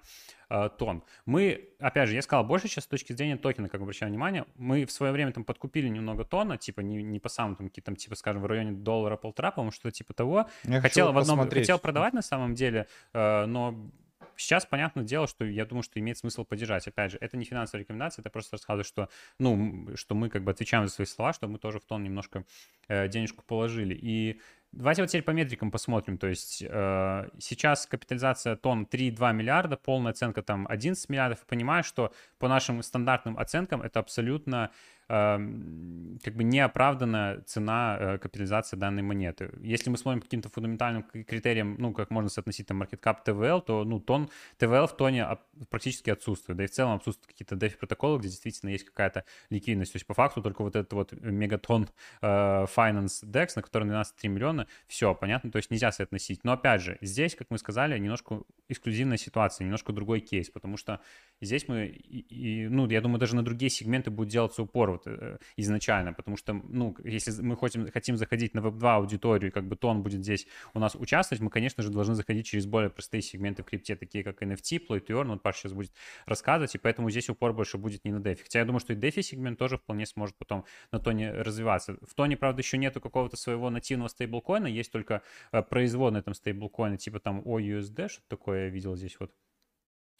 э, 0.49 0.69
тон. 0.77 1.03
Мы, 1.25 1.69
опять 1.79 2.09
же, 2.09 2.15
я 2.15 2.21
сказал, 2.21 2.43
больше 2.43 2.67
сейчас 2.67 2.85
с 2.85 2.87
точки 2.87 3.13
зрения 3.13 3.37
токена, 3.37 3.69
как 3.69 3.81
обращаем 3.81 4.11
внимание, 4.11 4.45
мы 4.55 4.85
в 4.85 4.91
свое 4.91 5.11
время 5.11 5.31
там 5.31 5.43
подкупили 5.43 5.87
немного 5.87 6.23
тона, 6.23 6.57
типа 6.57 6.81
не, 6.81 7.03
не 7.03 7.19
по 7.19 7.29
самому 7.29 7.55
там, 7.55 7.69
там, 7.69 7.95
типа, 7.95 8.15
скажем, 8.15 8.41
в 8.41 8.45
районе 8.45 8.71
доллара 8.71 9.17
полтора, 9.17 9.51
по-моему, 9.51 9.71
что-то 9.71 9.91
типа 9.91 10.13
того. 10.13 10.47
Я 10.63 10.81
хотел 10.81 11.11
в 11.11 11.17
одном, 11.17 11.49
хотел 11.49 11.79
продавать 11.79 12.13
на 12.13 12.21
самом 12.21 12.55
деле, 12.55 12.87
э, 13.13 13.45
но 13.45 13.89
сейчас 14.37 14.65
понятное 14.65 15.03
дело, 15.03 15.27
что 15.27 15.45
я 15.45 15.65
думаю, 15.65 15.83
что 15.83 15.99
имеет 15.99 16.17
смысл 16.17 16.43
поддержать. 16.43 16.87
Опять 16.87 17.11
же, 17.11 17.17
это 17.21 17.37
не 17.37 17.45
финансовая 17.45 17.83
рекомендация, 17.83 18.21
это 18.21 18.29
просто 18.29 18.55
рассказываю, 18.55 18.83
что, 18.83 19.09
ну, 19.39 19.95
что 19.95 20.15
мы 20.15 20.29
как 20.29 20.43
бы 20.43 20.51
отвечаем 20.51 20.87
за 20.87 20.93
свои 20.93 21.05
слова, 21.05 21.33
что 21.33 21.47
мы 21.47 21.57
тоже 21.57 21.79
в 21.79 21.85
тон 21.85 22.03
немножко 22.03 22.45
э, 22.87 23.07
денежку 23.07 23.43
положили. 23.45 23.97
И 23.99 24.39
давайте 24.71 25.01
вот 25.01 25.09
теперь 25.09 25.23
по 25.23 25.31
метрикам 25.31 25.71
посмотрим. 25.71 26.17
То 26.17 26.27
есть 26.27 26.63
э, 26.67 27.29
сейчас 27.39 27.87
капитализация 27.87 28.55
тон 28.55 28.87
3,2 28.89 29.33
миллиарда, 29.33 29.77
полная 29.77 30.11
оценка 30.11 30.41
там 30.41 30.67
11 30.67 31.09
миллиардов. 31.09 31.41
И 31.43 31.45
понимаю, 31.45 31.83
что 31.83 32.13
по 32.37 32.47
нашим 32.47 32.83
стандартным 32.83 33.37
оценкам 33.37 33.81
это 33.81 33.99
абсолютно 33.99 34.71
как 35.07 36.35
бы 36.35 36.43
неоправданная 36.43 37.41
цена 37.41 37.97
э, 37.99 38.17
капитализации 38.17 38.75
данной 38.75 39.03
монеты. 39.03 39.51
Если 39.61 39.91
мы 39.91 39.97
смотрим 39.97 40.21
по 40.21 40.25
каким-то 40.25 40.49
фундаментальным 40.49 41.03
критериям, 41.03 41.75
ну, 41.77 41.93
как 41.93 42.09
можно 42.09 42.29
соотносить 42.29 42.67
там 42.67 42.81
market 42.81 42.99
cap 42.99 43.17
TVL, 43.23 43.61
то, 43.61 43.83
ну, 43.83 43.99
тон, 43.99 44.29
TVL 44.57 44.87
в 44.87 44.97
тоне 44.97 45.27
практически 45.69 46.09
отсутствует. 46.09 46.57
Да 46.57 46.63
и 46.63 46.67
в 46.67 46.71
целом 46.71 46.95
отсутствуют 46.95 47.27
какие-то 47.27 47.55
DeFi 47.55 47.77
протоколы, 47.77 48.17
где 48.17 48.29
действительно 48.29 48.71
есть 48.71 48.85
какая-то 48.85 49.25
ликвидность. 49.51 49.91
То 49.91 49.97
есть 49.97 50.07
по 50.07 50.15
факту 50.15 50.41
только 50.41 50.63
вот 50.63 50.75
этот 50.75 50.93
вот 50.93 51.11
мегатон 51.21 51.87
э, 52.21 52.27
Finance 52.27 53.23
DEX, 53.23 53.49
на 53.57 53.61
который 53.61 53.87
12,3 53.87 54.27
миллиона, 54.27 54.67
все, 54.87 55.13
понятно, 55.13 55.51
то 55.51 55.57
есть 55.57 55.69
нельзя 55.69 55.91
соотносить. 55.91 56.43
Но 56.43 56.53
опять 56.53 56.81
же, 56.81 56.97
здесь, 57.01 57.35
как 57.35 57.51
мы 57.51 57.59
сказали, 57.59 57.99
немножко 57.99 58.41
эксклюзивная 58.69 59.17
ситуация, 59.17 59.65
немножко 59.65 59.93
другой 59.93 60.19
кейс, 60.19 60.49
потому 60.49 60.77
что 60.77 60.99
здесь 61.41 61.67
мы, 61.67 61.87
и, 61.87 62.19
и, 62.19 62.67
ну, 62.67 62.87
я 62.89 63.01
думаю, 63.01 63.19
даже 63.19 63.35
на 63.35 63.43
другие 63.43 63.69
сегменты 63.69 64.11
будет 64.11 64.29
делаться 64.29 64.63
упор 64.63 64.91
вот, 64.91 65.03
э, 65.05 65.37
изначально, 65.57 66.13
потому 66.13 66.37
что, 66.37 66.53
ну, 66.53 66.95
если 67.03 67.41
мы 67.41 67.57
хотим, 67.57 67.89
хотим 67.91 68.17
заходить 68.17 68.53
на 68.53 68.59
Web2 68.59 68.95
аудиторию, 68.95 69.51
как 69.51 69.67
бы 69.67 69.75
тон 69.75 70.03
будет 70.03 70.21
здесь 70.23 70.47
у 70.73 70.79
нас 70.79 70.95
участвовать, 70.95 71.41
мы, 71.41 71.49
конечно 71.49 71.83
же, 71.83 71.89
должны 71.89 72.15
заходить 72.15 72.45
через 72.45 72.65
более 72.65 72.89
простые 72.89 73.21
сегменты 73.21 73.63
в 73.63 73.65
крипте, 73.65 73.95
такие 73.95 74.23
как 74.23 74.41
NFT, 74.41 74.87
Play 74.87 75.05
to 75.05 75.21
Earn, 75.21 75.27
вот 75.27 75.43
Паша 75.43 75.59
сейчас 75.59 75.73
будет 75.73 75.91
рассказывать, 76.25 76.75
и 76.75 76.77
поэтому 76.77 77.09
здесь 77.09 77.29
упор 77.29 77.53
больше 77.53 77.77
будет 77.77 78.05
не 78.05 78.11
на 78.11 78.17
DeFi. 78.17 78.43
Хотя 78.43 78.59
я 78.59 78.65
думаю, 78.65 78.79
что 78.79 78.93
и 78.93 78.95
DeFi 78.95 79.21
сегмент 79.21 79.59
тоже 79.59 79.77
вполне 79.77 80.05
сможет 80.05 80.35
потом 80.35 80.65
на 80.91 80.99
тоне 80.99 81.31
развиваться. 81.31 81.97
В 82.01 82.13
тоне, 82.13 82.37
правда, 82.37 82.61
еще 82.61 82.77
нету 82.77 83.01
какого-то 83.01 83.37
своего 83.37 83.69
нативного 83.69 84.07
стейблкоина, 84.07 84.67
есть 84.67 84.91
только 84.91 85.21
э, 85.51 85.61
производные 85.61 86.23
там 86.23 86.33
стейблкоины, 86.33 86.97
типа 86.97 87.19
там 87.19 87.41
OUSD, 87.41 88.09
что 88.09 88.23
такое 88.27 88.65
я 88.65 88.69
видел 88.69 88.95
здесь 88.95 89.19
вот. 89.19 89.31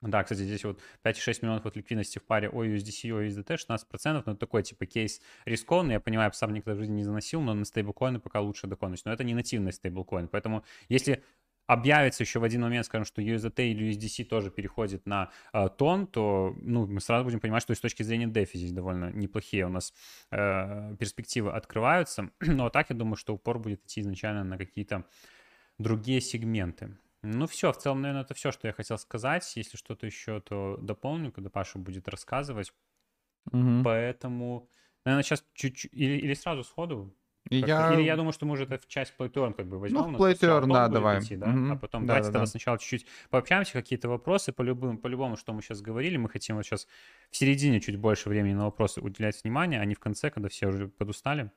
Да, 0.02 0.24
кстати, 0.24 0.40
здесь 0.40 0.64
вот 0.64 0.80
5,6 1.04 1.40
миллионов 1.42 1.64
вот 1.64 1.76
ликвидности 1.76 2.20
в 2.20 2.24
паре 2.24 2.48
OUSDC 2.50 3.08
и 3.08 3.10
OUSDT, 3.10 3.48
16%, 3.48 4.14
но 4.14 4.20
это 4.20 4.36
такой 4.36 4.62
типа 4.62 4.86
кейс 4.86 5.22
рискованный, 5.46 5.94
я 5.94 6.00
понимаю, 6.00 6.32
сам 6.34 6.54
никогда 6.54 6.76
в 6.76 6.80
жизни 6.80 6.96
не 6.96 7.04
заносил, 7.04 7.42
но 7.42 7.54
на 7.54 7.66
стейблкоины 7.66 8.20
пока 8.20 8.42
лучше 8.42 8.68
доконность, 8.68 9.06
но 9.06 9.14
это 9.14 9.24
не 9.24 9.34
нативный 9.34 9.74
стейблкоин, 9.74 10.28
поэтому 10.28 10.64
если 10.90 11.24
объявится 11.68 12.24
еще 12.24 12.40
в 12.40 12.44
один 12.44 12.62
момент, 12.62 12.86
скажем, 12.86 13.06
что 13.06 13.22
USDT 13.22 13.72
или 13.72 13.92
USDC 13.92 14.26
тоже 14.26 14.52
переходит 14.52 15.06
на 15.06 15.32
э, 15.54 15.68
тон, 15.78 16.08
то 16.08 16.56
ну, 16.62 16.86
мы 16.86 17.02
сразу 17.02 17.26
будем 17.26 17.40
понимать, 17.40 17.64
что 17.64 17.74
с 17.74 17.80
точки 17.80 18.04
зрения 18.04 18.28
DeFi 18.28 18.50
здесь 18.54 18.72
довольно 18.72 19.12
неплохие 19.12 19.66
у 19.66 19.70
нас 19.70 19.94
э, 20.32 20.96
перспективы 21.00 21.52
открываются. 21.52 22.30
Но 22.40 22.70
так 22.70 22.90
я 22.90 22.96
думаю, 22.96 23.16
что 23.16 23.34
упор 23.34 23.60
будет 23.60 23.84
идти 23.86 24.02
изначально 24.02 24.44
на 24.44 24.58
какие-то 24.58 25.06
другие 25.78 26.22
сегменты. 26.22 26.98
Ну 27.26 27.48
все, 27.48 27.72
в 27.72 27.78
целом, 27.78 28.02
наверное, 28.02 28.24
это 28.24 28.34
все, 28.34 28.52
что 28.52 28.68
я 28.68 28.74
хотел 28.74 28.98
сказать. 28.98 29.56
Если 29.56 29.78
что-то 29.78 30.06
еще, 30.06 30.42
то 30.42 30.78
дополню, 30.78 31.32
когда 31.32 31.50
Паша 31.50 31.80
будет 31.80 32.08
рассказывать. 32.08 32.72
Мгм. 33.52 33.84
Поэтому, 33.84 34.70
наверное, 35.06 35.24
сейчас 35.24 35.44
чуть-чуть... 35.54 35.94
Или, 35.94 36.18
или 36.18 36.34
сразу 36.34 36.64
сходу? 36.64 37.16
Я... 37.50 37.94
Или 37.94 38.04
я 38.04 38.16
думаю, 38.16 38.34
что 38.34 38.46
мы 38.46 38.54
уже 38.54 38.64
это 38.64 38.80
в 38.80 38.88
часть 38.88 39.14
Earn 39.20 39.54
как 39.54 39.68
бы 39.68 39.78
возьмем. 39.78 40.04
в 40.04 40.08
у 40.08 40.12
нас 40.12 40.22
Play 40.22 40.32
просто 40.32 40.48
to 40.48 40.58
Earn, 40.58 40.62
тон 40.62 40.70
да, 40.72 40.88
давай. 40.88 41.20
идти, 41.20 41.36
да? 41.36 41.48
Мгм. 41.48 41.74
А 41.74 41.76
потом 41.76 42.02
Да, 42.02 42.08
давайте 42.08 42.28
да, 42.28 42.34
тогда 42.34 42.46
да. 42.46 42.52
сначала 42.52 42.80
чуть-чуть 42.80 43.06
пообщаемся, 43.30 43.74
какие-то 43.74 44.10
вопросы 44.10 44.52
по 44.52 44.64
любым, 44.64 44.98
по 44.98 45.08
любому, 45.08 45.36
что 45.38 45.54
мы 45.54 45.62
сейчас 45.62 45.82
говорили. 45.82 46.18
Мы 46.18 46.30
хотим 46.30 46.56
вот 46.56 46.66
сейчас 46.66 46.88
в 47.30 47.38
середине 47.38 47.82
чуть 47.82 47.98
больше 47.98 48.30
времени 48.30 48.54
на 48.54 48.66
вопросы 48.66 49.00
уделять 49.02 49.44
внимание, 49.44 49.80
а 49.80 49.86
не 49.86 49.94
в 49.94 50.00
конце, 50.00 50.32
когда 50.32 50.50
все 50.50 50.68
уже 50.68 50.88
подустали. 50.88 51.52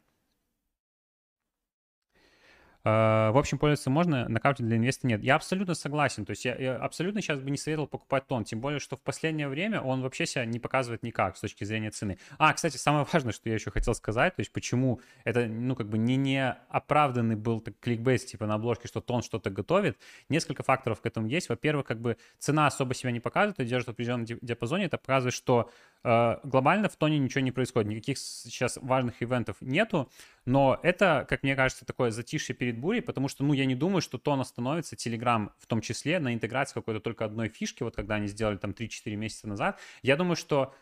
Э, 2.85 3.31
В 3.31 3.39
общем, 3.39 3.59
пользоваться 3.59 3.91
можно, 3.91 4.29
на 4.29 4.41
карте 4.41 4.63
для 4.63 4.77
инвеста 4.77 5.07
нет. 5.07 5.23
Я 5.23 5.37
абсолютно 5.37 5.75
согласен. 5.75 6.25
То 6.25 6.31
есть 6.31 6.45
я, 6.45 6.55
я 6.57 6.77
абсолютно 6.77 7.21
сейчас 7.21 7.41
бы 7.41 7.51
не 7.51 7.57
советовал 7.57 7.89
покупать 7.89 8.27
тон. 8.27 8.45
Тем 8.45 8.61
более, 8.61 8.81
что 8.81 8.97
в 8.97 9.01
последнее 9.01 9.49
время 9.49 9.81
он 9.81 10.03
вообще 10.03 10.27
себя 10.27 10.45
не 10.45 10.59
показывает 10.59 11.03
никак 11.03 11.37
с 11.37 11.41
точки 11.41 11.65
зрения 11.65 11.91
цены. 11.91 12.19
А, 12.39 12.53
кстати, 12.53 12.77
самое 12.77 13.07
важное, 13.13 13.33
что 13.33 13.49
я 13.49 13.55
еще 13.55 13.71
хотел 13.71 13.95
сказать, 13.95 14.37
то 14.37 14.41
есть 14.41 14.53
почему 14.53 15.01
это, 15.25 15.47
ну, 15.47 15.75
как 15.75 15.89
бы 15.89 15.99
не, 15.99 16.17
не 16.17 16.53
оправданный 16.69 17.37
был 17.37 17.61
так, 17.61 17.75
кликбейт, 17.81 18.25
типа 18.27 18.47
на 18.47 18.55
обложке, 18.55 18.89
что 18.89 19.01
тон 19.01 19.23
что-то 19.23 19.51
готовит. 19.51 19.99
Несколько 20.29 20.63
факторов 20.63 21.01
к 21.01 21.07
этому 21.07 21.27
есть. 21.27 21.49
Во-первых, 21.49 21.87
как 21.87 22.01
бы 22.01 22.17
цена 22.39 22.67
особо 22.67 22.95
себя 22.95 23.11
не 23.11 23.21
показывает, 23.21 23.61
и 23.61 23.65
держит 23.65 23.89
в 23.89 23.91
определенном 23.91 24.25
ди- 24.25 24.39
диапазоне. 24.41 24.85
Это 24.87 24.99
показывает, 24.99 25.35
что 25.35 25.71
глобально 26.03 26.89
в 26.89 26.97
тоне 26.97 27.19
ничего 27.19 27.41
не 27.41 27.53
происходит. 27.53 27.91
Никаких 27.91 28.19
сейчас 28.19 28.79
важных 28.81 29.23
ивентов 29.23 29.57
нету. 29.61 30.11
Но 30.45 30.79
это, 30.83 31.27
как 31.29 31.43
мне 31.43 31.57
кажется, 31.57 31.85
такое 31.85 32.11
затишье 32.11 32.55
перед 32.55 32.79
бурей, 32.79 33.03
потому 33.03 33.29
что, 33.29 33.45
ну, 33.45 33.53
я 33.53 33.67
не 33.67 33.75
думаю, 33.75 34.01
что 34.01 34.19
тон 34.19 34.41
остановится, 34.41 34.97
Telegram 34.97 35.51
в 35.59 35.67
том 35.67 35.81
числе, 35.81 36.19
на 36.21 36.33
интеграции 36.33 36.75
какой-то 36.75 37.01
только 37.01 37.25
одной 37.25 37.49
фишки, 37.49 37.83
вот 37.83 37.97
когда 37.97 38.15
они 38.15 38.29
сделали 38.29 38.57
там 38.57 38.71
3-4 38.71 39.17
месяца 39.17 39.49
назад. 39.49 39.79
Я 40.03 40.17
думаю, 40.17 40.37
что 40.37 40.75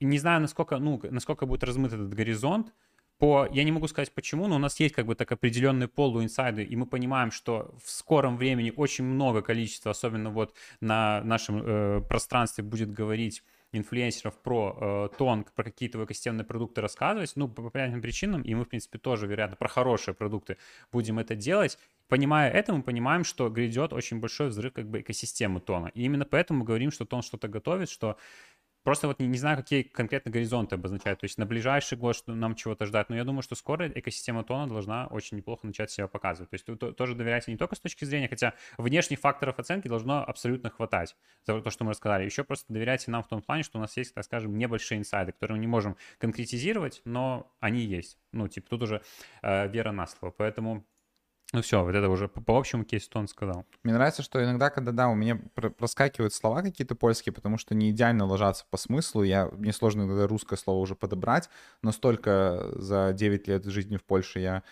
не 0.00 0.18
знаю, 0.18 0.40
насколько, 0.40 0.78
ну, 0.78 1.00
насколько 1.10 1.46
будет 1.46 1.64
размыт 1.64 1.92
этот 1.92 2.12
горизонт, 2.12 2.72
по, 3.18 3.48
я 3.50 3.64
не 3.64 3.72
могу 3.72 3.88
сказать 3.88 4.12
почему, 4.12 4.46
но 4.46 4.56
у 4.56 4.58
нас 4.58 4.78
есть 4.78 4.94
как 4.94 5.06
бы 5.06 5.14
так 5.14 5.32
определенный 5.32 5.88
полуинсайды, 5.88 6.62
и 6.62 6.76
мы 6.76 6.84
понимаем, 6.84 7.30
что 7.30 7.74
в 7.82 7.90
скором 7.90 8.36
времени 8.36 8.72
очень 8.76 9.04
много 9.04 9.40
количества, 9.40 9.92
особенно 9.92 10.28
вот 10.30 10.54
на 10.80 11.22
нашем 11.24 11.62
э, 11.64 12.00
пространстве 12.02 12.62
будет 12.62 12.92
говорить 12.92 13.42
инфлюенсеров 13.76 14.38
про 14.42 15.08
э, 15.12 15.16
тон, 15.16 15.44
про 15.54 15.64
какие-то 15.64 16.02
экосистемные 16.04 16.44
продукты 16.44 16.80
рассказывать, 16.80 17.32
ну, 17.36 17.48
по 17.48 17.70
понятным 17.70 18.00
причинам, 18.00 18.42
и 18.42 18.54
мы, 18.54 18.64
в 18.64 18.68
принципе, 18.68 18.98
тоже, 18.98 19.26
вероятно, 19.26 19.56
про 19.56 19.68
хорошие 19.68 20.14
продукты 20.14 20.56
будем 20.92 21.18
это 21.18 21.34
делать. 21.34 21.78
Понимая 22.08 22.50
это, 22.50 22.72
мы 22.72 22.82
понимаем, 22.82 23.24
что 23.24 23.48
грядет 23.48 23.92
очень 23.92 24.20
большой 24.20 24.48
взрыв 24.48 24.72
как 24.72 24.88
бы 24.88 25.00
экосистемы 25.00 25.60
тона. 25.60 25.90
И 25.94 26.02
именно 26.02 26.24
поэтому 26.24 26.60
мы 26.60 26.64
говорим, 26.64 26.92
что 26.92 27.04
тон 27.04 27.22
что-то 27.22 27.48
готовит, 27.48 27.90
что 27.90 28.16
Просто 28.86 29.08
вот 29.08 29.18
не, 29.18 29.26
не 29.26 29.36
знаю, 29.36 29.56
какие 29.56 29.82
конкретно 29.82 30.30
горизонты 30.30 30.76
обозначают. 30.76 31.18
То 31.18 31.24
есть 31.24 31.38
на 31.38 31.44
ближайший 31.44 31.98
год 31.98 32.14
что 32.14 32.32
нам 32.36 32.54
чего-то 32.54 32.86
ждать. 32.86 33.10
Но 33.10 33.16
я 33.16 33.24
думаю, 33.24 33.42
что 33.42 33.56
скоро 33.56 33.88
экосистема 33.88 34.44
тона 34.44 34.68
должна 34.68 35.08
очень 35.08 35.36
неплохо 35.36 35.66
начать 35.66 35.90
себя 35.90 36.06
показывать. 36.06 36.50
То 36.50 36.54
есть 36.54 36.68
вы 36.68 36.76
тоже 36.76 37.16
доверяете 37.16 37.50
не 37.50 37.58
только 37.58 37.74
с 37.74 37.80
точки 37.80 38.04
зрения, 38.04 38.28
хотя 38.28 38.54
внешних 38.78 39.18
факторов 39.18 39.58
оценки 39.58 39.88
должно 39.88 40.24
абсолютно 40.24 40.70
хватать 40.70 41.16
за 41.44 41.60
то, 41.60 41.68
что 41.68 41.82
мы 41.82 41.90
рассказали. 41.90 42.26
Еще 42.26 42.44
просто 42.44 42.72
доверяйте 42.72 43.10
нам 43.10 43.24
в 43.24 43.26
том 43.26 43.42
плане, 43.42 43.64
что 43.64 43.78
у 43.78 43.80
нас 43.80 43.96
есть, 43.96 44.14
так 44.14 44.22
скажем, 44.22 44.56
небольшие 44.56 45.00
инсайды, 45.00 45.32
которые 45.32 45.56
мы 45.56 45.62
не 45.62 45.66
можем 45.66 45.96
конкретизировать, 46.18 47.02
но 47.04 47.52
они 47.58 47.80
есть. 47.80 48.20
Ну, 48.30 48.46
типа, 48.46 48.70
тут 48.70 48.84
уже 48.84 49.02
э, 49.42 49.66
вера 49.66 49.90
на 49.90 50.06
слово. 50.06 50.30
Поэтому 50.30 50.86
ну 51.56 51.62
все, 51.62 51.82
вот 51.82 51.94
это 51.94 52.10
уже 52.10 52.28
по, 52.28 52.42
по 52.42 52.58
общему 52.58 52.84
кейсу 52.84 53.08
он 53.14 53.28
сказал. 53.28 53.64
Мне 53.82 53.94
нравится, 53.94 54.22
что 54.22 54.44
иногда, 54.44 54.68
когда, 54.68 54.92
да, 54.92 55.08
у 55.08 55.14
меня 55.14 55.40
проскакивают 55.54 56.34
слова 56.34 56.60
какие-то 56.60 56.94
польские, 56.94 57.32
потому 57.32 57.56
что 57.56 57.74
не 57.74 57.90
идеально 57.92 58.26
ложатся 58.26 58.66
по 58.68 58.76
смыслу, 58.76 59.22
я, 59.22 59.48
мне 59.52 59.72
сложно 59.72 60.02
иногда 60.02 60.26
русское 60.26 60.56
слово 60.58 60.80
уже 60.80 60.94
подобрать, 60.94 61.48
но 61.80 61.92
столько 61.92 62.68
за 62.74 63.14
9 63.14 63.48
лет 63.48 63.64
жизни 63.64 63.96
в 63.96 64.04
Польше 64.04 64.40
я 64.40 64.64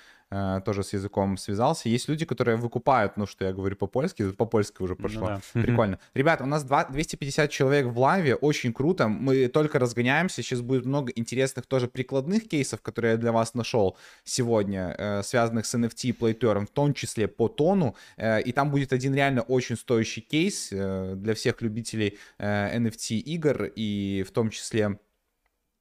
тоже 0.65 0.83
с 0.83 0.93
языком 0.93 1.37
связался. 1.37 1.89
Есть 1.89 2.09
люди, 2.09 2.25
которые 2.25 2.57
выкупают, 2.57 3.17
ну, 3.17 3.27
что 3.27 3.45
я 3.45 3.53
говорю 3.53 3.77
по-польски, 3.77 4.31
по-польски 4.33 4.83
уже 4.83 4.97
пошло. 4.97 5.31
Ну, 5.31 5.41
да. 5.55 5.63
Прикольно. 5.63 5.99
Ребят, 6.15 6.41
у 6.41 6.47
нас 6.47 6.65
2, 6.65 6.87
250 6.91 7.51
человек 7.51 7.87
в 7.87 7.99
лайве, 7.99 8.35
очень 8.35 8.73
круто. 8.73 9.09
Мы 9.09 9.49
только 9.49 9.79
разгоняемся, 9.79 10.43
сейчас 10.43 10.61
будет 10.61 10.87
много 10.87 11.13
интересных 11.15 11.67
тоже 11.67 11.89
прикладных 11.89 12.49
кейсов, 12.49 12.81
которые 12.81 13.13
я 13.13 13.17
для 13.19 13.33
вас 13.33 13.55
нашел 13.55 13.97
сегодня, 14.25 14.95
э, 14.99 15.23
связанных 15.23 15.67
с 15.67 15.75
NFT 15.75 16.09
и 16.09 16.13
плейтером, 16.13 16.67
в 16.67 16.71
том 16.71 16.95
числе 16.95 17.29
по 17.29 17.49
тону. 17.49 17.95
Э, 18.17 18.41
и 18.41 18.53
там 18.53 18.71
будет 18.71 18.93
один 18.93 19.15
реально 19.15 19.43
очень 19.43 19.77
стоящий 19.77 20.21
кейс 20.21 20.69
для 20.71 21.35
всех 21.35 21.63
любителей 21.63 22.19
NFT 22.39 23.17
игр, 23.17 23.71
и 23.77 24.25
в 24.27 24.31
том 24.33 24.51
числе 24.51 24.85
Э, 24.85 24.97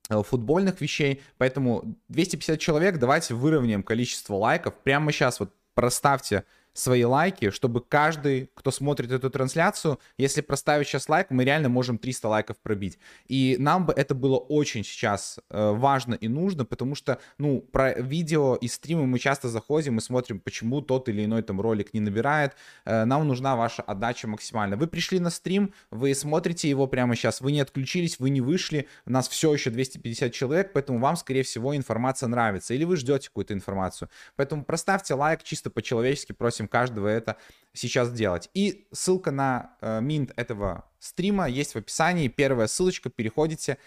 футбольных 0.10 0.82
вещей. 0.82 1.22
Поэтому 1.38 1.96
250 2.10 2.60
человек, 2.60 3.00
давайте 3.00 3.34
выровняем 3.34 3.84
количество 3.84 4.36
лайков. 4.36 4.74
Прямо 4.84 5.12
сейчас 5.12 5.40
вот 5.40 5.54
проставьте 5.74 6.44
свои 6.74 7.04
лайки, 7.04 7.52
чтобы 7.52 7.82
каждый, 7.82 8.50
кто 8.56 8.72
смотрит 8.72 9.12
эту 9.12 9.30
трансляцию, 9.30 10.00
если 10.18 10.42
проставить 10.42 10.88
сейчас 10.88 11.08
лайк, 11.08 11.28
мы 11.30 11.46
реально 11.46 11.70
можем 11.70 11.98
300 11.98 12.28
лайков 12.28 12.58
пробить. 12.58 12.98
И 13.28 13.56
нам 13.60 13.86
бы 13.86 13.94
это 13.94 14.16
было 14.16 14.38
очень 14.38 14.84
сейчас 14.84 15.40
э, 15.50 15.72
важно 15.72 16.16
и 16.16 16.28
нужно, 16.28 16.66
потому 16.66 16.96
что, 16.96 17.20
ну, 17.38 17.62
про 17.62 17.94
видео 17.94 18.56
и 18.56 18.68
стримы 18.68 19.06
мы 19.06 19.20
часто 19.20 19.50
заходим 19.50 19.98
и 19.98 20.02
смотрим, 20.02 20.40
почему 20.40 20.82
тот 20.82 21.10
или 21.10 21.26
иной 21.26 21.44
там 21.44 21.62
ролик 21.62 21.94
не 21.94 22.00
набирает. 22.00 22.54
Э, 22.86 23.06
нам 23.06 23.28
нужна 23.28 23.56
ваша 23.56 23.84
отдача 23.84 24.28
максимально. 24.28 24.76
Вы 24.76 24.88
пришли 24.88 25.20
на 25.20 25.30
стрим, 25.30 25.74
вы 25.92 26.16
смотрите 26.16 26.70
его 26.70 26.88
прямо 26.88 27.16
сейчас, 27.16 27.42
вы 27.42 27.52
не 27.52 27.62
отключились, 27.62 28.20
вы 28.20 28.30
не 28.30 28.42
вышли, 28.42 28.88
у 29.06 29.12
нас 29.12 29.28
все 29.28 29.54
еще 29.54 29.70
250 29.70 30.34
человек, 30.34 30.72
поэтому 30.74 31.00
вам, 31.00 31.16
скорее 31.16 31.44
всего, 31.44 31.76
информация 31.76 32.28
нравится, 32.28 32.74
или 32.74 32.84
вы 32.84 32.98
ждете 32.98 33.28
какую-то 33.28 33.54
информацию. 33.54 34.10
Поэтому 34.36 34.66
проставьте 34.66 35.14
лайк 35.14 35.44
чисто 35.44 35.70
по-человечески, 35.70 36.32
просим 36.32 36.63
просим 36.64 36.68
каждого 36.68 37.08
это 37.08 37.38
сейчас 37.74 38.12
делать. 38.12 38.50
И 38.54 38.88
ссылка 38.92 39.32
на 39.32 39.76
э, 39.82 40.02
минт 40.02 40.32
этого 40.36 40.84
стрима 41.00 41.48
есть 41.48 41.74
в 41.74 41.78
описании. 41.78 42.28
Первая 42.28 42.68
ссылочка, 42.68 43.10
переходите, 43.10 43.78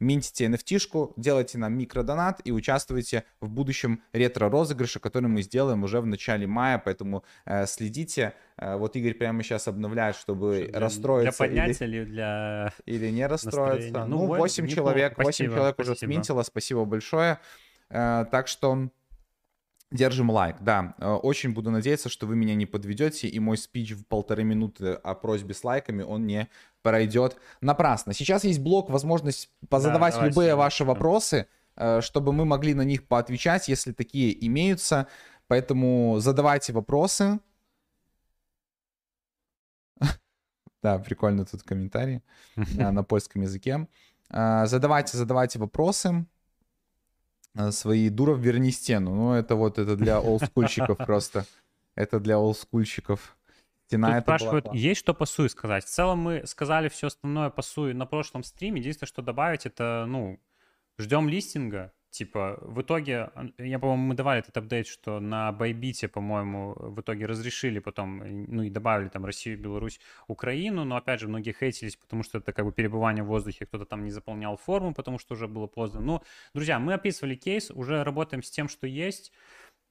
минтите 0.00 0.46
nft 0.46 1.12
делайте 1.16 1.58
нам 1.58 1.76
микродонат 1.78 2.40
и 2.44 2.52
участвуйте 2.52 3.22
в 3.40 3.48
будущем 3.48 4.00
ретро-розыгрыше, 4.12 4.98
который 4.98 5.28
мы 5.28 5.42
сделаем 5.42 5.84
уже 5.84 6.00
в 6.00 6.06
начале 6.06 6.46
мая, 6.46 6.78
поэтому 6.78 7.22
э, 7.46 7.66
следите. 7.66 8.32
Э, 8.56 8.76
вот 8.76 8.96
Игорь 8.96 9.14
прямо 9.14 9.42
сейчас 9.42 9.68
обновляет, 9.68 10.16
чтобы 10.16 10.68
для, 10.70 10.80
расстроиться. 10.80 11.38
Для 11.38 11.46
поднятия 11.46 11.84
или, 11.84 11.96
или 11.96 12.04
для 12.04 12.72
Или 12.86 13.10
не 13.10 13.26
расстроиться. 13.26 14.06
Ну, 14.06 14.26
8 14.26 14.68
человек, 14.68 15.18
8 15.18 15.22
спасибо, 15.22 15.54
человек 15.54 15.74
спасибо. 15.74 15.92
уже 15.92 15.98
сминтило, 15.98 16.42
спасибо 16.42 16.84
большое. 16.84 17.38
Э, 17.90 18.24
так 18.30 18.48
что 18.48 18.88
Держим 19.94 20.28
лайк, 20.28 20.56
да. 20.60 20.96
Э, 20.98 21.12
очень 21.12 21.52
буду 21.52 21.70
надеяться, 21.70 22.08
что 22.08 22.26
вы 22.26 22.34
меня 22.34 22.56
не 22.56 22.66
подведете, 22.66 23.28
и 23.28 23.38
мой 23.38 23.56
спич 23.56 23.92
в 23.92 24.04
полторы 24.04 24.42
минуты 24.42 24.94
о 24.94 25.14
просьбе 25.14 25.54
с 25.54 25.62
лайками, 25.62 26.02
он 26.02 26.26
не 26.26 26.48
пройдет 26.82 27.36
напрасно. 27.60 28.12
Сейчас 28.12 28.42
есть 28.42 28.58
блок, 28.58 28.90
возможность 28.90 29.50
позадавать 29.68 30.16
да, 30.16 30.26
любые 30.26 30.56
ваши 30.56 30.84
вопросы, 30.84 31.46
э, 31.76 32.00
чтобы 32.00 32.32
мы 32.32 32.44
могли 32.44 32.74
на 32.74 32.82
них 32.82 33.06
поотвечать, 33.06 33.68
если 33.68 33.92
такие 33.92 34.44
имеются. 34.44 35.06
Поэтому 35.46 36.18
задавайте 36.18 36.72
вопросы. 36.72 37.38
Да, 40.82 40.98
прикольно 40.98 41.46
тут 41.46 41.62
комментарий 41.62 42.20
на 42.56 43.04
польском 43.04 43.42
языке. 43.42 43.86
Э, 44.28 44.66
задавайте, 44.66 45.16
задавайте 45.16 45.60
вопросы. 45.60 46.26
Э, 47.54 47.70
свои 47.70 48.08
«Дуров, 48.08 48.38
верни 48.38 48.70
стену». 48.70 49.14
Ну, 49.14 49.32
это 49.32 49.54
вот 49.54 49.78
это 49.78 49.96
для 49.96 50.20
олдскульщиков 50.20 50.98
просто. 51.06 51.46
Это 51.94 52.18
для 52.20 52.38
олдскульщиков. 52.38 53.36
Стена 53.86 54.14
Тут 54.14 54.22
спрашивают, 54.22 54.64
была... 54.64 54.74
есть 54.74 55.00
что 55.00 55.14
по 55.14 55.26
Суи 55.26 55.48
сказать? 55.48 55.84
В 55.84 55.88
целом 55.88 56.18
мы 56.20 56.46
сказали 56.46 56.88
все 56.88 57.08
основное 57.08 57.50
по 57.50 57.62
Суи 57.62 57.92
на 57.92 58.06
прошлом 58.06 58.42
стриме. 58.42 58.80
Единственное, 58.80 59.08
что 59.08 59.22
добавить, 59.22 59.66
это, 59.66 60.06
ну, 60.08 60.40
ждем 60.98 61.28
листинга. 61.28 61.92
Типа, 62.14 62.58
в 62.62 62.80
итоге, 62.80 63.30
я, 63.58 63.80
по-моему, 63.80 64.04
мы 64.04 64.14
давали 64.14 64.38
этот 64.38 64.56
апдейт, 64.56 64.86
что 64.86 65.18
на 65.18 65.50
Байбите, 65.50 66.06
по-моему, 66.06 66.74
в 66.76 67.00
итоге 67.00 67.26
разрешили 67.26 67.80
потом, 67.80 68.22
ну 68.46 68.62
и 68.62 68.70
добавили 68.70 69.08
там 69.08 69.24
Россию, 69.24 69.58
Беларусь, 69.58 69.98
Украину, 70.28 70.84
но, 70.84 70.94
опять 70.94 71.18
же, 71.18 71.26
многие 71.26 71.52
хейтились, 71.52 71.96
потому 71.96 72.22
что 72.22 72.38
это 72.38 72.52
как 72.52 72.66
бы 72.66 72.72
перебывание 72.72 73.24
в 73.24 73.26
воздухе, 73.26 73.66
кто-то 73.66 73.84
там 73.84 74.04
не 74.04 74.12
заполнял 74.12 74.56
форму, 74.56 74.94
потому 74.94 75.18
что 75.18 75.34
уже 75.34 75.48
было 75.48 75.66
поздно. 75.66 76.00
Ну, 76.00 76.22
друзья, 76.54 76.78
мы 76.78 76.94
описывали 76.94 77.34
кейс, 77.34 77.72
уже 77.72 78.04
работаем 78.04 78.44
с 78.44 78.50
тем, 78.50 78.68
что 78.68 78.86
есть, 78.86 79.32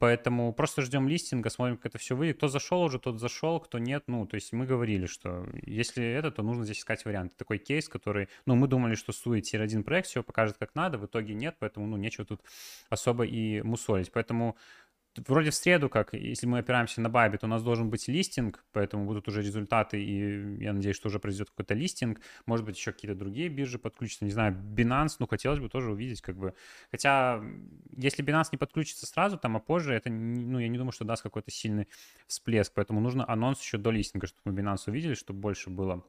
Поэтому 0.03 0.51
просто 0.51 0.81
ждем 0.81 1.07
листинга, 1.07 1.49
смотрим, 1.49 1.77
как 1.77 1.85
это 1.85 1.97
все 1.97 2.13
выйдет. 2.13 2.35
Кто 2.35 2.49
зашел 2.49 2.81
уже, 2.81 2.99
тот 2.99 3.21
зашел, 3.21 3.61
кто 3.61 3.79
нет. 3.79 4.03
Ну, 4.07 4.27
то 4.27 4.35
есть 4.35 4.51
мы 4.51 4.65
говорили, 4.65 5.05
что 5.05 5.47
если 5.65 6.03
это, 6.05 6.29
то 6.29 6.43
нужно 6.43 6.65
здесь 6.65 6.79
искать 6.79 7.05
варианты. 7.05 7.37
Такой 7.37 7.57
кейс, 7.57 7.87
который, 7.87 8.27
ну, 8.45 8.55
мы 8.55 8.67
думали, 8.67 8.95
что 8.95 9.13
Суи 9.13 9.39
тир-1 9.39 9.83
проект 9.83 10.09
все 10.09 10.21
покажет 10.21 10.57
как 10.57 10.75
надо, 10.75 10.97
в 10.97 11.05
итоге 11.05 11.33
нет, 11.33 11.55
поэтому, 11.57 11.87
ну, 11.87 11.95
нечего 11.95 12.25
тут 12.25 12.41
особо 12.89 13.23
и 13.25 13.61
мусолить. 13.61 14.11
Поэтому 14.11 14.57
вроде 15.27 15.51
в 15.51 15.55
среду, 15.55 15.89
как 15.89 16.13
если 16.13 16.47
мы 16.47 16.59
опираемся 16.59 17.01
на 17.01 17.09
то 17.09 17.45
у 17.45 17.47
нас 17.47 17.63
должен 17.63 17.89
быть 17.89 18.07
листинг, 18.07 18.63
поэтому 18.71 19.05
будут 19.05 19.27
уже 19.27 19.41
результаты, 19.41 20.03
и 20.03 20.63
я 20.63 20.73
надеюсь, 20.73 20.95
что 20.95 21.07
уже 21.07 21.19
произойдет 21.19 21.49
какой-то 21.49 21.73
листинг. 21.73 22.19
Может 22.45 22.65
быть, 22.65 22.77
еще 22.77 22.91
какие-то 22.91 23.17
другие 23.17 23.49
биржи 23.49 23.77
подключатся. 23.77 24.25
Не 24.25 24.31
знаю, 24.31 24.53
Binance, 24.53 25.15
ну, 25.19 25.27
хотелось 25.27 25.59
бы 25.59 25.69
тоже 25.69 25.91
увидеть, 25.91 26.21
как 26.21 26.37
бы. 26.37 26.53
Хотя, 26.91 27.43
если 27.95 28.25
Binance 28.25 28.49
не 28.51 28.57
подключится 28.57 29.05
сразу, 29.05 29.37
там, 29.37 29.55
а 29.57 29.59
позже, 29.59 29.93
это, 29.93 30.09
ну, 30.09 30.59
я 30.59 30.67
не 30.67 30.77
думаю, 30.77 30.91
что 30.91 31.05
даст 31.05 31.23
какой-то 31.23 31.51
сильный 31.51 31.87
всплеск. 32.27 32.73
Поэтому 32.73 32.99
нужно 32.99 33.29
анонс 33.29 33.61
еще 33.61 33.77
до 33.77 33.91
листинга, 33.91 34.27
чтобы 34.27 34.51
мы 34.51 34.61
Binance 34.61 34.83
увидели, 34.87 35.13
чтобы 35.13 35.39
больше 35.39 35.69
было 35.69 36.03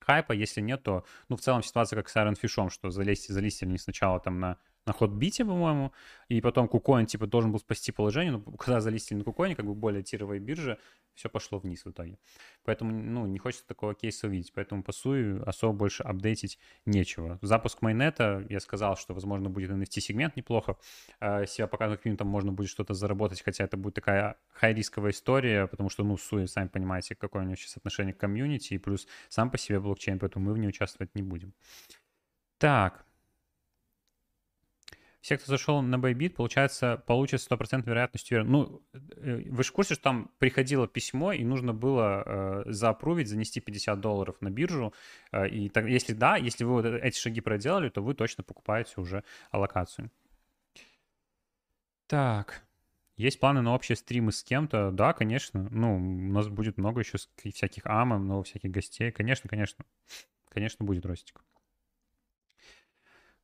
хайпа. 0.00 0.32
Если 0.32 0.60
нет, 0.60 0.82
то, 0.82 1.04
ну, 1.28 1.36
в 1.36 1.40
целом 1.40 1.62
ситуация 1.62 1.96
как 1.96 2.08
с 2.08 2.16
Iron 2.16 2.36
Fish, 2.40 2.70
что 2.70 2.90
залезть, 2.90 3.28
залезть 3.28 3.62
не 3.62 3.78
сначала 3.78 4.20
там 4.20 4.40
на 4.40 4.58
на 4.88 4.92
Hotbit, 4.92 5.44
по-моему, 5.44 5.92
и 6.28 6.40
потом 6.40 6.68
Кукоин, 6.68 7.06
типа, 7.06 7.26
должен 7.26 7.52
был 7.52 7.58
спасти 7.58 7.92
положение, 7.92 8.32
но 8.32 8.40
когда 8.40 8.80
залистили 8.80 9.18
на 9.18 9.24
Кукоине, 9.24 9.54
как 9.54 9.66
бы 9.66 9.74
более 9.74 10.02
тировой 10.02 10.38
бирже, 10.38 10.78
все 11.14 11.28
пошло 11.28 11.58
вниз 11.58 11.84
в 11.84 11.90
итоге. 11.90 12.18
Поэтому, 12.64 12.92
ну, 12.92 13.26
не 13.26 13.38
хочется 13.38 13.66
такого 13.66 13.94
кейса 13.94 14.28
увидеть, 14.28 14.52
поэтому 14.52 14.82
по 14.82 14.92
сую 14.92 15.46
особо 15.48 15.72
больше 15.72 16.04
апдейтить 16.04 16.58
нечего. 16.86 17.38
Запуск 17.42 17.82
майнета, 17.82 18.46
я 18.48 18.60
сказал, 18.60 18.96
что, 18.96 19.14
возможно, 19.14 19.50
будет 19.50 19.70
NFT-сегмент 19.70 20.36
неплохо, 20.36 20.76
э, 21.20 21.46
себя 21.46 21.66
показывать, 21.66 22.00
каким 22.00 22.16
там 22.16 22.28
можно 22.28 22.52
будет 22.52 22.70
что-то 22.70 22.94
заработать, 22.94 23.42
хотя 23.42 23.64
это 23.64 23.76
будет 23.76 23.94
такая 23.94 24.36
хай-рисковая 24.52 25.10
история, 25.10 25.66
потому 25.66 25.90
что, 25.90 26.04
ну, 26.04 26.16
Суи, 26.16 26.46
сами 26.46 26.68
понимаете, 26.68 27.14
какое 27.16 27.42
у 27.42 27.44
него 27.44 27.56
сейчас 27.56 27.76
отношение 27.76 28.14
к 28.14 28.18
комьюнити, 28.18 28.74
и 28.74 28.78
плюс 28.78 29.08
сам 29.28 29.50
по 29.50 29.58
себе 29.58 29.80
блокчейн, 29.80 30.18
поэтому 30.18 30.46
мы 30.46 30.52
в 30.54 30.58
ней 30.58 30.68
участвовать 30.68 31.14
не 31.14 31.22
будем. 31.22 31.52
Так, 32.58 33.04
все, 35.28 35.36
кто 35.36 35.52
зашел 35.52 35.82
на 35.82 35.96
Bybit, 35.96 36.30
получается, 36.30 37.02
получат 37.06 37.42
100% 37.42 37.84
вероятностью. 37.84 38.46
Ну, 38.46 38.80
э, 38.94 39.42
вы 39.50 39.62
же 39.62 39.68
в 39.68 39.72
курсе, 39.72 39.92
что 39.92 40.04
там 40.04 40.30
приходило 40.38 40.88
письмо, 40.88 41.32
и 41.32 41.44
нужно 41.44 41.74
было 41.74 42.22
э, 42.24 42.62
заапрувить, 42.72 43.28
занести 43.28 43.60
50 43.60 44.00
долларов 44.00 44.36
на 44.40 44.48
биржу. 44.48 44.94
Э, 45.30 45.46
и 45.46 45.68
так, 45.68 45.84
если 45.84 46.14
да, 46.14 46.36
если 46.36 46.64
вы 46.64 46.72
вот 46.72 46.86
э, 46.86 46.98
эти 47.02 47.18
шаги 47.18 47.42
проделали, 47.42 47.90
то 47.90 48.02
вы 48.02 48.14
точно 48.14 48.42
покупаете 48.42 48.94
уже 48.96 49.22
аллокацию. 49.50 50.10
Так. 52.06 52.62
Есть 53.18 53.38
планы 53.38 53.60
на 53.60 53.74
общие 53.74 53.96
стримы 53.96 54.32
с 54.32 54.42
кем-то? 54.42 54.90
Да, 54.92 55.12
конечно. 55.12 55.68
Ну, 55.70 55.96
у 55.96 56.32
нас 56.32 56.48
будет 56.48 56.78
много 56.78 57.00
еще 57.00 57.18
всяких 57.44 57.84
амов, 57.84 58.20
много 58.20 58.44
всяких 58.44 58.70
гостей. 58.70 59.12
Конечно, 59.12 59.50
конечно. 59.50 59.84
Конечно, 60.48 60.86
будет, 60.86 61.04
Ростик. 61.04 61.42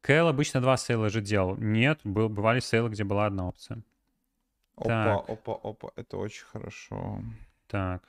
Кэл 0.04 0.28
обычно 0.28 0.60
два 0.60 0.76
сейла 0.76 1.08
же 1.08 1.22
делал. 1.22 1.56
Нет, 1.56 2.00
был, 2.04 2.28
бывали 2.28 2.60
сейлы, 2.60 2.90
где 2.90 3.04
была 3.04 3.24
одна 3.24 3.48
опция. 3.48 3.82
Опа, 4.76 4.86
так. 4.86 5.30
опа, 5.30 5.54
опа, 5.62 5.90
это 5.96 6.18
очень 6.18 6.44
хорошо. 6.44 7.22
Так, 7.68 8.02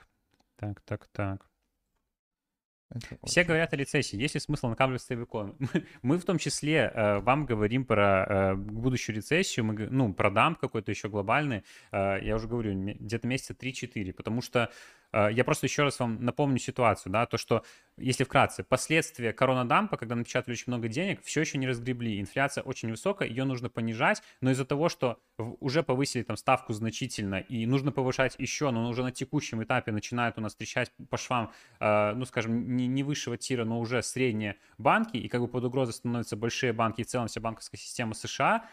так, 0.58 0.82
так, 0.82 1.08
так. 1.08 1.46
Это 2.96 3.18
Все 3.26 3.42
очень- 3.42 3.48
говорят 3.48 3.74
о 3.74 3.76
рецессии. 3.76 4.18
Есть 4.18 4.36
ли 4.36 4.40
смысл 4.40 4.68
накапливать 4.68 5.02
стейблкоин? 5.02 5.56
Мы 6.02 6.18
в 6.18 6.24
том 6.26 6.38
числе 6.38 6.92
э, 6.94 7.20
вам 7.20 7.46
говорим 7.46 7.86
про 7.86 8.26
э, 8.28 8.56
будущую 8.56 9.16
рецессию, 9.18 9.66
мы, 9.66 9.74
ну, 9.90 10.14
про 10.14 10.30
дамп 10.32 10.60
какой-то 10.60 10.92
еще 10.92 11.10
глобальный. 11.10 11.64
Э, 11.92 12.18
я 12.22 12.36
уже 12.36 12.48
говорю, 12.48 12.74
где-то 12.74 13.28
месяца 13.28 13.54
3-4, 13.54 14.14
потому 14.14 14.42
что 14.42 14.72
э, 15.12 15.30
я 15.32 15.44
просто 15.44 15.66
еще 15.66 15.84
раз 15.84 16.00
вам 16.00 16.24
напомню 16.24 16.58
ситуацию, 16.58 17.12
да, 17.12 17.26
то, 17.26 17.38
что, 17.38 17.64
если 17.98 18.24
вкратце, 18.24 18.64
последствия 18.64 19.34
коронадампа, 19.34 19.98
когда 19.98 20.16
напечатали 20.16 20.54
очень 20.54 20.66
много 20.68 20.88
денег, 20.88 21.22
все 21.24 21.42
еще 21.42 21.58
не 21.58 21.68
разгребли. 21.68 22.20
Инфляция 22.22 22.64
очень 22.64 22.90
высокая, 22.90 23.28
ее 23.28 23.44
нужно 23.44 23.70
понижать, 23.70 24.22
но 24.42 24.52
из-за 24.52 24.66
того, 24.66 24.90
что 24.90 25.20
уже 25.60 25.84
повысили 25.84 26.24
там 26.24 26.38
ставку 26.38 26.72
значительно 26.74 27.36
и 27.40 27.66
нужно 27.66 27.92
повышать 27.92 28.36
еще, 28.38 28.72
но 28.72 28.88
уже 28.90 29.04
на 29.04 29.12
текущем 29.12 29.62
этапе 29.64 29.92
начинают 29.92 30.38
у 30.38 30.42
нас 30.42 30.54
встречать 30.54 30.92
по 31.10 31.18
швам, 31.18 31.52
э, 31.80 32.14
ну, 32.14 32.26
скажем, 32.26 32.76
не, 32.76 32.85
не 32.88 33.04
высшего 33.04 33.38
тира, 33.38 33.66
но 33.66 33.80
уже 33.80 34.02
средние 34.04 34.58
банки, 34.78 35.18
и 35.18 35.28
как 35.28 35.42
бы 35.42 35.48
под 35.48 35.64
угрозой 35.64 35.94
становятся 35.94 36.36
большие 36.36 36.74
банки 36.74 37.02
и 37.02 37.04
в 37.04 37.08
целом 37.08 37.28
вся 37.28 37.42
банковская 37.42 37.78
система 37.78 38.14
США, 38.14 38.66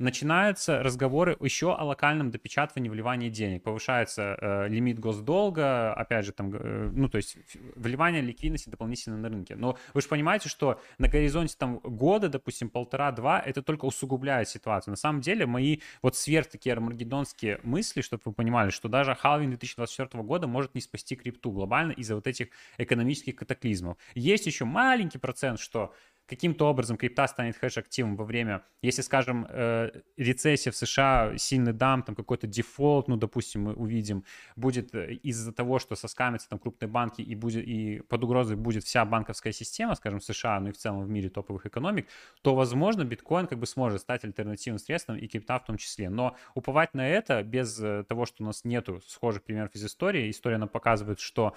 начинаются 0.00 0.82
разговоры 0.82 1.36
еще 1.40 1.74
о 1.74 1.84
локальном 1.84 2.30
допечатывании 2.30 2.88
вливании 2.88 3.28
денег. 3.28 3.62
Повышается 3.62 4.36
э, 4.40 4.68
лимит 4.68 4.98
госдолга, 4.98 5.92
опять 5.92 6.24
же, 6.24 6.32
там, 6.32 6.52
э, 6.54 6.90
ну, 6.92 7.08
то 7.08 7.16
есть 7.16 7.36
вливание 7.76 8.22
ликвидности 8.22 8.70
дополнительно 8.70 9.18
на 9.18 9.28
рынке. 9.28 9.56
Но 9.56 9.78
вы 9.92 10.00
же 10.00 10.08
понимаете, 10.08 10.48
что 10.48 10.80
на 10.98 11.08
горизонте 11.08 11.54
там 11.58 11.78
года, 11.78 12.28
допустим, 12.28 12.70
полтора-два, 12.70 13.40
это 13.40 13.62
только 13.62 13.84
усугубляет 13.84 14.48
ситуацию. 14.48 14.92
На 14.92 14.96
самом 14.96 15.20
деле, 15.20 15.44
мои 15.44 15.80
вот 16.00 16.16
сверх 16.16 16.48
такие 16.48 16.72
армагеддонские 16.72 17.60
мысли, 17.62 18.00
чтобы 18.00 18.22
вы 18.24 18.32
понимали, 18.32 18.70
что 18.70 18.88
даже 18.88 19.14
халвинг 19.14 19.50
2024 19.50 20.22
года 20.24 20.46
может 20.46 20.74
не 20.74 20.80
спасти 20.80 21.14
крипту 21.14 21.52
глобально 21.52 21.92
из-за 21.92 22.14
вот 22.14 22.26
этих 22.26 22.48
экономических 22.78 23.36
катаклизмов. 23.36 23.98
Есть 24.14 24.46
еще 24.46 24.64
маленький 24.64 25.18
процент, 25.18 25.60
что 25.60 25.92
каким-то 26.30 26.68
образом 26.68 26.96
крипта 26.96 27.26
станет 27.26 27.56
хэш-активом 27.56 28.16
во 28.16 28.24
время, 28.24 28.62
если, 28.82 29.02
скажем, 29.02 29.46
э, 29.48 29.90
рецессия 30.16 30.70
в 30.70 30.76
США, 30.76 31.36
сильный 31.36 31.72
дам, 31.72 32.04
там 32.04 32.14
какой-то 32.14 32.46
дефолт, 32.46 33.08
ну, 33.08 33.16
допустим, 33.16 33.62
мы 33.64 33.74
увидим, 33.74 34.24
будет 34.54 34.94
э, 34.94 35.14
из-за 35.14 35.52
того, 35.52 35.80
что 35.80 35.96
соскамятся 35.96 36.48
там 36.48 36.60
крупные 36.60 36.88
банки 36.88 37.20
и, 37.20 37.34
будет, 37.34 37.66
и 37.66 38.00
под 38.08 38.22
угрозой 38.22 38.56
будет 38.56 38.84
вся 38.84 39.04
банковская 39.04 39.52
система, 39.52 39.96
скажем, 39.96 40.20
США, 40.20 40.60
ну 40.60 40.68
и 40.68 40.72
в 40.72 40.78
целом 40.78 41.02
в 41.02 41.10
мире 41.10 41.30
топовых 41.30 41.66
экономик, 41.66 42.06
то, 42.42 42.54
возможно, 42.54 43.04
биткоин 43.04 43.48
как 43.48 43.58
бы 43.58 43.66
сможет 43.66 44.00
стать 44.00 44.24
альтернативным 44.24 44.78
средством 44.78 45.16
и 45.16 45.26
крипта 45.26 45.58
в 45.58 45.64
том 45.64 45.76
числе. 45.76 46.10
Но 46.10 46.36
уповать 46.54 46.94
на 46.94 47.08
это 47.08 47.42
без 47.42 47.80
э, 47.80 48.04
того, 48.08 48.24
что 48.24 48.44
у 48.44 48.46
нас 48.46 48.64
нету 48.64 49.00
схожих 49.04 49.42
примеров 49.42 49.74
из 49.74 49.84
истории, 49.84 50.30
история 50.30 50.58
нам 50.58 50.68
показывает, 50.68 51.18
что 51.18 51.56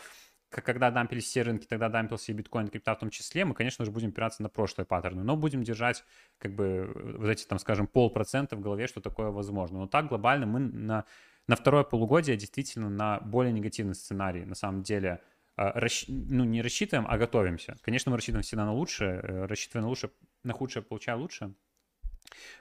когда 0.61 0.91
дампились 0.91 1.25
все 1.25 1.41
рынки, 1.41 1.65
тогда 1.65 1.89
дампился 1.89 2.31
и 2.31 2.35
биткоин, 2.35 2.67
и 2.67 2.69
крипта 2.69 2.95
в 2.95 2.99
том 2.99 3.09
числе, 3.09 3.45
мы, 3.45 3.53
конечно 3.53 3.85
же, 3.85 3.91
будем 3.91 4.09
опираться 4.09 4.43
на 4.43 4.49
прошлые 4.49 4.85
паттерны, 4.85 5.23
но 5.23 5.35
будем 5.35 5.63
держать, 5.63 6.03
как 6.37 6.53
бы, 6.53 7.15
вот 7.17 7.29
эти, 7.29 7.45
там, 7.45 7.59
скажем, 7.59 7.87
полпроцента 7.87 8.55
в 8.55 8.61
голове, 8.61 8.87
что 8.87 9.01
такое 9.01 9.29
возможно. 9.29 9.79
Но 9.79 9.87
так 9.87 10.07
глобально 10.07 10.45
мы 10.45 10.59
на, 10.59 11.05
на 11.47 11.55
второе 11.55 11.83
полугодие 11.83 12.37
действительно 12.37 12.89
на 12.89 13.19
более 13.19 13.53
негативный 13.53 13.95
сценарий, 13.95 14.45
на 14.45 14.55
самом 14.55 14.83
деле, 14.83 15.21
э, 15.57 15.79
расщ- 15.79 16.05
ну, 16.09 16.43
не 16.43 16.61
рассчитываем, 16.61 17.07
а 17.09 17.17
готовимся. 17.17 17.77
Конечно, 17.81 18.11
мы 18.11 18.17
рассчитываем 18.17 18.43
всегда 18.43 18.65
на 18.65 18.73
лучшее, 18.73 19.19
э, 19.21 19.45
рассчитывая 19.45 19.83
на 19.83 19.89
лучшее, 19.89 20.11
на 20.43 20.53
худшее, 20.53 20.83
получая 20.83 21.15
лучшее. 21.15 21.53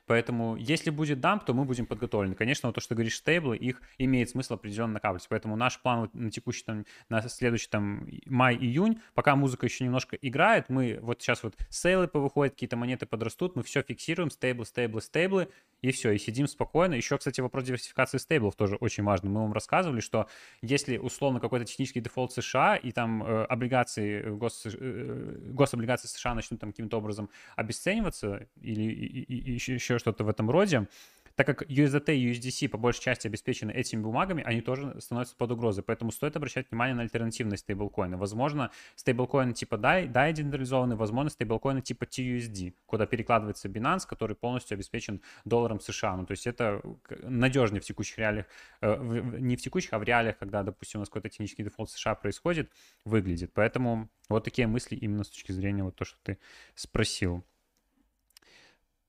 Поэтому, 0.07 0.57
если 0.57 0.91
будет 0.91 1.21
дамп, 1.21 1.45
то 1.45 1.55
мы 1.55 1.65
будем 1.65 1.87
подготовлены. 1.87 2.35
Конечно, 2.35 2.69
вот 2.69 2.75
то, 2.75 2.81
что 2.81 2.95
говоришь, 2.95 3.17
стейблы, 3.17 3.57
их 3.57 3.81
имеет 3.99 4.31
смысл 4.31 4.55
определенно 4.55 4.95
накапливать. 4.95 5.29
Поэтому 5.29 5.57
наш 5.57 5.81
план 5.81 6.01
вот 6.01 6.15
на 6.15 6.31
текущий, 6.31 6.65
там, 6.65 6.85
на 7.09 7.23
следующий, 7.23 7.69
там, 7.69 8.09
май-июнь, 8.27 9.01
пока 9.15 9.37
музыка 9.37 9.67
еще 9.67 9.85
немножко 9.85 10.17
играет, 10.17 10.69
мы 10.69 10.99
вот 11.03 11.23
сейчас 11.23 11.43
вот 11.43 11.55
сейлы 11.69 12.09
повыходят, 12.09 12.55
какие-то 12.55 12.77
монеты 12.77 13.07
подрастут, 13.07 13.57
мы 13.57 13.63
все 13.63 13.83
фиксируем, 13.83 14.31
стейблы, 14.31 14.65
стейблы, 14.65 15.01
стейблы, 15.01 15.49
и 15.83 15.91
все, 15.91 16.13
и 16.13 16.19
сидим 16.19 16.47
спокойно. 16.47 16.95
Еще, 16.95 17.19
кстати, 17.19 17.41
вопрос 17.41 17.65
диверсификации 17.65 18.19
стейблов 18.19 18.55
тоже 18.55 18.77
очень 18.77 19.03
важный. 19.05 19.31
Мы 19.31 19.41
вам 19.41 19.53
рассказывали, 19.53 20.01
что 20.01 20.29
если 20.63 20.97
условно 20.97 21.41
какой-то 21.41 21.67
технический 21.67 22.01
дефолт 22.01 22.33
США 22.33 22.77
и 22.77 22.93
там 22.93 23.23
э, 23.23 23.45
облигации, 23.45 24.23
э, 24.23 24.31
гос, 24.31 24.63
э, 24.65 25.37
гособлигации 25.51 26.07
США 26.09 26.35
начнут 26.35 26.61
там 26.61 26.71
каким-то 26.71 26.97
образом 26.99 27.29
обесцениваться 27.57 28.47
или 28.61 28.83
и- 28.83 29.23
и- 29.23 29.51
и 29.51 29.53
еще, 29.53 29.75
еще 29.75 29.99
что-то 29.99 30.25
в 30.25 30.29
этом 30.29 30.49
роде, 30.51 30.87
так 31.35 31.47
как 31.47 31.63
USDT 31.63 32.15
и 32.15 32.33
USDC 32.33 32.69
по 32.69 32.79
большей 32.79 33.03
части 33.03 33.27
обеспечены 33.27 33.71
этими 33.71 34.01
бумагами, 34.01 34.43
они 34.45 34.61
тоже 34.61 35.01
становятся 35.01 35.37
под 35.37 35.51
угрозой. 35.53 35.83
Поэтому 35.83 36.13
стоит 36.13 36.37
обращать 36.37 36.71
внимание 36.71 36.95
на 36.95 37.03
альтернативные 37.03 37.59
стейблкоины. 37.59 38.17
Возможно, 38.17 38.71
стейблкоины 38.97 39.53
типа 39.53 39.77
DAI, 39.77 40.11
DAI 40.11 40.33
децентрализованные, 40.33 40.97
возможно, 40.97 41.31
стейблкоины 41.31 41.83
типа 41.83 42.05
TUSD, 42.05 42.75
куда 42.87 43.07
перекладывается 43.07 43.69
Binance, 43.69 44.07
который 44.07 44.37
полностью 44.37 44.75
обеспечен 44.75 45.21
долларом 45.45 45.81
США. 45.81 46.17
Ну, 46.17 46.27
то 46.27 46.33
есть 46.33 46.47
это 46.47 46.83
надежнее 47.23 47.81
в 47.81 47.85
текущих 47.85 48.19
реалиях, 48.19 48.47
э, 48.81 49.21
не 49.39 49.57
в 49.57 49.63
текущих, 49.63 49.93
а 49.93 49.99
в 49.99 50.03
реалиях, 50.03 50.39
когда, 50.39 50.63
допустим, 50.63 51.01
у 51.01 51.03
нас 51.03 51.09
какой-то 51.09 51.29
технический 51.29 51.65
дефолт 51.65 51.91
США 51.91 52.15
происходит, 52.15 52.71
выглядит. 53.05 53.53
Поэтому 53.55 54.09
вот 54.29 54.45
такие 54.45 54.67
мысли 54.67 54.97
именно 54.97 55.25
с 55.25 55.31
точки 55.31 55.53
зрения 55.53 55.85
вот 55.85 55.97
то, 55.97 56.05
что 56.05 56.19
ты 56.23 56.39
спросил. 56.75 57.45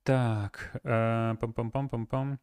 Так, 0.03 0.71
э, 0.84 1.35
пам-пам-пам-пам-пам. 1.39 2.38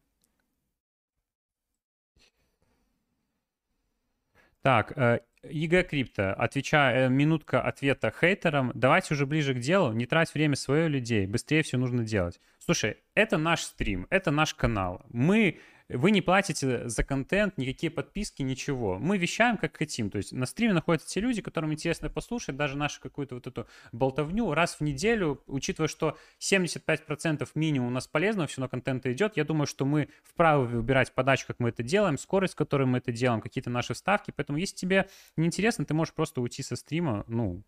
Так, 4.61 4.95
э, 4.95 5.19
ЕГЭ 5.43 5.83
Крипто, 5.83 6.33
отвечая, 6.33 7.07
э, 7.07 7.09
минутка 7.09 7.61
ответа 7.61 8.11
хейтерам. 8.11 8.71
Давайте 8.75 9.13
уже 9.13 9.25
ближе 9.25 9.53
к 9.53 9.59
делу, 9.59 9.91
не 9.91 10.05
трать 10.05 10.33
время 10.33 10.55
свое 10.55 10.87
людей, 10.87 11.25
быстрее 11.27 11.63
все 11.63 11.77
нужно 11.77 12.03
делать. 12.03 12.39
Слушай, 12.59 12.97
это 13.15 13.37
наш 13.37 13.61
стрим, 13.61 14.07
это 14.09 14.31
наш 14.31 14.53
канал. 14.53 15.03
Мы, 15.09 15.59
вы 15.93 16.11
не 16.11 16.21
платите 16.21 16.87
за 16.87 17.03
контент, 17.03 17.57
никакие 17.57 17.91
подписки, 17.91 18.41
ничего. 18.41 18.99
Мы 18.99 19.17
вещаем, 19.17 19.57
как 19.57 19.77
хотим. 19.77 20.09
То 20.09 20.17
есть 20.17 20.31
на 20.31 20.45
стриме 20.45 20.73
находятся 20.73 21.09
те 21.09 21.19
люди, 21.19 21.41
которым 21.41 21.73
интересно 21.73 22.09
послушать 22.09 22.55
даже 22.55 22.77
нашу 22.77 23.01
какую-то 23.01 23.35
вот 23.35 23.47
эту 23.47 23.67
болтовню 23.91 24.53
раз 24.53 24.75
в 24.75 24.81
неделю, 24.81 25.41
учитывая, 25.47 25.87
что 25.87 26.17
75% 26.39 27.47
минимум 27.55 27.89
у 27.89 27.91
нас 27.91 28.07
полезного 28.07 28.47
все 28.47 28.61
на 28.61 28.67
контента 28.67 29.11
идет, 29.11 29.37
я 29.37 29.43
думаю, 29.43 29.67
что 29.67 29.85
мы 29.85 30.09
вправе 30.23 30.63
выбирать 30.65 31.13
подачу, 31.13 31.45
как 31.47 31.59
мы 31.59 31.69
это 31.69 31.83
делаем, 31.83 32.17
скорость, 32.17 32.53
с 32.53 32.55
которой 32.55 32.87
мы 32.87 32.99
это 32.99 33.11
делаем, 33.11 33.41
какие-то 33.41 33.69
наши 33.69 33.95
ставки. 33.95 34.31
Поэтому, 34.35 34.57
если 34.57 34.75
тебе 34.75 35.09
неинтересно, 35.37 35.85
ты 35.85 35.93
можешь 35.93 36.13
просто 36.13 36.41
уйти 36.41 36.63
со 36.63 36.75
стрима, 36.75 37.23
ну, 37.27 37.63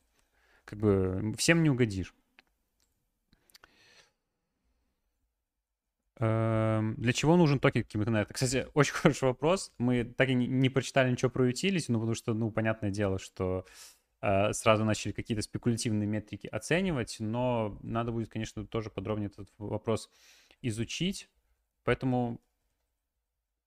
как 0.66 0.80
бы 0.80 1.34
всем 1.38 1.64
не 1.64 1.70
угодишь. 1.70 2.14
Для 6.24 7.14
чего 7.14 7.36
нужен 7.36 7.60
токен 7.60 7.84
CyberConnect 7.84 8.26
а? 8.26 8.34
Кстати, 8.34 8.68
очень 8.74 8.94
хороший 8.94 9.26
вопрос. 9.26 9.72
Мы 9.78 10.04
так 10.04 10.30
и 10.30 10.34
не, 10.34 10.48
не 10.48 10.70
прочитали 10.70 11.12
ничего 11.12 11.30
про 11.30 11.46
utility, 11.46 11.92
ну, 11.92 12.00
потому 12.00 12.16
что, 12.16 12.34
ну, 12.34 12.52
понятное 12.52 12.92
дело, 12.92 13.20
что 13.20 13.66
э, 14.22 14.54
сразу 14.54 14.86
начали 14.86 15.12
какие-то 15.12 15.42
спекулятивные 15.42 16.08
метрики 16.08 16.48
оценивать, 16.48 17.18
но 17.20 17.78
надо 17.82 18.12
будет, 18.12 18.30
конечно, 18.30 18.66
тоже 18.66 18.90
подробнее 18.90 19.28
этот 19.28 19.50
вопрос 19.58 20.10
изучить. 20.62 21.30
Поэтому, 21.84 22.40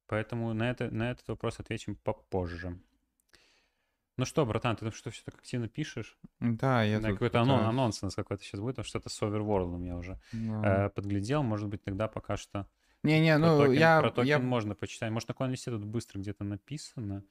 поэтому 0.06 0.54
на, 0.54 0.70
это, 0.70 0.90
на 0.90 1.10
этот 1.10 1.28
вопрос 1.28 1.60
ответим 1.60 1.96
попозже. 1.96 2.78
Ну 4.18 4.24
что, 4.24 4.46
братан, 4.46 4.76
ты 4.76 4.84
там 4.86 4.92
что 4.92 5.10
все 5.10 5.22
так 5.24 5.34
активно 5.34 5.68
пишешь? 5.68 6.18
Да, 6.40 6.82
я 6.82 7.00
тут 7.00 7.12
какой-то 7.12 7.40
анонс, 7.42 7.58
пытаюсь. 7.58 7.68
анонс 8.00 8.14
какой-то 8.14 8.42
сейчас 8.42 8.60
будет, 8.60 8.76
потому 8.76 8.86
что 8.86 8.98
это 8.98 9.10
с 9.10 9.22
Overworld 9.22 9.84
я 9.84 9.96
уже 9.96 10.18
Да. 10.32 10.86
э, 10.86 10.90
подглядел. 10.90 11.42
Может 11.42 11.68
быть, 11.68 11.82
тогда 11.84 12.08
пока 12.08 12.38
что 12.38 12.66
Не-не, 13.02 13.36
ну 13.36 13.58
токен, 13.58 13.72
я, 13.72 14.00
про 14.00 14.10
токен 14.10 14.26
я 14.26 14.38
можно 14.38 14.74
почитать. 14.74 15.10
Может, 15.10 15.28
на 15.28 15.32
CoinList 15.34 15.64
тут 15.66 15.84
быстро 15.84 16.18
где-то 16.18 16.44
написано. 16.44 17.24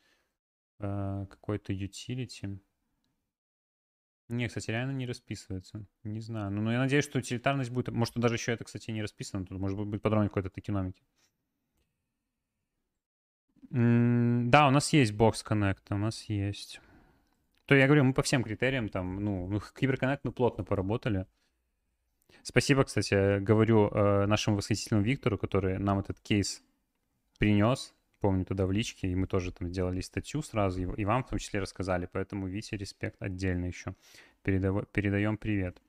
э, 0.79 1.25
какой-то 1.29 1.73
utility. 1.73 2.59
Не, 4.27 4.47
кстати, 4.47 4.71
реально 4.71 4.91
не 4.91 5.05
расписывается. 5.05 5.85
Не 6.03 6.19
знаю. 6.19 6.51
Ну, 6.51 6.61
ну, 6.61 6.71
я 6.71 6.79
надеюсь, 6.79 7.05
что 7.05 7.19
утилитарность 7.19 7.69
будет... 7.69 7.89
Может, 7.89 8.15
даже 8.15 8.35
еще 8.35 8.51
это, 8.53 8.63
кстати, 8.63 8.91
не 8.91 9.01
расписано. 9.01 9.45
Тут 9.45 9.59
может 9.59 9.77
быть 9.79 10.01
подробнее 10.01 10.29
какой-то 10.29 10.49
токеномики. 10.49 11.03
Да, 13.69 14.67
у 14.67 14.71
нас 14.71 14.93
есть 14.93 15.13
Box 15.13 15.45
Connect, 15.47 15.81
у 15.89 15.97
нас 15.97 16.23
есть. 16.23 16.81
То 17.65 17.75
я 17.75 17.87
говорю, 17.87 18.03
мы 18.03 18.13
по 18.13 18.21
всем 18.21 18.43
критериям 18.43 18.89
там, 18.89 19.23
ну, 19.23 19.47
ну, 19.47 19.61
Киберконнект 19.79 20.23
мы 20.23 20.31
плотно 20.31 20.63
поработали. 20.63 21.25
Спасибо, 22.43 22.83
кстати, 22.83 23.39
говорю 23.39 23.89
э, 23.89 24.25
нашему 24.27 24.57
восхитительному 24.57 25.03
Виктору, 25.05 25.37
который 25.37 25.79
нам 25.79 25.99
этот 25.99 26.19
кейс 26.19 26.61
принес, 27.39 27.95
помню, 28.19 28.45
туда 28.45 28.67
в 28.67 28.71
личке, 28.71 29.07
и 29.07 29.15
мы 29.15 29.25
тоже 29.25 29.51
там 29.51 29.67
сделали 29.69 30.01
статью 30.01 30.43
сразу, 30.43 30.81
и, 30.81 31.01
и 31.01 31.05
вам 31.05 31.23
в 31.23 31.29
том 31.29 31.39
числе 31.39 31.59
рассказали, 31.59 32.07
поэтому 32.11 32.47
Вите 32.47 32.77
респект 32.77 33.21
отдельно 33.21 33.65
еще. 33.65 33.95
Передаво- 34.43 34.85
передаем 34.91 35.37
привет. 35.37 35.81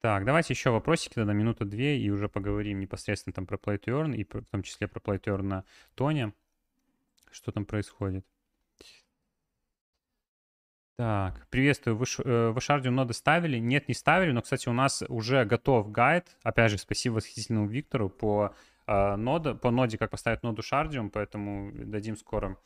Так, 0.00 0.24
давайте 0.24 0.52
еще 0.52 0.70
вопросики 0.70 1.14
тогда 1.14 1.32
минута 1.32 1.64
две, 1.64 1.98
и 1.98 2.10
уже 2.10 2.28
поговорим 2.28 2.80
непосредственно 2.80 3.32
там 3.32 3.46
про 3.46 3.56
Play 3.56 3.80
to 3.80 4.00
Earn, 4.00 4.16
и 4.16 4.24
в 4.24 4.44
том 4.50 4.62
числе 4.62 4.88
про 4.88 5.00
Play 5.00 5.20
to 5.20 5.36
Earn 5.36 5.42
на 5.42 5.64
Тоне. 5.94 6.32
Что 7.32 7.50
там 7.50 7.64
происходит? 7.64 8.26
Так, 10.96 11.48
приветствую. 11.48 11.96
Вы, 11.96 12.04
э, 12.24 12.50
вы 12.50 12.90
ноды 12.90 13.14
ставили? 13.14 13.58
Нет, 13.58 13.88
не 13.88 13.94
ставили, 13.94 14.30
но, 14.30 14.42
кстати, 14.42 14.68
у 14.68 14.74
нас 14.74 15.02
уже 15.08 15.44
готов 15.46 15.90
гайд. 15.90 16.36
Опять 16.42 16.70
же, 16.70 16.78
спасибо 16.78 17.14
восхитительному 17.14 17.66
Виктору 17.66 18.10
по, 18.10 18.54
э, 18.86 19.16
нода, 19.16 19.54
по 19.54 19.70
ноде, 19.70 19.96
как 19.96 20.10
поставить 20.10 20.42
ноду 20.42 20.62
Шардиум, 20.62 21.10
поэтому 21.10 21.72
дадим 21.72 22.16
скоро. 22.16 22.58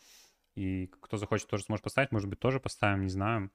И 0.57 0.89
кто 1.01 1.17
захочет, 1.17 1.49
тоже 1.49 1.63
сможет 1.65 1.85
поставить. 1.85 2.11
Может 2.11 2.29
быть, 2.29 2.41
тоже 2.41 2.59
поставим, 2.59 3.03
не 3.03 3.11
знаю. 3.11 3.51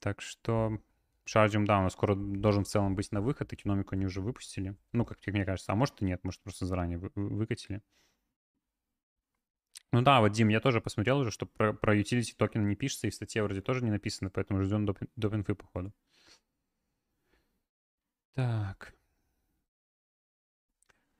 Так 0.00 0.20
что 0.20 0.78
Шардиум, 1.24 1.64
да, 1.64 1.78
у 1.78 1.82
нас 1.82 1.94
скоро 1.94 2.14
должен 2.14 2.64
в 2.64 2.68
целом 2.68 2.94
быть 2.94 3.10
на 3.10 3.22
выход, 3.22 3.52
экономику 3.54 3.94
они 3.94 4.04
уже 4.04 4.20
выпустили. 4.20 4.76
Ну, 4.92 5.06
как, 5.06 5.18
мне 5.26 5.46
кажется. 5.46 5.72
А 5.72 5.74
может 5.74 6.02
и 6.02 6.04
нет, 6.04 6.22
может 6.22 6.42
просто 6.42 6.66
заранее 6.66 6.98
вы- 6.98 7.10
выкатили. 7.14 7.80
Ну 9.92 10.02
да, 10.02 10.20
вот, 10.20 10.32
Дим, 10.32 10.48
я 10.48 10.60
тоже 10.60 10.80
посмотрел 10.80 11.18
уже, 11.18 11.30
что 11.30 11.46
про, 11.46 11.72
про 11.72 11.96
utility 11.96 12.34
токен 12.36 12.66
не 12.66 12.74
пишется, 12.74 13.06
и 13.06 13.10
в 13.10 13.14
статье 13.14 13.42
вроде 13.42 13.60
тоже 13.60 13.84
не 13.84 13.90
написано, 13.90 14.30
поэтому 14.30 14.62
ждем 14.62 14.86
доп, 14.86 14.98
доп 15.16 15.34
инфы, 15.34 15.54
походу. 15.54 15.92
Так. 18.34 18.94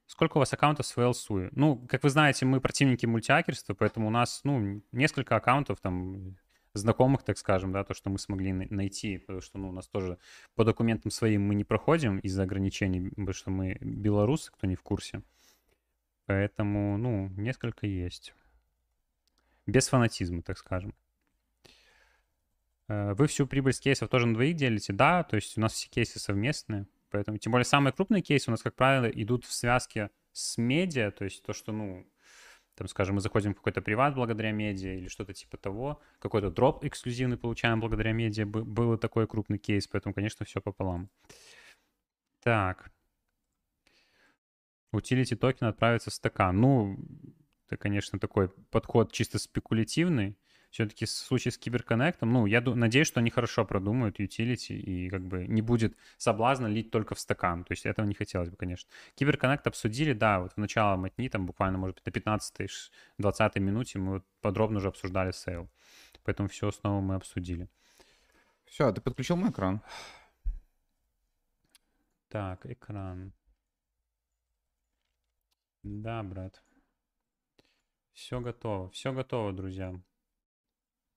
Сколько 0.07 0.37
у 0.37 0.41
вас 0.41 0.53
аккаунтов 0.53 0.87
с 0.87 0.97
VLSUI? 0.97 1.51
Ну, 1.53 1.87
как 1.89 2.03
вы 2.03 2.11
знаете, 2.11 2.47
мы 2.47 2.61
противники 2.61 3.07
мультиакерства, 3.07 3.75
поэтому 3.75 4.09
у 4.09 4.11
нас, 4.11 4.41
ну, 4.45 4.83
несколько 4.93 5.37
аккаунтов 5.37 5.81
там 5.81 6.37
знакомых, 6.73 7.23
так 7.23 7.39
скажем, 7.39 7.73
да, 7.73 7.85
то, 7.85 7.95
что 7.95 8.11
мы 8.11 8.19
смогли 8.19 8.53
на- 8.53 8.67
найти, 8.71 9.19
потому 9.19 9.41
что, 9.41 9.59
ну, 9.59 9.69
у 9.69 9.73
нас 9.73 9.89
тоже 9.89 10.19
по 10.55 10.65
документам 10.65 11.11
своим 11.11 11.43
мы 11.43 11.55
не 11.55 11.65
проходим 11.65 12.19
из-за 12.19 12.43
ограничений, 12.43 13.09
потому 13.11 13.33
что 13.33 13.51
мы 13.51 13.79
белорусы, 13.81 14.53
кто 14.53 14.67
не 14.67 14.75
в 14.75 14.83
курсе. 14.83 15.23
Поэтому, 16.27 16.97
ну, 16.97 17.29
несколько 17.37 17.87
есть. 17.87 18.35
Без 19.67 19.89
фанатизма, 19.89 20.43
так 20.43 20.59
скажем. 20.59 20.95
Э, 22.89 23.15
Вы 23.15 23.27
всю 23.27 23.47
прибыль 23.47 23.73
с 23.73 23.81
кейсов 23.81 24.09
тоже 24.09 24.27
на 24.27 24.35
двоих 24.35 24.57
делите? 24.57 24.93
Да, 24.93 25.23
то 25.23 25.37
есть 25.37 25.57
у 25.57 25.61
нас 25.61 25.73
все 25.73 25.89
кейсы 25.89 26.19
совместные. 26.19 26.87
Поэтому, 27.11 27.39
тем 27.39 27.53
более, 27.53 27.65
самые 27.65 27.93
крупные 27.93 28.23
кейсы 28.23 28.51
у 28.51 28.53
нас, 28.53 28.63
как 28.63 28.75
правило, 28.75 29.07
идут 29.07 29.45
в 29.45 29.53
связке 29.53 30.11
с 30.33 30.59
медиа, 30.59 31.13
то 31.13 31.25
есть 31.25 31.45
то, 31.45 31.53
что, 31.53 31.71
ну, 31.71 32.05
там, 32.75 32.89
скажем, 32.89 33.15
мы 33.15 33.21
заходим 33.21 33.53
в 33.53 33.57
какой-то 33.57 33.81
приват 33.83 34.15
благодаря 34.17 34.51
медиа 34.51 34.95
или 34.95 35.07
что-то 35.07 35.33
типа 35.33 35.57
того, 35.57 36.01
какой-то 36.19 36.51
дроп 36.51 36.85
эксклюзивный 36.85 37.37
получаем 37.37 37.79
благодаря 37.79 38.13
медиа, 38.13 38.47
Бы- 38.47 38.65
был 38.65 38.99
такой 38.99 39.29
крупный 39.29 39.59
кейс, 39.59 39.87
поэтому, 39.87 40.13
конечно, 40.13 40.45
все 40.45 40.61
пополам. 40.61 41.09
Так. 42.43 42.91
Utility 44.93 45.37
токен 45.37 45.69
отправится 45.69 46.11
в 46.11 46.15
стакан. 46.15 46.61
Ну, 46.61 46.99
это, 47.75 47.83
конечно, 47.83 48.19
такой 48.19 48.49
подход 48.71 49.13
чисто 49.13 49.39
спекулятивный. 49.39 50.39
Все-таки 50.71 51.05
в 51.05 51.11
случае 51.11 51.53
с 51.53 51.59
CyberConnect 51.59 52.18
ом, 52.18 52.33
ну, 52.33 52.47
я 52.47 52.61
надеюсь, 52.61 53.07
что 53.07 53.21
они 53.21 53.31
хорошо 53.31 53.65
продумают 53.65 54.19
utility 54.19 54.75
и 54.75 55.09
как 55.09 55.23
бы 55.23 55.47
не 55.47 55.63
будет 55.63 55.97
соблазна 56.17 56.67
лить 56.67 56.91
только 56.91 57.15
в 57.15 57.21
стакан. 57.21 57.65
То 57.65 57.73
есть 57.73 57.87
этого 57.87 58.07
не 58.07 58.15
хотелось 58.15 58.51
бы, 58.51 58.57
конечно. 58.57 58.91
CyberConnect 59.15 59.67
обсудили, 59.67 60.13
да, 60.13 60.41
вот 60.41 60.53
в 60.55 60.57
начало 60.57 60.97
мотни, 60.97 61.29
там 61.29 61.47
буквально, 61.47 61.79
может 61.79 61.97
быть, 61.97 62.07
на 62.07 62.33
15-20 63.21 63.61
минуте 63.61 63.99
мы 64.01 64.13
вот 64.15 64.25
подробно 64.41 64.79
уже 64.79 64.89
обсуждали 64.89 65.31
sale. 65.31 65.71
Поэтому 66.25 66.49
все 66.49 66.73
снова 66.73 67.01
мы 67.01 67.15
обсудили. 67.15 67.69
Все, 68.65 68.91
ты 68.91 69.01
подключил 69.01 69.37
мой 69.37 69.51
экран? 69.51 69.81
Так, 72.29 72.67
экран. 72.67 73.33
Да, 75.85 76.23
брат. 76.25 76.64
Все 78.15 78.41
готово. 78.41 78.91
Все 78.91 79.13
готово, 79.13 79.53
друзья. 79.53 79.95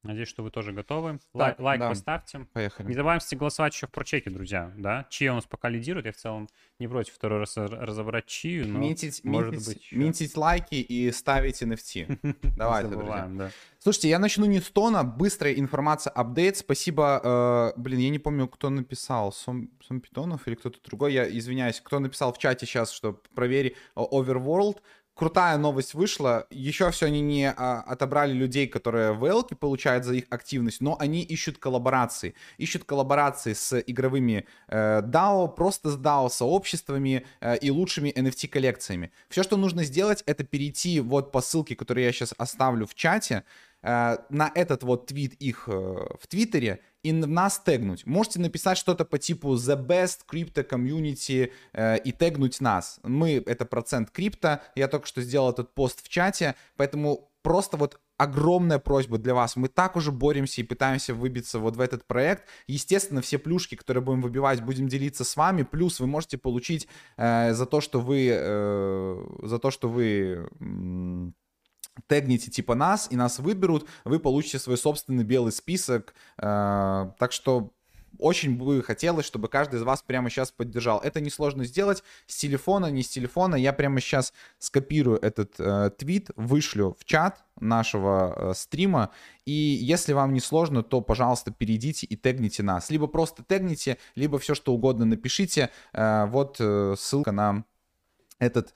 Надеюсь, 0.03 0.29
что 0.29 0.41
вы 0.43 0.51
тоже 0.51 0.71
готовы. 0.71 1.19
Лай- 1.33 1.51
Так, 1.51 1.59
лайк 1.59 1.79
да. 1.81 1.89
поставьте. 1.89 2.37
Не 2.37 2.45
Поехали. 2.45 2.93
забывайте 2.93 3.35
голосовать 3.35 3.73
еще 3.73 3.87
в 3.87 3.91
прочеке, 3.91 4.29
друзья, 4.29 4.71
да? 4.77 5.05
Чья 5.09 5.33
у 5.33 5.35
нас 5.35 5.45
пока 5.45 5.67
лидирует. 5.69 6.05
Я 6.05 6.11
в 6.13 6.15
целом 6.17 6.47
не 6.79 6.87
против 6.87 7.13
второй 7.15 7.39
раз 7.39 7.57
разобрать 7.57 8.25
чью, 8.27 8.67
но 8.67 8.79
Минтить, 8.79 9.23
может 9.25 9.53
минтить- 9.53 9.67
быть 9.67 9.83
ещё. 9.83 9.97
минтить 9.97 10.37
лайки 10.37 10.75
и 10.75 11.11
ставить 11.11 11.61
NFT. 11.61 12.19
Давайте, 12.57 12.89
друзья. 12.89 13.05
забываем, 13.05 13.37
да. 13.37 13.51
Слушайте, 13.79 14.09
я 14.09 14.19
начну 14.19 14.45
не 14.45 14.61
с 14.61 14.69
тона. 14.69 15.03
Быстрая 15.03 15.53
информация, 15.55 16.11
апдейт. 16.11 16.57
Спасибо. 16.57 17.73
э, 17.75 17.79
блин, 17.79 17.99
я 17.99 18.09
не 18.09 18.19
помню, 18.19 18.47
кто 18.47 18.69
написал. 18.69 19.33
Сом, 19.33 19.71
Сом 19.81 19.99
Питонов 19.99 20.47
или 20.47 20.55
кто-то 20.55 20.79
другой. 20.85 21.13
Я 21.13 21.27
извиняюсь. 21.37 21.81
Кто 21.81 21.99
написал 21.99 22.31
в 22.31 22.37
чате 22.37 22.65
сейчас, 22.65 22.91
что 22.91 23.13
провери 23.35 23.75
о, 23.95 24.21
Overworld. 24.21 24.79
Крутая 25.17 25.57
новость 25.57 25.95
вышла. 25.95 26.45
Еще 26.51 26.91
все 26.91 27.07
они 27.07 27.21
не 27.21 27.49
а, 27.49 27.81
отобрали 27.87 28.33
людей, 28.33 28.67
которые 28.67 29.13
в 29.13 29.25
Элке 29.25 29.55
получают 29.55 30.05
за 30.05 30.13
их 30.13 30.25
активность, 30.29 30.79
но 30.79 30.95
они 30.99 31.23
ищут 31.23 31.57
коллаборации. 31.57 32.35
Ищут 32.59 32.83
коллаборации 32.83 33.53
с 33.53 33.79
игровыми 33.79 34.45
э, 34.67 35.01
DAO, 35.01 35.47
просто 35.55 35.89
с 35.89 35.97
DAO 35.97 36.29
сообществами 36.29 37.25
э, 37.41 37.57
и 37.57 37.71
лучшими 37.71 38.09
NFT 38.09 38.47
коллекциями. 38.47 39.11
Все, 39.27 39.41
что 39.41 39.57
нужно 39.57 39.83
сделать, 39.85 40.21
это 40.27 40.43
перейти 40.43 40.99
вот 40.99 41.31
по 41.31 41.41
ссылке, 41.41 41.75
которую 41.75 42.03
я 42.03 42.11
сейчас 42.11 42.35
оставлю 42.37 42.85
в 42.85 42.93
чате, 42.93 43.43
на 43.81 44.51
этот 44.55 44.83
вот 44.83 45.07
твит 45.07 45.33
их 45.35 45.67
э, 45.67 45.71
в 45.71 46.27
Твиттере 46.27 46.81
и 47.03 47.13
нас 47.13 47.59
тегнуть. 47.59 48.05
Можете 48.05 48.39
написать 48.39 48.77
что-то 48.77 49.05
по 49.05 49.17
типу 49.17 49.53
The 49.55 49.85
Best 49.85 50.21
Crypto 50.29 50.67
Community 50.67 51.51
э, 51.73 51.97
и 51.99 52.11
тегнуть 52.11 52.59
нас. 52.59 52.99
Мы, 53.03 53.43
это 53.45 53.65
процент 53.65 54.11
крипто, 54.11 54.61
я 54.75 54.87
только 54.87 55.07
что 55.07 55.21
сделал 55.21 55.51
этот 55.51 55.73
пост 55.73 56.03
в 56.03 56.09
чате, 56.09 56.55
поэтому 56.75 57.31
просто 57.43 57.77
вот 57.77 57.99
огромная 58.17 58.79
просьба 58.79 59.17
для 59.17 59.33
вас. 59.33 59.55
Мы 59.55 59.67
так 59.67 59.95
уже 59.95 60.11
боремся 60.11 60.61
и 60.61 60.63
пытаемся 60.63 61.13
выбиться 61.13 61.59
вот 61.59 61.75
в 61.77 61.79
этот 61.79 62.05
проект. 62.05 62.43
Естественно, 62.65 63.21
все 63.21 63.37
плюшки, 63.37 63.75
которые 63.75 64.03
будем 64.03 64.21
выбивать, 64.21 64.61
будем 64.61 64.87
делиться 64.87 65.23
с 65.23 65.37
вами. 65.37 65.63
Плюс 65.63 65.99
вы 65.99 66.07
можете 66.07 66.37
получить 66.37 66.87
э, 67.15 67.53
за 67.53 67.65
то, 67.65 67.79
что 67.79 68.01
вы 68.01 68.29
э, 68.31 69.25
за 69.43 69.59
то, 69.59 69.71
что 69.71 69.87
вы 69.87 70.49
м, 70.59 71.35
тегните 72.07 72.51
типа 72.51 72.75
нас, 72.75 73.07
и 73.09 73.15
нас 73.15 73.39
выберут, 73.39 73.87
вы 74.05 74.19
получите 74.19 74.59
свой 74.59 74.77
собственный 74.77 75.23
белый 75.23 75.51
список. 75.51 76.13
Э, 76.37 77.11
так 77.17 77.31
что 77.31 77.71
очень 78.19 78.57
бы 78.57 78.81
хотелось, 78.83 79.25
чтобы 79.25 79.47
каждый 79.47 79.75
из 79.77 79.83
вас 79.83 80.01
прямо 80.01 80.29
сейчас 80.29 80.51
поддержал. 80.51 80.99
Это 80.99 81.19
несложно 81.19 81.65
сделать 81.65 82.03
с 82.25 82.35
телефона, 82.37 82.87
не 82.87 83.03
с 83.03 83.09
телефона. 83.09 83.55
Я 83.55 83.73
прямо 83.73 83.99
сейчас 83.99 84.33
скопирую 84.59 85.19
этот 85.19 85.53
э, 85.59 85.91
твит, 85.97 86.29
вышлю 86.35 86.95
в 86.99 87.05
чат 87.05 87.43
нашего 87.59 88.33
э, 88.35 88.53
стрима. 88.55 89.11
И 89.45 89.51
если 89.51 90.13
вам 90.13 90.33
не 90.33 90.39
сложно, 90.39 90.83
то, 90.83 91.01
пожалуйста, 91.01 91.51
перейдите 91.51 92.05
и 92.07 92.15
тегните 92.15 92.63
нас. 92.63 92.89
Либо 92.89 93.07
просто 93.07 93.43
тегните, 93.43 93.97
либо 94.15 94.39
все 94.39 94.55
что 94.55 94.73
угодно 94.73 95.05
напишите. 95.05 95.69
Э, 95.93 96.25
вот 96.27 96.57
э, 96.59 96.95
ссылка 96.97 97.31
на 97.31 97.65
этот 98.39 98.73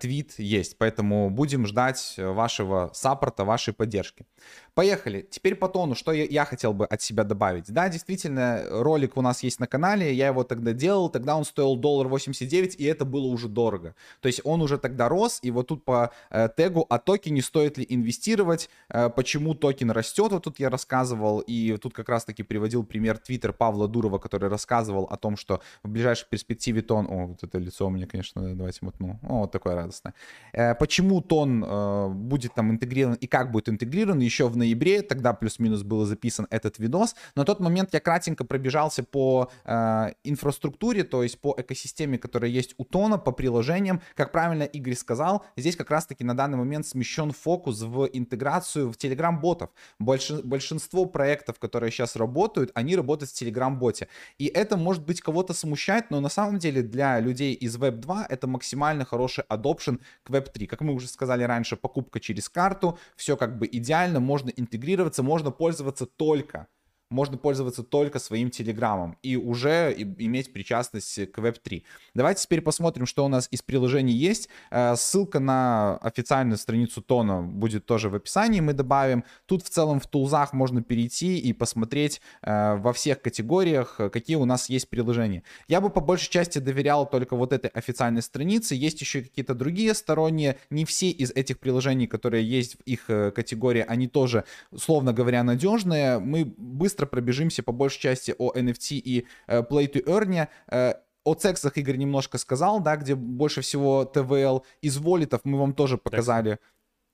твит 0.00 0.34
есть. 0.38 0.76
Поэтому 0.78 1.30
будем 1.30 1.66
ждать 1.66 2.14
э, 2.16 2.26
вашего 2.26 2.90
саппорта, 2.94 3.44
вашей 3.44 3.72
поддержки. 3.72 4.26
Поехали. 4.74 5.26
Теперь 5.28 5.56
по 5.56 5.68
тону, 5.68 5.94
что 5.94 6.12
я, 6.12 6.44
хотел 6.44 6.72
бы 6.72 6.86
от 6.86 7.02
себя 7.02 7.24
добавить. 7.24 7.72
Да, 7.72 7.88
действительно, 7.88 8.62
ролик 8.68 9.16
у 9.16 9.22
нас 9.22 9.42
есть 9.42 9.58
на 9.58 9.66
канале, 9.66 10.14
я 10.14 10.28
его 10.28 10.44
тогда 10.44 10.72
делал, 10.72 11.08
тогда 11.08 11.36
он 11.36 11.44
стоил 11.44 11.76
доллар 11.76 12.06
89, 12.06 12.76
и 12.78 12.84
это 12.84 13.04
было 13.04 13.26
уже 13.26 13.48
дорого. 13.48 13.96
То 14.20 14.28
есть 14.28 14.40
он 14.44 14.62
уже 14.62 14.78
тогда 14.78 15.08
рос, 15.08 15.40
и 15.42 15.50
вот 15.50 15.66
тут 15.66 15.84
по 15.84 16.12
э, 16.30 16.48
тегу 16.56 16.86
о 16.88 16.98
токене 16.98 17.42
стоит 17.42 17.76
ли 17.76 17.86
инвестировать, 17.88 18.70
э, 18.88 19.10
почему 19.10 19.54
токен 19.54 19.90
растет, 19.90 20.30
вот 20.30 20.44
тут 20.44 20.60
я 20.60 20.70
рассказывал, 20.70 21.40
и 21.40 21.76
тут 21.76 21.92
как 21.92 22.08
раз-таки 22.08 22.44
приводил 22.44 22.84
пример 22.84 23.18
твиттер 23.18 23.52
Павла 23.52 23.88
Дурова, 23.88 24.18
который 24.18 24.48
рассказывал 24.48 25.04
о 25.04 25.16
том, 25.16 25.36
что 25.36 25.60
в 25.82 25.88
ближайшей 25.88 26.28
перспективе 26.28 26.82
тон... 26.82 27.06
О, 27.10 27.26
вот 27.26 27.42
это 27.42 27.58
лицо 27.58 27.86
у 27.86 27.90
меня, 27.90 28.06
конечно, 28.06 28.54
давайте 28.54 28.78
мотну. 28.82 29.18
О, 29.22 29.40
вот 29.40 29.50
такое 29.50 29.67
радостное. 29.74 30.14
Э, 30.52 30.74
почему 30.74 31.20
тон 31.20 31.64
э, 31.64 32.08
будет 32.08 32.54
там 32.54 32.70
интегрирован 32.70 33.14
и 33.14 33.26
как 33.26 33.50
будет 33.50 33.68
интегрирован 33.68 34.18
еще 34.20 34.48
в 34.48 34.56
ноябре, 34.56 35.02
тогда 35.02 35.32
плюс-минус 35.32 35.82
был 35.82 36.04
записан 36.04 36.46
этот 36.50 36.78
видос. 36.78 37.14
На 37.34 37.44
тот 37.44 37.60
момент 37.60 37.90
я 37.92 38.00
кратенько 38.00 38.44
пробежался 38.44 39.02
по 39.02 39.50
э, 39.64 40.12
инфраструктуре, 40.24 41.04
то 41.04 41.22
есть 41.22 41.40
по 41.40 41.54
экосистеме, 41.56 42.18
которая 42.18 42.50
есть 42.50 42.74
у 42.78 42.84
тона, 42.84 43.18
по 43.18 43.32
приложениям. 43.32 44.00
Как 44.14 44.32
правильно 44.32 44.64
Игорь 44.64 44.94
сказал, 44.94 45.44
здесь 45.56 45.76
как 45.76 45.90
раз-таки 45.90 46.24
на 46.24 46.36
данный 46.36 46.58
момент 46.58 46.86
смещен 46.86 47.32
фокус 47.32 47.82
в 47.82 48.08
интеграцию 48.12 48.90
в 48.90 48.96
Telegram-ботов. 48.96 49.70
Больш- 50.00 50.42
большинство 50.42 51.06
проектов, 51.06 51.58
которые 51.58 51.90
сейчас 51.90 52.16
работают, 52.16 52.70
они 52.74 52.96
работают 52.96 53.30
в 53.30 53.42
Telegram-боте. 53.42 54.08
И 54.38 54.46
это, 54.46 54.76
может 54.76 55.04
быть, 55.04 55.20
кого-то 55.20 55.54
смущает, 55.54 56.10
но 56.10 56.20
на 56.20 56.28
самом 56.28 56.58
деле 56.58 56.82
для 56.82 57.20
людей 57.20 57.54
из 57.54 57.76
Web 57.76 57.96
2 57.98 58.26
это 58.28 58.46
максимально 58.46 59.04
хороший 59.04 59.44
adoption 59.58 60.00
к 60.22 60.30
Web 60.30 60.50
3. 60.52 60.66
Как 60.66 60.80
мы 60.80 60.92
уже 60.94 61.08
сказали 61.08 61.42
раньше, 61.42 61.76
покупка 61.76 62.20
через 62.20 62.48
карту, 62.48 62.98
все 63.16 63.36
как 63.36 63.58
бы 63.58 63.68
идеально, 63.70 64.20
можно 64.20 64.50
интегрироваться, 64.50 65.22
можно 65.22 65.50
пользоваться 65.50 66.06
только 66.06 66.68
можно 67.10 67.38
пользоваться 67.38 67.82
только 67.82 68.18
своим 68.18 68.50
телеграммом 68.50 69.16
и 69.22 69.36
уже 69.36 69.94
иметь 69.96 70.52
причастность 70.52 71.32
к 71.32 71.38
Web3. 71.38 71.82
Давайте 72.14 72.42
теперь 72.42 72.60
посмотрим, 72.60 73.06
что 73.06 73.24
у 73.24 73.28
нас 73.28 73.48
из 73.50 73.62
приложений 73.62 74.12
есть. 74.12 74.48
Э, 74.70 74.94
ссылка 74.96 75.40
на 75.40 75.96
официальную 75.98 76.58
страницу 76.58 77.00
Тона 77.00 77.42
будет 77.42 77.86
тоже 77.86 78.10
в 78.10 78.14
описании, 78.14 78.60
мы 78.60 78.74
добавим. 78.74 79.24
Тут 79.46 79.64
в 79.64 79.70
целом 79.70 80.00
в 80.00 80.06
тулзах 80.06 80.52
можно 80.52 80.82
перейти 80.82 81.38
и 81.38 81.52
посмотреть 81.52 82.20
э, 82.42 82.76
во 82.76 82.92
всех 82.92 83.22
категориях, 83.22 84.00
какие 84.12 84.36
у 84.36 84.44
нас 84.44 84.68
есть 84.68 84.88
приложения. 84.90 85.42
Я 85.66 85.80
бы 85.80 85.90
по 85.90 86.00
большей 86.00 86.30
части 86.30 86.58
доверял 86.58 87.08
только 87.08 87.36
вот 87.36 87.52
этой 87.52 87.70
официальной 87.70 88.22
странице. 88.22 88.74
Есть 88.74 89.00
еще 89.00 89.22
какие-то 89.22 89.54
другие 89.54 89.94
сторонние. 89.94 90.58
Не 90.70 90.84
все 90.84 91.10
из 91.10 91.30
этих 91.30 91.58
приложений, 91.58 92.06
которые 92.08 92.44
есть 92.48 92.76
в 92.76 92.82
их 92.82 93.08
э, 93.08 93.30
категории, 93.30 93.84
они 93.86 94.08
тоже, 94.08 94.44
условно 94.70 95.12
говоря, 95.12 95.42
надежные. 95.42 96.18
Мы 96.18 96.44
быстро 96.44 96.97
пробежимся 97.06 97.62
по 97.62 97.72
большей 97.72 98.00
части 98.00 98.34
о 98.38 98.52
NFT 98.52 98.96
и 98.96 99.26
э, 99.46 99.60
Play 99.62 99.92
to 99.92 100.04
Earn. 100.04 100.48
Э, 100.70 100.94
о 101.24 101.34
цексах 101.34 101.76
Игорь 101.76 101.96
немножко 101.96 102.38
сказал, 102.38 102.80
да, 102.80 102.96
где 102.96 103.14
больше 103.14 103.60
всего 103.60 104.04
ТВЛ. 104.04 104.64
Из 104.80 104.96
волитов 104.96 105.42
мы 105.44 105.58
вам 105.58 105.74
тоже 105.74 105.98
показали. 105.98 106.50
Дексов. 106.50 106.66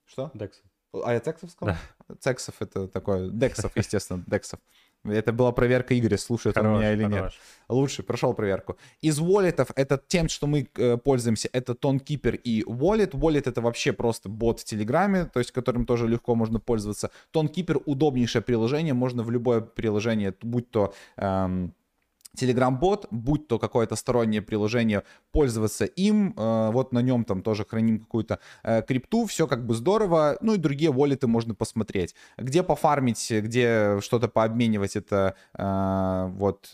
Что? 0.04 0.30
Дексов. 0.34 0.64
А 1.04 1.12
я 1.12 1.20
цексов 1.20 1.50
сказал? 1.50 1.76
Да. 2.08 2.14
Цексов 2.20 2.54
это 2.60 2.86
такое, 2.86 3.30
дексов, 3.30 3.72
естественно, 3.76 4.22
дексов. 4.26 4.60
Это 5.04 5.32
была 5.32 5.52
проверка 5.52 5.98
Игоря, 5.98 6.16
слушает 6.16 6.56
хорош, 6.56 6.72
он 6.72 6.78
меня 6.78 6.92
или 6.92 7.02
хорош. 7.02 7.14
нет. 7.14 7.32
Лучше, 7.68 8.02
прошел 8.02 8.34
проверку. 8.34 8.76
Из 9.02 9.18
воллетов, 9.18 9.70
это 9.76 10.00
тем, 10.06 10.28
что 10.28 10.46
мы 10.46 10.68
э, 10.76 10.96
пользуемся, 10.96 11.48
это 11.52 11.72
ToneKeeper 11.72 12.36
и 12.36 12.62
Wallet. 12.62 13.10
Wallet 13.10 13.48
это 13.48 13.60
вообще 13.60 13.92
просто 13.92 14.28
бот 14.28 14.60
в 14.60 14.64
Телеграме, 14.64 15.26
то 15.26 15.40
есть 15.40 15.52
которым 15.52 15.84
тоже 15.84 16.08
легко 16.08 16.34
можно 16.34 16.58
пользоваться. 16.58 17.10
ToneKeeper 17.32 17.82
удобнейшее 17.84 18.42
приложение, 18.42 18.94
можно 18.94 19.22
в 19.22 19.30
любое 19.30 19.60
приложение, 19.60 20.34
будь 20.40 20.70
то... 20.70 20.94
Эм, 21.16 21.74
Telegram-бот, 22.34 23.06
будь 23.10 23.48
то 23.48 23.58
какое-то 23.58 23.96
стороннее 23.96 24.42
приложение, 24.42 25.02
пользоваться 25.32 25.84
им, 25.84 26.34
э, 26.36 26.70
вот 26.72 26.92
на 26.92 27.00
нем 27.00 27.24
там 27.24 27.42
тоже 27.42 27.64
храним 27.64 28.00
какую-то 28.00 28.38
э, 28.62 28.82
крипту, 28.82 29.26
все 29.26 29.46
как 29.46 29.66
бы 29.66 29.74
здорово, 29.74 30.36
ну 30.40 30.54
и 30.54 30.58
другие 30.58 30.92
воллеты 30.92 31.26
можно 31.26 31.54
посмотреть. 31.54 32.14
Где 32.36 32.62
пофармить, 32.62 33.30
где 33.30 34.00
что-то 34.00 34.28
пообменивать, 34.28 34.96
это 34.96 35.34
э, 35.56 36.26
вот, 36.34 36.70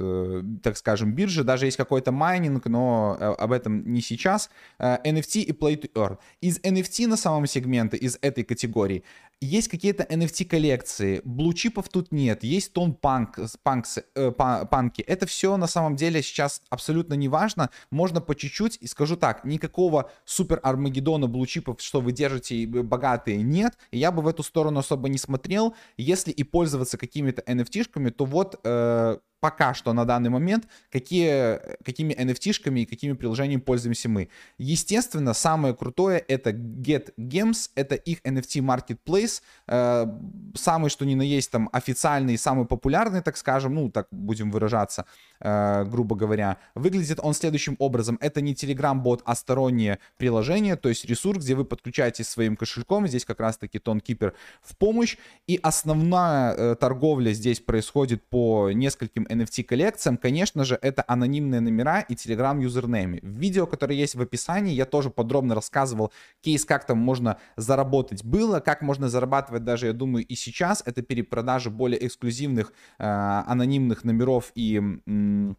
так 0.62 0.76
скажем, 0.76 1.14
биржи, 1.14 1.44
даже 1.44 1.66
есть 1.66 1.76
какой-то 1.76 2.12
майнинг, 2.12 2.66
но 2.66 3.16
об 3.38 3.52
этом 3.52 3.92
не 3.92 4.00
сейчас. 4.00 4.50
NFT 4.78 5.42
и 5.42 5.52
Play 5.52 5.80
to 5.80 5.90
Earn. 5.94 6.18
Из 6.40 6.58
NFT 6.60 7.06
на 7.06 7.16
самом 7.16 7.46
сегменте, 7.46 7.96
из 7.96 8.18
этой 8.22 8.44
категории, 8.44 9.04
есть 9.40 9.68
какие-то 9.68 10.02
NFT-коллекции, 10.04 11.22
блучипов 11.24 11.88
тут 11.88 12.12
нет, 12.12 12.44
есть 12.44 12.74
тон 12.74 12.92
панк, 12.92 13.38
панкс, 13.62 13.98
э, 14.14 14.30
панки. 14.32 15.00
Это 15.00 15.26
все 15.26 15.49
на 15.56 15.66
самом 15.66 15.96
деле 15.96 16.22
сейчас 16.22 16.62
абсолютно 16.70 17.14
не 17.14 17.28
важно. 17.28 17.70
Можно 17.90 18.20
по 18.20 18.34
чуть-чуть, 18.34 18.78
и 18.80 18.86
скажу 18.86 19.16
так, 19.16 19.44
никакого 19.44 20.10
супер 20.24 20.60
Армагеддона 20.62 21.26
блучипов, 21.26 21.80
что 21.80 22.00
вы 22.00 22.12
держите 22.12 22.66
богатые, 22.66 23.42
нет. 23.42 23.78
И 23.90 23.98
я 23.98 24.12
бы 24.12 24.22
в 24.22 24.28
эту 24.28 24.42
сторону 24.42 24.80
особо 24.80 25.08
не 25.08 25.18
смотрел. 25.18 25.74
Если 25.96 26.30
и 26.30 26.42
пользоваться 26.44 26.98
какими-то 26.98 27.42
NFT-шками, 27.42 28.10
то 28.10 28.24
вот 28.24 28.58
э, 28.64 29.18
пока 29.40 29.74
что 29.74 29.92
на 29.92 30.04
данный 30.04 30.30
момент, 30.30 30.68
какие, 30.90 31.58
какими 31.84 32.14
NFT-шками 32.14 32.80
и 32.80 32.86
какими 32.86 33.14
приложениями 33.14 33.60
пользуемся 33.60 34.08
мы. 34.08 34.28
Естественно, 34.58 35.34
самое 35.34 35.74
крутое 35.74 36.18
это 36.18 36.50
Get 36.50 37.12
Games, 37.18 37.70
это 37.74 37.94
их 37.94 38.20
NFT 38.22 38.60
Marketplace, 38.60 39.42
э, 39.66 40.06
самый 40.54 40.90
что 40.90 41.04
ни 41.06 41.14
на 41.14 41.22
есть 41.22 41.50
там 41.50 41.68
официальный, 41.72 42.36
самый 42.36 42.66
популярный, 42.66 43.22
так 43.22 43.36
скажем, 43.36 43.74
ну 43.74 43.90
так 43.90 44.06
будем 44.10 44.50
выражаться, 44.50 45.06
э, 45.40 45.84
грубо 45.84 46.16
говоря. 46.16 46.58
Выглядит 46.74 47.18
он 47.22 47.34
следующим 47.34 47.76
образом. 47.78 48.18
Это 48.20 48.40
не 48.40 48.54
Telegram-бот, 48.54 49.22
а 49.24 49.34
стороннее 49.34 49.98
приложение, 50.18 50.76
то 50.76 50.88
есть 50.88 51.04
ресурс, 51.04 51.44
где 51.44 51.54
вы 51.54 51.64
подключаетесь 51.64 52.28
своим 52.28 52.56
кошельком, 52.56 53.06
здесь 53.06 53.24
как 53.24 53.40
раз-таки 53.40 53.78
TonKeeper 53.78 54.32
в 54.62 54.76
помощь, 54.76 55.16
и 55.46 55.58
основная 55.62 56.52
э, 56.52 56.74
торговля 56.74 57.32
здесь 57.32 57.60
происходит 57.60 58.28
по 58.28 58.70
нескольким 58.72 59.26
NFT-коллекциям, 59.30 60.16
конечно 60.16 60.64
же, 60.64 60.78
это 60.80 61.04
анонимные 61.06 61.60
номера 61.60 62.00
и 62.00 62.14
Telegram 62.14 62.60
юзернеймы. 62.60 63.20
В 63.22 63.38
видео, 63.38 63.66
которое 63.66 63.96
есть 63.96 64.14
в 64.14 64.20
описании, 64.20 64.74
я 64.74 64.84
тоже 64.84 65.10
подробно 65.10 65.54
рассказывал 65.54 66.12
кейс, 66.40 66.64
как 66.64 66.86
там 66.86 66.98
можно 66.98 67.38
заработать 67.56 68.24
было, 68.24 68.60
как 68.60 68.82
можно 68.82 69.08
зарабатывать 69.08 69.64
даже, 69.64 69.86
я 69.86 69.92
думаю, 69.92 70.26
и 70.26 70.34
сейчас. 70.34 70.82
Это 70.84 71.02
перепродажа 71.02 71.70
более 71.70 72.06
эксклюзивных 72.06 72.72
э, 72.98 73.04
анонимных 73.04 74.04
номеров 74.04 74.52
и... 74.54 74.76
М- 74.76 75.56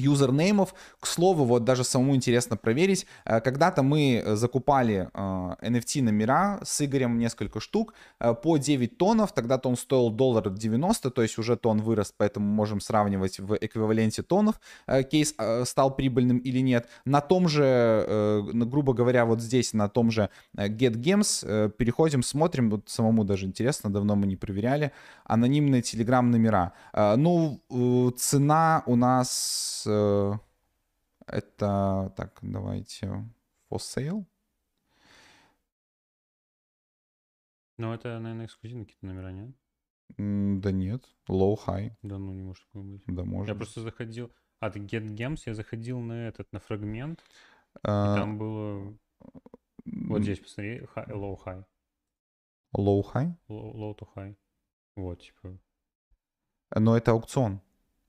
юзернеймов. 0.00 0.74
К 0.98 1.06
слову, 1.06 1.44
вот 1.44 1.64
даже 1.64 1.84
самому 1.84 2.16
интересно 2.16 2.56
проверить. 2.56 3.06
Э, 3.24 3.40
когда-то 3.40 3.82
мы 3.82 4.22
закупали 4.26 5.08
NFT 5.14 6.00
э, 6.00 6.02
номера 6.02 6.60
с 6.62 6.84
Игорем 6.84 7.18
несколько 7.18 7.60
штук 7.60 7.94
э, 8.20 8.34
по 8.34 8.56
9 8.56 8.98
тонов. 8.98 9.32
Тогда-то 9.32 9.68
он 9.68 9.76
стоил 9.76 10.10
доллар 10.10 10.50
90, 10.50 11.10
то 11.10 11.22
есть 11.22 11.38
уже 11.38 11.56
тон 11.56 11.80
вырос, 11.80 12.14
поэтому 12.16 12.46
можем 12.46 12.80
сравнивать 12.80 13.38
в 13.38 13.56
эквиваленте 13.60 14.22
тонов. 14.22 14.60
Кейс 15.10 15.34
стал 15.64 15.96
прибыльным 15.96 16.38
или 16.38 16.60
нет. 16.60 16.88
На 17.04 17.20
том 17.20 17.48
же, 17.48 18.42
грубо 18.52 18.92
говоря, 18.92 19.24
вот 19.24 19.40
здесь, 19.40 19.72
на 19.72 19.88
том 19.88 20.10
же 20.10 20.30
GetGames 20.54 21.70
переходим, 21.70 22.22
смотрим. 22.22 22.70
Вот 22.70 22.88
самому 22.88 23.24
даже 23.24 23.46
интересно, 23.46 23.92
давно 23.92 24.16
мы 24.16 24.26
не 24.26 24.36
проверяли. 24.36 24.92
Анонимные 25.24 25.82
телеграм 25.82 26.30
номера. 26.30 26.72
Ну, 26.94 27.60
цена 28.16 28.82
у 28.86 28.96
нас 28.96 29.70
Э, 29.86 29.89
это, 31.26 32.12
так, 32.16 32.38
давайте, 32.42 33.06
for 33.70 33.78
sale. 33.78 34.26
Ну, 37.78 37.94
это, 37.94 38.18
наверное, 38.18 38.46
эксклюзивные 38.46 38.84
какие-то 38.84 39.06
номера, 39.06 39.32
нет? 39.32 39.50
Да 40.18 40.72
нет, 40.72 41.04
low, 41.28 41.56
high. 41.66 41.92
Да 42.02 42.18
ну, 42.18 42.32
не 42.32 42.42
может 42.42 42.64
такое 42.64 42.82
быть. 42.82 43.02
Да, 43.06 43.24
может. 43.24 43.48
Я 43.48 43.54
просто 43.54 43.80
заходил, 43.80 44.30
от 44.58 44.76
Get 44.76 45.06
Games 45.14 45.42
я 45.46 45.54
заходил 45.54 46.00
на 46.00 46.28
этот, 46.28 46.52
на 46.52 46.60
фрагмент, 46.60 47.24
а... 47.82 48.16
там 48.16 48.36
было, 48.36 48.98
вот 49.84 50.22
здесь, 50.22 50.40
посмотри, 50.40 50.80
high, 50.94 51.08
low, 51.08 51.38
high. 51.44 51.64
Low, 52.76 53.02
high? 53.12 53.34
Low, 53.48 53.74
low 53.74 53.98
to 53.98 54.06
high. 54.14 54.36
Вот, 54.96 55.22
типа. 55.22 55.58
Но 56.74 56.96
это 56.96 57.12
аукцион. 57.12 57.60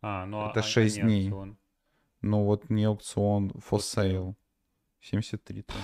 А, 0.01 0.25
ну 0.25 0.49
это 0.49 0.59
а, 0.59 0.63
6 0.63 0.97
а 0.97 1.01
дней. 1.01 1.23
Аукцион. 1.23 1.57
Ну 2.22 2.43
вот 2.43 2.69
не 2.69 2.85
аукцион, 2.85 3.52
for 3.52 3.80
sale. 3.80 4.35
73 5.02 5.64
тонны. 5.64 5.81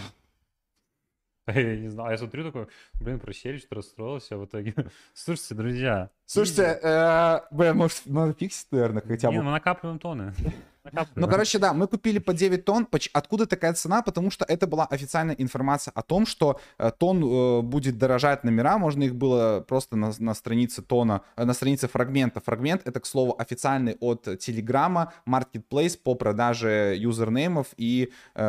Я 1.55 1.77
не 1.77 1.87
знаю, 1.87 2.11
я 2.11 2.17
смотрю 2.17 2.43
такой, 2.43 2.67
блин, 2.99 3.19
просели, 3.19 3.57
что 3.57 3.75
расстроился, 3.75 4.35
а 4.35 4.37
в 4.37 4.45
итоге... 4.45 4.75
Слушайте, 5.13 5.55
друзья... 5.55 6.09
Слушайте, 6.25 6.77
э, 6.83 7.39
блин, 7.51 7.77
может, 7.77 8.05
надо 8.05 8.33
фиксить, 8.33 8.67
наверное, 8.71 9.01
хотя 9.01 9.29
бы. 9.29 9.35
Не, 9.35 9.41
мы 9.41 9.51
накапливаем 9.51 9.97
тонны. 9.97 10.33
Ну, 11.15 11.27
короче, 11.27 11.59
да, 11.59 11.73
мы 11.73 11.87
купили 11.87 12.19
по 12.19 12.33
9 12.33 12.65
тонн. 12.65 12.87
Откуда 13.13 13.45
такая 13.45 13.73
цена? 13.73 14.01
Потому 14.01 14.31
что 14.31 14.45
это 14.45 14.67
была 14.67 14.85
официальная 14.85 15.35
информация 15.35 15.91
о 15.91 16.01
том, 16.01 16.25
что 16.25 16.59
э, 16.77 16.91
тон 16.97 17.23
э, 17.23 17.61
будет 17.61 17.97
дорожать 17.97 18.43
номера. 18.43 18.77
Можно 18.77 19.03
их 19.03 19.15
было 19.15 19.61
просто 19.67 19.95
на, 19.95 20.11
на 20.19 20.33
странице 20.33 20.81
тона, 20.81 21.21
э, 21.35 21.45
на 21.45 21.53
странице 21.53 21.87
фрагмента. 21.87 22.39
Фрагмент 22.39 22.81
это, 22.85 22.99
к 22.99 23.05
слову, 23.05 23.35
официальный 23.37 23.97
от 23.99 24.27
Телеграма 24.39 25.13
marketplace 25.25 25.97
по 25.97 26.15
продаже 26.15 26.95
юзернеймов 26.97 27.67
и 27.77 28.11
э, 28.35 28.41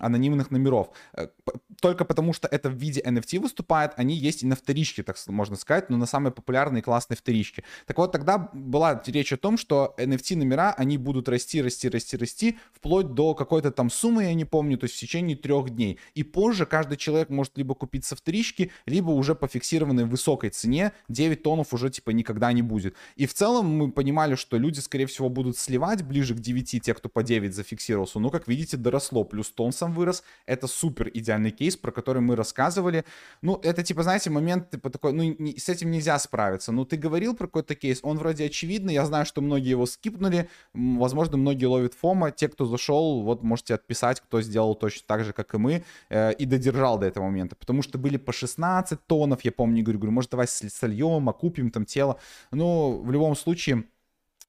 анонимных 0.00 0.50
номеров. 0.50 0.90
Только 1.80 2.04
потому, 2.04 2.32
что 2.32 2.48
это 2.48 2.68
в 2.70 2.74
виде 2.74 3.00
NFT 3.00 3.40
выступает, 3.40 3.92
они 3.96 4.14
есть 4.14 4.42
и 4.42 4.46
на 4.46 4.56
вторичке, 4.56 5.02
так 5.02 5.16
можно 5.28 5.56
сказать, 5.56 5.90
но 5.90 5.96
на 5.96 6.06
самые 6.06 6.32
популярные 6.32 6.82
классные 6.82 7.16
вторички. 7.16 7.64
Так 7.86 7.98
вот, 7.98 8.12
тогда 8.12 8.50
была 8.52 9.00
речь 9.06 9.32
о 9.32 9.36
том, 9.36 9.56
что 9.56 9.94
NFT 9.96 10.36
номера, 10.36 10.74
они 10.76 10.98
будут 10.98 11.28
расти 11.28 11.47
расти, 11.48 11.62
расти, 11.62 11.88
расти, 11.88 12.16
расти, 12.16 12.58
вплоть 12.72 13.14
до 13.14 13.34
какой-то 13.34 13.70
там 13.70 13.90
суммы, 13.90 14.24
я 14.24 14.34
не 14.34 14.44
помню, 14.44 14.76
то 14.76 14.84
есть 14.84 14.96
в 14.96 15.00
течение 15.00 15.36
трех 15.36 15.70
дней. 15.70 15.98
И 16.14 16.22
позже 16.22 16.66
каждый 16.66 16.96
человек 16.96 17.30
может 17.30 17.56
либо 17.56 17.74
купить 17.74 18.04
со 18.04 18.16
вторички, 18.16 18.70
либо 18.86 19.10
уже 19.10 19.34
по 19.34 19.48
фиксированной 19.48 20.04
высокой 20.04 20.50
цене 20.50 20.92
9 21.08 21.42
тоннов 21.42 21.72
уже 21.72 21.90
типа 21.90 22.10
никогда 22.10 22.52
не 22.52 22.62
будет. 22.62 22.94
И 23.16 23.26
в 23.26 23.34
целом 23.34 23.66
мы 23.66 23.90
понимали, 23.90 24.34
что 24.34 24.58
люди, 24.58 24.80
скорее 24.80 25.06
всего, 25.06 25.28
будут 25.28 25.56
сливать 25.56 26.02
ближе 26.02 26.34
к 26.34 26.38
9, 26.38 26.82
те, 26.82 26.94
кто 26.94 27.08
по 27.08 27.22
9 27.22 27.54
зафиксировался. 27.54 28.18
Но, 28.18 28.30
как 28.30 28.48
видите, 28.48 28.76
доросло, 28.76 29.24
плюс 29.24 29.50
тон 29.50 29.72
сам 29.72 29.92
вырос. 29.92 30.22
Это 30.46 30.66
супер 30.66 31.10
идеальный 31.14 31.50
кейс, 31.50 31.76
про 31.76 31.92
который 31.92 32.20
мы 32.20 32.36
рассказывали. 32.36 33.04
Ну, 33.42 33.60
это 33.62 33.82
типа, 33.82 34.02
знаете, 34.02 34.30
момент 34.30 34.70
типа 34.70 34.90
такой, 34.90 35.12
ну, 35.12 35.22
не, 35.38 35.58
с 35.58 35.68
этим 35.68 35.90
нельзя 35.90 36.18
справиться. 36.18 36.72
Ну, 36.72 36.84
ты 36.84 36.96
говорил 36.96 37.34
про 37.34 37.46
какой-то 37.46 37.74
кейс, 37.74 38.00
он 38.02 38.18
вроде 38.18 38.44
очевидный, 38.44 38.94
я 38.94 39.06
знаю, 39.06 39.24
что 39.24 39.40
многие 39.40 39.70
его 39.70 39.86
скипнули, 39.86 40.48
возможно, 40.74 41.37
многие 41.38 41.66
ловят 41.66 41.94
фома. 41.94 42.30
Те, 42.30 42.48
кто 42.48 42.66
зашел, 42.66 43.22
вот 43.22 43.42
можете 43.42 43.74
отписать, 43.74 44.20
кто 44.20 44.42
сделал 44.42 44.74
точно 44.74 45.02
так 45.06 45.24
же, 45.24 45.32
как 45.32 45.54
и 45.54 45.58
мы, 45.58 45.84
э, 46.10 46.32
и 46.34 46.44
додержал 46.44 46.98
до 46.98 47.06
этого 47.06 47.24
момента. 47.24 47.56
Потому 47.56 47.82
что 47.82 47.98
были 47.98 48.16
по 48.16 48.32
16 48.32 48.98
тонов, 49.06 49.44
я 49.44 49.52
помню, 49.52 49.82
говорю, 49.82 49.98
говорю, 49.98 50.12
может, 50.12 50.30
давай 50.30 50.46
сольем, 50.46 51.28
окупим 51.28 51.70
там 51.70 51.84
тело. 51.84 52.18
Ну, 52.50 53.02
в 53.02 53.10
любом 53.10 53.36
случае, 53.36 53.84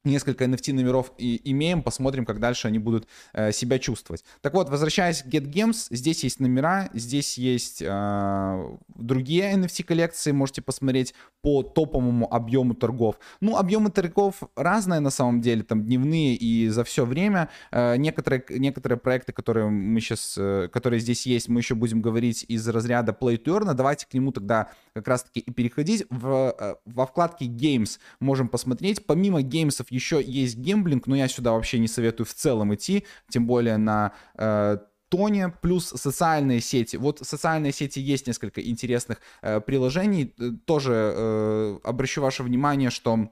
несколько 0.03 0.45
NFT 0.45 0.73
номеров 0.73 1.11
и 1.17 1.41
имеем, 1.51 1.83
посмотрим, 1.83 2.25
как 2.25 2.39
дальше 2.39 2.67
они 2.67 2.79
будут 2.79 3.07
э, 3.33 3.51
себя 3.51 3.79
чувствовать. 3.79 4.23
Так 4.41 4.53
вот, 4.53 4.69
возвращаясь 4.69 5.23
к 5.23 5.27
GetGames, 5.27 5.87
здесь 5.89 6.23
есть 6.23 6.39
номера, 6.39 6.89
здесь 6.93 7.37
есть 7.37 7.81
э, 7.81 8.77
другие 8.87 9.53
NFT 9.55 9.83
коллекции, 9.83 10.31
можете 10.31 10.61
посмотреть 10.61 11.13
по 11.41 11.63
топовому 11.63 12.31
объему 12.33 12.73
торгов. 12.73 13.19
Ну, 13.41 13.57
объемы 13.57 13.89
торгов 13.91 14.41
разные 14.55 14.99
на 14.99 15.09
самом 15.09 15.41
деле, 15.41 15.63
там 15.63 15.83
дневные 15.83 16.35
и 16.35 16.67
за 16.69 16.83
все 16.83 17.05
время. 17.05 17.49
Э, 17.71 17.95
некоторые, 17.97 18.43
некоторые 18.49 18.97
проекты, 18.97 19.31
которые 19.31 19.69
мы 19.69 19.99
сейчас, 19.99 20.35
э, 20.37 20.69
которые 20.71 20.99
здесь 20.99 21.25
есть, 21.25 21.49
мы 21.49 21.59
еще 21.59 21.75
будем 21.75 22.01
говорить 22.01 22.45
из 22.47 22.67
разряда 22.67 23.15
Play 23.19 23.41
to 23.41 23.59
Earn. 23.59 23.73
Давайте 23.73 24.07
к 24.07 24.13
нему 24.13 24.31
тогда 24.31 24.69
как 24.93 25.07
раз-таки 25.07 25.39
и 25.39 25.51
переходить. 25.51 26.05
В, 26.09 26.55
э, 26.57 26.75
во 26.85 27.05
вкладке 27.05 27.45
Games 27.45 27.99
можем 28.19 28.47
посмотреть. 28.47 29.05
Помимо 29.05 29.41
геймсов 29.41 29.88
еще 29.89 30.21
есть 30.21 30.57
гемблинг, 30.57 31.07
но 31.07 31.15
я 31.15 31.27
сюда 31.27 31.51
вообще 31.51 31.79
не 31.79 31.87
советую 31.87 32.27
в 32.27 32.33
целом 32.33 32.73
идти, 32.73 33.05
тем 33.29 33.47
более 33.47 33.77
на 33.77 34.13
э, 34.35 34.77
Тоне, 35.09 35.49
плюс 35.49 35.87
социальные 35.87 36.61
сети. 36.61 36.95
Вот 36.95 37.19
социальные 37.19 37.71
сети 37.71 37.99
есть 37.99 38.27
несколько 38.27 38.61
интересных 38.61 39.19
э, 39.41 39.59
приложений. 39.59 40.35
Э, 40.37 40.51
тоже 40.65 40.93
э, 40.93 41.79
обращу 41.83 42.21
ваше 42.21 42.43
внимание, 42.43 42.91
что 42.91 43.29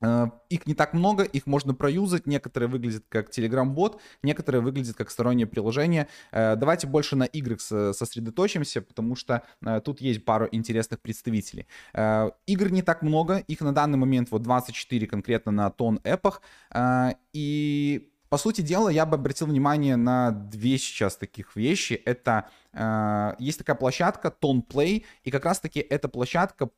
их 0.00 0.66
не 0.66 0.74
так 0.74 0.94
много, 0.94 1.24
их 1.24 1.46
можно 1.46 1.74
проюзать. 1.74 2.26
Некоторые 2.26 2.68
выглядят 2.68 3.04
как 3.08 3.30
Telegram-бот, 3.30 4.00
некоторые 4.22 4.62
выглядят 4.62 4.96
как 4.96 5.10
стороннее 5.10 5.46
приложение. 5.46 6.08
Э, 6.30 6.54
давайте 6.56 6.86
больше 6.86 7.16
на 7.16 7.24
играх 7.24 7.60
сосредоточимся, 7.60 8.80
потому 8.82 9.16
что 9.16 9.42
э, 9.64 9.80
тут 9.84 10.00
есть 10.00 10.24
пару 10.24 10.48
интересных 10.52 11.00
представителей. 11.00 11.66
Игр 11.94 12.70
не 12.70 12.82
так 12.82 13.02
много, 13.02 13.38
их 13.38 13.60
на 13.60 13.74
данный 13.74 13.98
момент 13.98 14.30
вот 14.30 14.42
24 14.42 15.06
конкретно 15.06 15.52
на 15.52 15.70
тон 15.70 16.00
эпах. 16.04 16.42
И 17.32 18.10
по 18.28 18.36
сути 18.36 18.60
дела, 18.60 18.90
я 18.90 19.06
бы 19.06 19.14
обратил 19.16 19.46
внимание 19.46 19.96
на 19.96 20.30
две 20.30 20.76
сейчас 20.78 21.16
таких 21.16 21.56
вещи. 21.56 21.94
Это 22.04 22.48
э, 22.72 23.34
есть 23.38 23.58
такая 23.58 23.76
площадка 23.76 24.34
Tone 24.40 24.66
Play, 24.66 25.04
и 25.24 25.30
как 25.30 25.44
раз-таки 25.44 25.80
эта 25.80 26.08
площадка 26.08 26.68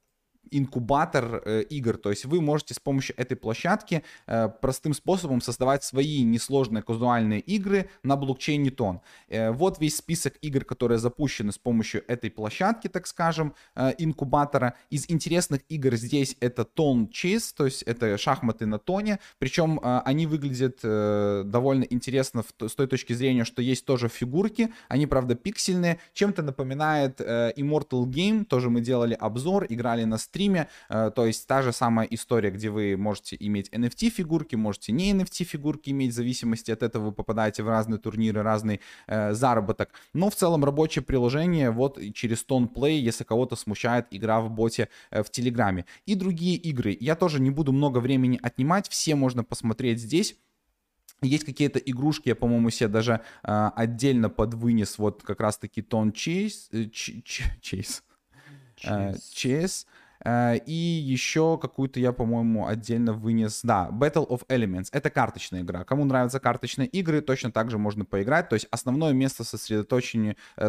инкубатор 0.50 1.42
э, 1.44 1.62
игр. 1.62 1.96
То 1.96 2.10
есть 2.10 2.24
вы 2.24 2.40
можете 2.40 2.74
с 2.74 2.78
помощью 2.78 3.14
этой 3.18 3.36
площадки 3.36 4.02
э, 4.26 4.48
простым 4.48 4.94
способом 4.94 5.40
создавать 5.40 5.84
свои 5.84 6.22
несложные 6.22 6.82
казуальные 6.82 7.40
игры 7.40 7.88
на 8.02 8.16
блокчейне 8.16 8.70
Тон. 8.70 9.00
Э, 9.28 9.50
вот 9.50 9.80
весь 9.80 9.96
список 9.96 10.34
игр, 10.42 10.64
которые 10.64 10.98
запущены 10.98 11.52
с 11.52 11.58
помощью 11.58 12.04
этой 12.08 12.30
площадки, 12.30 12.88
так 12.88 13.06
скажем, 13.06 13.54
э, 13.74 13.92
инкубатора. 13.98 14.74
Из 14.90 15.08
интересных 15.08 15.62
игр 15.68 15.96
здесь 15.96 16.36
это 16.40 16.64
Тон 16.64 17.08
Chess, 17.12 17.52
то 17.56 17.64
есть 17.64 17.82
это 17.82 18.16
шахматы 18.18 18.66
на 18.66 18.78
тоне. 18.78 19.18
Причем 19.38 19.78
э, 19.78 20.00
они 20.04 20.26
выглядят 20.26 20.80
э, 20.82 21.42
довольно 21.44 21.84
интересно 21.84 22.42
в, 22.42 22.68
с 22.68 22.74
той 22.74 22.86
точки 22.86 23.12
зрения, 23.12 23.44
что 23.44 23.62
есть 23.62 23.84
тоже 23.84 24.08
фигурки. 24.08 24.72
Они, 24.88 25.06
правда, 25.06 25.34
пиксельные. 25.34 25.98
Чем-то 26.12 26.42
напоминает 26.42 27.20
э, 27.20 27.52
Immortal 27.56 28.04
Game. 28.06 28.44
Тоже 28.44 28.70
мы 28.70 28.80
делали 28.80 29.14
обзор, 29.14 29.66
играли 29.68 30.04
на 30.04 30.18
стриме, 30.31 30.69
э, 30.89 31.11
то 31.15 31.27
есть 31.27 31.47
та 31.47 31.62
же 31.62 31.73
самая 31.73 32.07
история, 32.07 32.51
где 32.51 32.70
вы 32.70 32.97
можете 32.97 33.36
иметь 33.40 33.69
NFT-фигурки, 33.70 34.57
можете 34.57 34.93
не 34.93 35.12
NFT-фигурки 35.12 35.90
иметь, 35.90 36.12
в 36.12 36.15
зависимости 36.15 36.70
от 36.70 36.82
этого 36.82 37.07
вы 37.07 37.12
попадаете 37.12 37.62
в 37.62 37.69
разные 37.69 37.98
турниры, 37.98 38.43
разный 38.43 38.81
э, 39.07 39.32
заработок. 39.35 39.90
Но 40.15 40.31
в 40.31 40.35
целом 40.36 40.65
рабочее 40.65 41.02
приложение 41.02 41.70
вот 41.70 41.98
через 42.15 42.44
Play, 42.48 42.98
если 42.98 43.24
кого-то 43.24 43.57
смущает 43.57 44.07
игра 44.11 44.40
в 44.40 44.51
боте 44.51 44.89
э, 45.11 45.23
в 45.23 45.31
Телеграме. 45.31 45.85
И 46.07 46.15
другие 46.15 46.57
игры. 46.57 46.97
Я 47.01 47.16
тоже 47.16 47.40
не 47.40 47.51
буду 47.51 47.73
много 47.73 47.98
времени 47.98 48.39
отнимать, 48.43 48.89
все 48.89 49.15
можно 49.15 49.44
посмотреть 49.44 50.01
здесь. 50.01 50.36
Есть 51.23 51.44
какие-то 51.44 51.78
игрушки, 51.78 52.28
я, 52.28 52.35
по-моему, 52.35 52.70
себе 52.70 52.89
даже 52.89 53.20
э, 53.43 53.70
отдельно 53.77 54.31
подвынес, 54.31 54.98
вот 54.98 55.23
как 55.23 55.40
раз-таки 55.40 55.82
Тон 55.82 56.12
Чейз, 56.12 56.70
Чейз, 56.93 58.02
Чейз, 59.32 59.86
и 60.26 61.01
еще 61.02 61.59
какую-то 61.59 61.98
я, 61.98 62.12
по-моему, 62.12 62.66
отдельно 62.66 63.14
вынес. 63.14 63.60
Да, 63.62 63.88
Battle 63.90 64.28
of 64.28 64.47
Elements. 64.48 64.88
Это 64.92 65.09
карточная 65.09 65.62
игра. 65.62 65.84
Кому 65.84 66.05
нравятся 66.05 66.40
карточные 66.40 66.88
игры, 66.88 67.22
точно 67.22 67.51
так 67.51 67.70
же 67.70 67.78
можно 67.78 68.05
поиграть. 68.05 68.48
То 68.51 68.55
есть 68.55 68.66
основное 68.70 69.12
место 69.12 69.44
сосредоточения, 69.44 70.36
э, 70.56 70.68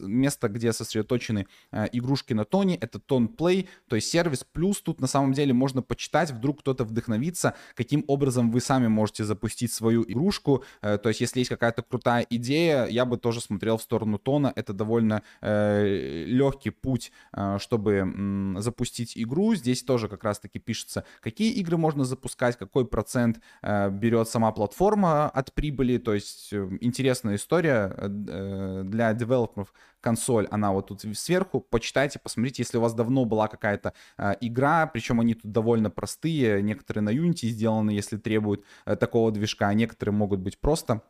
место, 0.00 0.48
где 0.48 0.72
сосредоточены 0.72 1.46
э, 1.72 1.88
игрушки 1.92 2.32
на 2.32 2.44
тоне, 2.44 2.76
это 2.76 3.00
тон 3.00 3.26
play, 3.26 3.68
то 3.88 3.96
есть 3.96 4.08
сервис. 4.08 4.44
Плюс 4.52 4.80
тут 4.80 5.00
на 5.00 5.08
самом 5.08 5.32
деле 5.32 5.52
можно 5.52 5.82
почитать, 5.82 6.30
вдруг 6.30 6.60
кто-то 6.60 6.84
вдохновится, 6.84 7.54
каким 7.74 8.04
образом 8.06 8.52
вы 8.52 8.60
сами 8.60 8.86
можете 8.86 9.24
запустить 9.24 9.72
свою 9.72 10.04
игрушку. 10.04 10.62
То 10.80 11.08
есть 11.08 11.20
если 11.20 11.40
есть 11.40 11.50
какая-то 11.50 11.82
крутая 11.82 12.24
идея, 12.30 12.86
я 12.86 13.04
бы 13.04 13.16
тоже 13.16 13.40
смотрел 13.40 13.78
в 13.78 13.82
сторону 13.82 14.18
тона. 14.18 14.52
Это 14.54 14.72
довольно 14.72 15.22
легкий 15.40 16.70
путь, 16.70 17.10
чтобы 17.58 18.54
запустить 18.58 18.91
запустить 18.92 19.12
игру. 19.16 19.54
Здесь 19.54 19.82
тоже 19.82 20.08
как 20.08 20.24
раз-таки 20.24 20.58
пишется, 20.58 21.04
какие 21.20 21.52
игры 21.52 21.76
можно 21.76 22.04
запускать, 22.04 22.56
какой 22.56 22.86
процент 22.86 23.40
э, 23.62 23.90
берет 23.90 24.28
сама 24.28 24.52
платформа 24.52 25.28
от 25.28 25.52
прибыли. 25.52 25.98
То 25.98 26.14
есть 26.14 26.52
э, 26.52 26.68
интересная 26.80 27.36
история 27.36 27.94
э, 27.96 28.82
для 28.84 29.14
девелоперов. 29.14 29.72
Консоль, 30.00 30.46
она 30.50 30.72
вот 30.72 30.88
тут 30.88 31.02
сверху. 31.14 31.60
Почитайте, 31.60 32.18
посмотрите, 32.18 32.62
если 32.62 32.78
у 32.78 32.80
вас 32.80 32.94
давно 32.94 33.24
была 33.24 33.48
какая-то 33.48 33.92
э, 34.18 34.34
игра, 34.40 34.86
причем 34.86 35.20
они 35.20 35.34
тут 35.34 35.52
довольно 35.52 35.90
простые. 35.90 36.62
Некоторые 36.62 37.02
на 37.02 37.10
Unity 37.10 37.48
сделаны, 37.48 37.92
если 37.92 38.18
требуют 38.18 38.64
э, 38.86 38.96
такого 38.96 39.30
движка, 39.30 39.68
а 39.68 39.74
некоторые 39.74 40.12
могут 40.12 40.40
быть 40.40 40.58
просто 40.58 41.00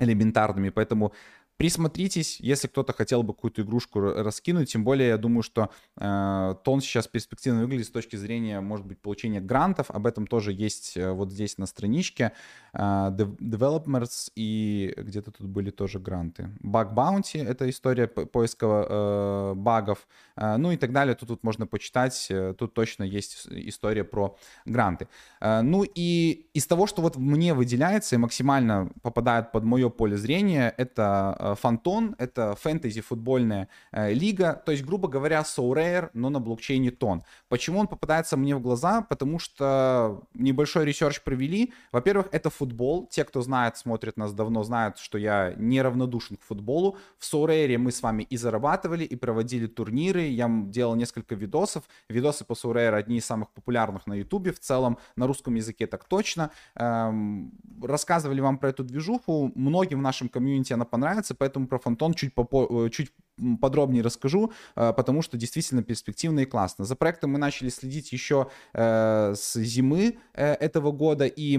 элементарными. 0.00 0.70
Поэтому 0.70 1.12
Присмотритесь, 1.62 2.40
если 2.40 2.66
кто-то 2.66 2.92
хотел 2.92 3.22
бы 3.22 3.34
какую-то 3.34 3.62
игрушку 3.62 4.00
раскинуть, 4.00 4.72
тем 4.72 4.82
более 4.82 5.10
я 5.10 5.16
думаю, 5.16 5.44
что 5.44 5.70
э, 5.96 6.54
тон 6.64 6.80
сейчас 6.80 7.06
перспективно 7.06 7.60
выглядит 7.60 7.86
с 7.86 7.90
точки 7.90 8.16
зрения, 8.16 8.60
может 8.60 8.84
быть, 8.84 8.98
получения 8.98 9.40
грантов, 9.40 9.88
об 9.92 10.08
этом 10.08 10.26
тоже 10.26 10.52
есть 10.52 10.96
э, 10.96 11.12
вот 11.12 11.30
здесь 11.30 11.58
на 11.58 11.66
страничке 11.66 12.32
э, 12.72 12.78
Developers 12.78 14.32
и 14.34 14.92
где-то 14.96 15.30
тут 15.30 15.46
были 15.46 15.70
тоже 15.70 16.00
гранты. 16.00 16.50
Bug 16.64 16.94
Bounty— 16.96 17.40
это 17.46 17.70
история 17.70 18.08
поиска 18.08 18.66
э, 18.66 19.54
багов, 19.54 20.08
э, 20.34 20.56
ну 20.56 20.72
и 20.72 20.76
так 20.76 20.90
далее, 20.90 21.14
тут, 21.14 21.28
тут 21.28 21.44
можно 21.44 21.68
почитать, 21.68 22.26
э, 22.28 22.54
тут 22.58 22.74
точно 22.74 23.04
есть 23.04 23.46
история 23.48 24.02
про 24.02 24.36
гранты. 24.66 25.06
Э, 25.40 25.60
ну 25.60 25.84
и 25.84 26.48
из 26.54 26.66
того, 26.66 26.88
что 26.88 27.02
вот 27.02 27.16
мне 27.16 27.54
выделяется 27.54 28.16
и 28.16 28.18
максимально 28.18 28.90
попадает 29.02 29.52
под 29.52 29.62
мое 29.62 29.90
поле 29.90 30.16
зрения, 30.16 30.74
это 30.76 31.36
э, 31.38 31.51
Fanton— 31.54 32.14
это 32.18 32.54
фэнтези-футбольная 32.56 33.68
э, 33.92 34.12
лига, 34.12 34.62
то 34.64 34.72
есть, 34.72 34.84
грубо 34.84 35.08
говоря, 35.08 35.40
Sorare, 35.40 36.10
но 36.14 36.30
на 36.30 36.40
блокчейне 36.40 36.90
TON. 36.90 37.22
Почему 37.48 37.80
он 37.80 37.86
попадается 37.86 38.36
мне 38.36 38.56
в 38.56 38.60
глаза? 38.60 39.02
Потому 39.02 39.38
что 39.38 40.22
небольшой 40.34 40.84
research 40.84 41.20
провели. 41.22 41.72
Во-первых, 41.92 42.28
это 42.32 42.50
футбол. 42.50 43.06
Те, 43.06 43.24
кто 43.24 43.42
знает, 43.42 43.76
смотрит 43.76 44.16
нас 44.16 44.32
давно, 44.32 44.62
знают, 44.62 44.98
что 44.98 45.18
я 45.18 45.54
неравнодушен 45.56 46.36
к 46.36 46.42
футболу. 46.42 46.96
В 47.18 47.24
Sorare 47.24 47.78
мы 47.78 47.92
с 47.92 48.02
вами 48.02 48.22
и 48.22 48.36
зарабатывали, 48.36 49.04
и 49.04 49.16
проводили 49.16 49.66
турниры. 49.66 50.22
Я 50.22 50.48
делал 50.48 50.94
несколько 50.94 51.34
видосов. 51.34 51.84
Видосы 52.08 52.44
по 52.44 52.52
Sorare 52.52 52.94
одни 52.94 53.18
из 53.18 53.26
самых 53.26 53.50
популярных 53.50 54.06
на 54.06 54.14
YouTube 54.14 54.54
в 54.54 54.58
целом, 54.58 54.98
на 55.16 55.26
русском 55.26 55.54
языке 55.54 55.86
так 55.86 56.04
точно. 56.04 56.50
Эм, 56.74 57.52
рассказывали 57.82 58.40
вам 58.40 58.58
про 58.58 58.70
эту 58.70 58.84
движуху. 58.84 59.52
Многим 59.54 59.98
в 59.98 60.02
нашем 60.02 60.28
комьюнити 60.28 60.72
она 60.72 60.84
понравится, 60.84 61.34
поэтому 61.42 61.66
про 61.66 61.78
Фонтон 61.78 62.14
чуть, 62.14 62.34
попо- 62.34 62.86
э, 62.86 62.90
чуть 62.90 63.10
подробнее 63.60 64.04
расскажу, 64.04 64.52
э, 64.76 64.92
потому 64.92 65.22
что 65.22 65.36
действительно 65.36 65.82
перспективно 65.82 66.40
и 66.40 66.44
классно. 66.44 66.84
За 66.84 66.94
проектом 66.94 67.32
мы 67.32 67.38
начали 67.38 67.68
следить 67.68 68.12
еще 68.12 68.46
э, 68.74 69.34
с 69.34 69.58
зимы 69.58 70.18
этого 70.34 70.92
года, 70.92 71.26
и 71.26 71.58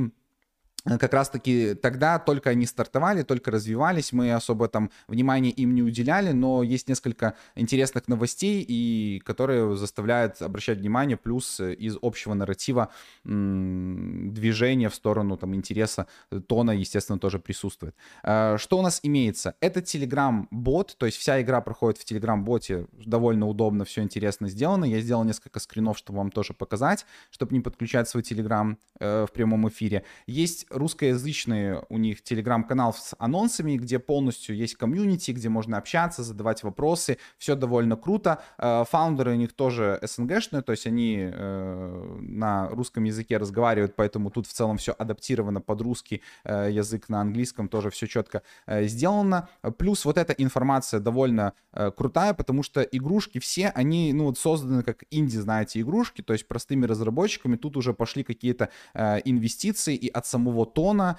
как 0.86 1.14
раз-таки 1.14 1.76
тогда 1.76 2.20
только 2.20 2.50
они 2.50 2.66
стартовали, 2.66 3.24
только 3.24 3.52
развивались, 3.52 4.12
мы 4.12 4.34
особо 4.34 4.68
там 4.68 4.92
внимания 5.08 5.50
им 5.50 5.74
не 5.76 5.82
уделяли, 5.82 6.32
но 6.32 6.62
есть 6.62 6.90
несколько 6.90 7.36
интересных 7.56 8.08
новостей, 8.08 8.64
и 8.68 9.22
которые 9.26 9.76
заставляют 9.78 10.42
обращать 10.42 10.80
внимание, 10.80 11.16
плюс 11.16 11.60
из 11.60 11.98
общего 12.02 12.34
нарратива 12.34 12.90
движения 13.24 14.90
в 14.90 14.96
сторону 14.96 15.38
там 15.38 15.56
интереса 15.56 16.08
тона, 16.48 16.72
естественно, 16.72 17.20
тоже 17.20 17.40
присутствует. 17.40 17.96
Э, 18.24 18.58
что 18.58 18.78
у 18.78 18.82
нас 18.82 19.00
имеется? 19.04 19.56
Это 19.62 19.80
Telegram-бот, 19.80 20.96
то 20.98 21.06
есть 21.06 21.18
вся 21.18 21.42
игра 21.42 21.62
проходит 21.62 22.00
в 22.00 22.12
Telegram-боте, 22.12 22.88
довольно 23.06 23.48
удобно, 23.48 23.86
все 23.86 24.02
интересно 24.02 24.50
сделано. 24.50 24.86
Я 24.86 25.00
сделал 25.00 25.24
несколько 25.24 25.60
скринов, 25.60 25.98
чтобы 25.98 26.18
вам 26.18 26.32
тоже 26.32 26.54
показать, 26.54 27.06
чтобы 27.32 27.54
не 27.54 27.62
подключать 27.62 28.10
свой 28.10 28.24
Telegram 28.24 28.76
э, 29.00 29.26
в 29.30 29.32
прямом 29.32 29.68
эфире. 29.70 30.04
Есть 30.28 30.66
русскоязычный 30.74 31.80
у 31.90 31.98
них 31.98 32.24
телеграм-канал 32.24 32.94
с 32.94 33.16
анонсами, 33.18 33.78
где 33.78 34.00
полностью 34.00 34.56
есть 34.56 34.76
комьюнити, 34.76 35.32
где 35.32 35.50
можно 35.50 35.78
общаться, 35.78 36.24
задавать 36.24 36.64
вопросы, 36.64 37.18
все 37.38 37.56
довольно 37.56 37.96
круто. 37.96 38.42
Э, 38.58 38.84
фаундеры 38.90 39.32
у 39.32 39.36
них 39.36 39.54
тоже 39.54 40.00
СНГшные, 40.02 40.62
то 40.62 40.72
есть 40.72 40.88
они 40.88 41.18
э, 41.20 42.18
на 42.22 42.70
русском 42.70 43.04
языке 43.04 43.38
разговаривают, 43.38 43.96
поэтому 43.96 44.30
тут 44.30 44.48
в 44.48 44.54
целом 44.54 44.78
все 44.78 44.92
адаптировано 44.92 45.62
под 45.62 45.82
русский 45.82 46.22
э, 46.44 46.70
язык, 46.72 47.10
на 47.10 47.22
английском 47.22 47.68
тоже 47.68 47.90
все 47.90 48.08
четко 48.08 48.42
сделано. 48.68 49.50
Плюс 49.78 50.06
вот 50.06 50.18
эта 50.18 50.34
информация 50.34 51.00
довольно 51.00 51.54
крутая, 51.98 52.34
потому 52.34 52.64
что 52.64 52.82
игрушки 52.82 53.40
все, 53.40 53.70
они 53.70 54.14
ну, 54.14 54.26
вот 54.26 54.38
созданы 54.38 54.84
как 54.84 55.04
инди, 55.12 55.38
знаете, 55.38 55.82
игрушки, 55.82 56.22
то 56.22 56.34
есть 56.34 56.48
простыми 56.48 56.86
разработчиками. 56.86 57.56
Тут 57.56 57.78
уже 57.78 57.94
пошли 57.94 58.24
какие-то 58.24 58.70
инвестиции 58.94 59.96
и 59.96 60.08
от 60.08 60.26
самого 60.26 60.63
тона, 60.66 61.18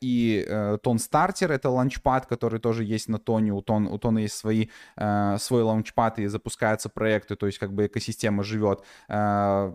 и 0.00 0.76
TON 0.82 0.98
Starter, 0.98 1.52
это 1.52 1.70
launchpad, 1.70 2.26
который 2.26 2.60
тоже 2.60 2.84
есть 2.84 3.08
на 3.08 3.18
тоне, 3.18 3.52
у, 3.52 3.62
тон, 3.62 3.86
у 3.86 3.98
тона 3.98 4.18
есть 4.18 4.36
свои, 4.36 4.68
свой 4.96 5.62
launchpad 5.62 6.18
и 6.18 6.26
запускаются 6.26 6.88
проекты, 6.88 7.36
то 7.36 7.46
есть 7.46 7.58
как 7.58 7.72
бы 7.72 7.86
экосистема 7.86 8.42
живет. 8.42 8.82
Э, 9.08 9.72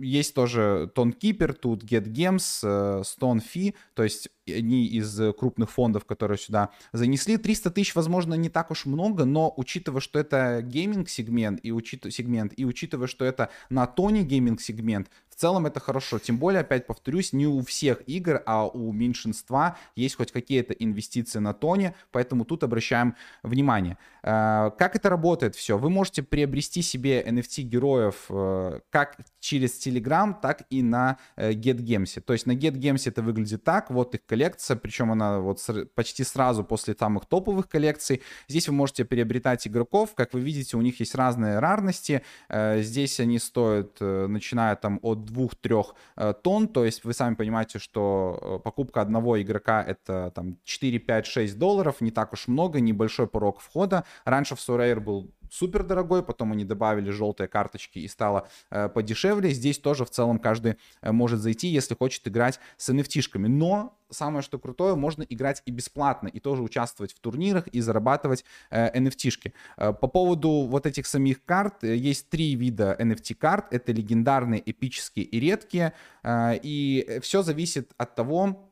есть 0.00 0.34
тоже 0.34 0.90
TonKeeper, 0.94 1.52
тут 1.52 1.84
GetGames, 1.84 2.60
э, 2.62 3.02
STON.fi, 3.02 3.74
то 3.94 4.02
есть 4.02 4.28
одни 4.52 4.86
из 4.86 5.20
крупных 5.38 5.70
фондов, 5.70 6.04
которые 6.04 6.38
сюда 6.38 6.70
занесли. 6.92 7.36
300 7.36 7.70
тысяч, 7.70 7.94
возможно, 7.94 8.34
не 8.34 8.48
так 8.48 8.70
уж 8.70 8.86
много, 8.86 9.24
но 9.24 9.52
учитывая, 9.56 10.00
что 10.00 10.18
это 10.18 10.62
gaming-сегмент 10.62 11.60
и, 11.62 11.72
учит... 11.72 12.06
сегмент, 12.12 12.52
и 12.56 12.64
учитывая, 12.64 13.06
что 13.06 13.24
это 13.24 13.50
на 13.68 13.86
тоне 13.86 14.22
gaming-сегмент, 14.22 15.08
целом 15.40 15.66
это 15.66 15.80
хорошо. 15.80 16.18
Тем 16.18 16.36
более, 16.36 16.60
опять 16.60 16.86
повторюсь, 16.86 17.32
не 17.32 17.46
у 17.46 17.62
всех 17.62 18.02
игр, 18.06 18.42
а 18.46 18.66
у 18.66 18.92
меньшинства 18.92 19.76
есть 19.96 20.16
хоть 20.16 20.32
какие-то 20.32 20.74
инвестиции 20.74 21.38
на 21.38 21.54
тоне, 21.54 21.94
поэтому 22.12 22.44
тут 22.44 22.62
обращаем 22.62 23.14
внимание. 23.42 23.96
Э, 24.22 24.70
как 24.78 24.96
это 24.96 25.08
работает 25.08 25.54
все? 25.54 25.78
Вы 25.78 25.88
можете 25.88 26.22
приобрести 26.22 26.82
себе 26.82 27.22
NFT 27.22 27.62
героев 27.62 28.26
э, 28.28 28.80
как 28.90 29.16
через 29.40 29.86
Telegram, 29.86 30.34
так 30.40 30.62
и 30.68 30.82
на 30.82 31.16
э, 31.36 31.52
GetGames. 31.52 32.20
То 32.20 32.34
есть 32.34 32.46
на 32.46 32.52
GetGames 32.52 33.02
это 33.06 33.22
выглядит 33.22 33.64
так, 33.64 33.90
вот 33.90 34.14
их 34.14 34.26
коллекция, 34.26 34.39
причем 34.76 35.12
она 35.12 35.40
вот 35.40 35.60
почти 35.94 36.24
сразу 36.24 36.64
после 36.64 36.94
самых 36.94 37.26
топовых 37.26 37.68
коллекций. 37.68 38.22
Здесь 38.48 38.68
вы 38.68 38.74
можете 38.74 39.04
приобретать 39.04 39.66
игроков, 39.66 40.14
как 40.14 40.32
вы 40.32 40.40
видите, 40.40 40.76
у 40.76 40.80
них 40.80 41.00
есть 41.00 41.14
разные 41.14 41.58
рарности. 41.58 42.22
Здесь 42.48 43.20
они 43.20 43.38
стоят, 43.38 44.00
начиная 44.00 44.76
там 44.76 44.98
от 45.02 45.18
2-3 45.18 45.84
э, 46.16 46.34
тонн, 46.42 46.68
то 46.68 46.84
есть 46.84 47.04
вы 47.04 47.12
сами 47.12 47.34
понимаете, 47.34 47.78
что 47.78 48.38
э, 48.40 48.62
покупка 48.62 49.00
одного 49.00 49.40
игрока 49.40 49.82
это 49.82 50.32
там 50.34 50.56
4, 50.64 50.98
5, 50.98 51.26
6 51.26 51.58
долларов, 51.58 52.00
не 52.00 52.10
так 52.10 52.32
уж 52.32 52.48
много, 52.48 52.80
небольшой 52.80 53.26
порог 53.26 53.60
входа. 53.60 54.04
Раньше 54.24 54.56
в 54.56 54.58
Sorare 54.58 55.00
был 55.00 55.30
супер 55.50 55.82
дорогой, 55.82 56.22
потом 56.22 56.52
они 56.52 56.64
добавили 56.64 57.10
желтые 57.10 57.48
карточки 57.48 57.98
и 57.98 58.08
стало 58.08 58.48
э, 58.70 58.88
подешевле. 58.88 59.50
Здесь 59.50 59.78
тоже 59.78 60.04
в 60.04 60.10
целом 60.10 60.38
каждый 60.38 60.76
э, 61.02 61.12
может 61.12 61.40
зайти, 61.40 61.68
если 61.68 61.94
хочет 61.94 62.26
играть 62.28 62.60
с 62.76 62.88
NFT-шками. 62.90 63.48
Но 63.48 63.98
самое 64.10 64.42
что 64.42 64.58
крутое, 64.58 64.94
можно 64.94 65.22
играть 65.22 65.62
и 65.66 65.70
бесплатно, 65.70 66.28
и 66.28 66.40
тоже 66.40 66.62
участвовать 66.62 67.12
в 67.12 67.20
турнирах 67.20 67.68
и 67.68 67.80
зарабатывать 67.80 68.44
э, 68.70 68.98
NFT-шки. 68.98 69.52
Э, 69.76 69.92
по 69.92 70.08
поводу 70.08 70.66
вот 70.66 70.86
этих 70.86 71.06
самих 71.06 71.44
карт, 71.44 71.84
э, 71.84 71.96
есть 71.96 72.28
три 72.28 72.54
вида 72.54 72.96
NFT-карт. 72.98 73.72
Это 73.72 73.92
легендарные, 73.92 74.62
эпические 74.64 75.24
и 75.24 75.40
редкие. 75.40 75.92
Э, 76.22 76.58
и 76.62 77.20
все 77.22 77.42
зависит 77.42 77.92
от 77.96 78.14
того, 78.14 78.69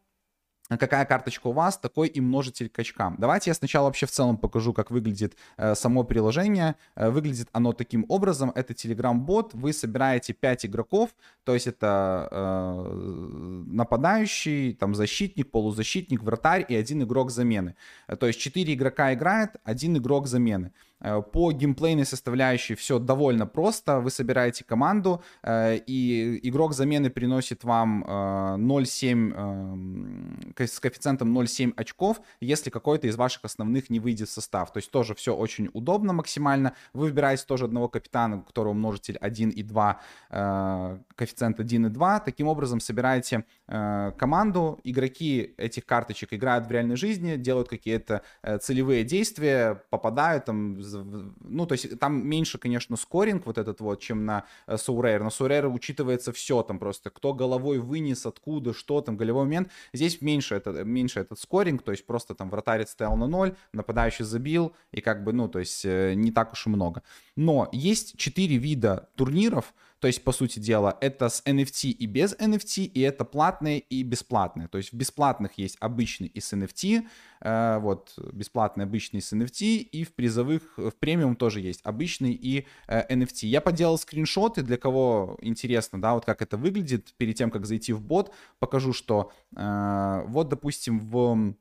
какая 0.77 1.05
карточка 1.07 1.47
у 1.47 1.53
вас, 1.53 1.79
такой 1.79 2.09
и 2.09 2.21
множитель 2.21 2.69
к 2.69 2.79
очкам. 2.79 3.17
Давайте 3.19 3.51
я 3.51 3.55
сначала 3.55 3.87
вообще 3.87 4.07
в 4.07 4.11
целом 4.11 4.37
покажу, 4.37 4.73
как 4.73 4.91
выглядит 4.91 5.37
э, 5.57 5.75
само 5.75 6.05
приложение. 6.05 6.75
Э, 6.95 7.09
выглядит 7.11 7.49
оно 7.53 7.73
таким 7.73 8.05
образом. 8.09 8.53
Это 8.55 8.75
Telegram-бот. 8.75 9.55
Вы 9.55 9.73
собираете 9.73 10.35
5 10.35 10.67
игроков, 10.67 11.11
то 11.45 11.55
есть 11.55 11.67
это 11.67 12.29
э, 12.31 13.63
нападающий, 13.67 14.75
там 14.75 14.95
защитник, 14.95 15.51
полузащитник, 15.51 16.23
вратарь 16.23 16.67
и 16.69 16.77
один 16.77 17.03
игрок 17.03 17.31
замены. 17.31 17.75
Э, 18.07 18.17
то 18.17 18.27
есть 18.27 18.39
4 18.41 18.75
игрока 18.75 19.15
играет, 19.15 19.53
один 19.65 19.97
игрок 19.97 20.27
замены. 20.27 20.73
Э, 21.01 21.23
по 21.23 21.53
геймплейной 21.53 22.05
составляющей 22.05 22.75
все 22.75 22.99
довольно 22.99 23.47
просто. 23.47 24.01
Вы 24.01 24.11
собираете 24.11 24.65
команду, 24.65 25.23
э, 25.43 25.77
и 25.77 26.41
игрок 26.49 26.75
замены 26.75 27.11
приносит 27.11 27.65
вам 27.65 28.05
0,7 28.05 30.55
э, 30.57 30.67
с 30.67 30.81
коэффициентом 30.81 31.37
0,7 31.37 31.73
очков, 31.77 32.21
если 32.41 32.71
какой-то 32.71 33.07
из 33.07 33.17
ваших 33.17 33.45
основных 33.45 33.91
не 33.91 34.01
выйдет 34.01 34.29
в 34.29 34.33
состав. 34.33 34.73
То 34.73 34.79
есть 34.79 34.91
тоже 34.91 35.15
все 35.15 35.35
очень 35.35 35.71
удобно 35.73 36.13
максимально. 36.13 36.75
Вы 36.93 37.07
выбираете 37.07 37.45
тоже 37.47 37.67
одного 37.67 37.89
капитана, 37.89 38.39
у 38.39 38.43
которого 38.43 38.73
множитель 38.73 39.17
1 39.17 39.51
и 39.51 39.63
2, 39.63 40.01
коэффициент 40.29 41.61
1 41.61 41.87
и 41.87 41.89
2. 41.89 42.21
Таким 42.21 42.49
образом 42.49 42.81
собираете 42.81 43.45
команду. 43.67 44.81
Игроки 44.85 45.55
этих 45.57 45.87
карточек 45.87 46.33
играют 46.33 46.67
в 46.67 46.71
реальной 46.71 46.97
жизни, 46.97 47.37
делают 47.37 47.69
какие-то 47.69 48.23
целевые 48.61 49.05
действия, 49.05 49.83
попадают 49.91 50.47
там 50.47 50.81
ну, 50.93 51.67
то 51.67 51.73
есть 51.73 51.99
там 51.99 52.27
меньше, 52.27 52.59
конечно, 52.59 52.97
скоринг 52.97 53.47
вот 53.47 53.59
этот 53.59 53.81
вот, 53.81 54.01
чем 54.01 54.25
на 54.25 54.45
Sourare. 54.67 55.23
На 55.23 55.29
Sourare 55.29 55.69
учитывается 55.73 56.33
все 56.33 56.63
там 56.63 56.79
просто, 56.79 57.11
кто 57.11 57.35
головой 57.35 57.79
вынес, 57.79 58.27
откуда, 58.27 58.73
что 58.75 59.01
там, 59.01 59.17
голевой 59.17 59.45
момент. 59.45 59.71
Здесь 59.93 60.21
меньше, 60.21 60.55
это, 60.55 60.85
меньше 60.85 61.21
этот 61.21 61.39
скоринг, 61.39 61.83
то 61.83 61.93
есть 61.93 62.07
просто 62.07 62.35
там 62.35 62.51
вратарец 62.51 62.91
стоял 62.91 63.17
на 63.17 63.27
ноль, 63.27 63.55
нападающий 63.73 64.25
забил, 64.25 64.75
и 64.93 65.01
как 65.01 65.25
бы, 65.25 65.33
ну, 65.33 65.49
то 65.49 65.59
есть 65.59 65.85
э, 65.85 66.15
не 66.15 66.31
так 66.31 66.53
уж 66.53 66.67
и 66.67 66.71
много. 66.71 67.03
Но 67.37 67.69
есть 67.73 68.17
четыре 68.17 68.57
вида 68.57 69.09
турниров, 69.17 69.75
то 70.01 70.07
есть, 70.07 70.23
по 70.23 70.33
сути 70.33 70.61
дела, 70.61 70.97
это 71.01 71.29
с 71.29 71.43
NFT 71.45 71.91
и 71.91 72.07
без 72.07 72.35
NFT, 72.35 72.85
и 72.85 73.01
это 73.01 73.25
платные 73.25 73.81
и 73.81 74.03
бесплатные. 74.05 74.69
То 74.69 74.79
есть 74.79 74.93
в 74.93 74.97
бесплатных 74.97 75.59
есть 75.59 75.77
обычный 75.81 76.29
и 76.29 76.41
с 76.41 76.53
NFT, 76.53 77.07
э, 77.41 77.79
вот, 77.81 78.15
бесплатный 78.33 78.85
обычный 78.85 79.21
с 79.21 79.33
NFT, 79.33 79.79
и 79.79 80.05
в 80.05 80.15
призовых, 80.15 80.63
в 80.77 80.93
премиум 80.93 81.35
тоже 81.35 81.61
есть 81.61 81.81
обычный 81.83 82.33
и 82.33 82.67
э, 82.87 83.13
NFT. 83.13 83.47
Я 83.47 83.61
поделал 83.61 83.99
скриншоты, 83.99 84.63
для 84.63 84.77
кого 84.77 85.37
интересно, 85.41 86.01
да, 86.01 86.15
вот 86.15 86.25
как 86.25 86.43
это 86.43 86.57
выглядит, 86.57 87.13
перед 87.17 87.37
тем, 87.37 87.51
как 87.51 87.67
зайти 87.67 87.93
в 87.93 88.01
бот, 88.01 88.33
покажу, 88.61 88.93
что 88.93 89.33
э, 89.57 90.23
вот, 90.27 90.49
допустим, 90.49 91.01
в 91.01 91.55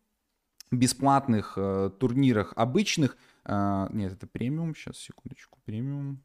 бесплатных 0.70 1.54
э, 1.58 1.90
турнирах 2.00 2.54
обычных, 2.56 3.18
э, 3.46 3.88
нет, 3.92 4.14
это 4.14 4.28
премиум, 4.28 4.76
сейчас, 4.76 4.98
секундочку, 4.98 5.60
премиум, 5.66 6.24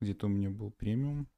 где-то 0.00 0.26
у 0.26 0.30
меня 0.30 0.50
был 0.50 0.70
премиум. 0.70 1.28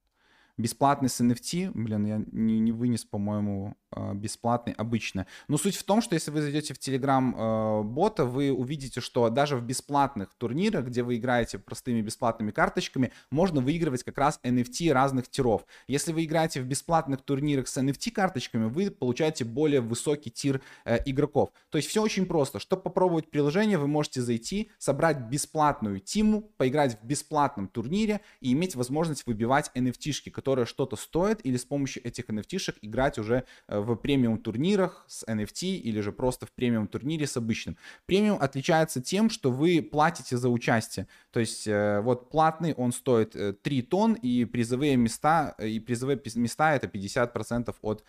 Бесплатный 0.59 1.09
с 1.09 1.21
NFT, 1.21 1.71
блин, 1.75 2.05
я 2.05 2.23
не, 2.31 2.59
не 2.59 2.73
вынес, 2.73 3.05
по-моему, 3.05 3.75
а, 3.95 4.15
бесплатный 4.15 4.73
обычно. 4.75 5.27
Но 5.49 5.59
суть 5.59 5.77
в 5.77 5.85
том, 5.85 6.01
что 6.01 6.15
если 6.15 6.31
вы 6.31 6.43
зайдете 6.43 6.75
в 6.75 6.79
Telegram 6.79 7.35
э, 7.35 7.83
бота, 7.83 8.25
вы 8.25 8.53
увидите, 8.53 9.01
что 9.01 9.29
даже 9.29 9.57
в 9.57 9.63
бесплатных 9.63 10.35
турнирах, 10.35 10.87
где 10.87 11.03
вы 11.03 11.17
играете 11.17 11.59
простыми 11.59 12.01
бесплатными 12.01 12.51
карточками, 12.51 13.13
можно 13.31 13.61
выигрывать 13.61 14.03
как 14.03 14.19
раз 14.19 14.41
NFT 14.43 14.93
разных 14.93 15.29
тиров. 15.29 15.67
Если 15.89 16.13
вы 16.13 16.25
играете 16.25 16.61
в 16.61 16.65
бесплатных 16.65 17.23
турнирах 17.23 17.69
с 17.69 17.77
NFT 17.77 18.13
карточками, 18.13 18.67
вы 18.67 18.91
получаете 18.91 19.45
более 19.45 19.81
высокий 19.81 20.31
тир 20.31 20.63
э, 20.85 20.99
игроков. 21.05 21.51
То 21.71 21.77
есть 21.77 21.89
все 21.89 22.03
очень 22.03 22.27
просто. 22.27 22.61
Чтобы 22.61 22.83
попробовать 22.83 23.31
приложение, 23.31 23.79
вы 23.79 23.89
можете 23.89 24.23
зайти, 24.23 24.71
собрать 24.79 25.19
бесплатную 25.29 26.01
тиму, 26.01 26.43
поиграть 26.57 26.99
в 27.01 27.05
бесплатном 27.05 27.69
турнире 27.69 28.21
и 28.41 28.53
иметь 28.53 28.75
возможность 28.75 29.27
выбивать 29.27 29.71
NFT-шки, 29.75 30.31
которые 30.43 30.67
что-то 30.67 30.97
стоят, 30.97 31.41
или 31.47 31.57
с 31.57 31.65
помощью 31.65 32.05
этих 32.05 32.29
NFT-шек 32.29 32.75
играть 32.83 33.17
уже 33.17 33.45
э, 33.69 33.79
в 33.79 33.95
премиум 33.95 34.39
турнирах 34.39 35.05
с 35.07 35.25
NFT 35.29 35.77
или 35.77 36.01
же 36.01 36.11
просто 36.11 36.47
в 36.47 36.51
премиум 36.51 36.89
турнире 36.89 37.29
с 37.29 37.37
обычным. 37.37 37.77
Премиум 38.07 38.39
отличается 38.41 39.01
тем, 39.01 39.31
что 39.31 39.53
вы 39.53 39.81
платите 39.83 40.37
за 40.37 40.49
участие. 40.49 41.07
То 41.31 41.39
есть 41.39 41.69
э, 41.69 42.01
вот 42.01 42.29
платный 42.29 42.75
он 42.75 42.93
стоит 42.93 43.63
3 43.63 43.79
э, 43.79 43.83
тонн 43.83 44.15
и 44.15 44.45
призовые 44.45 44.97
места, 44.97 45.55
и 45.63 45.79
призовые 45.79 46.21
места 46.35 46.75
это 46.75 46.89
50% 46.89 47.75
от 47.83 48.05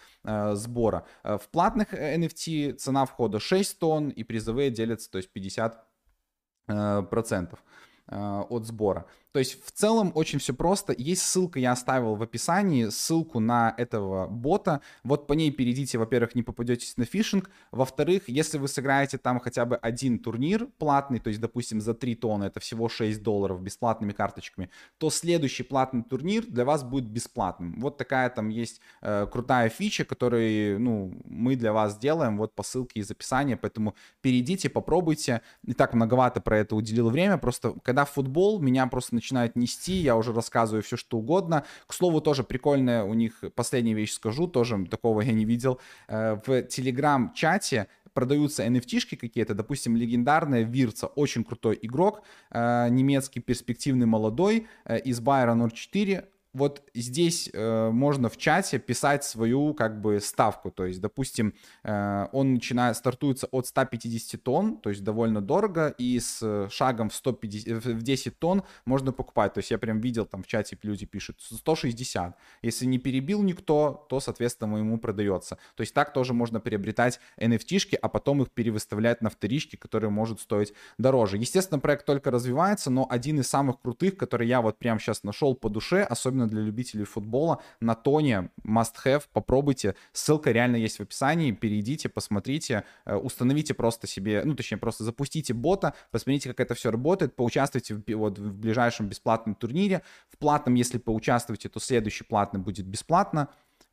сбора. 0.57 1.05
В 1.23 1.43
платных 1.51 1.93
NFT 1.93 2.73
цена 2.73 3.05
входа 3.05 3.39
6 3.39 3.79
тонн 3.79 4.09
и 4.09 4.23
призовые 4.23 4.71
делятся, 4.71 5.11
то 5.11 5.17
есть 5.19 5.29
50%. 5.35 7.07
процентов. 7.09 7.59
Э, 8.07 8.43
от 8.49 8.65
сбора. 8.65 9.05
То 9.33 9.39
есть 9.39 9.65
в 9.65 9.71
целом 9.71 10.11
очень 10.13 10.37
все 10.37 10.53
просто. 10.53 10.93
Есть 10.95 11.23
ссылка, 11.23 11.59
я 11.59 11.71
оставил 11.71 12.15
в 12.15 12.21
описании, 12.21 12.89
ссылку 12.89 13.39
на 13.39 13.73
этого 13.77 14.27
бота. 14.27 14.81
Вот 15.03 15.25
по 15.25 15.33
ней 15.33 15.51
перейдите, 15.51 15.97
во-первых, 15.97 16.35
не 16.35 16.43
попадетесь 16.43 16.97
на 16.97 17.05
фишинг. 17.05 17.49
Во-вторых, 17.71 18.23
если 18.27 18.59
вы 18.59 18.67
сыграете 18.67 19.17
там 19.17 19.39
хотя 19.39 19.65
бы 19.65 19.75
один 19.77 20.19
турнир 20.19 20.67
платный, 20.77 21.19
то 21.19 21.29
есть, 21.29 21.41
допустим, 21.41 21.81
за 21.81 21.95
3 21.95 22.15
тонны, 22.15 22.43
это 22.43 22.59
всего 22.59 22.87
6 22.87 23.23
долларов 23.23 23.59
бесплатными 23.59 24.11
карточками, 24.11 24.69
то 24.99 25.09
следующий 25.09 25.63
платный 25.63 26.03
турнир 26.03 26.45
для 26.45 26.63
вас 26.63 26.83
будет 26.83 27.05
бесплатным. 27.05 27.79
Вот 27.79 27.97
такая 27.97 28.29
там 28.29 28.49
есть 28.49 28.81
э, 29.01 29.25
крутая 29.31 29.69
фича, 29.69 30.05
которую, 30.05 30.79
ну, 30.79 31.19
мы 31.25 31.55
для 31.55 31.73
вас 31.73 31.97
делаем 31.97 32.37
вот 32.37 32.53
по 32.53 32.61
ссылке 32.61 32.99
из 32.99 33.09
описания, 33.09 33.57
поэтому 33.57 33.95
перейдите, 34.21 34.69
попробуйте. 34.69 35.41
Не 35.63 35.73
так 35.73 35.95
многовато 35.95 36.39
про 36.39 36.59
это 36.59 36.75
уделил 36.75 37.09
время, 37.09 37.39
просто 37.39 37.71
когда 37.93 38.05
футбол, 38.05 38.59
меня 38.59 38.87
просто 38.87 39.13
начинает 39.13 39.55
нести, 39.55 39.93
я 39.93 40.15
уже 40.15 40.33
рассказываю 40.33 40.81
все, 40.81 40.97
что 40.97 41.19
угодно. 41.19 41.63
К 41.85 41.93
слову, 41.93 42.21
тоже 42.21 42.43
прикольная 42.43 43.03
у 43.03 43.13
них, 43.13 43.43
последняя 43.55 43.93
вещь 43.93 44.13
скажу, 44.13 44.47
тоже 44.47 44.83
такого 44.87 45.21
я 45.21 45.31
не 45.31 45.45
видел. 45.45 45.79
Э, 46.07 46.39
в 46.43 46.63
телеграм-чате 46.63 47.85
продаются 48.15 48.65
NFT-шки 48.65 49.15
какие-то, 49.15 49.53
допустим, 49.53 49.95
легендарная 49.95 50.63
Вирца, 50.63 51.05
очень 51.05 51.43
крутой 51.43 51.77
игрок, 51.83 52.23
э, 52.49 52.87
немецкий 52.89 53.41
перспективный 53.41 54.07
молодой 54.07 54.65
э, 54.85 54.99
из 54.99 55.19
Байрон 55.19 55.69
04, 55.69 56.25
вот 56.53 56.83
здесь 56.93 57.49
э, 57.51 57.89
можно 57.89 58.29
в 58.29 58.37
чате 58.37 58.77
писать 58.77 59.23
свою 59.23 59.73
как 59.73 60.01
бы 60.01 60.19
ставку. 60.19 60.71
То 60.71 60.85
есть, 60.85 61.01
допустим, 61.01 61.55
э, 61.83 62.27
он 62.31 62.53
начинает, 62.53 62.95
стартуется 62.95 63.47
от 63.51 63.65
150 63.65 64.41
тонн, 64.41 64.77
то 64.77 64.89
есть 64.89 65.03
довольно 65.03 65.41
дорого, 65.41 65.93
и 65.97 66.19
с 66.19 66.69
шагом 66.69 67.09
в, 67.09 67.15
150, 67.15 67.83
в 67.83 68.01
10 68.01 68.39
тонн 68.39 68.63
можно 68.85 69.11
покупать. 69.11 69.53
То 69.53 69.59
есть 69.59 69.71
я 69.71 69.77
прям 69.77 69.99
видел 69.99 70.25
там 70.25 70.43
в 70.43 70.47
чате 70.47 70.77
люди 70.83 71.05
пишут 71.05 71.37
160. 71.41 72.37
Если 72.61 72.85
не 72.85 72.99
перебил 72.99 73.41
никто, 73.41 74.05
то, 74.09 74.19
соответственно, 74.19 74.77
ему 74.77 74.99
продается. 74.99 75.57
То 75.75 75.81
есть 75.81 75.93
так 75.93 76.13
тоже 76.13 76.33
можно 76.33 76.59
приобретать 76.59 77.19
NFT-шки, 77.39 77.95
а 77.95 78.09
потом 78.09 78.41
их 78.41 78.51
перевыставлять 78.51 79.21
на 79.21 79.29
вторички, 79.29 79.75
которые 79.75 80.11
может 80.11 80.39
стоить 80.39 80.73
дороже. 80.97 81.37
Естественно, 81.37 81.79
проект 81.79 82.05
только 82.05 82.31
развивается, 82.31 82.91
но 82.91 83.07
один 83.09 83.39
из 83.39 83.47
самых 83.47 83.81
крутых, 83.81 84.17
который 84.17 84.47
я 84.47 84.61
вот 84.61 84.77
прямо 84.77 84.99
сейчас 84.99 85.23
нашел 85.23 85.55
по 85.55 85.69
душе, 85.69 86.03
особенно 86.03 86.42
особенно 86.43 86.47
для 86.47 86.61
любителей 86.61 87.05
футбола. 87.05 87.61
На 87.79 87.95
Тоне 87.95 88.49
must 88.65 88.93
have, 89.05 89.23
попробуйте. 89.33 89.95
Ссылка 90.11 90.51
реально 90.51 90.77
есть 90.77 90.99
в 90.99 91.01
описании. 91.01 91.51
Перейдите, 91.51 92.09
посмотрите, 92.09 92.83
э, 93.05 93.15
установите 93.15 93.73
просто 93.73 94.07
себе, 94.07 94.43
ну, 94.45 94.55
точнее, 94.55 94.77
просто 94.77 95.03
запустите 95.03 95.53
бота, 95.53 95.93
посмотрите, 96.11 96.49
как 96.49 96.59
это 96.59 96.73
все 96.73 96.91
работает, 96.91 97.35
поучаствуйте 97.35 97.95
в, 97.95 98.03
вот, 98.15 98.39
в 98.39 98.53
ближайшем 98.53 99.07
бесплатном 99.07 99.55
турнире. 99.55 100.01
В 100.29 100.37
платном, 100.37 100.75
если 100.75 100.99
поучаствуете, 100.99 101.69
то 101.69 101.79
следующий 101.79 102.23
платный 102.23 102.59
будет 102.59 102.85
бесплатно, 102.85 103.47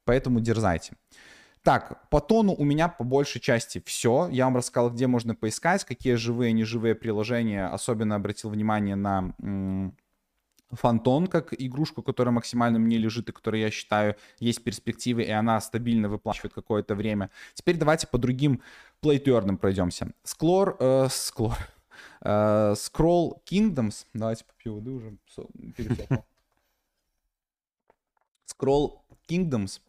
поэтому 0.04 0.40
дерзайте. 0.40 0.94
Так, 1.62 2.08
по 2.08 2.20
тону 2.20 2.54
у 2.54 2.64
меня 2.64 2.88
по 2.88 3.04
большей 3.04 3.40
части 3.40 3.82
все. 3.84 4.28
Я 4.32 4.44
вам 4.44 4.56
рассказал, 4.56 4.90
где 4.90 5.06
можно 5.06 5.34
поискать, 5.34 5.84
какие 5.84 6.14
живые, 6.14 6.52
неживые 6.52 6.94
приложения. 6.94 7.66
Особенно 7.66 8.14
обратил 8.14 8.48
внимание 8.48 8.96
на 8.96 9.34
Фантон 10.72 11.26
как 11.26 11.52
игрушку, 11.52 12.02
которая 12.02 12.32
максимально 12.32 12.78
мне 12.78 12.96
лежит 12.96 13.28
и 13.28 13.32
которая, 13.32 13.62
я 13.62 13.70
считаю, 13.70 14.16
есть 14.38 14.62
перспективы, 14.62 15.22
и 15.22 15.30
она 15.30 15.60
стабильно 15.60 16.08
выплачивает 16.08 16.54
какое-то 16.54 16.94
время. 16.94 17.30
Теперь 17.54 17.76
давайте 17.76 18.06
по 18.06 18.18
другим 18.18 18.62
плейтернам 19.00 19.56
пройдемся. 19.56 20.12
Склор, 20.22 20.76
э, 20.78 21.08
склор, 21.10 21.56
э, 22.22 22.74
Scroll 22.76 23.42
Kingdoms. 23.44 24.06
Давайте 24.14 24.44
попью 24.44 24.76
воды 24.76 24.90
уже. 24.90 25.16
Scroll 28.46 28.98
Kingdoms. 29.28 29.80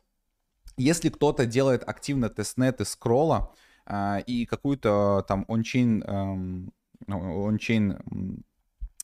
Если 0.78 1.10
кто-то 1.10 1.46
делает 1.46 1.88
активно 1.88 2.30
тестнеты 2.30 2.86
скролла 2.86 3.54
э, 3.86 4.22
и 4.26 4.48
какую-то 4.48 5.24
там 5.28 5.46
ончейн, 5.48 6.04
эм, 6.04 6.74
ончейн 7.08 8.44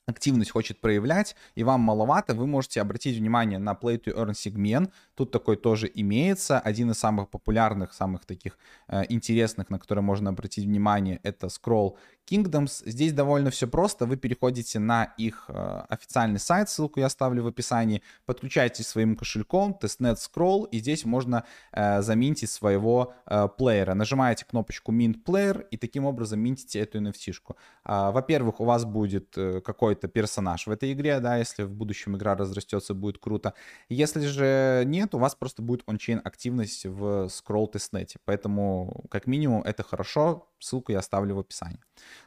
активность 0.07 0.51
хочет 0.51 0.79
проявлять, 0.79 1.35
и 1.55 1.63
вам 1.63 1.81
маловато, 1.81 2.33
вы 2.33 2.47
можете 2.47 2.81
обратить 2.81 3.17
внимание 3.17 3.59
на 3.59 3.73
Play 3.73 4.01
to 4.01 4.15
Earn 4.15 4.33
сегмент. 4.33 4.91
Тут 5.15 5.31
такой 5.31 5.57
тоже 5.57 5.91
имеется. 5.93 6.59
Один 6.59 6.91
из 6.91 6.97
самых 6.97 7.29
популярных, 7.29 7.93
самых 7.93 8.25
таких 8.25 8.57
э, 8.87 9.03
интересных, 9.09 9.69
на 9.69 9.79
который 9.79 10.03
можно 10.03 10.29
обратить 10.29 10.65
внимание, 10.65 11.19
это 11.23 11.47
Scroll 11.47 11.95
Kingdoms. 12.29 12.83
Здесь 12.85 13.13
довольно 13.13 13.49
все 13.49 13.67
просто. 13.67 14.05
Вы 14.05 14.17
переходите 14.17 14.79
на 14.79 15.13
их 15.17 15.45
э, 15.47 15.81
официальный 15.89 16.39
сайт, 16.39 16.69
ссылку 16.69 16.99
я 16.99 17.05
оставлю 17.05 17.43
в 17.43 17.47
описании, 17.47 18.01
подключаетесь 18.25 18.87
своим 18.87 19.15
кошельком, 19.15 19.77
testnet 19.81 20.17
scroll, 20.17 20.67
и 20.69 20.79
здесь 20.79 21.05
можно 21.05 21.45
э, 21.71 22.01
заминтить 22.01 22.49
своего 22.49 23.13
э, 23.25 23.47
плеера. 23.57 23.93
Нажимаете 23.93 24.45
кнопочку 24.45 24.91
Mint 24.91 25.23
Player, 25.25 25.65
и 25.71 25.77
таким 25.77 26.05
образом 26.05 26.39
минтите 26.39 26.79
эту 26.79 26.99
NFT-шку. 26.99 27.55
Э, 27.85 28.11
во-первых, 28.11 28.59
у 28.59 28.65
вас 28.65 28.83
будет 28.83 29.37
э, 29.37 29.61
какой-то 29.61 30.07
персонаж 30.07 30.67
в 30.67 30.71
этой 30.71 30.91
игре, 30.93 31.19
да, 31.19 31.37
если 31.37 31.63
в 31.63 31.71
будущем 31.71 32.17
игра 32.17 32.35
разрастется, 32.35 32.93
будет 32.93 33.17
круто. 33.19 33.53
Если 33.89 34.25
же 34.25 34.83
нет, 34.85 35.15
у 35.15 35.19
вас 35.19 35.35
просто 35.35 35.61
будет 35.61 35.83
ончейн 35.85 36.21
активность 36.23 36.85
в 36.85 37.27
scroll 37.27 37.71
тестнете. 37.71 38.19
Поэтому, 38.25 39.05
как 39.09 39.27
минимум, 39.27 39.63
это 39.63 39.83
хорошо. 39.83 40.49
Ссылку 40.59 40.91
я 40.91 40.99
оставлю 40.99 41.35
в 41.35 41.39
описании. 41.39 41.79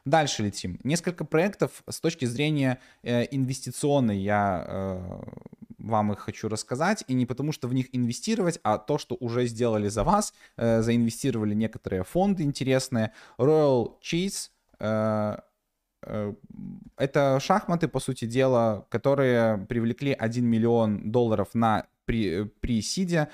Дальше 0.05 0.43
летим. 0.43 0.79
Несколько 0.85 1.25
проектов 1.25 1.83
с 1.89 2.01
точки 2.01 2.25
зрения 2.25 2.79
э, 3.03 3.27
инвестиционной 3.31 4.19
я 4.19 4.65
э, 4.67 5.21
вам 5.81 6.13
их 6.13 6.19
хочу 6.19 6.49
рассказать. 6.49 7.05
И 7.09 7.15
не 7.15 7.27
потому, 7.27 7.53
что 7.53 7.69
в 7.69 7.75
них 7.75 7.87
инвестировать, 7.93 8.61
а 8.63 8.79
то, 8.79 8.99
что 8.99 9.17
уже 9.21 9.47
сделали 9.47 9.89
за 9.89 10.05
вас. 10.05 10.35
Э, 10.57 10.83
заинвестировали 10.83 11.55
некоторые 11.55 12.05
фонды 12.05 12.43
интересные. 12.43 13.13
Royal 13.39 13.95
Cheese. 14.03 14.51
Э, 14.79 15.39
э, 16.03 16.35
это 16.97 17.41
шахматы, 17.41 17.89
по 17.89 18.01
сути 18.01 18.27
дела, 18.27 18.87
которые 18.91 19.59
привлекли 19.59 20.13
1 20.13 20.45
миллион 20.45 21.11
долларов 21.11 21.49
на 21.55 21.87
при, 22.05 22.45
при 22.45 22.83
сиде. 22.83 23.29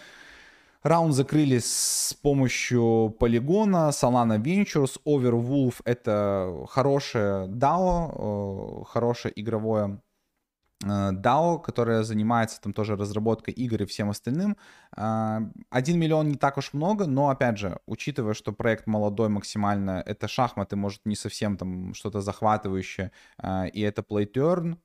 Раунд 0.86 1.14
закрыли 1.14 1.58
с 1.58 2.16
помощью 2.22 3.12
полигона, 3.18 3.90
Solana 3.90 4.38
Ventures, 4.38 5.00
Overwolf— 5.04 5.80
это 5.84 6.64
хорошее 6.68 7.48
DAO, 7.48 8.82
э, 8.82 8.84
хорошее 8.84 9.32
игровое 9.34 10.00
э, 10.84 10.86
DAO, 10.86 11.60
которое 11.60 12.04
занимается 12.04 12.60
там 12.60 12.72
тоже 12.72 12.94
разработкой 12.94 13.52
игр 13.54 13.82
и 13.82 13.86
всем 13.86 14.10
остальным. 14.10 14.56
Э, 14.96 15.40
один 15.70 15.98
миллион 15.98 16.28
не 16.28 16.36
так 16.36 16.56
уж 16.56 16.72
много, 16.72 17.06
но 17.06 17.30
опять 17.30 17.58
же, 17.58 17.80
учитывая, 17.86 18.34
что 18.34 18.52
проект 18.52 18.86
молодой 18.86 19.28
максимально, 19.28 20.04
это 20.06 20.28
шахматы, 20.28 20.76
может, 20.76 21.04
не 21.04 21.16
совсем 21.16 21.56
там 21.56 21.94
что-то 21.94 22.20
захватывающее, 22.20 23.10
и 23.72 23.80
это 23.80 24.02
play 24.02 24.32
turn, 24.32 24.76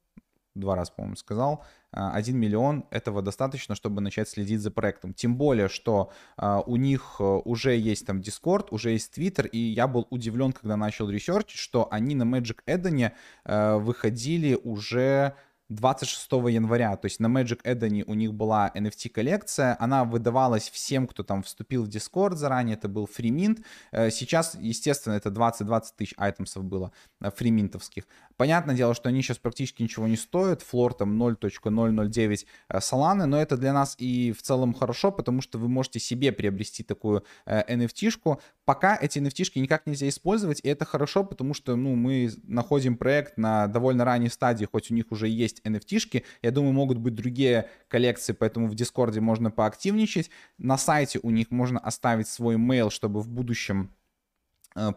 два 0.56 0.76
раза, 0.76 0.92
по-моему, 0.92 1.16
сказал, 1.16 1.64
1 1.92 2.38
миллион 2.38 2.86
этого 2.90 3.22
достаточно, 3.22 3.76
чтобы 3.76 4.02
начать 4.02 4.30
следить 4.30 4.62
за 4.62 4.72
проектом. 4.72 5.14
Тем 5.14 5.36
более, 5.36 5.68
что 5.68 6.12
uh, 6.38 6.64
у 6.66 6.78
них 6.78 7.18
э, 7.20 7.24
уже 7.24 7.76
есть 7.76 8.06
там 8.06 8.20
Discord, 8.22 8.68
уже 8.72 8.92
есть 8.92 9.18
Twitter, 9.18 9.48
и 9.48 9.58
я 9.58 9.88
был 9.88 10.08
удивлен, 10.10 10.54
когда 10.54 10.78
начал 10.78 11.10
ресерчить, 11.10 11.60
что 11.60 11.88
они 11.92 12.16
на 12.16 12.24
Magic 12.24 12.60
Eden 12.66 13.12
uh, 13.46 13.80
выходили 13.80 14.58
уже 14.64 15.36
26 15.72 16.32
января, 16.50 16.98
то 16.98 17.06
есть 17.06 17.20
на 17.20 17.28
Magic 17.28 17.62
Eden 17.64 18.04
у 18.06 18.14
них 18.14 18.34
была 18.34 18.72
NFT-коллекция, 18.76 19.78
она 19.80 20.04
выдавалась 20.04 20.70
всем, 20.70 21.08
кто 21.08 21.24
там 21.24 21.44
вступил 21.44 21.86
в 21.86 21.88
Discord 21.88 22.36
заранее, 22.36 22.76
это 22.76 22.90
был 22.90 23.08
фриминт. 23.08 23.66
Э, 23.92 24.12
сейчас, 24.12 24.58
естественно, 24.60 25.14
это 25.14 25.30
20-20 25.30 25.84
тысяч 25.98 26.14
айтемсов 26.18 26.66
было 26.66 26.92
фриминтовских. 27.22 28.06
Понятное 28.42 28.74
дело, 28.74 28.96
что 28.96 29.10
они 29.10 29.22
сейчас 29.22 29.38
практически 29.38 29.84
ничего 29.84 30.08
не 30.08 30.18
стоят, 30.18 30.64
флор 30.64 30.96
там 30.96 31.22
0.009 31.22 32.46
Solana, 32.74 33.26
но 33.26 33.40
это 33.40 33.56
для 33.56 33.72
нас 33.72 33.94
и 34.00 34.32
в 34.32 34.42
целом 34.42 34.74
хорошо, 34.74 35.12
потому 35.12 35.44
что 35.44 35.60
вы 35.60 35.70
можете 35.70 36.00
себе 36.00 36.32
приобрести 36.32 36.82
такую 36.82 37.24
NFT-шку. 37.46 38.38
Э, 38.38 38.42
Пока 38.66 38.98
эти 39.00 39.20
NFT-шки 39.20 39.60
никак 39.60 39.86
нельзя 39.86 40.08
использовать, 40.08 40.60
и 40.64 40.70
это 40.70 40.86
хорошо, 40.86 41.24
потому 41.24 41.54
что 41.54 41.76
ну, 41.76 41.96
мы 41.96 42.32
находим 42.44 42.96
проект 42.96 43.38
на 43.38 43.68
довольно 43.68 44.06
ранней 44.06 44.30
стадии, 44.30 44.66
хоть 44.66 44.90
у 44.90 44.96
них 44.96 45.12
уже 45.12 45.28
есть 45.28 45.62
NFT-шки, 45.64 46.24
я 46.42 46.52
думаю, 46.52 46.74
могут 46.74 46.98
быть 46.98 47.14
другие 47.14 47.70
коллекции, 47.90 48.34
поэтому 48.34 48.68
в 48.68 48.74
Дискорде 48.74 49.20
можно 49.20 49.52
поактивничать. 49.52 50.32
На 50.58 50.78
сайте 50.78 51.20
у 51.22 51.30
них 51.30 51.52
можно 51.52 51.80
оставить 51.80 52.28
свой 52.28 52.56
mail, 52.56 52.90
чтобы 52.90 53.22
в 53.22 53.30
будущем 53.30 53.92
э, 53.92 54.01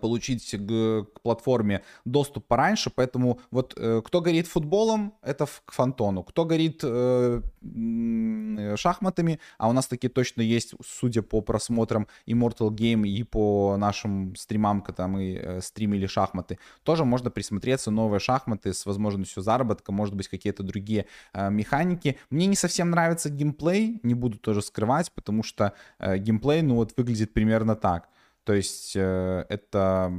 получить 0.01 0.51
к, 0.51 1.07
к 1.15 1.21
платформе 1.21 1.83
доступ 2.05 2.47
пораньше, 2.47 2.91
поэтому 2.95 3.41
вот 3.51 3.75
э, 3.77 4.03
кто 4.05 4.21
горит 4.21 4.47
футболом, 4.47 5.15
это 5.23 5.47
к 5.65 5.73
фантону, 5.73 6.23
кто 6.23 6.45
горит 6.45 6.81
э, 6.83 7.43
шахматами, 8.77 9.41
а 9.59 9.69
у 9.69 9.73
нас 9.73 9.87
такие 9.87 10.11
точно 10.11 10.43
есть, 10.43 10.75
судя 10.85 11.23
по 11.23 11.41
просмотрам 11.41 12.07
Immortal 12.27 12.71
Game 12.71 13.07
и 13.07 13.23
по 13.23 13.77
нашим 13.77 14.35
стримам, 14.37 14.81
когда 14.83 15.09
мы 15.09 15.35
э, 15.35 15.61
стримили 15.61 16.07
шахматы, 16.07 16.59
тоже 16.83 17.05
можно 17.05 17.31
присмотреться, 17.31 17.91
новые 17.91 18.21
шахматы 18.21 18.73
с 18.73 18.87
возможностью 18.87 19.43
заработка, 19.43 19.93
может 19.93 20.15
быть, 20.15 20.29
какие-то 20.29 20.63
другие 20.63 21.07
э, 21.33 21.51
механики. 21.51 22.19
Мне 22.31 22.47
не 22.47 22.57
совсем 22.57 22.91
нравится 22.91 23.31
геймплей, 23.31 24.01
не 24.03 24.15
буду 24.15 24.39
тоже 24.39 24.63
скрывать, 24.63 25.13
потому 25.13 25.43
что 25.43 25.73
э, 25.99 26.19
геймплей, 26.19 26.63
ну 26.63 26.77
вот, 26.77 26.93
выглядит 26.97 27.33
примерно 27.33 27.77
так. 27.77 28.09
То 28.45 28.53
есть 28.53 28.93
э, 28.95 29.47
это 29.49 30.13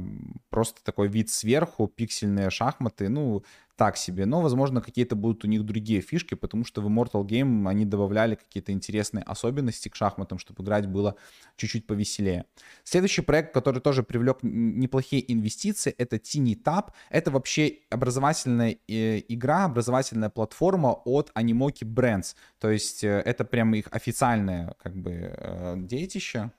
просто 0.50 0.82
такой 0.82 1.08
вид 1.08 1.30
сверху, 1.30 1.86
пиксельные 1.86 2.50
шахматы, 2.50 3.08
ну, 3.08 3.44
так 3.76 3.96
себе. 3.96 4.26
Но, 4.26 4.40
возможно, 4.40 4.80
какие-то 4.80 5.14
будут 5.16 5.44
у 5.44 5.48
них 5.48 5.64
другие 5.64 6.00
фишки, 6.00 6.34
потому 6.34 6.64
что 6.64 6.80
в 6.80 6.88
Immortal 6.88 7.24
Game 7.24 7.68
они 7.68 7.84
добавляли 7.84 8.34
какие-то 8.34 8.72
интересные 8.72 9.22
особенности 9.22 9.88
к 9.88 9.94
шахматам, 9.94 10.38
чтобы 10.38 10.64
играть 10.64 10.86
было 10.86 11.14
чуть-чуть 11.56 11.86
повеселее. 11.86 12.46
Следующий 12.84 13.22
проект, 13.22 13.52
который 13.52 13.80
тоже 13.80 14.02
привлек 14.02 14.38
неплохие 14.42 15.30
инвестиции, 15.32 15.94
это 15.96 16.16
Tiny 16.16 16.60
Tap. 16.60 16.92
Это 17.10 17.30
вообще 17.30 17.78
образовательная 17.90 18.78
э, 18.88 19.22
игра, 19.28 19.66
образовательная 19.66 20.30
платформа 20.30 20.92
от 21.04 21.30
Animoki 21.34 21.84
Brands. 21.84 22.34
То 22.58 22.70
есть 22.70 23.04
э, 23.04 23.22
это 23.24 23.44
прямо 23.44 23.76
их 23.76 23.88
официальное 23.92 24.74
как 24.82 24.96
бы 24.96 25.76
детище. 25.76 26.50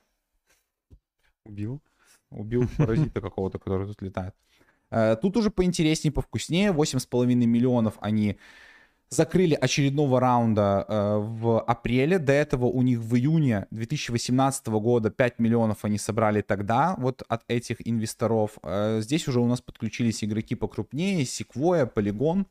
Убил. 1.48 1.80
Убил 2.30 2.68
паразита 2.76 3.20
какого-то, 3.20 3.58
который 3.58 3.86
тут 3.86 4.02
летает. 4.02 4.34
Э, 4.90 5.16
тут 5.20 5.36
уже 5.36 5.50
поинтереснее, 5.50 6.12
повкуснее. 6.12 6.72
8,5 6.72 7.26
миллионов 7.26 7.94
они 8.00 8.38
закрыли 9.10 9.54
очередного 9.54 10.20
раунда 10.20 10.84
э, 10.86 11.16
в 11.18 11.60
апреле. 11.60 12.18
До 12.18 12.32
этого 12.32 12.66
у 12.66 12.82
них 12.82 12.98
в 12.98 13.16
июне 13.16 13.66
2018 13.70 14.66
года 14.68 15.10
5 15.10 15.38
миллионов 15.38 15.84
они 15.84 15.98
собрали 15.98 16.42
тогда 16.42 16.94
вот 16.98 17.22
от 17.28 17.42
этих 17.48 17.86
инвесторов. 17.86 18.58
Э, 18.62 19.00
здесь 19.00 19.26
уже 19.28 19.40
у 19.40 19.46
нас 19.46 19.60
подключились 19.60 20.22
игроки 20.22 20.54
покрупнее. 20.54 21.22
Sequoia, 21.22 21.90
Polygon, 21.92 22.44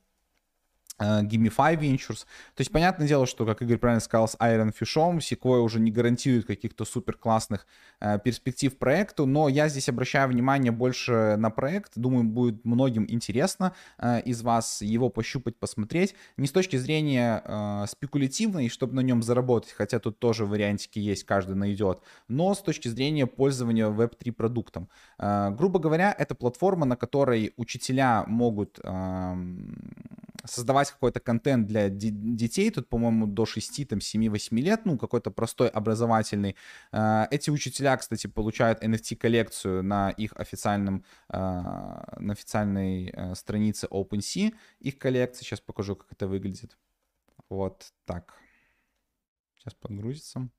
Э, 0.99 1.21
Gimify 1.21 1.77
Ventures. 1.79 2.25
То 2.55 2.61
есть, 2.61 2.71
понятное 2.71 3.07
дело, 3.07 3.25
что, 3.25 3.45
как 3.45 3.61
Игорь 3.61 3.77
правильно 3.77 4.01
сказал, 4.01 4.27
с 4.27 4.35
Iron 4.35 4.73
Fish, 4.73 5.19
Sequoia 5.19 5.59
уже 5.59 5.79
не 5.79 5.91
гарантирует 5.91 6.45
каких-то 6.45 6.85
супер 6.85 7.17
классных 7.17 7.67
э, 7.99 8.19
перспектив 8.19 8.75
проекту, 8.77 9.25
но 9.25 9.49
я 9.49 9.69
здесь 9.69 9.89
обращаю 9.89 10.29
внимание 10.29 10.71
больше 10.71 11.35
на 11.37 11.49
проект. 11.49 11.93
Думаю, 11.95 12.23
будет 12.23 12.65
многим 12.65 13.05
интересно 13.07 13.73
э, 13.97 14.21
из 14.21 14.41
вас 14.41 14.81
его 14.81 15.09
пощупать, 15.09 15.57
посмотреть. 15.57 16.15
Не 16.37 16.47
с 16.47 16.51
точки 16.51 16.77
зрения 16.77 17.41
э, 17.45 17.85
спекулятивной, 17.87 18.69
чтобы 18.69 18.95
на 18.95 19.01
нем 19.01 19.21
заработать, 19.21 19.71
хотя 19.71 19.99
тут 19.99 20.19
тоже 20.19 20.45
вариантики 20.45 20.99
есть, 20.99 21.23
каждый 21.25 21.55
найдет, 21.55 21.99
но 22.27 22.53
с 22.53 22.61
точки 22.61 22.87
зрения 22.87 23.27
пользования 23.27 23.87
Web3 23.87 24.31
продуктом. 24.31 24.89
Э, 25.19 25.51
грубо 25.51 25.79
говоря, 25.79 26.15
это 26.17 26.33
платформа, 26.33 26.85
на 26.85 26.95
которой 26.95 27.53
учителя 27.57 28.23
могут 28.27 28.79
э, 28.83 29.35
создавать 30.45 30.86
какой-то 30.91 31.19
контент 31.19 31.67
для 31.67 31.89
детей, 31.89 32.69
тут, 32.71 32.89
по-моему, 32.89 33.27
до 33.27 33.45
6, 33.45 33.87
там, 33.87 33.99
7-8 33.99 34.59
лет, 34.61 34.81
ну, 34.85 34.97
какой-то 34.97 35.31
простой 35.31 35.69
образовательный. 35.69 36.55
А, 36.91 37.27
эти 37.31 37.49
учителя, 37.49 37.97
кстати, 37.97 38.27
получают 38.27 38.83
NFT-коллекцию 38.83 39.83
на 39.83 40.09
их 40.11 40.33
официальном, 40.35 41.03
а, 41.29 42.17
на 42.19 42.33
официальной 42.33 43.09
а, 43.09 43.35
странице 43.35 43.87
OpenSea, 43.87 44.53
их 44.79 44.97
коллекции. 44.97 45.43
Сейчас 45.43 45.61
покажу, 45.61 45.95
как 45.95 46.11
это 46.11 46.27
выглядит. 46.27 46.77
Вот 47.49 47.93
так. 48.05 48.33
Сейчас 49.57 49.73
подгрузится. 49.73 50.49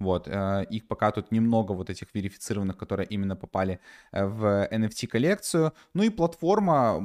Вот, 0.00 0.26
э, 0.26 0.66
их 0.70 0.88
пока 0.88 1.12
тут 1.12 1.30
немного 1.30 1.72
вот 1.72 1.88
этих 1.88 2.08
верифицированных, 2.14 2.76
которые 2.76 3.06
именно 3.06 3.36
попали 3.36 3.78
э, 4.10 4.24
в 4.24 4.68
NFT-коллекцию. 4.72 5.72
Ну 5.94 6.02
и 6.02 6.10
платформа, 6.10 7.00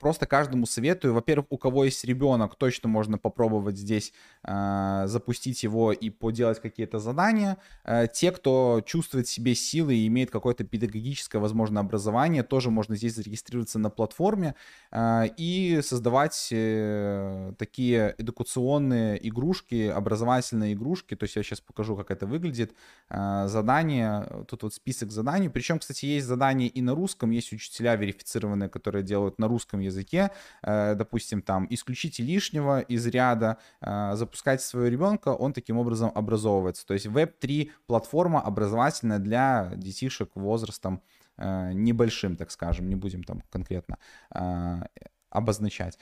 просто 0.00 0.26
каждому 0.26 0.66
советую. 0.66 1.14
Во-первых, 1.14 1.46
у 1.50 1.56
кого 1.56 1.84
есть 1.84 2.04
ребенок, 2.04 2.56
точно 2.56 2.88
можно 2.88 3.16
попробовать 3.16 3.76
здесь 3.76 4.12
э, 4.42 5.04
запустить 5.06 5.62
его 5.62 5.92
и 5.92 6.10
поделать 6.10 6.60
какие-то 6.60 6.98
задания. 6.98 7.58
Те, 8.12 8.32
кто 8.32 8.82
чувствует 8.84 9.26
в 9.26 9.30
себе 9.30 9.54
силы 9.54 9.94
и 9.94 10.06
имеет 10.08 10.30
какое-то 10.30 10.64
педагогическое, 10.64 11.40
возможно, 11.40 11.80
образование, 11.80 12.42
тоже 12.42 12.70
можно 12.70 12.96
здесь 12.96 13.14
зарегистрироваться 13.14 13.78
на 13.78 13.90
платформе 13.90 14.54
и 14.94 15.80
создавать 15.82 16.48
такие 17.58 18.14
эдукационные 18.18 19.28
игрушки, 19.28 19.88
образовательные 19.88 20.74
игрушки. 20.74 21.14
То 21.14 21.24
есть 21.24 21.36
я 21.36 21.42
сейчас 21.42 21.60
покажу, 21.60 21.96
как 21.96 22.10
это 22.10 22.26
выглядит. 22.32 22.74
А, 23.08 23.46
задание, 23.46 24.26
тут 24.48 24.62
вот 24.62 24.74
список 24.74 25.12
заданий. 25.12 25.48
Причем, 25.48 25.78
кстати, 25.78 26.06
есть 26.06 26.26
задания 26.26 26.68
и 26.68 26.80
на 26.80 26.94
русском, 26.94 27.30
есть 27.30 27.52
учителя 27.52 27.94
верифицированные, 27.96 28.68
которые 28.68 29.04
делают 29.04 29.38
на 29.38 29.48
русском 29.48 29.80
языке. 29.80 30.30
Э, 30.62 30.94
допустим, 30.94 31.42
там, 31.42 31.66
исключите 31.70 32.22
лишнего 32.22 32.80
из 32.80 33.06
ряда, 33.06 33.58
а, 33.80 34.16
запускайте 34.16 34.64
своего 34.64 34.88
ребенка, 34.88 35.28
он 35.28 35.52
таким 35.52 35.78
образом 35.78 36.10
образовывается. 36.14 36.86
То 36.86 36.94
есть 36.94 37.06
Web3 37.06 37.70
платформа 37.86 38.40
образовательная 38.40 39.18
для 39.18 39.72
детишек 39.76 40.30
возрастом 40.34 41.02
э, 41.36 41.72
небольшим, 41.74 42.36
так 42.36 42.50
скажем, 42.50 42.88
не 42.88 42.96
будем 42.96 43.24
там 43.24 43.42
конкретно 43.50 43.98
а, 44.30 44.86
обозначать. 45.30 45.98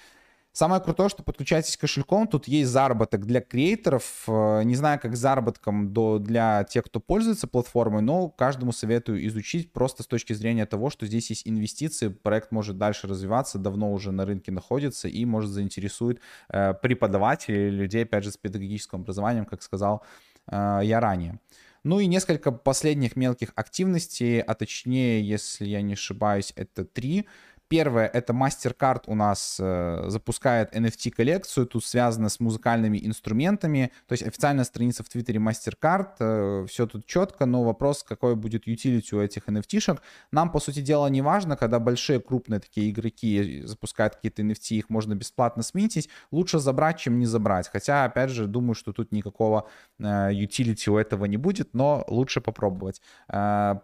Самое 0.52 0.82
крутое, 0.82 1.08
что 1.08 1.22
подключайтесь 1.22 1.76
кошельком, 1.76 2.26
тут 2.26 2.48
есть 2.48 2.70
заработок 2.70 3.24
для 3.24 3.40
креаторов, 3.40 4.24
э, 4.26 4.62
не 4.64 4.74
знаю, 4.74 4.98
как 4.98 5.16
заработком 5.16 5.92
до, 5.92 6.18
для 6.18 6.64
тех, 6.64 6.86
кто 6.86 6.98
пользуется 6.98 7.46
платформой, 7.46 8.02
но 8.02 8.28
каждому 8.28 8.72
советую 8.72 9.24
изучить 9.28 9.72
просто 9.72 10.02
с 10.02 10.08
точки 10.08 10.32
зрения 10.32 10.66
того, 10.66 10.90
что 10.90 11.06
здесь 11.06 11.30
есть 11.30 11.46
инвестиции, 11.46 12.08
проект 12.08 12.50
может 12.50 12.78
дальше 12.78 13.06
развиваться, 13.06 13.58
давно 13.58 13.92
уже 13.92 14.10
на 14.10 14.26
рынке 14.26 14.50
находится 14.50 15.06
и 15.06 15.24
может 15.24 15.50
заинтересует 15.50 16.20
э, 16.48 16.74
преподавателей, 16.74 17.70
людей, 17.70 18.02
опять 18.02 18.24
же, 18.24 18.32
с 18.32 18.36
педагогическим 18.36 19.02
образованием, 19.02 19.44
как 19.44 19.62
сказал 19.62 20.02
э, 20.48 20.80
я 20.82 20.98
ранее. 20.98 21.38
Ну 21.84 22.00
и 22.00 22.06
несколько 22.06 22.52
последних 22.52 23.16
мелких 23.16 23.52
активностей, 23.54 24.40
а 24.40 24.54
точнее, 24.54 25.22
если 25.22 25.66
я 25.66 25.80
не 25.80 25.94
ошибаюсь, 25.94 26.52
это 26.56 26.84
три. 26.84 27.26
Первое, 27.70 28.08
это 28.08 28.32
MasterCard 28.32 29.04
у 29.06 29.14
нас 29.14 29.58
э, 29.60 30.06
запускает 30.08 30.74
NFT-коллекцию, 30.74 31.66
тут 31.66 31.84
связано 31.84 32.28
с 32.28 32.40
музыкальными 32.40 32.98
инструментами, 33.00 33.92
то 34.08 34.14
есть 34.14 34.26
официальная 34.26 34.64
страница 34.64 35.04
в 35.04 35.08
Твиттере 35.08 35.38
MasterCard, 35.38 36.08
э, 36.18 36.66
все 36.68 36.88
тут 36.88 37.06
четко, 37.06 37.46
но 37.46 37.62
вопрос, 37.62 38.02
какой 38.02 38.34
будет 38.34 38.66
utility 38.66 39.14
у 39.14 39.20
этих 39.20 39.48
NFT-шек, 39.48 40.00
нам, 40.32 40.50
по 40.50 40.58
сути 40.58 40.80
дела, 40.80 41.06
не 41.06 41.22
важно, 41.22 41.56
когда 41.56 41.78
большие 41.78 42.18
крупные 42.18 42.58
такие 42.58 42.90
игроки 42.90 43.62
запускают 43.64 44.16
какие-то 44.16 44.42
NFT, 44.42 44.74
их 44.74 44.90
можно 44.90 45.14
бесплатно 45.14 45.62
сменить, 45.62 46.08
лучше 46.32 46.58
забрать, 46.58 46.98
чем 46.98 47.20
не 47.20 47.26
забрать, 47.26 47.68
хотя, 47.68 48.04
опять 48.04 48.30
же, 48.30 48.48
думаю, 48.48 48.74
что 48.74 48.92
тут 48.92 49.12
никакого 49.12 49.68
э, 50.00 50.32
utility 50.32 50.90
у 50.90 50.96
этого 50.96 51.26
не 51.26 51.36
будет, 51.36 51.72
но 51.72 52.04
лучше 52.08 52.40
попробовать. 52.40 53.00
Э, 53.28 53.76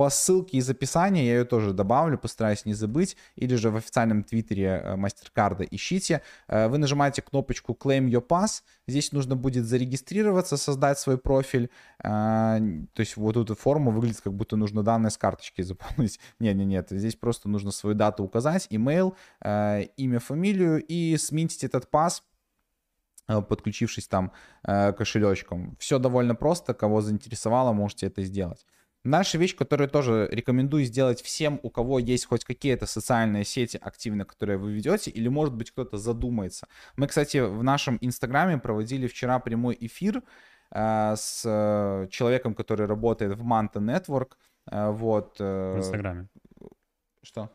по 0.00 0.08
ссылке 0.08 0.56
из 0.56 0.70
описания, 0.70 1.26
я 1.26 1.34
ее 1.34 1.44
тоже 1.44 1.74
добавлю, 1.74 2.16
постараюсь 2.16 2.64
не 2.64 2.72
забыть, 2.72 3.18
или 3.36 3.54
же 3.54 3.68
в 3.68 3.76
официальном 3.76 4.24
твиттере 4.24 4.82
MasterCard 4.96 5.68
ищите. 5.70 6.22
Э, 6.48 6.68
вы 6.68 6.78
нажимаете 6.78 7.20
кнопочку 7.20 7.76
Claim 7.78 8.08
Your 8.08 8.26
Pass, 8.26 8.62
здесь 8.86 9.12
нужно 9.12 9.36
будет 9.36 9.66
зарегистрироваться, 9.66 10.56
создать 10.56 10.98
свой 10.98 11.18
профиль, 11.18 11.68
э, 11.98 12.08
то 12.08 13.00
есть 13.00 13.18
вот 13.18 13.36
эта 13.36 13.54
форма 13.54 13.92
выглядит, 13.92 14.22
как 14.22 14.32
будто 14.32 14.56
нужно 14.56 14.82
данные 14.82 15.10
с 15.10 15.18
карточки 15.18 15.60
заполнить. 15.70 16.18
Не-не-нет, 16.38 16.86
здесь 16.88 17.16
просто 17.16 17.50
нужно 17.50 17.70
свою 17.70 17.94
дату 17.94 18.24
указать, 18.24 18.68
э, 18.70 19.82
имя, 19.98 20.18
фамилию 20.18 20.82
и 20.82 21.18
сменить 21.18 21.62
этот 21.62 21.90
пас, 21.90 22.22
подключившись 23.26 24.08
там 24.08 24.32
кошелечком. 24.62 25.76
Все 25.78 25.98
довольно 25.98 26.34
просто, 26.34 26.72
кого 26.72 27.02
заинтересовало, 27.02 27.74
можете 27.74 28.06
это 28.06 28.22
сделать. 28.22 28.64
Наша 29.04 29.38
вещь, 29.38 29.56
которую 29.56 29.88
тоже 29.88 30.28
рекомендую 30.30 30.84
сделать 30.84 31.22
всем, 31.22 31.58
у 31.62 31.70
кого 31.70 31.98
есть 31.98 32.26
хоть 32.26 32.44
какие-то 32.44 32.84
социальные 32.84 33.44
сети 33.44 33.78
активно, 33.80 34.26
которые 34.26 34.58
вы 34.58 34.72
ведете, 34.72 35.10
или, 35.10 35.28
может 35.28 35.54
быть, 35.54 35.70
кто-то 35.70 35.96
задумается. 35.96 36.68
Мы, 36.96 37.06
кстати, 37.06 37.38
в 37.38 37.62
нашем 37.62 37.96
инстаграме 38.02 38.58
проводили 38.58 39.06
вчера 39.06 39.38
прямой 39.38 39.76
эфир 39.80 40.22
э, 40.70 41.14
с 41.16 41.42
э, 41.46 42.08
человеком, 42.10 42.54
который 42.54 42.86
работает 42.86 43.38
в 43.38 43.42
Manta 43.42 43.76
Network. 43.76 44.32
Э, 44.70 44.90
вот, 44.90 45.36
э, 45.40 45.74
в 45.76 45.78
инстаграме. 45.78 46.28
Что? 47.22 47.50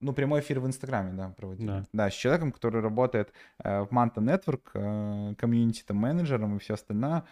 Ну, 0.00 0.12
прямой 0.12 0.40
эфир 0.40 0.60
в 0.60 0.66
Инстаграме, 0.66 1.12
да, 1.12 1.30
проводили. 1.30 1.66
Да. 1.66 1.84
да, 1.92 2.10
с 2.10 2.14
человеком, 2.14 2.52
который 2.52 2.82
работает 2.82 3.32
э, 3.62 3.80
в 3.80 3.88
Manta 3.88 4.16
Network, 4.16 4.70
э, 4.74 5.34
комьюнити-менеджером 5.36 6.56
и 6.56 6.58
все 6.58 6.74
остальное 6.74 7.24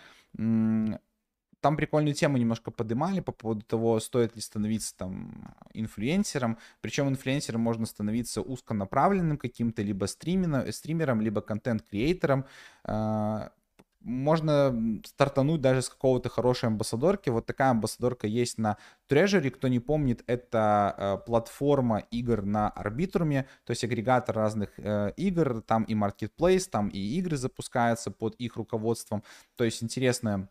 там 1.65 1.79
прикольную 1.79 2.13
тему 2.13 2.37
немножко 2.37 2.71
поднимали 2.71 3.21
по 3.21 3.33
поводу 3.33 3.63
того, 3.63 3.99
стоит 3.99 4.37
ли 4.37 4.43
становиться 4.43 4.95
там 4.99 5.57
инфлюенсером. 5.73 6.59
Причем 6.83 7.09
инфлюенсером 7.09 7.63
можно 7.63 7.87
становиться 7.87 8.43
узконаправленным 8.43 9.39
каким-то, 9.39 9.81
либо 9.81 10.05
стримером, 10.05 10.71
стримером 10.71 11.23
либо 11.23 11.41
контент-креатором 11.41 12.45
можно 14.05 15.01
стартануть 15.07 15.63
даже 15.63 15.81
с 15.81 15.89
какого-то 15.89 16.29
хорошей 16.29 16.67
амбассадорки. 16.67 17.31
Вот 17.31 17.47
такая 17.47 17.71
амбассадорка 17.71 18.27
есть 18.27 18.59
на 18.59 18.77
Treasury. 19.09 19.49
Кто 19.49 19.69
не 19.69 19.81
помнит, 19.81 20.23
это 20.27 20.95
э, 20.99 21.27
платформа 21.27 22.01
игр 22.11 22.43
на 22.43 22.69
арбитруме, 22.69 23.47
то 23.65 23.71
есть 23.71 23.85
агрегатор 23.85 24.37
разных 24.37 24.79
э, 24.79 25.15
игр. 25.17 25.63
Там 25.63 25.85
и 25.85 25.95
marketplace, 25.95 26.69
там 26.71 26.89
и 26.89 26.99
игры 26.99 27.39
запускаются 27.39 28.11
под 28.11 28.35
их 28.35 28.57
руководством. 28.57 29.23
То 29.57 29.65
есть 29.65 29.83
интересная 29.83 30.51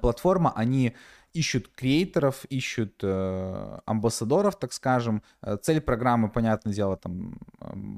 платформа. 0.00 0.52
Они 0.54 0.94
ищут 1.32 1.68
креаторов, 1.68 2.44
ищут 2.46 3.00
э, 3.02 3.78
амбассадоров, 3.86 4.58
так 4.58 4.72
скажем. 4.72 5.22
Э, 5.42 5.56
цель 5.60 5.80
программы, 5.80 6.28
понятное 6.28 6.74
дело, 6.74 6.96
там 6.96 7.38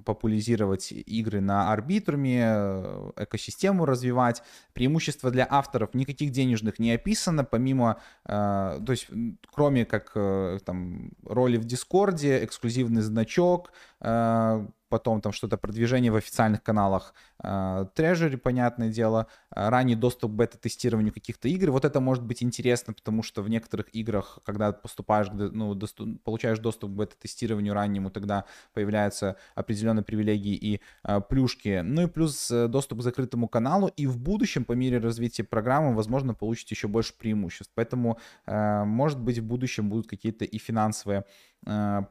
популяризировать 0.05 0.93
игры 0.93 1.41
на 1.41 1.73
арбитруме, 1.73 2.43
э, 2.45 3.11
экосистему 3.17 3.87
развивать. 3.87 4.43
Преимущество 4.73 5.31
для 5.31 5.47
авторов 5.49 5.95
никаких 5.95 6.31
денежных 6.31 6.79
не 6.79 6.93
описано, 6.93 7.45
помимо, 7.45 8.01
э, 8.25 8.81
то 8.87 8.93
есть 8.93 9.09
кроме 9.51 9.85
как 9.85 10.13
э, 10.15 10.59
там 10.65 11.13
роли 11.25 11.57
в 11.57 11.65
Дискорде, 11.65 12.45
эксклюзивный 12.45 13.03
значок, 13.03 13.73
э, 14.01 14.67
потом 14.93 15.23
там 15.23 15.33
что-то 15.33 15.57
продвижение 15.57 16.13
в 16.13 16.17
официальных 16.17 16.63
каналах 16.63 17.15
э, 17.43 17.87
Treasury, 17.97 18.37
понятное 18.37 18.91
дело, 18.91 19.27
э, 19.51 19.69
ранний 19.71 19.97
доступ 19.97 20.33
к 20.33 20.35
бета-тестированию 20.35 21.15
каких-то 21.15 21.49
игр. 21.49 21.71
Вот 21.71 21.87
это 21.87 22.01
может 22.01 22.23
быть 22.23 22.43
интересно, 22.43 22.93
потому 22.93 23.22
что 23.23 23.43
в 23.43 23.49
некоторых 23.49 23.95
играх, 23.95 24.39
когда 24.45 24.73
поступаешь, 24.73 25.29
ну, 25.33 25.75
доступ, 25.75 26.23
получаешь 26.23 26.59
доступ 26.59 26.91
к 26.91 26.95
бета-тестированию 26.95 27.75
раннему, 27.75 28.11
тогда 28.11 28.45
появляются 28.75 29.37
определенные 29.55 30.05
привилегии 30.05 30.55
и 30.55 30.81
э, 31.05 31.21
плюшки. 31.21 31.81
Ну 31.83 32.03
и 32.03 32.07
плюс 32.07 32.49
доступ 32.51 33.01
к 33.01 33.03
закрытому 33.03 33.49
каналу, 33.49 33.89
и 33.89 34.07
в 34.07 34.19
будущем, 34.19 34.65
по 34.65 34.73
мере 34.73 34.99
развития 34.99 35.45
программы, 35.45 35.95
возможно, 35.95 36.35
получите 36.35 36.75
еще 36.75 36.89
больше 36.89 37.15
преимуществ. 37.17 37.73
Поэтому, 37.75 38.19
может 38.47 39.21
быть, 39.21 39.39
в 39.39 39.45
будущем 39.45 39.89
будут 39.89 40.07
какие-то 40.07 40.45
и 40.45 40.59
финансовые 40.59 41.25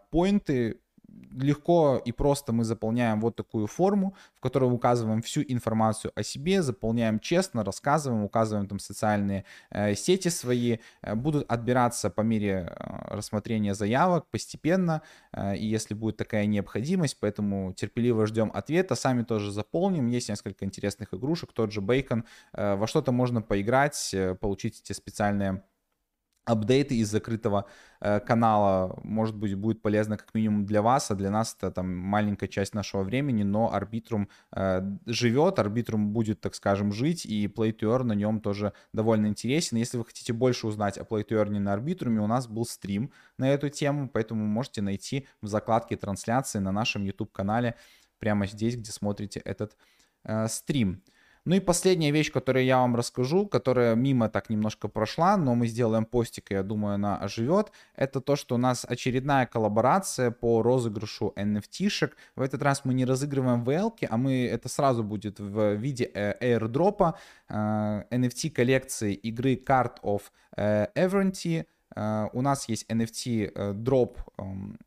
поинты, 0.09 0.79
легко 1.33 2.01
и 2.03 2.11
просто 2.11 2.53
мы 2.53 2.63
заполняем 2.63 3.21
вот 3.21 3.35
такую 3.35 3.67
форму, 3.67 4.15
в 4.35 4.41
которой 4.41 4.65
указываем 4.65 5.21
всю 5.21 5.41
информацию 5.41 6.11
о 6.15 6.23
себе, 6.23 6.61
заполняем 6.61 7.19
честно, 7.19 7.63
рассказываем, 7.63 8.23
указываем 8.23 8.67
там 8.67 8.79
социальные 8.79 9.45
э, 9.69 9.95
сети 9.95 10.29
свои, 10.29 10.77
э, 11.01 11.15
будут 11.15 11.49
отбираться 11.51 12.09
по 12.09 12.21
мере 12.21 12.67
э, 12.69 13.15
рассмотрения 13.15 13.73
заявок 13.73 14.25
постепенно, 14.31 15.01
э, 15.31 15.55
и 15.57 15.65
если 15.65 15.93
будет 15.93 16.17
такая 16.17 16.45
необходимость, 16.45 17.17
поэтому 17.19 17.73
терпеливо 17.73 18.25
ждем 18.27 18.51
ответа, 18.53 18.95
сами 18.95 19.23
тоже 19.23 19.51
заполним, 19.51 20.07
есть 20.07 20.29
несколько 20.29 20.65
интересных 20.65 21.13
игрушек, 21.13 21.51
тот 21.53 21.71
же 21.71 21.81
Бейкон, 21.81 22.25
э, 22.53 22.75
во 22.75 22.87
что-то 22.87 23.11
можно 23.11 23.41
поиграть, 23.41 24.13
э, 24.13 24.35
получить 24.35 24.81
эти 24.81 24.93
специальные 24.93 25.63
апдейты 26.45 26.95
из 26.95 27.09
закрытого 27.09 27.65
э, 27.99 28.19
канала, 28.19 28.99
может 29.03 29.35
быть, 29.35 29.55
будет 29.55 29.81
полезно 29.81 30.17
как 30.17 30.33
минимум 30.33 30.65
для 30.65 30.81
вас, 30.81 31.11
а 31.11 31.15
для 31.15 31.29
нас 31.29 31.55
это 31.57 31.71
там 31.71 31.95
маленькая 31.95 32.47
часть 32.47 32.73
нашего 32.73 33.03
времени, 33.03 33.43
но 33.43 33.73
Арбитрум 33.73 34.27
э, 34.51 34.81
живет, 35.05 35.59
Арбитрум 35.59 36.11
будет, 36.11 36.41
так 36.41 36.55
скажем, 36.55 36.91
жить, 36.91 37.25
и 37.25 37.47
Play 37.47 37.77
to 37.77 37.95
Earn 37.95 38.03
на 38.03 38.13
нем 38.13 38.41
тоже 38.41 38.73
довольно 38.93 39.27
интересен. 39.27 39.77
Если 39.77 39.97
вы 39.97 40.05
хотите 40.05 40.33
больше 40.33 40.67
узнать 40.67 40.97
о 40.97 41.03
Play 41.03 41.27
to 41.27 41.41
Earn 41.41 41.59
на 41.59 41.73
Арбитруме, 41.73 42.21
у 42.21 42.27
нас 42.27 42.47
был 42.47 42.65
стрим 42.65 43.11
на 43.37 43.49
эту 43.49 43.69
тему, 43.69 44.09
поэтому 44.09 44.45
можете 44.45 44.81
найти 44.81 45.27
в 45.41 45.47
закладке 45.47 45.95
трансляции 45.95 46.59
на 46.59 46.71
нашем 46.71 47.03
YouTube-канале 47.03 47.75
прямо 48.19 48.47
здесь, 48.47 48.75
где 48.75 48.91
смотрите 48.91 49.39
этот 49.41 49.77
э, 50.23 50.47
стрим. 50.47 51.03
Ну 51.43 51.55
и 51.55 51.59
последняя 51.59 52.11
вещь, 52.11 52.31
которую 52.31 52.65
я 52.65 52.77
вам 52.77 52.95
расскажу, 52.95 53.47
которая 53.47 53.95
мимо 53.95 54.29
так 54.29 54.51
немножко 54.51 54.87
прошла, 54.87 55.37
но 55.37 55.55
мы 55.55 55.65
сделаем 55.65 56.05
постик, 56.05 56.51
и 56.51 56.53
я 56.53 56.61
думаю, 56.61 56.95
она 56.95 57.17
оживет, 57.17 57.71
это 57.95 58.21
то, 58.21 58.35
что 58.35 58.55
у 58.55 58.57
нас 58.59 58.85
очередная 58.87 59.47
коллаборация 59.47 60.29
по 60.29 60.61
розыгрышу 60.61 61.33
NFT-шек. 61.35 62.11
В 62.35 62.41
этот 62.41 62.61
раз 62.61 62.85
мы 62.85 62.93
не 62.93 63.05
разыгрываем 63.05 63.63
vl 63.63 63.91
а 64.07 64.17
мы 64.17 64.45
это 64.45 64.69
сразу 64.69 65.03
будет 65.03 65.39
в 65.39 65.73
виде 65.73 66.11
э, 66.13 66.35
airdropа 66.39 67.17
э, 67.49 68.03
NFT 68.11 68.51
коллекции 68.51 69.13
игры 69.15 69.55
Card 69.55 69.99
of 70.03 70.21
э, 70.55 70.87
Everenty. 70.95 71.65
У 72.33 72.41
нас 72.41 72.69
есть 72.69 72.85
NFT 72.89 73.73
дроп 73.73 74.17
эм, 74.37 74.77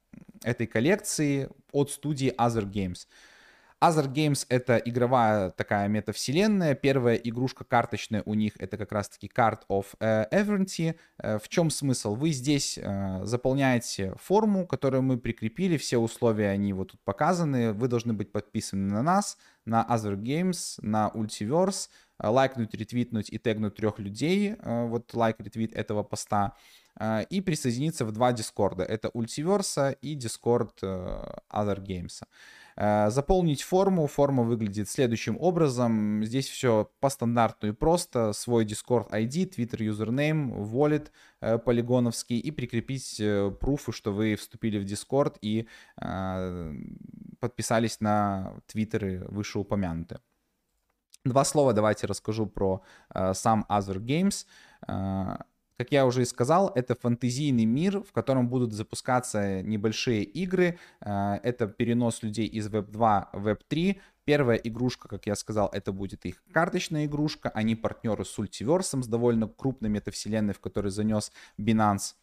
этой 0.43 0.67
коллекции 0.67 1.51
от 1.71 1.91
студии 1.91 2.33
Other 2.39 2.65
Games. 2.65 3.07
Other 3.85 4.11
Games— 4.11 4.47
это 4.49 4.79
игровая 4.79 5.51
такая 5.51 5.89
метавселенная. 5.89 6.75
Первая 6.75 7.17
игрушка 7.17 7.65
карточная 7.65 8.23
у 8.25 8.33
них— 8.33 8.55
это 8.59 8.79
как 8.79 8.93
раз-таки 8.93 9.27
Card 9.27 9.59
of 9.69 9.85
uh, 10.01 10.27
Everenty. 10.31 10.97
Uh, 11.23 11.39
в 11.39 11.51
чем 11.51 11.69
смысл? 11.69 12.15
Вы 12.15 12.31
здесь 12.31 12.79
uh, 12.79 13.27
заполняете 13.27 14.15
форму, 14.17 14.67
которую 14.67 15.03
мы 15.03 15.19
прикрепили, 15.19 15.77
все 15.77 15.99
условия, 15.99 16.49
они 16.49 16.73
вот 16.73 16.93
тут 16.93 17.01
показаны. 17.05 17.75
Вы 17.75 17.89
должны 17.89 18.15
быть 18.15 18.33
подписаны 18.33 18.91
на 18.91 19.03
нас, 19.03 19.37
на 19.67 19.87
Other 19.91 20.17
Games, 20.17 20.79
на 20.81 21.11
Ultiverse, 21.15 21.91
лайкнуть, 22.23 22.73
ретвитнуть 22.75 23.31
и 23.31 23.39
тегнуть 23.39 23.75
трех 23.75 23.99
людей, 23.99 24.55
вот 24.63 25.13
лайк, 25.13 25.37
ретвит 25.41 25.75
этого 25.75 26.03
поста, 26.03 26.57
и 27.29 27.41
присоединиться 27.41 28.05
в 28.07 28.13
два 28.13 28.33
дискорда. 28.33 28.85
Это 28.85 29.09
Ultiverse 29.09 29.99
и 30.01 30.17
Discord 30.17 30.73
Other 31.53 31.81
Games. 31.81 32.23
Э, 32.77 33.11
заполнить 33.11 33.63
форму. 33.63 34.07
Форма 34.07 34.43
выглядит 34.43 34.89
следующим 34.89 35.37
образом. 35.41 36.25
Здесь 36.25 36.49
все 36.49 36.91
по 37.01 37.09
стандарту 37.09 37.69
и 37.69 37.73
просто. 37.73 38.33
Свой 38.33 38.65
Discord 38.65 39.11
ID, 39.11 39.55
Twitter 39.55 39.79
username, 39.79 40.51
wallet 40.57 41.11
э, 41.41 41.59
полигоновский 41.59 42.39
и 42.39 42.51
прикрепить 42.51 43.21
э, 43.21 43.51
пруфы, 43.51 43.93
что 43.93 44.13
вы 44.13 44.35
вступили 44.37 44.79
в 44.79 44.85
Discord 44.85 45.37
и 45.41 45.69
подписались 47.41 48.01
на 48.01 48.55
твиттеры 48.67 49.25
вышеупомянутые. 49.29 50.21
Два 51.25 51.45
слова 51.45 51.73
давайте 51.73 52.07
расскажу 52.07 52.47
про 52.47 52.83
сам 53.33 53.67
Other 53.69 53.99
Games. 53.99 54.47
Как 55.77 55.91
я 55.91 56.07
уже 56.07 56.23
и 56.23 56.25
сказал, 56.25 56.71
это 56.75 56.95
фантазийный 56.95 57.65
мир, 57.65 58.01
в 58.03 58.13
котором 58.13 58.49
будут 58.49 58.73
запускаться 58.73 59.61
небольшие 59.63 60.23
игры. 60.23 60.79
Э, 61.01 61.41
это 61.43 61.67
перенос 61.67 62.23
людей 62.23 62.47
из 62.47 62.69
Web 62.69 62.93
2 62.93 63.31
в 63.33 63.49
Web 63.49 63.61
3. 63.67 64.01
Первая 64.25 64.57
игрушка, 64.57 65.09
как 65.09 65.27
я 65.27 65.35
сказал, 65.35 65.69
это 65.73 65.93
будет 65.93 66.25
их 66.27 66.43
карточная 66.53 67.07
игрушка. 67.07 67.51
Они 67.51 67.75
партнеры 67.75 68.25
с 68.25 68.39
Ultiverse, 68.39 69.03
с 69.03 69.07
довольно 69.09 69.49
крупной 69.49 69.91
метавселенной, 69.91 70.55
в 70.55 70.61
которой 70.61 70.91
занес 70.91 71.33
Binance. 71.59 72.15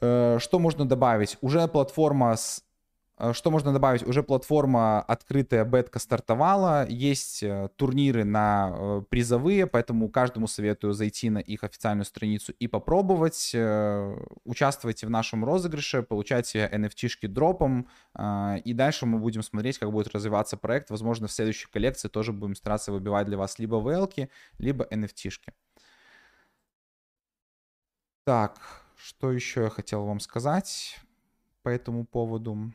Э, 0.00 0.38
что 0.40 0.58
можно 0.58 0.84
добавить? 0.88 1.38
Уже 1.40 1.68
платформа 1.68 2.36
с 2.36 2.65
что 3.32 3.50
можно 3.50 3.72
добавить? 3.72 4.02
Уже 4.06 4.22
платформа 4.22 5.00
открытая, 5.00 5.64
бетка 5.64 5.98
стартовала, 5.98 6.86
есть 6.88 7.42
э, 7.42 7.70
турниры 7.76 8.24
на 8.24 8.70
э, 8.72 9.02
призовые, 9.08 9.66
поэтому 9.66 10.10
каждому 10.10 10.46
советую 10.46 10.92
зайти 10.92 11.30
на 11.30 11.38
их 11.38 11.64
официальную 11.64 12.04
страницу 12.04 12.52
и 12.52 12.66
попробовать. 12.66 13.54
Участвуйте 14.44 15.06
в 15.06 15.10
нашем 15.10 15.44
розыгрыше, 15.44 16.02
получайте 16.02 16.68
NFT-шки 16.72 17.26
дропом, 17.26 17.88
и 18.18 18.72
дальше 18.74 19.06
мы 19.06 19.18
будем 19.18 19.42
смотреть, 19.42 19.78
как 19.78 19.90
будет 19.90 20.14
развиваться 20.14 20.56
проект. 20.56 20.90
Возможно, 20.90 21.26
в 21.26 21.32
следующей 21.32 21.68
коллекции 21.70 22.08
тоже 22.08 22.32
будем 22.32 22.54
стараться 22.54 22.92
выбивать 22.92 23.26
для 23.26 23.38
вас 23.38 23.58
либо 23.58 23.76
VL, 23.76 24.28
либо 24.58 24.84
NFT-шки. 24.84 25.52
Так, 28.24 28.58
что 28.96 29.30
еще 29.30 29.62
я 29.62 29.70
хотел 29.70 30.04
вам 30.04 30.20
сказать 30.20 30.98
по 31.62 31.68
этому 31.68 32.04
поводу? 32.04 32.72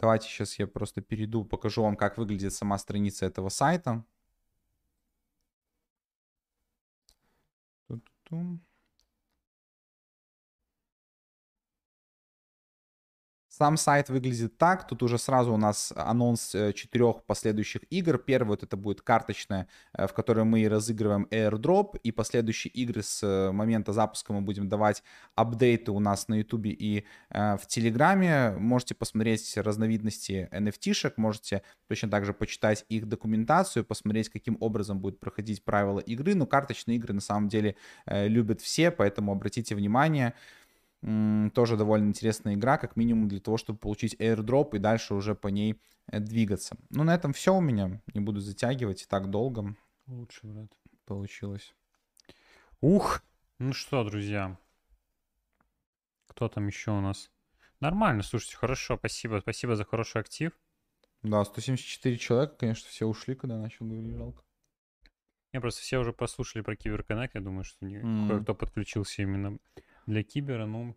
Давайте 0.00 0.28
сейчас 0.28 0.58
я 0.58 0.66
просто 0.66 1.02
перейду, 1.02 1.44
покажу 1.44 1.82
вам, 1.82 1.94
как 1.94 2.16
выглядит 2.16 2.54
сама 2.54 2.78
страница 2.78 3.26
этого 3.26 3.50
сайта. 3.50 4.04
Сам 13.60 13.76
сайт 13.76 14.08
выглядит 14.08 14.56
так. 14.56 14.86
Тут 14.86 15.02
уже 15.02 15.18
сразу 15.18 15.52
у 15.52 15.58
нас 15.58 15.92
анонс 15.94 16.54
э, 16.54 16.72
четырех 16.72 17.24
последующих 17.24 17.82
игр. 17.90 18.16
Первый 18.16 18.48
вот 18.48 18.62
это 18.62 18.74
будет 18.78 19.02
карточная, 19.02 19.68
э, 19.92 20.06
в 20.06 20.14
которой 20.14 20.46
мы 20.46 20.66
разыгрываем 20.66 21.28
airdrop. 21.30 21.98
И 22.02 22.10
последующие 22.10 22.72
игры 22.72 23.02
с 23.02 23.22
э, 23.22 23.52
момента 23.52 23.92
запуска 23.92 24.32
мы 24.32 24.40
будем 24.40 24.70
давать 24.70 25.02
апдейты 25.34 25.92
у 25.92 26.00
нас 26.00 26.26
на 26.28 26.36
YouTube 26.36 26.68
и 26.68 27.04
в 27.28 27.60
Телеграме. 27.66 28.52
Можете 28.52 28.94
посмотреть 28.94 29.54
разновидности 29.58 30.48
NFT-шек. 30.52 31.12
Можете 31.18 31.62
точно 31.86 32.08
так 32.08 32.24
же 32.24 32.32
почитать 32.32 32.86
их 32.88 33.06
документацию, 33.06 33.84
посмотреть, 33.84 34.30
каким 34.30 34.56
образом 34.60 35.00
будет 35.00 35.20
проходить 35.20 35.62
правила 35.64 36.00
игры. 36.00 36.34
Но 36.34 36.46
карточные 36.46 36.96
игры 36.96 37.12
на 37.12 37.20
самом 37.20 37.50
деле 37.50 37.76
любят 38.06 38.62
все, 38.62 38.90
поэтому 38.90 39.32
обратите 39.32 39.74
внимание. 39.74 40.34
Тоже 41.02 41.76
довольно 41.76 42.08
интересная 42.08 42.54
игра, 42.54 42.76
как 42.76 42.96
минимум 42.96 43.28
для 43.28 43.40
того, 43.40 43.56
чтобы 43.56 43.78
получить 43.78 44.14
airdrop 44.16 44.76
и 44.76 44.78
дальше 44.78 45.14
уже 45.14 45.34
по 45.34 45.48
ней 45.48 45.80
э, 46.08 46.20
двигаться. 46.20 46.76
Ну, 46.90 47.04
на 47.04 47.14
этом 47.14 47.32
все 47.32 47.54
у 47.54 47.60
меня. 47.60 48.02
Не 48.12 48.20
буду 48.20 48.40
затягивать 48.40 49.06
так 49.08 49.30
долго. 49.30 49.74
Лучше, 50.06 50.40
брат. 50.46 50.70
Получилось. 51.06 51.74
Ух! 52.82 53.22
Ну 53.58 53.72
что, 53.72 54.04
друзья. 54.04 54.58
Кто 56.26 56.48
там 56.48 56.66
еще 56.66 56.90
у 56.90 57.00
нас? 57.00 57.30
Нормально, 57.80 58.22
слушайте, 58.22 58.56
хорошо, 58.56 58.98
спасибо. 58.98 59.40
Спасибо 59.40 59.76
за 59.76 59.84
хороший 59.84 60.20
актив. 60.20 60.52
Да, 61.22 61.44
174 61.44 62.16
человека, 62.18 62.54
конечно, 62.58 62.88
все 62.88 63.06
ушли, 63.06 63.34
когда 63.34 63.56
начал 63.56 63.86
говорить, 63.86 64.16
жалко. 64.16 64.42
Я 65.52 65.60
просто 65.60 65.80
все 65.82 65.98
уже 65.98 66.12
послушали 66.12 66.62
про 66.62 66.76
Киберконнект, 66.76 67.34
я 67.34 67.40
думаю, 67.40 67.64
что 67.64 67.84
mm. 67.84 68.28
кое-кто 68.28 68.54
подключился 68.54 69.22
именно 69.22 69.58
для 70.10 70.22
кибера, 70.22 70.66
ну... 70.66 70.96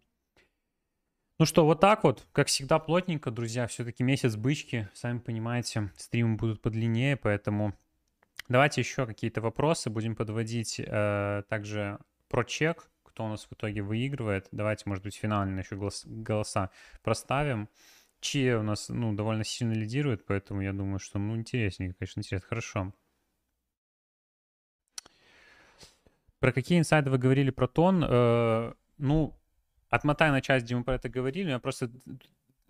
Ну 1.39 1.45
что, 1.45 1.65
вот 1.65 1.79
так 1.79 2.03
вот, 2.03 2.27
как 2.31 2.47
всегда, 2.47 2.77
плотненько, 2.79 3.31
друзья. 3.31 3.67
Все-таки 3.67 4.03
месяц 4.03 4.35
бычки, 4.35 4.87
сами 4.93 5.19
понимаете, 5.19 5.91
стримы 5.97 6.35
будут 6.35 6.61
подлиннее, 6.61 7.17
поэтому 7.17 7.73
давайте 8.49 8.81
еще 8.81 9.05
какие-то 9.05 9.41
вопросы 9.41 9.89
будем 9.89 10.15
подводить. 10.15 10.79
Э, 10.79 11.43
также 11.49 11.99
про 12.29 12.43
чек, 12.43 12.89
кто 13.03 13.25
у 13.25 13.29
нас 13.29 13.45
в 13.45 13.53
итоге 13.53 13.81
выигрывает. 13.81 14.47
Давайте, 14.51 14.83
может 14.85 15.03
быть, 15.03 15.15
финально 15.15 15.59
еще 15.59 15.75
голос, 15.75 16.03
голоса 16.05 16.69
проставим. 17.01 17.67
Чьи 18.19 18.53
у 18.53 18.63
нас, 18.63 18.89
ну, 18.89 19.13
довольно 19.13 19.43
сильно 19.43 19.73
лидирует, 19.73 20.25
поэтому 20.25 20.61
я 20.61 20.71
думаю, 20.71 20.99
что, 20.99 21.19
ну, 21.19 21.35
интересненько, 21.35 21.95
конечно, 21.99 22.19
интересно. 22.21 22.47
Хорошо. 22.47 22.93
Про 26.39 26.51
какие 26.51 26.79
инсайды 26.79 27.09
вы 27.09 27.17
говорили 27.17 27.51
про 27.51 27.67
тон? 27.67 28.75
Ну, 29.03 29.37
отмотай 29.89 30.31
на 30.31 30.39
часть, 30.39 30.63
где 30.63 30.77
мы 30.77 30.85
про 30.85 30.95
это 30.95 31.09
говорили, 31.09 31.49
я 31.49 31.59
просто 31.59 31.91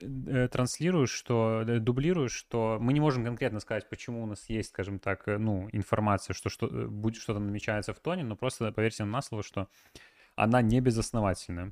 э, 0.02 0.48
транслирую, 0.48 1.06
что, 1.06 1.62
э, 1.62 1.78
дублирую, 1.78 2.28
что 2.28 2.80
мы 2.82 2.92
не 2.94 3.00
можем 3.00 3.24
конкретно 3.24 3.60
сказать, 3.60 3.88
почему 3.88 4.24
у 4.24 4.26
нас 4.26 4.50
есть, 4.50 4.70
скажем 4.70 4.98
так, 4.98 5.28
э, 5.28 5.38
ну, 5.38 5.70
информация, 5.72 6.34
что, 6.34 6.50
что 6.50 6.68
будет 6.68 7.22
что-то 7.22 7.40
намечается 7.40 7.94
в 7.94 8.00
тоне, 8.00 8.24
но 8.24 8.36
просто 8.36 8.72
поверьте 8.72 9.04
нам 9.04 9.12
на 9.12 9.22
слово, 9.22 9.44
что 9.44 9.68
она 10.36 10.64
не 10.64 10.82
безосновательная. 10.82 11.72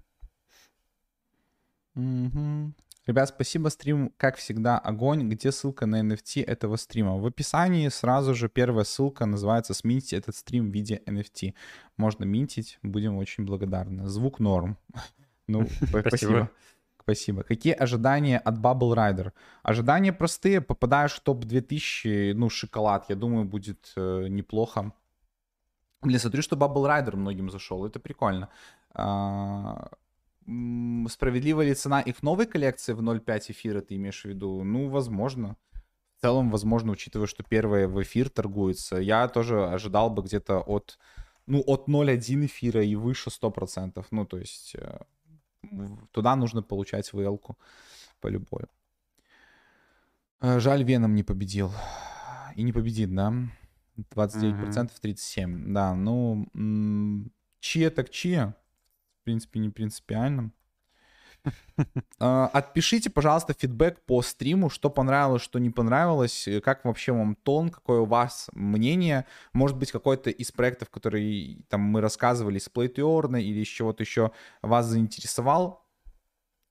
Mm-hmm. 1.96 2.74
Ребят, 3.12 3.28
спасибо, 3.28 3.68
стрим, 3.68 4.14
как 4.16 4.38
всегда, 4.38 4.80
огонь. 4.80 5.28
Где 5.28 5.52
ссылка 5.52 5.86
на 5.86 6.00
NFT 6.00 6.46
этого 6.46 6.78
стрима? 6.78 7.18
В 7.18 7.26
описании 7.26 7.90
сразу 7.90 8.34
же 8.34 8.48
первая 8.48 8.86
ссылка 8.86 9.26
называется 9.26 9.74
«Смените 9.74 10.16
этот 10.16 10.34
стрим 10.34 10.72
в 10.72 10.74
виде 10.74 11.02
NFT». 11.06 11.54
Можно 11.98 12.24
минтить, 12.24 12.80
будем 12.82 13.18
очень 13.18 13.44
благодарны. 13.44 14.08
Звук 14.08 14.40
норм. 14.40 14.78
Ну, 15.48 15.68
спасибо. 15.90 16.50
Спасибо. 17.02 17.44
Какие 17.44 17.74
ожидания 17.74 18.40
от 18.40 18.56
Bubble 18.56 18.96
Rider? 18.96 19.34
Ожидания 19.62 20.14
простые. 20.14 20.62
Попадаешь 20.62 21.16
в 21.16 21.20
топ-2000, 21.20 22.34
ну, 22.34 22.50
шоколад, 22.50 23.10
я 23.10 23.16
думаю, 23.18 23.44
будет 23.44 23.92
э, 23.98 24.28
неплохо. 24.30 24.94
Блин, 26.02 26.20
смотрю, 26.20 26.42
что 26.42 26.56
Bubble 26.56 26.88
Rider 26.88 27.18
многим 27.18 27.50
зашел. 27.50 27.86
Это 27.86 28.00
прикольно. 28.00 28.48
А, 28.94 29.90
справедлива 30.46 31.62
ли 31.62 31.74
цена 31.74 32.02
их 32.02 32.24
новой 32.24 32.46
коллекции 32.46 32.94
в 32.94 33.02
0.5 33.02 33.52
эфира, 33.52 33.82
ты 33.82 33.96
имеешь 33.96 34.22
в 34.24 34.26
виду? 34.26 34.64
Ну, 34.64 34.90
возможно. 34.90 35.56
В 36.18 36.22
целом, 36.22 36.52
возможно, 36.52 36.92
учитывая, 36.92 37.28
что 37.28 37.44
первые 37.44 37.88
в 37.88 38.02
эфир 38.02 38.30
торгуется. 38.30 38.98
Я 38.98 39.28
тоже 39.28 39.68
ожидал 39.68 40.10
бы 40.10 40.22
где-то 40.22 40.60
от, 40.60 41.00
ну, 41.48 41.64
от 41.66 41.88
0.1 41.88 42.46
эфира 42.46 42.84
и 42.84 42.96
выше 42.96 43.30
100%. 43.30 44.06
Ну, 44.12 44.26
то 44.26 44.38
есть 44.38 44.76
э, 44.76 45.00
туда 46.12 46.36
нужно 46.36 46.62
получать 46.62 47.12
vl 47.14 47.40
по 48.20 48.28
любой. 48.28 48.66
Э, 50.42 50.60
жаль, 50.60 50.84
Веном 50.84 51.16
не 51.16 51.24
победил. 51.24 51.72
И 52.56 52.64
не 52.64 52.74
победит, 52.74 53.14
да? 53.16 53.34
29% 53.98 54.06
mm-hmm. 54.16 54.92
37. 55.02 55.74
Да, 55.74 55.96
ну, 55.96 56.48
чьи 57.60 57.90
так 57.90 58.10
чьи? 58.10 58.54
В 59.22 59.24
принципе, 59.24 59.60
не 59.60 59.70
принципиально. 59.70 60.52
А, 62.20 62.52
отпишите, 62.54 63.10
пожалуйста, 63.10 63.54
фидбэк 63.54 64.06
по 64.06 64.22
стриму, 64.22 64.70
что 64.70 64.92
понравилось, 64.92 65.42
что 65.42 65.58
не 65.58 65.72
понравилось, 65.72 66.48
э, 66.48 66.62
как 66.62 66.86
вообще 66.86 67.14
вам 67.14 67.36
тон, 67.36 67.70
какое 67.70 68.02
у 68.02 68.06
вас 68.06 68.48
мнение, 68.54 69.26
может 69.52 69.76
быть, 69.76 69.92
какой-то 69.92 70.30
из 70.30 70.52
проектов, 70.52 70.92
которые 70.92 71.64
там 71.68 71.82
мы 71.82 72.00
рассказывали, 72.02 72.60
с 72.60 72.70
Playtyorn 72.70 73.42
или 73.42 73.62
из 73.62 73.68
чего-то 73.68 74.04
еще 74.04 74.32
вас 74.62 74.86
заинтересовал. 74.86 75.84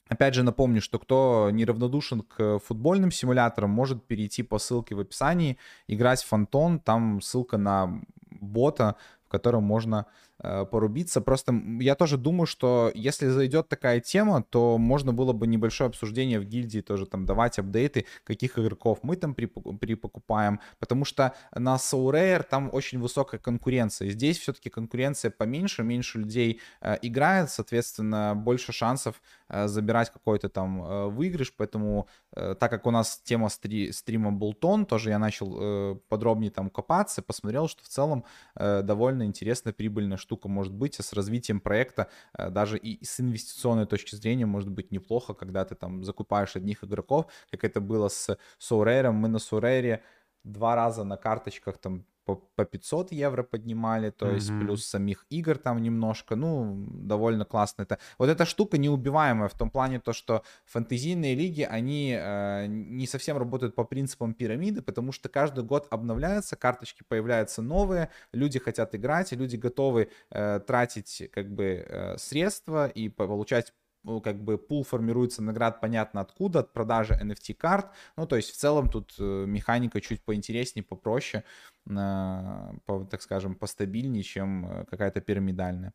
Опять 0.09 0.35
же 0.35 0.44
напомню, 0.44 0.81
что 0.81 1.01
кто 1.01 1.51
неравнодушен 1.52 2.22
к 2.22 2.60
футбольным 2.60 3.10
симуляторам, 3.10 3.70
может 3.70 4.06
перейти 4.06 4.44
по 4.44 4.59
ссылке 4.59 4.94
в 4.94 5.01
описании, 5.01 5.59
играть 5.89 6.22
в 6.22 6.28
Фантон, 6.28 6.78
там 6.78 7.20
ссылка 7.20 7.59
на 7.59 8.02
бота, 8.31 8.94
в 9.24 9.28
котором 9.28 9.64
можно 9.64 10.06
порубиться. 10.43 11.21
Просто 11.21 11.55
я 11.81 11.95
тоже 11.95 12.17
думаю, 12.17 12.47
что 12.47 12.91
если 12.95 13.29
зайдет 13.29 13.69
такая 13.69 14.01
тема, 14.01 14.43
то 14.43 14.79
можно 14.79 15.12
было 15.12 15.33
бы 15.33 15.47
небольшое 15.47 15.89
обсуждение 15.89 16.41
в 16.41 16.45
гильдии 16.45 16.81
тоже 16.81 17.07
там 17.07 17.27
давать 17.27 17.59
апдейты, 17.59 18.07
каких 18.25 18.59
игроков 18.59 19.01
мы 19.03 19.17
там 19.17 19.35
припокупаем, 19.35 20.61
потому 20.79 21.05
что 21.05 21.35
на 21.55 21.77
SoRare 21.77 22.43
там 22.43 22.71
очень 22.73 22.99
высокая 23.01 23.39
конкуренция. 23.41 24.11
Здесь 24.11 24.39
все-таки 24.39 24.71
конкуренция 24.71 25.31
поменьше, 25.31 25.83
меньше 25.83 26.19
людей 26.19 26.61
э, 26.81 26.97
играет, 27.03 27.51
соответственно, 27.51 28.35
больше 28.35 28.73
шансов 28.73 29.21
э, 29.49 29.69
забирать 29.69 30.11
какой-то 30.11 30.49
там 30.49 30.83
э, 30.83 31.07
выигрыш, 31.09 31.53
поэтому 31.57 32.09
э, 32.33 32.55
так 32.59 32.71
как 32.71 32.87
у 32.87 32.91
нас 32.91 33.21
тема 33.25 33.49
стри 33.49 33.93
стрима 33.93 34.33
был 34.33 34.55
тон, 34.55 34.87
тоже 34.87 35.11
я 35.11 35.19
начал 35.19 35.57
э, 35.61 35.97
подробнее 36.09 36.51
там 36.51 36.71
копаться, 36.71 37.23
посмотрел, 37.23 37.69
что 37.69 37.83
в 37.85 37.89
целом 37.89 38.25
э, 38.57 38.83
довольно 38.83 39.25
интересно, 39.25 39.73
прибыльно, 39.73 40.17
штука 40.31 40.48
может 40.48 40.73
быть, 40.73 41.01
а 41.01 41.02
с 41.02 41.12
развитием 41.12 41.61
проекта 41.61 42.07
э, 42.39 42.51
даже 42.51 42.78
и 42.78 43.05
с 43.05 43.20
инвестиционной 43.20 43.86
точки 43.86 44.15
зрения 44.15 44.47
может 44.47 44.70
быть 44.70 44.93
неплохо, 44.93 45.35
когда 45.35 45.65
ты 45.65 45.74
там 45.74 46.05
закупаешь 46.05 46.57
одних 46.57 46.85
игроков, 46.85 47.27
как 47.51 47.65
это 47.65 47.81
было 47.81 48.09
с 48.09 48.39
Sourare, 48.61 49.11
мы 49.11 49.28
на 49.28 49.39
Sourare 49.39 50.01
два 50.44 50.77
раза 50.77 51.05
на 51.05 51.16
карточках 51.16 51.78
там 51.78 52.05
по, 52.24 52.36
по 52.56 52.64
500 52.64 53.12
евро 53.12 53.42
поднимали, 53.42 54.10
то 54.10 54.26
mm-hmm. 54.26 54.34
есть 54.34 54.48
плюс 54.48 54.86
самих 54.86 55.26
игр 55.30 55.59
там 55.59 55.82
немножко, 55.82 56.36
ну, 56.36 56.86
довольно 56.90 57.44
классно 57.44 57.82
это. 57.82 57.98
Вот 58.18 58.28
эта 58.28 58.44
штука 58.44 58.78
неубиваемая 58.78 59.48
в 59.48 59.55
том 59.55 59.70
плане 59.70 60.01
то, 60.01 60.12
что 60.12 60.42
фэнтезийные 60.66 61.34
лиги, 61.34 61.62
они 61.62 62.16
э, 62.18 62.66
не 62.66 63.06
совсем 63.06 63.38
работают 63.38 63.74
по 63.74 63.84
принципам 63.84 64.34
пирамиды, 64.34 64.82
потому 64.82 65.12
что 65.12 65.28
каждый 65.28 65.64
год 65.64 65.86
обновляются, 65.90 66.56
карточки 66.56 67.05
появляются 67.09 67.62
новые, 67.62 68.10
люди 68.32 68.59
хотят 68.59 68.94
играть, 68.94 69.32
и 69.32 69.36
люди 69.36 69.56
готовы 69.56 70.10
э, 70.30 70.60
тратить 70.66 71.30
как 71.32 71.51
бы 71.51 71.84
э, 71.86 72.18
средства 72.18 72.86
и 72.86 73.09
получать 73.09 73.72
ну, 74.02 74.20
как 74.20 74.43
бы 74.43 74.59
пул 74.59 74.82
формируется 74.85 75.43
наград 75.43 75.81
понятно 75.81 76.20
откуда, 76.20 76.60
от 76.60 76.72
продажи 76.72 77.14
NFT 77.14 77.55
карт. 77.55 77.90
Ну, 78.16 78.27
то 78.27 78.36
есть 78.36 78.51
в 78.51 78.56
целом 78.56 78.89
тут 78.89 79.14
э, 79.18 79.44
механика 79.47 80.01
чуть 80.01 80.22
поинтереснее, 80.24 80.85
попроще, 80.85 81.44
э, 81.86 82.72
по, 82.86 83.05
так 83.05 83.22
скажем, 83.22 83.55
постабильнее, 83.55 84.22
чем 84.22 84.66
э, 84.66 84.85
какая-то 84.86 85.20
пирамидальная. 85.20 85.93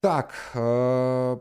Так. 0.00 0.34
Э... 0.54 1.38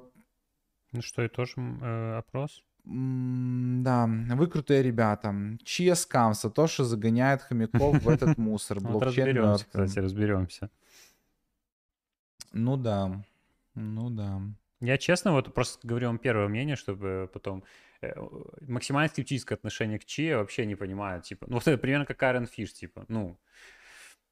Ну 0.92 1.02
что, 1.02 1.24
и 1.24 1.28
тоже 1.28 1.56
э, 1.58 2.18
опрос? 2.18 2.64
Да, 2.86 4.08
вы 4.08 4.48
крутые 4.48 4.84
ребята. 4.84 5.34
Чья 5.64 5.96
скам? 5.96 6.34
Сатоши 6.34 6.84
загоняет 6.84 7.42
хомяков 7.42 8.04
в 8.04 8.10
этот 8.10 8.38
мусор. 8.38 8.82
Блокчейн 8.82 9.28
разберемся, 9.28 9.66
кстати, 9.66 10.00
разберемся. 10.00 10.70
Ну 12.52 12.78
да, 12.78 13.24
ну 13.74 14.10
да. 14.10 14.42
Я 14.84 14.98
честно 14.98 15.32
вот 15.32 15.54
просто 15.54 15.88
говорю 15.88 16.08
вам 16.08 16.20
первое 16.20 16.50
мнение, 16.50 16.76
чтобы 16.76 17.30
потом 17.32 17.64
э, 18.02 18.12
максимально 18.68 19.08
скептическое 19.10 19.58
отношение 19.58 19.98
к 19.98 20.04
Чи 20.04 20.24
я 20.24 20.38
вообще 20.40 20.66
не 20.66 20.76
понимаю. 20.76 21.22
Типа, 21.22 21.46
ну 21.48 21.54
вот 21.56 21.68
это 21.68 21.78
примерно 21.78 22.06
как 22.06 22.18
Карен 22.18 22.48
Фиш, 22.48 22.74
типа, 22.74 23.06
ну. 23.08 23.40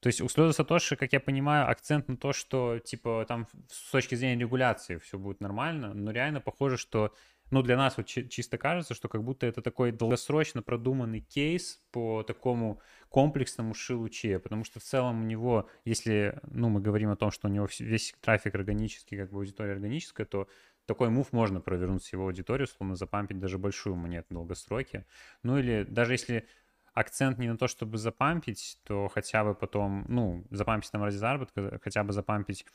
То 0.02 0.08
есть 0.08 0.20
у 0.20 0.28
Слеза 0.28 0.52
Сатоши, 0.52 0.98
как 0.98 1.14
я 1.14 1.22
понимаю, 1.22 1.70
акцент 1.70 2.10
на 2.10 2.18
то, 2.18 2.34
что, 2.34 2.80
типа, 2.80 3.24
там 3.28 3.48
с 3.70 3.92
точки 3.92 4.16
зрения 4.16 4.42
регуляции 4.42 4.98
все 4.98 5.18
будет 5.18 5.40
нормально, 5.40 5.94
но 5.94 6.12
реально 6.12 6.42
похоже, 6.42 6.76
что 6.76 7.14
ну, 7.50 7.62
для 7.62 7.78
нас 7.78 7.96
вот 7.96 8.08
чи- 8.08 8.28
чисто 8.28 8.58
кажется, 8.58 8.94
что 8.94 9.08
как 9.08 9.24
будто 9.24 9.46
это 9.46 9.62
такой 9.62 9.92
долгосрочно 9.92 10.62
продуманный 10.62 11.22
кейс 11.22 11.82
по 11.92 12.24
такому 12.24 12.82
комплексному 13.12 13.74
шилуче, 13.74 14.40
потому 14.40 14.64
что 14.64 14.80
в 14.80 14.84
целом 14.84 15.22
у 15.22 15.26
него, 15.26 15.70
если, 15.84 16.40
ну, 16.44 16.70
мы 16.70 16.80
говорим 16.80 17.10
о 17.12 17.18
том, 17.18 17.30
что 17.30 17.50
у 17.50 17.52
него 17.52 17.68
весь 17.80 18.16
трафик 18.22 18.56
органический, 18.56 19.18
как 19.18 19.32
бы 19.32 19.40
аудитория 19.40 19.74
органическая, 19.74 20.26
то 20.26 20.48
такой 20.86 21.10
мув 21.10 21.34
можно 21.34 21.60
провернуть 21.60 22.06
с 22.06 22.14
его 22.14 22.26
аудиторией, 22.26 22.64
условно 22.64 22.96
запампить 22.96 23.38
даже 23.38 23.58
большую 23.58 23.98
монету 23.98 24.28
в 24.30 24.34
долгосроке. 24.34 25.06
Ну 25.44 25.58
или 25.58 25.84
даже 25.84 26.14
если 26.14 26.48
акцент 26.94 27.38
не 27.38 27.50
на 27.50 27.58
то, 27.58 27.68
чтобы 27.68 27.98
запампить, 27.98 28.80
то 28.86 29.10
хотя 29.10 29.44
бы 29.44 29.56
потом, 29.56 30.06
ну, 30.08 30.48
запампить 30.50 30.90
там 30.92 31.04
ради 31.04 31.16
заработка, 31.16 31.80
хотя 31.84 32.06
бы 32.06 32.14
запампить 32.14 32.66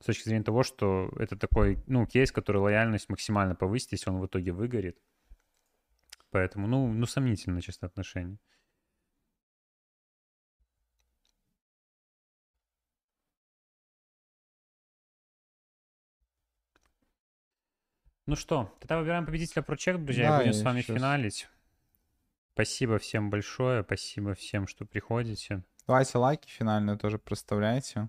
с 0.00 0.04
точки 0.04 0.24
зрения 0.28 0.44
того, 0.44 0.62
что 0.62 1.10
это 1.18 1.36
такой, 1.36 1.82
ну, 1.86 2.06
кейс, 2.06 2.30
который 2.32 2.58
лояльность 2.58 3.08
максимально 3.08 3.54
повысит, 3.54 3.92
если 3.92 4.10
он 4.10 4.20
в 4.20 4.26
итоге 4.26 4.52
выгорит. 4.52 4.98
Поэтому, 6.30 6.66
ну, 6.66 6.92
ну 6.92 7.06
сомнительно 7.06 7.62
чисто 7.62 7.86
отношения. 7.86 8.38
Ну 18.26 18.34
что, 18.34 18.76
тогда 18.80 18.98
выбираем 18.98 19.24
победителя 19.24 19.62
прочек, 19.62 19.98
друзья, 19.98 20.30
да, 20.30 20.42
и 20.42 20.46
будем 20.46 20.52
с 20.52 20.62
вами 20.62 20.80
сейчас... 20.80 20.96
финалить. 20.96 21.48
Спасибо 22.54 22.98
всем 22.98 23.30
большое, 23.30 23.84
спасибо 23.84 24.34
всем, 24.34 24.66
что 24.66 24.84
приходите. 24.84 25.62
Давайте 25.86 26.18
лайки 26.18 26.48
финальные 26.48 26.98
тоже 26.98 27.18
проставляйте. 27.18 28.08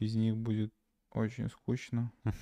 Без 0.00 0.14
них 0.14 0.36
будет 0.36 0.72
очень 1.10 1.48
скучно. 1.50 2.12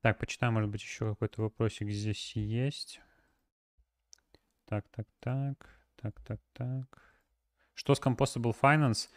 Так, 0.00 0.18
почитаю, 0.18 0.52
может 0.52 0.70
быть, 0.70 0.80
еще 0.80 1.10
какой-то 1.10 1.42
вопросик 1.42 1.90
здесь 1.90 2.36
есть. 2.36 3.00
Так, 4.64 4.86
так, 4.90 5.08
так, 5.18 5.68
так, 5.96 6.20
так, 6.20 6.40
так. 6.52 7.14
Что 7.74 7.96
с 7.96 8.00
Composable 8.00 8.56
Finance? 8.58 9.08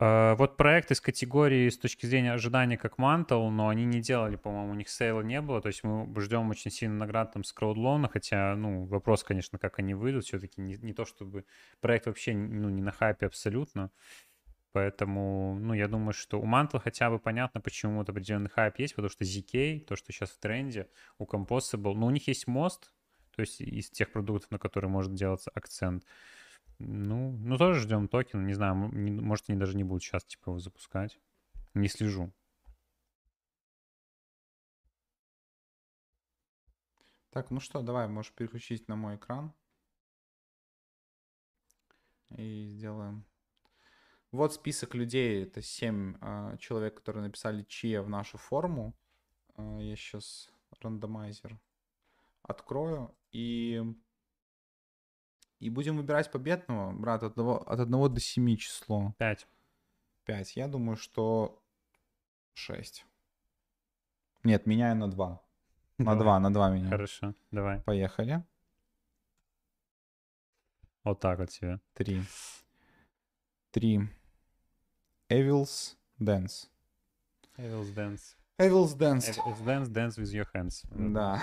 Uh, 0.00 0.34
вот 0.36 0.56
проект 0.56 0.90
из 0.92 1.00
категории 1.02 1.68
с 1.68 1.76
точки 1.76 2.06
зрения 2.06 2.32
ожидания 2.32 2.78
как 2.78 2.98
Mantle, 2.98 3.50
но 3.50 3.68
они 3.68 3.84
не 3.84 4.00
делали, 4.00 4.36
по-моему, 4.36 4.70
у 4.70 4.74
них 4.74 4.88
сейла 4.88 5.20
не 5.20 5.42
было, 5.42 5.60
то 5.60 5.66
есть 5.66 5.84
мы 5.84 6.08
ждем 6.22 6.48
очень 6.48 6.70
сильно 6.70 6.96
наград 6.96 7.32
там 7.32 7.44
с 7.44 7.52
краудлона, 7.52 8.08
хотя, 8.08 8.56
ну, 8.56 8.86
вопрос, 8.86 9.24
конечно, 9.24 9.58
как 9.58 9.78
они 9.78 9.92
выйдут, 9.92 10.24
все-таки 10.24 10.62
не, 10.62 10.78
не 10.78 10.94
то, 10.94 11.04
чтобы 11.04 11.44
проект 11.82 12.06
вообще, 12.06 12.32
ну, 12.32 12.70
не 12.70 12.80
на 12.80 12.92
хайпе 12.92 13.26
абсолютно, 13.26 13.90
поэтому, 14.72 15.58
ну, 15.60 15.74
я 15.74 15.86
думаю, 15.86 16.14
что 16.14 16.40
у 16.40 16.46
Mantle 16.46 16.80
хотя 16.80 17.10
бы 17.10 17.18
понятно, 17.18 17.60
почему 17.60 17.98
вот 17.98 18.08
определенный 18.08 18.48
хайп 18.48 18.78
есть, 18.78 18.94
потому 18.94 19.10
что 19.10 19.24
ZK, 19.24 19.80
то, 19.80 19.96
что 19.96 20.12
сейчас 20.12 20.30
в 20.30 20.38
тренде, 20.38 20.88
у 21.18 21.26
Composable, 21.26 21.92
ну, 21.92 22.06
у 22.06 22.10
них 22.10 22.26
есть 22.26 22.46
мост, 22.46 22.90
то 23.36 23.42
есть 23.42 23.60
из 23.60 23.90
тех 23.90 24.10
продуктов, 24.10 24.50
на 24.50 24.58
которые 24.58 24.90
может 24.90 25.12
делаться 25.12 25.50
акцент, 25.52 26.04
ну, 26.80 27.32
ну 27.32 27.58
тоже 27.58 27.80
ждем 27.80 28.08
токен. 28.08 28.46
Не 28.46 28.54
знаю, 28.54 28.74
может, 28.74 29.48
они 29.48 29.58
даже 29.58 29.76
не 29.76 29.84
будут 29.84 30.02
сейчас 30.02 30.24
типа 30.24 30.50
его 30.50 30.58
запускать. 30.58 31.18
Не 31.74 31.88
слежу. 31.88 32.32
Так, 37.30 37.50
ну 37.50 37.60
что, 37.60 37.82
давай, 37.82 38.08
можешь 38.08 38.32
переключить 38.32 38.88
на 38.88 38.96
мой 38.96 39.16
экран. 39.16 39.52
И 42.30 42.64
сделаем. 42.64 43.26
Вот 44.32 44.54
список 44.54 44.94
людей. 44.94 45.44
Это 45.44 45.60
7 45.60 46.14
э, 46.14 46.18
а, 46.20 46.56
человек, 46.56 46.96
которые 46.96 47.22
написали 47.24 47.62
чье 47.64 48.00
в 48.00 48.08
нашу 48.08 48.38
форму. 48.38 48.96
Э, 49.56 49.78
я 49.80 49.96
сейчас 49.96 50.50
рандомайзер 50.80 51.58
открою. 52.42 53.14
И 53.32 53.82
и 55.60 55.70
будем 55.70 55.96
выбирать 55.96 56.30
победного, 56.32 56.92
брат, 56.92 57.22
от 57.22 57.38
1, 57.38 57.48
от 57.66 57.80
1 57.80 58.14
до 58.14 58.20
7 58.20 58.56
число. 58.56 59.14
5. 59.18 59.46
5. 60.24 60.56
Я 60.56 60.68
думаю, 60.68 60.96
что 60.96 61.62
6. 62.54 63.06
Нет, 64.42 64.66
меняю 64.66 64.96
на 64.96 65.08
2. 65.08 65.42
На 65.98 66.04
давай. 66.04 66.18
2, 66.18 66.40
на 66.40 66.52
2 66.52 66.70
меняю. 66.70 66.90
Хорошо, 66.90 67.34
давай. 67.50 67.80
Поехали. 67.82 68.42
Вот 71.04 71.20
так 71.20 71.38
вот 71.38 71.50
тебе. 71.50 71.78
3. 71.94 72.22
3. 73.72 74.08
Evil's 75.28 75.96
Dance. 76.18 76.68
Evil's 77.56 77.94
Dance. 77.94 78.36
Evil's 78.58 78.94
Dance. 78.94 79.30
Evil's 79.30 79.60
Dance, 79.62 79.88
Dance 79.88 80.18
with 80.18 80.32
your 80.32 80.46
hands. 80.54 80.84
Да. 80.90 81.42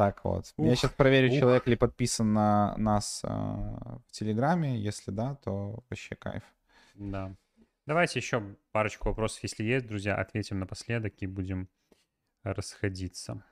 Так 0.00 0.24
вот. 0.24 0.54
Ух, 0.56 0.66
Я 0.66 0.76
сейчас 0.76 0.92
проверю, 0.92 1.28
ух. 1.30 1.38
человек 1.38 1.66
ли 1.66 1.76
подписан 1.76 2.32
на 2.32 2.74
нас 2.78 3.20
э, 3.22 3.28
в 3.28 4.12
Телеграме. 4.12 4.80
Если 4.80 5.10
да, 5.10 5.34
то 5.34 5.84
вообще 5.90 6.14
кайф. 6.14 6.42
Да. 6.94 7.36
Давайте 7.84 8.18
еще 8.18 8.56
парочку 8.72 9.10
вопросов, 9.10 9.42
если 9.42 9.62
есть, 9.62 9.86
друзья, 9.86 10.16
ответим 10.16 10.58
напоследок 10.58 11.12
и 11.18 11.26
будем 11.26 11.68
расходиться. 12.44 13.44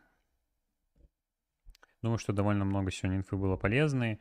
Думаю, 2.00 2.16
что 2.16 2.32
довольно 2.32 2.64
много 2.64 2.90
сегодня 2.92 3.18
инфы 3.18 3.36
было 3.36 3.56
полезной. 3.56 4.18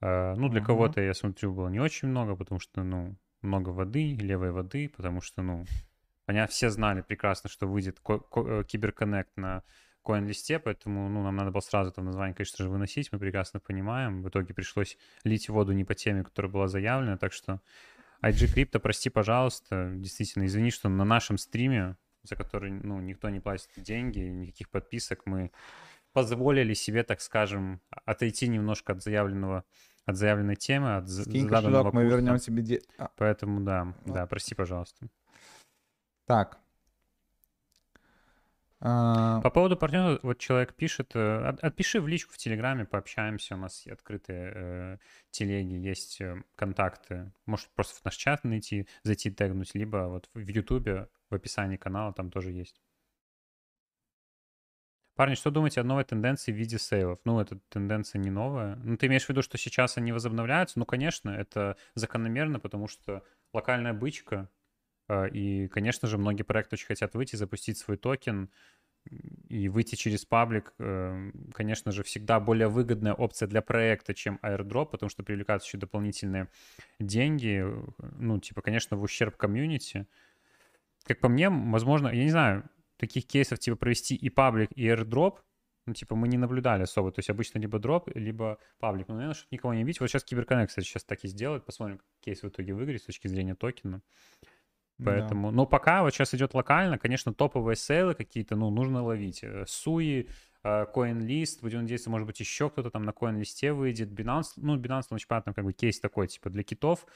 Э, 0.00 0.34
ну, 0.36 0.48
для 0.48 0.62
uh-huh. 0.62 0.64
кого-то, 0.64 1.02
я 1.02 1.12
смотрю, 1.12 1.52
было 1.52 1.68
не 1.68 1.78
очень 1.78 2.08
много, 2.08 2.36
потому 2.36 2.58
что, 2.58 2.82
ну, 2.82 3.16
много 3.42 3.68
воды, 3.68 4.14
левой 4.14 4.52
воды, 4.52 4.88
потому 4.88 5.20
что, 5.20 5.42
ну, 5.42 5.66
понятно, 6.24 6.50
все 6.50 6.70
знали 6.70 7.02
прекрасно, 7.02 7.50
что 7.50 7.66
выйдет 7.66 8.00
э, 8.08 8.64
Киберконнект 8.66 9.36
на 9.36 9.62
коин-листе, 10.02 10.58
поэтому 10.58 11.08
ну, 11.08 11.22
нам 11.22 11.36
надо 11.36 11.50
было 11.50 11.60
сразу 11.60 11.90
это 11.90 12.02
название, 12.02 12.34
конечно 12.34 12.64
же, 12.64 12.70
выносить, 12.70 13.12
мы 13.12 13.18
прекрасно 13.18 13.60
понимаем. 13.60 14.22
В 14.22 14.28
итоге 14.28 14.54
пришлось 14.54 14.96
лить 15.24 15.48
воду 15.48 15.72
не 15.72 15.84
по 15.84 15.94
теме, 15.94 16.24
которая 16.24 16.50
была 16.50 16.68
заявлена, 16.68 17.16
так 17.16 17.32
что 17.32 17.60
IG 18.22 18.54
Crypto, 18.54 18.78
прости, 18.78 19.10
пожалуйста, 19.10 19.92
действительно, 19.94 20.46
извини, 20.46 20.70
что 20.70 20.88
на 20.88 21.04
нашем 21.04 21.38
стриме, 21.38 21.96
за 22.22 22.36
который 22.36 22.70
ну, 22.70 23.00
никто 23.00 23.28
не 23.30 23.40
платит 23.40 23.70
деньги, 23.76 24.20
никаких 24.20 24.68
подписок, 24.70 25.22
мы 25.26 25.50
позволили 26.12 26.74
себе, 26.74 27.02
так 27.02 27.20
скажем, 27.20 27.80
отойти 27.90 28.48
немножко 28.48 28.92
от 28.92 29.02
заявленного 29.02 29.64
от 30.06 30.16
заявленной 30.16 30.56
темы, 30.56 30.96
от 30.96 31.08
Скинь 31.08 31.48
кошелек, 31.48 31.92
мы 31.92 32.04
вернем 32.04 32.38
тебе... 32.38 32.62
Де... 32.62 32.82
А. 32.98 33.10
Поэтому 33.16 33.60
да, 33.60 33.94
вот. 34.04 34.14
да, 34.14 34.26
прости, 34.26 34.54
пожалуйста. 34.54 35.08
Так, 36.26 36.58
По 38.80 39.50
поводу 39.52 39.76
партнера, 39.76 40.18
вот 40.22 40.38
человек 40.38 40.74
пишет, 40.74 41.14
э, 41.14 41.54
отпиши 41.60 42.00
в 42.00 42.08
личку 42.08 42.32
в 42.32 42.38
Телеграме, 42.38 42.86
пообщаемся, 42.86 43.54
у 43.54 43.58
нас 43.58 43.86
открытые 43.86 44.52
э, 44.54 44.98
телеги, 45.30 45.74
есть 45.74 46.18
э, 46.22 46.42
контакты. 46.56 47.30
Может 47.44 47.68
просто 47.74 48.00
в 48.00 48.04
наш 48.06 48.16
чат 48.16 48.42
найти, 48.42 48.88
зайти 49.02 49.30
тегнуть, 49.30 49.74
либо 49.74 50.08
вот 50.08 50.30
в 50.32 50.48
Ютубе, 50.48 51.08
в 51.28 51.34
описании 51.34 51.76
канала 51.76 52.14
там 52.14 52.30
тоже 52.30 52.52
есть. 52.52 52.80
Парни, 55.14 55.34
что 55.34 55.50
думаете 55.50 55.82
о 55.82 55.84
новой 55.84 56.04
тенденции 56.04 56.50
в 56.50 56.56
виде 56.56 56.78
sale 56.78 57.01
ов? 57.01 57.18
Ну, 57.24 57.38
эта 57.38 57.58
тенденция 57.68 58.18
не 58.18 58.30
новая. 58.30 58.76
Ну, 58.76 58.96
ты 58.96 59.08
имеешь 59.08 59.26
в 59.26 59.28
виду, 59.28 59.42
что 59.42 59.58
сейчас 59.58 59.98
они 59.98 60.12
возобновляются? 60.12 60.78
Ну, 60.78 60.86
конечно, 60.86 61.28
это 61.28 61.76
закономерно, 61.94 62.58
потому 62.58 62.88
что 62.88 63.22
локальная 63.52 63.92
бычка, 63.92 64.38
а, 64.38 64.48
и, 65.32 65.68
конечно 65.68 66.08
же, 66.08 66.18
многие 66.18 66.42
проекты 66.42 66.76
очень 66.76 66.86
хотят 66.86 67.14
выйти, 67.14 67.36
запустить 67.36 67.78
свой 67.78 67.96
токен 67.96 68.50
и 69.48 69.68
выйти 69.68 69.94
через 69.94 70.24
public, 70.24 70.74
э, 70.78 71.30
конечно 71.52 71.90
же, 71.90 72.02
всегда 72.02 72.38
более 72.38 72.68
выгодная 72.68 73.14
опция 73.14 73.48
для 73.48 73.62
проекта, 73.62 74.14
чем 74.14 74.38
airdrop, 74.42 74.90
потому 74.90 75.08
что 75.08 75.22
привлекаются 75.22 75.68
еще 75.68 75.78
дополнительные 75.78 76.48
деньги, 76.98 77.64
ну, 78.18 78.38
типа, 78.38 78.60
конечно, 78.62 78.96
в 78.96 79.02
ущерб 79.02 79.36
комьюнити. 79.36 80.06
Как 81.04 81.18
по 81.18 81.28
мне, 81.28 81.48
возможно, 81.48 82.08
я 82.08 82.24
не 82.24 82.30
знаю, 82.30 82.64
таких 82.98 83.26
кейсов, 83.26 83.58
типа, 83.58 83.76
провести 83.76 84.14
и 84.14 84.28
паблик, 84.28 84.70
и 84.76 84.86
airdrop, 84.86 85.38
ну, 85.86 85.94
типа, 85.94 86.14
мы 86.14 86.28
не 86.28 86.36
наблюдали 86.36 86.82
особо. 86.82 87.10
То 87.10 87.20
есть 87.20 87.30
обычно 87.30 87.58
либо 87.58 87.78
дроп, 87.78 88.10
либо 88.14 88.58
паблик. 88.78 89.08
Ну, 89.08 89.14
наверное, 89.14 89.34
чтобы 89.34 89.48
никого 89.50 89.74
не 89.74 89.82
бить. 89.82 89.98
Вот 89.98 90.08
сейчас 90.08 90.22
Киберконнект, 90.22 90.68
кстати, 90.68 90.86
сейчас 90.86 91.04
так 91.04 91.24
и 91.24 91.28
сделает. 91.28 91.64
Посмотрим, 91.64 91.98
как 91.98 92.06
кейс 92.20 92.42
в 92.42 92.48
итоге 92.48 92.74
выиграет 92.74 93.02
с 93.02 93.06
точки 93.06 93.28
зрения 93.28 93.54
токена. 93.54 94.02
Поэтому, 95.04 95.50
да. 95.50 95.56
но 95.56 95.66
пока 95.66 96.02
вот 96.02 96.12
сейчас 96.12 96.34
идет 96.34 96.54
локально, 96.54 96.98
конечно, 96.98 97.32
топовые 97.32 97.76
сейлы 97.76 98.14
какие-то, 98.14 98.56
ну, 98.56 98.70
нужно 98.70 99.02
ловить. 99.02 99.40
Э, 99.42 99.64
Суи, 99.66 100.28
э, 100.62 100.86
CoinList, 100.94 101.60
будем 101.62 101.82
надеяться, 101.82 102.10
может 102.10 102.26
быть, 102.26 102.40
еще 102.40 102.70
кто-то 102.70 102.90
там 102.90 103.04
на 103.04 103.10
CoinList 103.10 103.72
выйдет. 103.72 104.08
Binance, 104.10 104.52
ну, 104.56 104.76
Binance, 104.76 105.06
ну, 105.10 105.18
понятно, 105.26 105.54
как 105.54 105.64
бы 105.64 105.72
кейс 105.72 106.00
такой, 106.00 106.28
типа, 106.28 106.50
для 106.50 106.62
китов. 106.62 107.06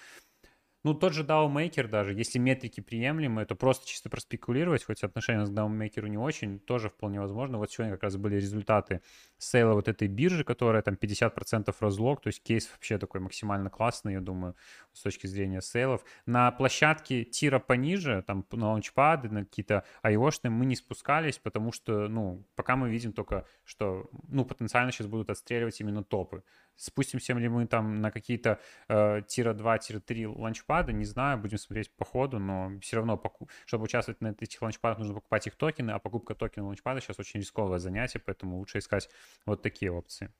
Ну, 0.84 0.94
тот 0.94 1.14
же 1.14 1.24
DAO 1.24 1.50
Maker 1.50 1.88
даже, 1.88 2.12
если 2.12 2.38
метрики 2.38 2.80
приемлемы, 2.80 3.44
то 3.46 3.54
просто 3.54 3.86
чисто 3.86 4.10
проспекулировать, 4.10 4.84
хоть 4.84 5.02
отношение 5.02 5.46
к 5.46 5.48
DAO 5.48 5.68
Maker 5.68 6.08
не 6.08 6.18
очень, 6.18 6.58
тоже 6.60 6.90
вполне 6.90 7.20
возможно. 7.20 7.56
Вот 7.58 7.72
сегодня 7.72 7.94
как 7.94 8.02
раз 8.02 8.16
были 8.16 8.36
результаты 8.36 9.00
сейла 9.38 9.72
вот 9.72 9.88
этой 9.88 10.08
биржи, 10.08 10.44
которая 10.44 10.82
там 10.82 10.94
50% 10.94 11.74
разлог, 11.80 12.20
то 12.20 12.28
есть 12.28 12.42
кейс 12.42 12.70
вообще 12.70 12.98
такой 12.98 13.20
максимально 13.20 13.70
классный, 13.70 14.12
я 14.12 14.20
думаю, 14.20 14.54
с 14.92 15.00
точки 15.00 15.26
зрения 15.26 15.62
сейлов. 15.62 16.04
На 16.26 16.50
площадке 16.50 17.24
тира 17.24 17.58
пониже, 17.58 18.22
там 18.26 18.44
на 18.52 18.66
лаунчпады, 18.66 19.30
на 19.30 19.44
какие-то 19.44 19.84
ios 20.02 20.48
мы 20.50 20.66
не 20.66 20.76
спускались, 20.76 21.38
потому 21.38 21.72
что, 21.72 22.08
ну, 22.08 22.44
пока 22.56 22.76
мы 22.76 22.90
видим 22.90 23.12
только, 23.12 23.46
что, 23.64 24.10
ну, 24.28 24.44
потенциально 24.44 24.92
сейчас 24.92 25.06
будут 25.06 25.30
отстреливать 25.30 25.80
именно 25.80 26.04
топы. 26.04 26.42
Спустимся 26.76 27.34
ли 27.34 27.48
мы 27.48 27.66
там 27.66 28.00
на 28.00 28.10
какие-то 28.10 28.58
э, 28.88 29.22
тира 29.28 29.54
2, 29.54 29.78
тира 29.78 30.00
3 30.00 30.26
ланчпады, 30.26 30.92
не 30.92 31.04
знаю, 31.04 31.38
будем 31.38 31.58
смотреть 31.58 31.94
по 31.94 32.04
ходу, 32.04 32.38
но 32.38 32.72
все 32.80 32.96
равно, 32.96 33.16
поку... 33.16 33.48
чтобы 33.64 33.84
участвовать 33.84 34.20
на 34.20 34.34
этих 34.38 34.60
ланчпадах, 34.60 34.98
нужно 34.98 35.14
покупать 35.14 35.46
их 35.46 35.54
токены, 35.54 35.92
а 35.92 35.98
покупка 35.98 36.34
токена 36.34 36.66
ланчпада 36.66 37.00
сейчас 37.00 37.18
очень 37.20 37.40
рисковое 37.40 37.78
занятие, 37.78 38.18
поэтому 38.18 38.58
лучше 38.58 38.78
искать 38.78 39.08
вот 39.46 39.62
такие 39.62 39.92
опции. 39.92 40.30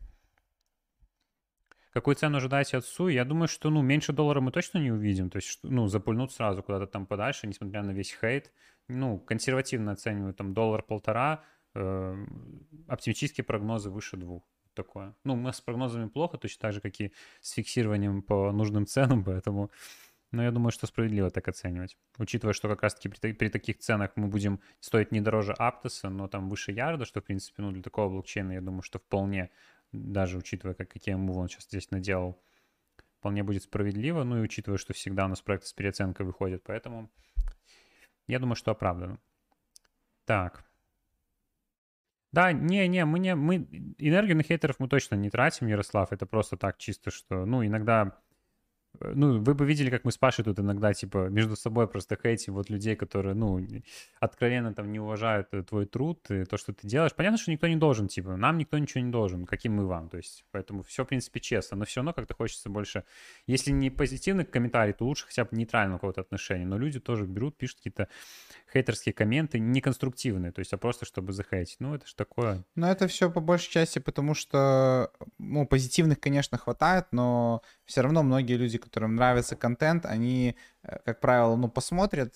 Какую 1.93 2.16
цену 2.16 2.39
ожидаете 2.39 2.78
от 2.78 2.85
СУ? 2.85 3.06
Я 3.06 3.24
думаю, 3.24 3.47
что, 3.47 3.70
ну, 3.70 3.81
меньше 3.81 4.12
доллара 4.12 4.40
мы 4.40 4.51
точно 4.51 4.78
не 4.78 4.90
увидим. 4.90 5.31
То 5.31 5.36
есть, 5.36 5.61
ну, 5.62 5.86
запульнут 5.86 6.32
сразу 6.32 6.61
куда-то 6.61 6.89
там 6.89 7.06
подальше, 7.06 7.47
несмотря 7.47 7.85
на 7.85 7.93
весь 7.93 8.12
хейт. 8.12 8.51
Ну, 8.89 9.20
консервативно 9.20 9.93
оцениваю, 9.93 10.35
там, 10.35 10.55
доллар-полтора, 10.55 11.44
э, 11.74 12.27
оптимистические 12.89 13.44
прогнозы 13.44 13.90
выше 13.90 14.16
двух 14.16 14.43
такое. 14.75 15.15
Ну, 15.25 15.37
мы 15.37 15.53
с 15.53 15.61
прогнозами 15.61 16.09
плохо, 16.09 16.39
точно 16.39 16.61
так 16.61 16.73
же, 16.73 16.81
как 16.81 17.01
и 17.01 17.13
с 17.41 17.53
фиксированием 17.53 18.23
по 18.23 18.53
нужным 18.53 18.87
ценам, 18.87 19.25
поэтому... 19.25 19.71
Но 20.31 20.43
я 20.43 20.51
думаю, 20.51 20.73
что 20.73 20.89
справедливо 20.89 21.31
так 21.31 21.47
оценивать. 21.47 21.97
Учитывая, 22.19 22.55
что 22.55 22.69
как 22.69 22.83
раз-таки 22.83 23.09
при, 23.09 23.33
при 23.33 23.49
таких 23.49 23.79
ценах 23.79 24.11
мы 24.17 24.27
будем 24.27 24.61
стоить 24.81 25.13
не 25.13 25.21
дороже 25.21 25.53
Аптоса, 25.53 26.09
но 26.09 26.27
там 26.27 26.49
выше 26.49 26.73
Ярда, 26.73 27.05
что, 27.05 27.21
в 27.21 27.25
принципе, 27.25 27.63
ну, 27.63 27.71
для 27.71 27.83
такого 27.83 28.09
блокчейна, 28.09 28.53
я 28.53 28.61
думаю, 28.61 28.83
что 28.83 28.99
вполне, 28.99 29.51
даже 29.93 30.37
учитывая, 30.37 30.75
как, 30.75 30.91
какие 30.91 31.15
мувы 31.15 31.43
он 31.43 31.49
сейчас 31.49 31.65
здесь 31.65 31.93
наделал, 31.93 32.43
вполне 33.21 33.45
будет 33.45 33.63
справедливо. 33.63 34.25
Ну 34.25 34.39
и 34.39 34.41
учитывая, 34.41 34.79
что 34.79 34.93
всегда 34.93 35.27
у 35.27 35.29
нас 35.29 35.41
проекты 35.41 35.69
с 35.69 35.73
переоценкой 35.73 36.27
выходят, 36.27 36.65
поэтому 36.65 37.11
я 38.27 38.39
думаю, 38.39 38.57
что 38.57 38.73
оправдано. 38.73 39.19
Так. 40.25 40.65
Да, 42.35 42.51
не-не, 42.52 43.05
мы 43.05 43.20
не, 43.20 43.36
мы 43.36 43.69
энергию 43.98 44.36
на 44.36 44.43
хейтеров 44.43 44.81
мы 44.81 44.89
точно 44.89 45.15
не 45.15 45.31
тратим, 45.31 45.69
Ярослав, 45.69 46.12
это 46.12 46.27
просто 46.27 46.56
так 46.56 46.78
чисто, 46.78 47.12
что, 47.12 47.47
ну, 47.47 47.65
иногда 47.65 48.19
Э, 49.01 49.12
ну, 49.15 49.40
вы 49.40 49.55
бы 49.55 49.66
видели, 49.66 49.90
как 49.90 50.05
мы 50.05 50.12
с 50.12 50.19
Пашей 50.19 50.44
тут 50.44 50.59
иногда, 50.59 50.93
типа, 50.93 51.28
между 51.28 51.56
собой 51.56 51.89
просто 51.89 52.16
хейтим 52.20 52.55
вот 52.55 52.70
людей, 52.70 52.97
которые, 52.97 53.35
ну, 53.35 53.61
откровенно 54.20 54.74
там 54.74 54.93
не 54.93 55.01
уважают 55.01 55.48
э, 55.52 55.62
твой 55.62 55.86
труд 55.86 56.31
и 56.31 56.44
то, 56.44 56.56
что 56.56 56.73
ты 56.73 56.86
делаешь. 56.86 57.15
Понятно, 57.15 57.39
что 57.39 57.51
никто 57.51 57.66
не 57.66 57.77
должен, 57.77 58.09
типа, 58.09 58.36
нам 58.36 58.59
никто 58.59 58.78
ничего 58.78 59.02
не 59.02 59.11
должен, 59.11 59.47
каким 59.47 59.74
мы 59.74 59.86
вам, 59.86 60.09
то 60.09 60.16
есть, 60.16 60.44
поэтому 60.51 60.82
все, 60.82 61.05
в 61.05 61.09
принципе, 61.09 61.40
честно, 61.40 61.77
но 61.77 61.85
все 61.85 62.01
равно 62.01 62.12
как-то 62.12 62.35
хочется 62.35 62.70
больше, 62.70 63.05
если 63.47 63.73
не 63.73 63.90
позитивных 63.90 64.51
комментариев, 64.51 64.97
то 64.97 65.05
лучше 65.05 65.27
хотя 65.27 65.44
бы 65.44 65.56
нейтрального 65.56 65.98
какого-то 65.98 66.20
отношения, 66.20 66.66
но 66.66 66.78
люди 66.78 67.01
тоже 67.01 67.27
берут, 67.27 67.56
пишут 67.56 67.78
какие-то 67.78 68.09
хейтерские 68.75 69.13
комменты, 69.13 69.59
не 69.61 69.81
конструктивные, 69.81 70.53
то 70.53 70.59
есть, 70.59 70.73
а 70.73 70.79
просто 70.79 71.07
чтобы 71.07 71.33
захейтить. 71.33 71.77
Ну, 71.79 71.95
это 71.95 72.07
ж 72.07 72.15
такое. 72.15 72.65
Ну, 72.75 72.87
это 72.87 73.07
все 73.07 73.31
по 73.31 73.41
большей 73.41 73.71
части 73.71 74.01
потому, 74.01 74.35
что, 74.35 75.13
ну, 75.39 75.67
позитивных, 75.67 76.21
конечно, 76.21 76.59
хватает, 76.59 77.07
но 77.13 77.63
все 77.85 78.03
равно 78.03 78.23
многие 78.23 78.55
люди, 78.55 78.79
которым 78.79 79.15
нравится 79.15 79.55
контент, 79.55 80.05
они, 80.07 80.57
э, 80.83 80.99
как 81.05 81.21
правило, 81.21 81.57
ну, 81.57 81.69
посмотрят, 81.69 82.35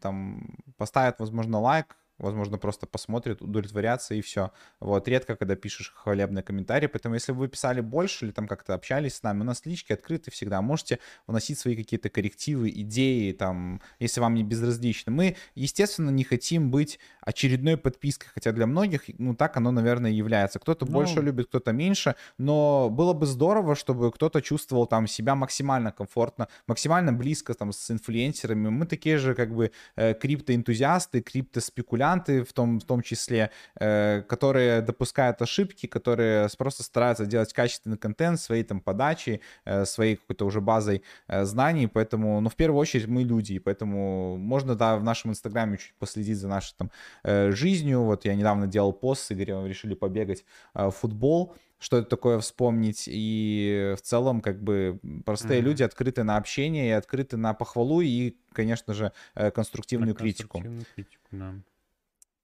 там, 0.00 0.56
поставят, 0.78 1.20
возможно, 1.20 1.60
лайк, 1.60 1.96
возможно, 2.18 2.58
просто 2.58 2.86
посмотрят, 2.86 3.42
удовлетворятся 3.42 4.14
и 4.14 4.20
все. 4.20 4.50
Вот, 4.80 5.06
редко, 5.08 5.36
когда 5.36 5.56
пишешь 5.56 5.92
хвалебные 5.94 6.42
комментарии, 6.42 6.86
поэтому 6.86 7.14
если 7.14 7.32
вы 7.32 7.48
писали 7.48 7.80
больше 7.80 8.26
или 8.26 8.32
там 8.32 8.48
как-то 8.48 8.74
общались 8.74 9.16
с 9.16 9.22
нами, 9.22 9.40
у 9.42 9.44
нас 9.44 9.66
лички 9.66 9.92
открыты 9.92 10.30
всегда, 10.30 10.62
можете 10.62 10.98
вносить 11.26 11.58
свои 11.58 11.76
какие-то 11.76 12.08
коррективы, 12.08 12.70
идеи, 12.70 13.32
там, 13.32 13.80
если 13.98 14.20
вам 14.20 14.34
не 14.34 14.42
безразлично. 14.42 15.12
Мы, 15.12 15.36
естественно, 15.54 16.10
не 16.10 16.24
хотим 16.24 16.70
быть 16.70 16.98
очередной 17.20 17.76
подпиской, 17.76 18.30
хотя 18.32 18.52
для 18.52 18.66
многих, 18.66 19.04
ну, 19.18 19.34
так 19.34 19.56
оно, 19.56 19.70
наверное, 19.70 20.10
является. 20.10 20.58
Кто-то 20.58 20.86
ну... 20.86 20.92
больше 20.92 21.20
любит, 21.20 21.48
кто-то 21.48 21.72
меньше, 21.72 22.14
но 22.38 22.88
было 22.90 23.12
бы 23.12 23.26
здорово, 23.26 23.74
чтобы 23.74 24.10
кто-то 24.10 24.40
чувствовал 24.40 24.86
там 24.86 25.06
себя 25.06 25.34
максимально 25.34 25.92
комфортно, 25.92 26.48
максимально 26.66 27.12
близко 27.12 27.54
там 27.54 27.72
с 27.72 27.90
инфлюенсерами. 27.90 28.68
Мы 28.68 28.86
такие 28.86 29.18
же, 29.18 29.34
как 29.34 29.54
бы, 29.54 29.70
э, 29.96 30.14
криптоэнтузиасты, 30.14 31.20
криптоспекулянты, 31.20 32.05
спекулянты 32.06 32.44
в 32.44 32.52
том, 32.52 32.78
в 32.78 32.84
том 32.84 33.02
числе, 33.02 33.50
э, 33.80 34.22
которые 34.28 34.80
допускают 34.82 35.42
ошибки, 35.42 35.86
которые 35.86 36.48
просто 36.58 36.82
стараются 36.82 37.26
делать 37.26 37.52
качественный 37.52 37.96
контент 37.98 38.40
своей 38.40 38.64
там 38.64 38.80
подачей, 38.80 39.40
э, 39.64 39.84
своей 39.84 40.16
какой-то 40.16 40.46
уже 40.46 40.60
базой 40.60 41.02
э, 41.28 41.44
знаний, 41.44 41.86
поэтому, 41.86 42.40
ну, 42.40 42.48
в 42.48 42.54
первую 42.54 42.80
очередь 42.80 43.08
мы 43.08 43.24
люди, 43.24 43.54
и 43.54 43.58
поэтому 43.58 44.36
можно, 44.36 44.74
да, 44.74 44.96
в 44.96 45.04
нашем 45.04 45.30
инстаграме 45.30 45.78
чуть 45.78 45.94
последить 45.98 46.38
за 46.38 46.48
нашей 46.48 46.74
там 46.76 46.90
э, 47.24 47.50
жизнью, 47.52 48.02
вот 48.02 48.24
я 48.24 48.34
недавно 48.34 48.66
делал 48.66 48.92
пост 48.92 49.22
с 49.22 49.32
Игорем, 49.32 49.66
решили 49.66 49.94
побегать 49.94 50.44
э, 50.74 50.86
в 50.86 50.90
футбол, 50.90 51.54
что 51.78 51.98
это 51.98 52.08
такое 52.08 52.38
вспомнить. 52.38 53.04
И 53.06 53.94
в 53.96 54.00
целом, 54.00 54.40
как 54.40 54.62
бы, 54.62 54.98
простые 55.24 55.60
mm-hmm. 55.60 55.64
люди 55.64 55.82
открыты 55.82 56.22
на 56.22 56.36
общение 56.36 56.88
и 56.88 56.92
открыты 56.92 57.36
на 57.36 57.54
похвалу 57.54 58.00
и, 58.00 58.36
конечно 58.52 58.94
же, 58.94 59.12
э, 59.34 59.50
конструктивную 59.50 60.14
на 60.14 60.18
критику. 60.18 60.62
критику 60.94 61.22
да. 61.30 61.54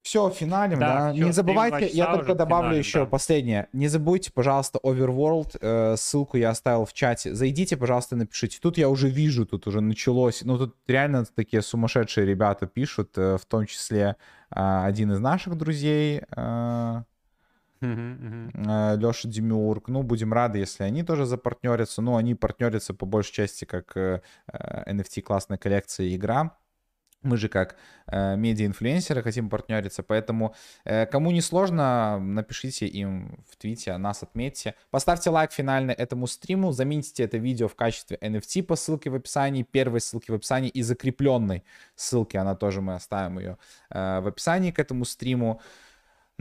Все, 0.03 0.31
финалем, 0.31 0.81
да. 0.81 0.99
да. 0.99 1.13
Все, 1.13 1.25
не 1.25 1.33
забывайте, 1.33 1.87
я 1.87 2.13
только 2.13 2.35
добавлю 2.35 2.71
финалем, 2.71 2.81
еще 2.81 2.99
да. 3.01 3.07
последнее. 3.07 3.69
Не 3.73 3.87
забудьте, 3.87 4.33
пожалуйста, 4.33 4.81
Overworld. 4.83 5.59
Э, 5.61 5.95
ссылку 5.97 6.37
я 6.37 6.51
оставил 6.51 6.87
в 6.87 6.93
чате. 6.93 7.33
Зайдите, 7.35 7.77
пожалуйста, 7.77 8.17
напишите. 8.17 8.59
Тут 8.61 8.79
я 8.79 8.89
уже 8.89 9.09
вижу, 9.09 9.47
тут 9.47 9.69
уже 9.69 9.81
началось. 9.81 10.43
Ну, 10.43 10.59
тут 10.59 10.77
реально 10.89 11.25
такие 11.25 11.63
сумасшедшие 11.63 12.27
ребята 12.27 12.67
пишут, 12.67 13.17
э, 13.17 13.39
в 13.41 13.47
том 13.47 13.67
числе 13.67 14.17
э, 14.51 14.85
один 14.85 15.13
из 15.13 15.21
наших 15.21 15.57
друзей. 15.57 16.23
Э, 16.37 17.03
Uh-huh, 17.83 18.97
Леша 18.97 19.29
Демиург. 19.29 19.89
Ну, 19.89 20.05
будем 20.05 20.33
рады, 20.33 20.61
если 20.61 20.85
они 20.85 21.03
тоже 21.03 21.27
запартнерятся. 21.27 22.01
Ну, 22.01 22.17
они 22.17 22.37
партнерятся 22.37 22.95
по 22.95 23.07
большей 23.07 23.33
части 23.33 23.65
как 23.65 23.97
э, 23.97 24.21
NFT 24.47 25.23
классная 25.23 25.59
коллекция 25.59 26.15
игра. 26.15 26.57
Мы 27.23 27.37
же 27.37 27.49
как 27.49 27.77
э, 28.09 28.37
медиа-инфлюенсеры 28.37 29.23
хотим 29.23 29.49
партнериться, 29.49 30.03
поэтому 30.03 30.55
э, 30.85 31.07
кому 31.07 31.31
не 31.31 31.41
сложно, 31.41 32.19
напишите 32.19 32.87
им 32.87 33.39
в 33.49 33.57
твите, 33.57 33.97
нас 33.97 34.23
отметьте. 34.23 34.75
Поставьте 34.91 35.31
лайк 35.31 35.53
финально 35.53 35.93
этому 35.93 36.27
стриму, 36.27 36.73
заметьте 36.73 37.23
это 37.23 37.39
видео 37.39 37.69
в 37.69 37.77
качестве 37.77 38.19
NFT 38.21 38.65
по 38.65 38.75
ссылке 38.75 39.11
в 39.11 39.15
описании, 39.15 39.63
первой 39.63 40.01
ссылке 40.01 40.33
в 40.33 40.35
описании 40.37 40.71
и 40.71 40.83
закрепленной 40.83 41.63
ссылки, 41.95 42.37
она 42.37 42.57
тоже 42.57 42.81
мы 42.81 42.95
оставим 42.95 43.39
ее 43.39 43.59
э, 43.91 44.21
в 44.21 44.27
описании 44.27 44.73
к 44.73 44.81
этому 44.81 45.05
стриму. 45.05 45.61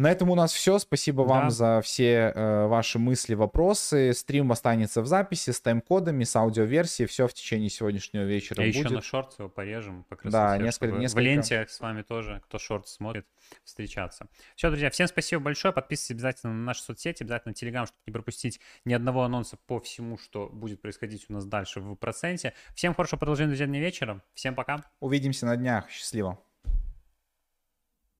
На 0.01 0.09
этом 0.09 0.31
у 0.31 0.35
нас 0.35 0.51
все. 0.51 0.79
Спасибо 0.79 1.21
вам 1.21 1.43
да. 1.43 1.49
за 1.51 1.81
все 1.83 2.33
э, 2.33 2.65
ваши 2.65 2.97
мысли, 2.97 3.35
вопросы. 3.35 4.13
Стрим 4.13 4.51
останется 4.51 5.03
в 5.03 5.05
записи 5.05 5.51
с 5.51 5.61
тайм-кодами, 5.61 6.23
с 6.23 6.35
аудиоверсией. 6.35 7.07
Все 7.07 7.27
в 7.27 7.33
течение 7.35 7.69
сегодняшнего 7.69 8.23
вечера 8.23 8.63
Я 8.65 8.73
будет. 8.73 8.85
еще 8.85 8.95
на 8.95 9.01
шорт 9.03 9.37
его 9.37 9.47
порежем 9.47 10.03
по 10.05 10.15
красоте. 10.15 10.31
Да, 10.31 10.57
несколько, 10.57 10.95
несколько... 10.97 11.19
В 11.19 11.23
ленте 11.23 11.67
с 11.69 11.79
вами 11.79 12.01
тоже, 12.01 12.41
кто 12.45 12.57
шорт 12.57 12.87
смотрит, 12.87 13.27
встречаться. 13.63 14.25
Все, 14.55 14.69
друзья, 14.69 14.89
всем 14.89 15.05
спасибо 15.05 15.43
большое. 15.43 15.71
Подписывайтесь 15.71 16.15
обязательно 16.15 16.53
на 16.53 16.63
наши 16.63 16.81
соцсети, 16.81 17.21
обязательно 17.21 17.51
на 17.51 17.53
Телеграм, 17.53 17.85
чтобы 17.85 17.99
не 18.07 18.11
пропустить 18.11 18.59
ни 18.85 18.93
одного 18.95 19.21
анонса 19.21 19.57
по 19.67 19.79
всему, 19.79 20.17
что 20.17 20.49
будет 20.49 20.81
происходить 20.81 21.27
у 21.29 21.33
нас 21.33 21.45
дальше 21.45 21.79
в 21.79 21.93
проценте. 21.93 22.55
Всем 22.73 22.95
хорошего 22.95 23.19
продолжения, 23.19 23.49
друзья, 23.49 23.67
дня 23.67 23.79
вечера. 23.79 24.23
Всем 24.33 24.55
пока. 24.55 24.83
Увидимся 24.99 25.45
на 25.45 25.55
днях. 25.57 25.91
Счастливо. 25.91 26.39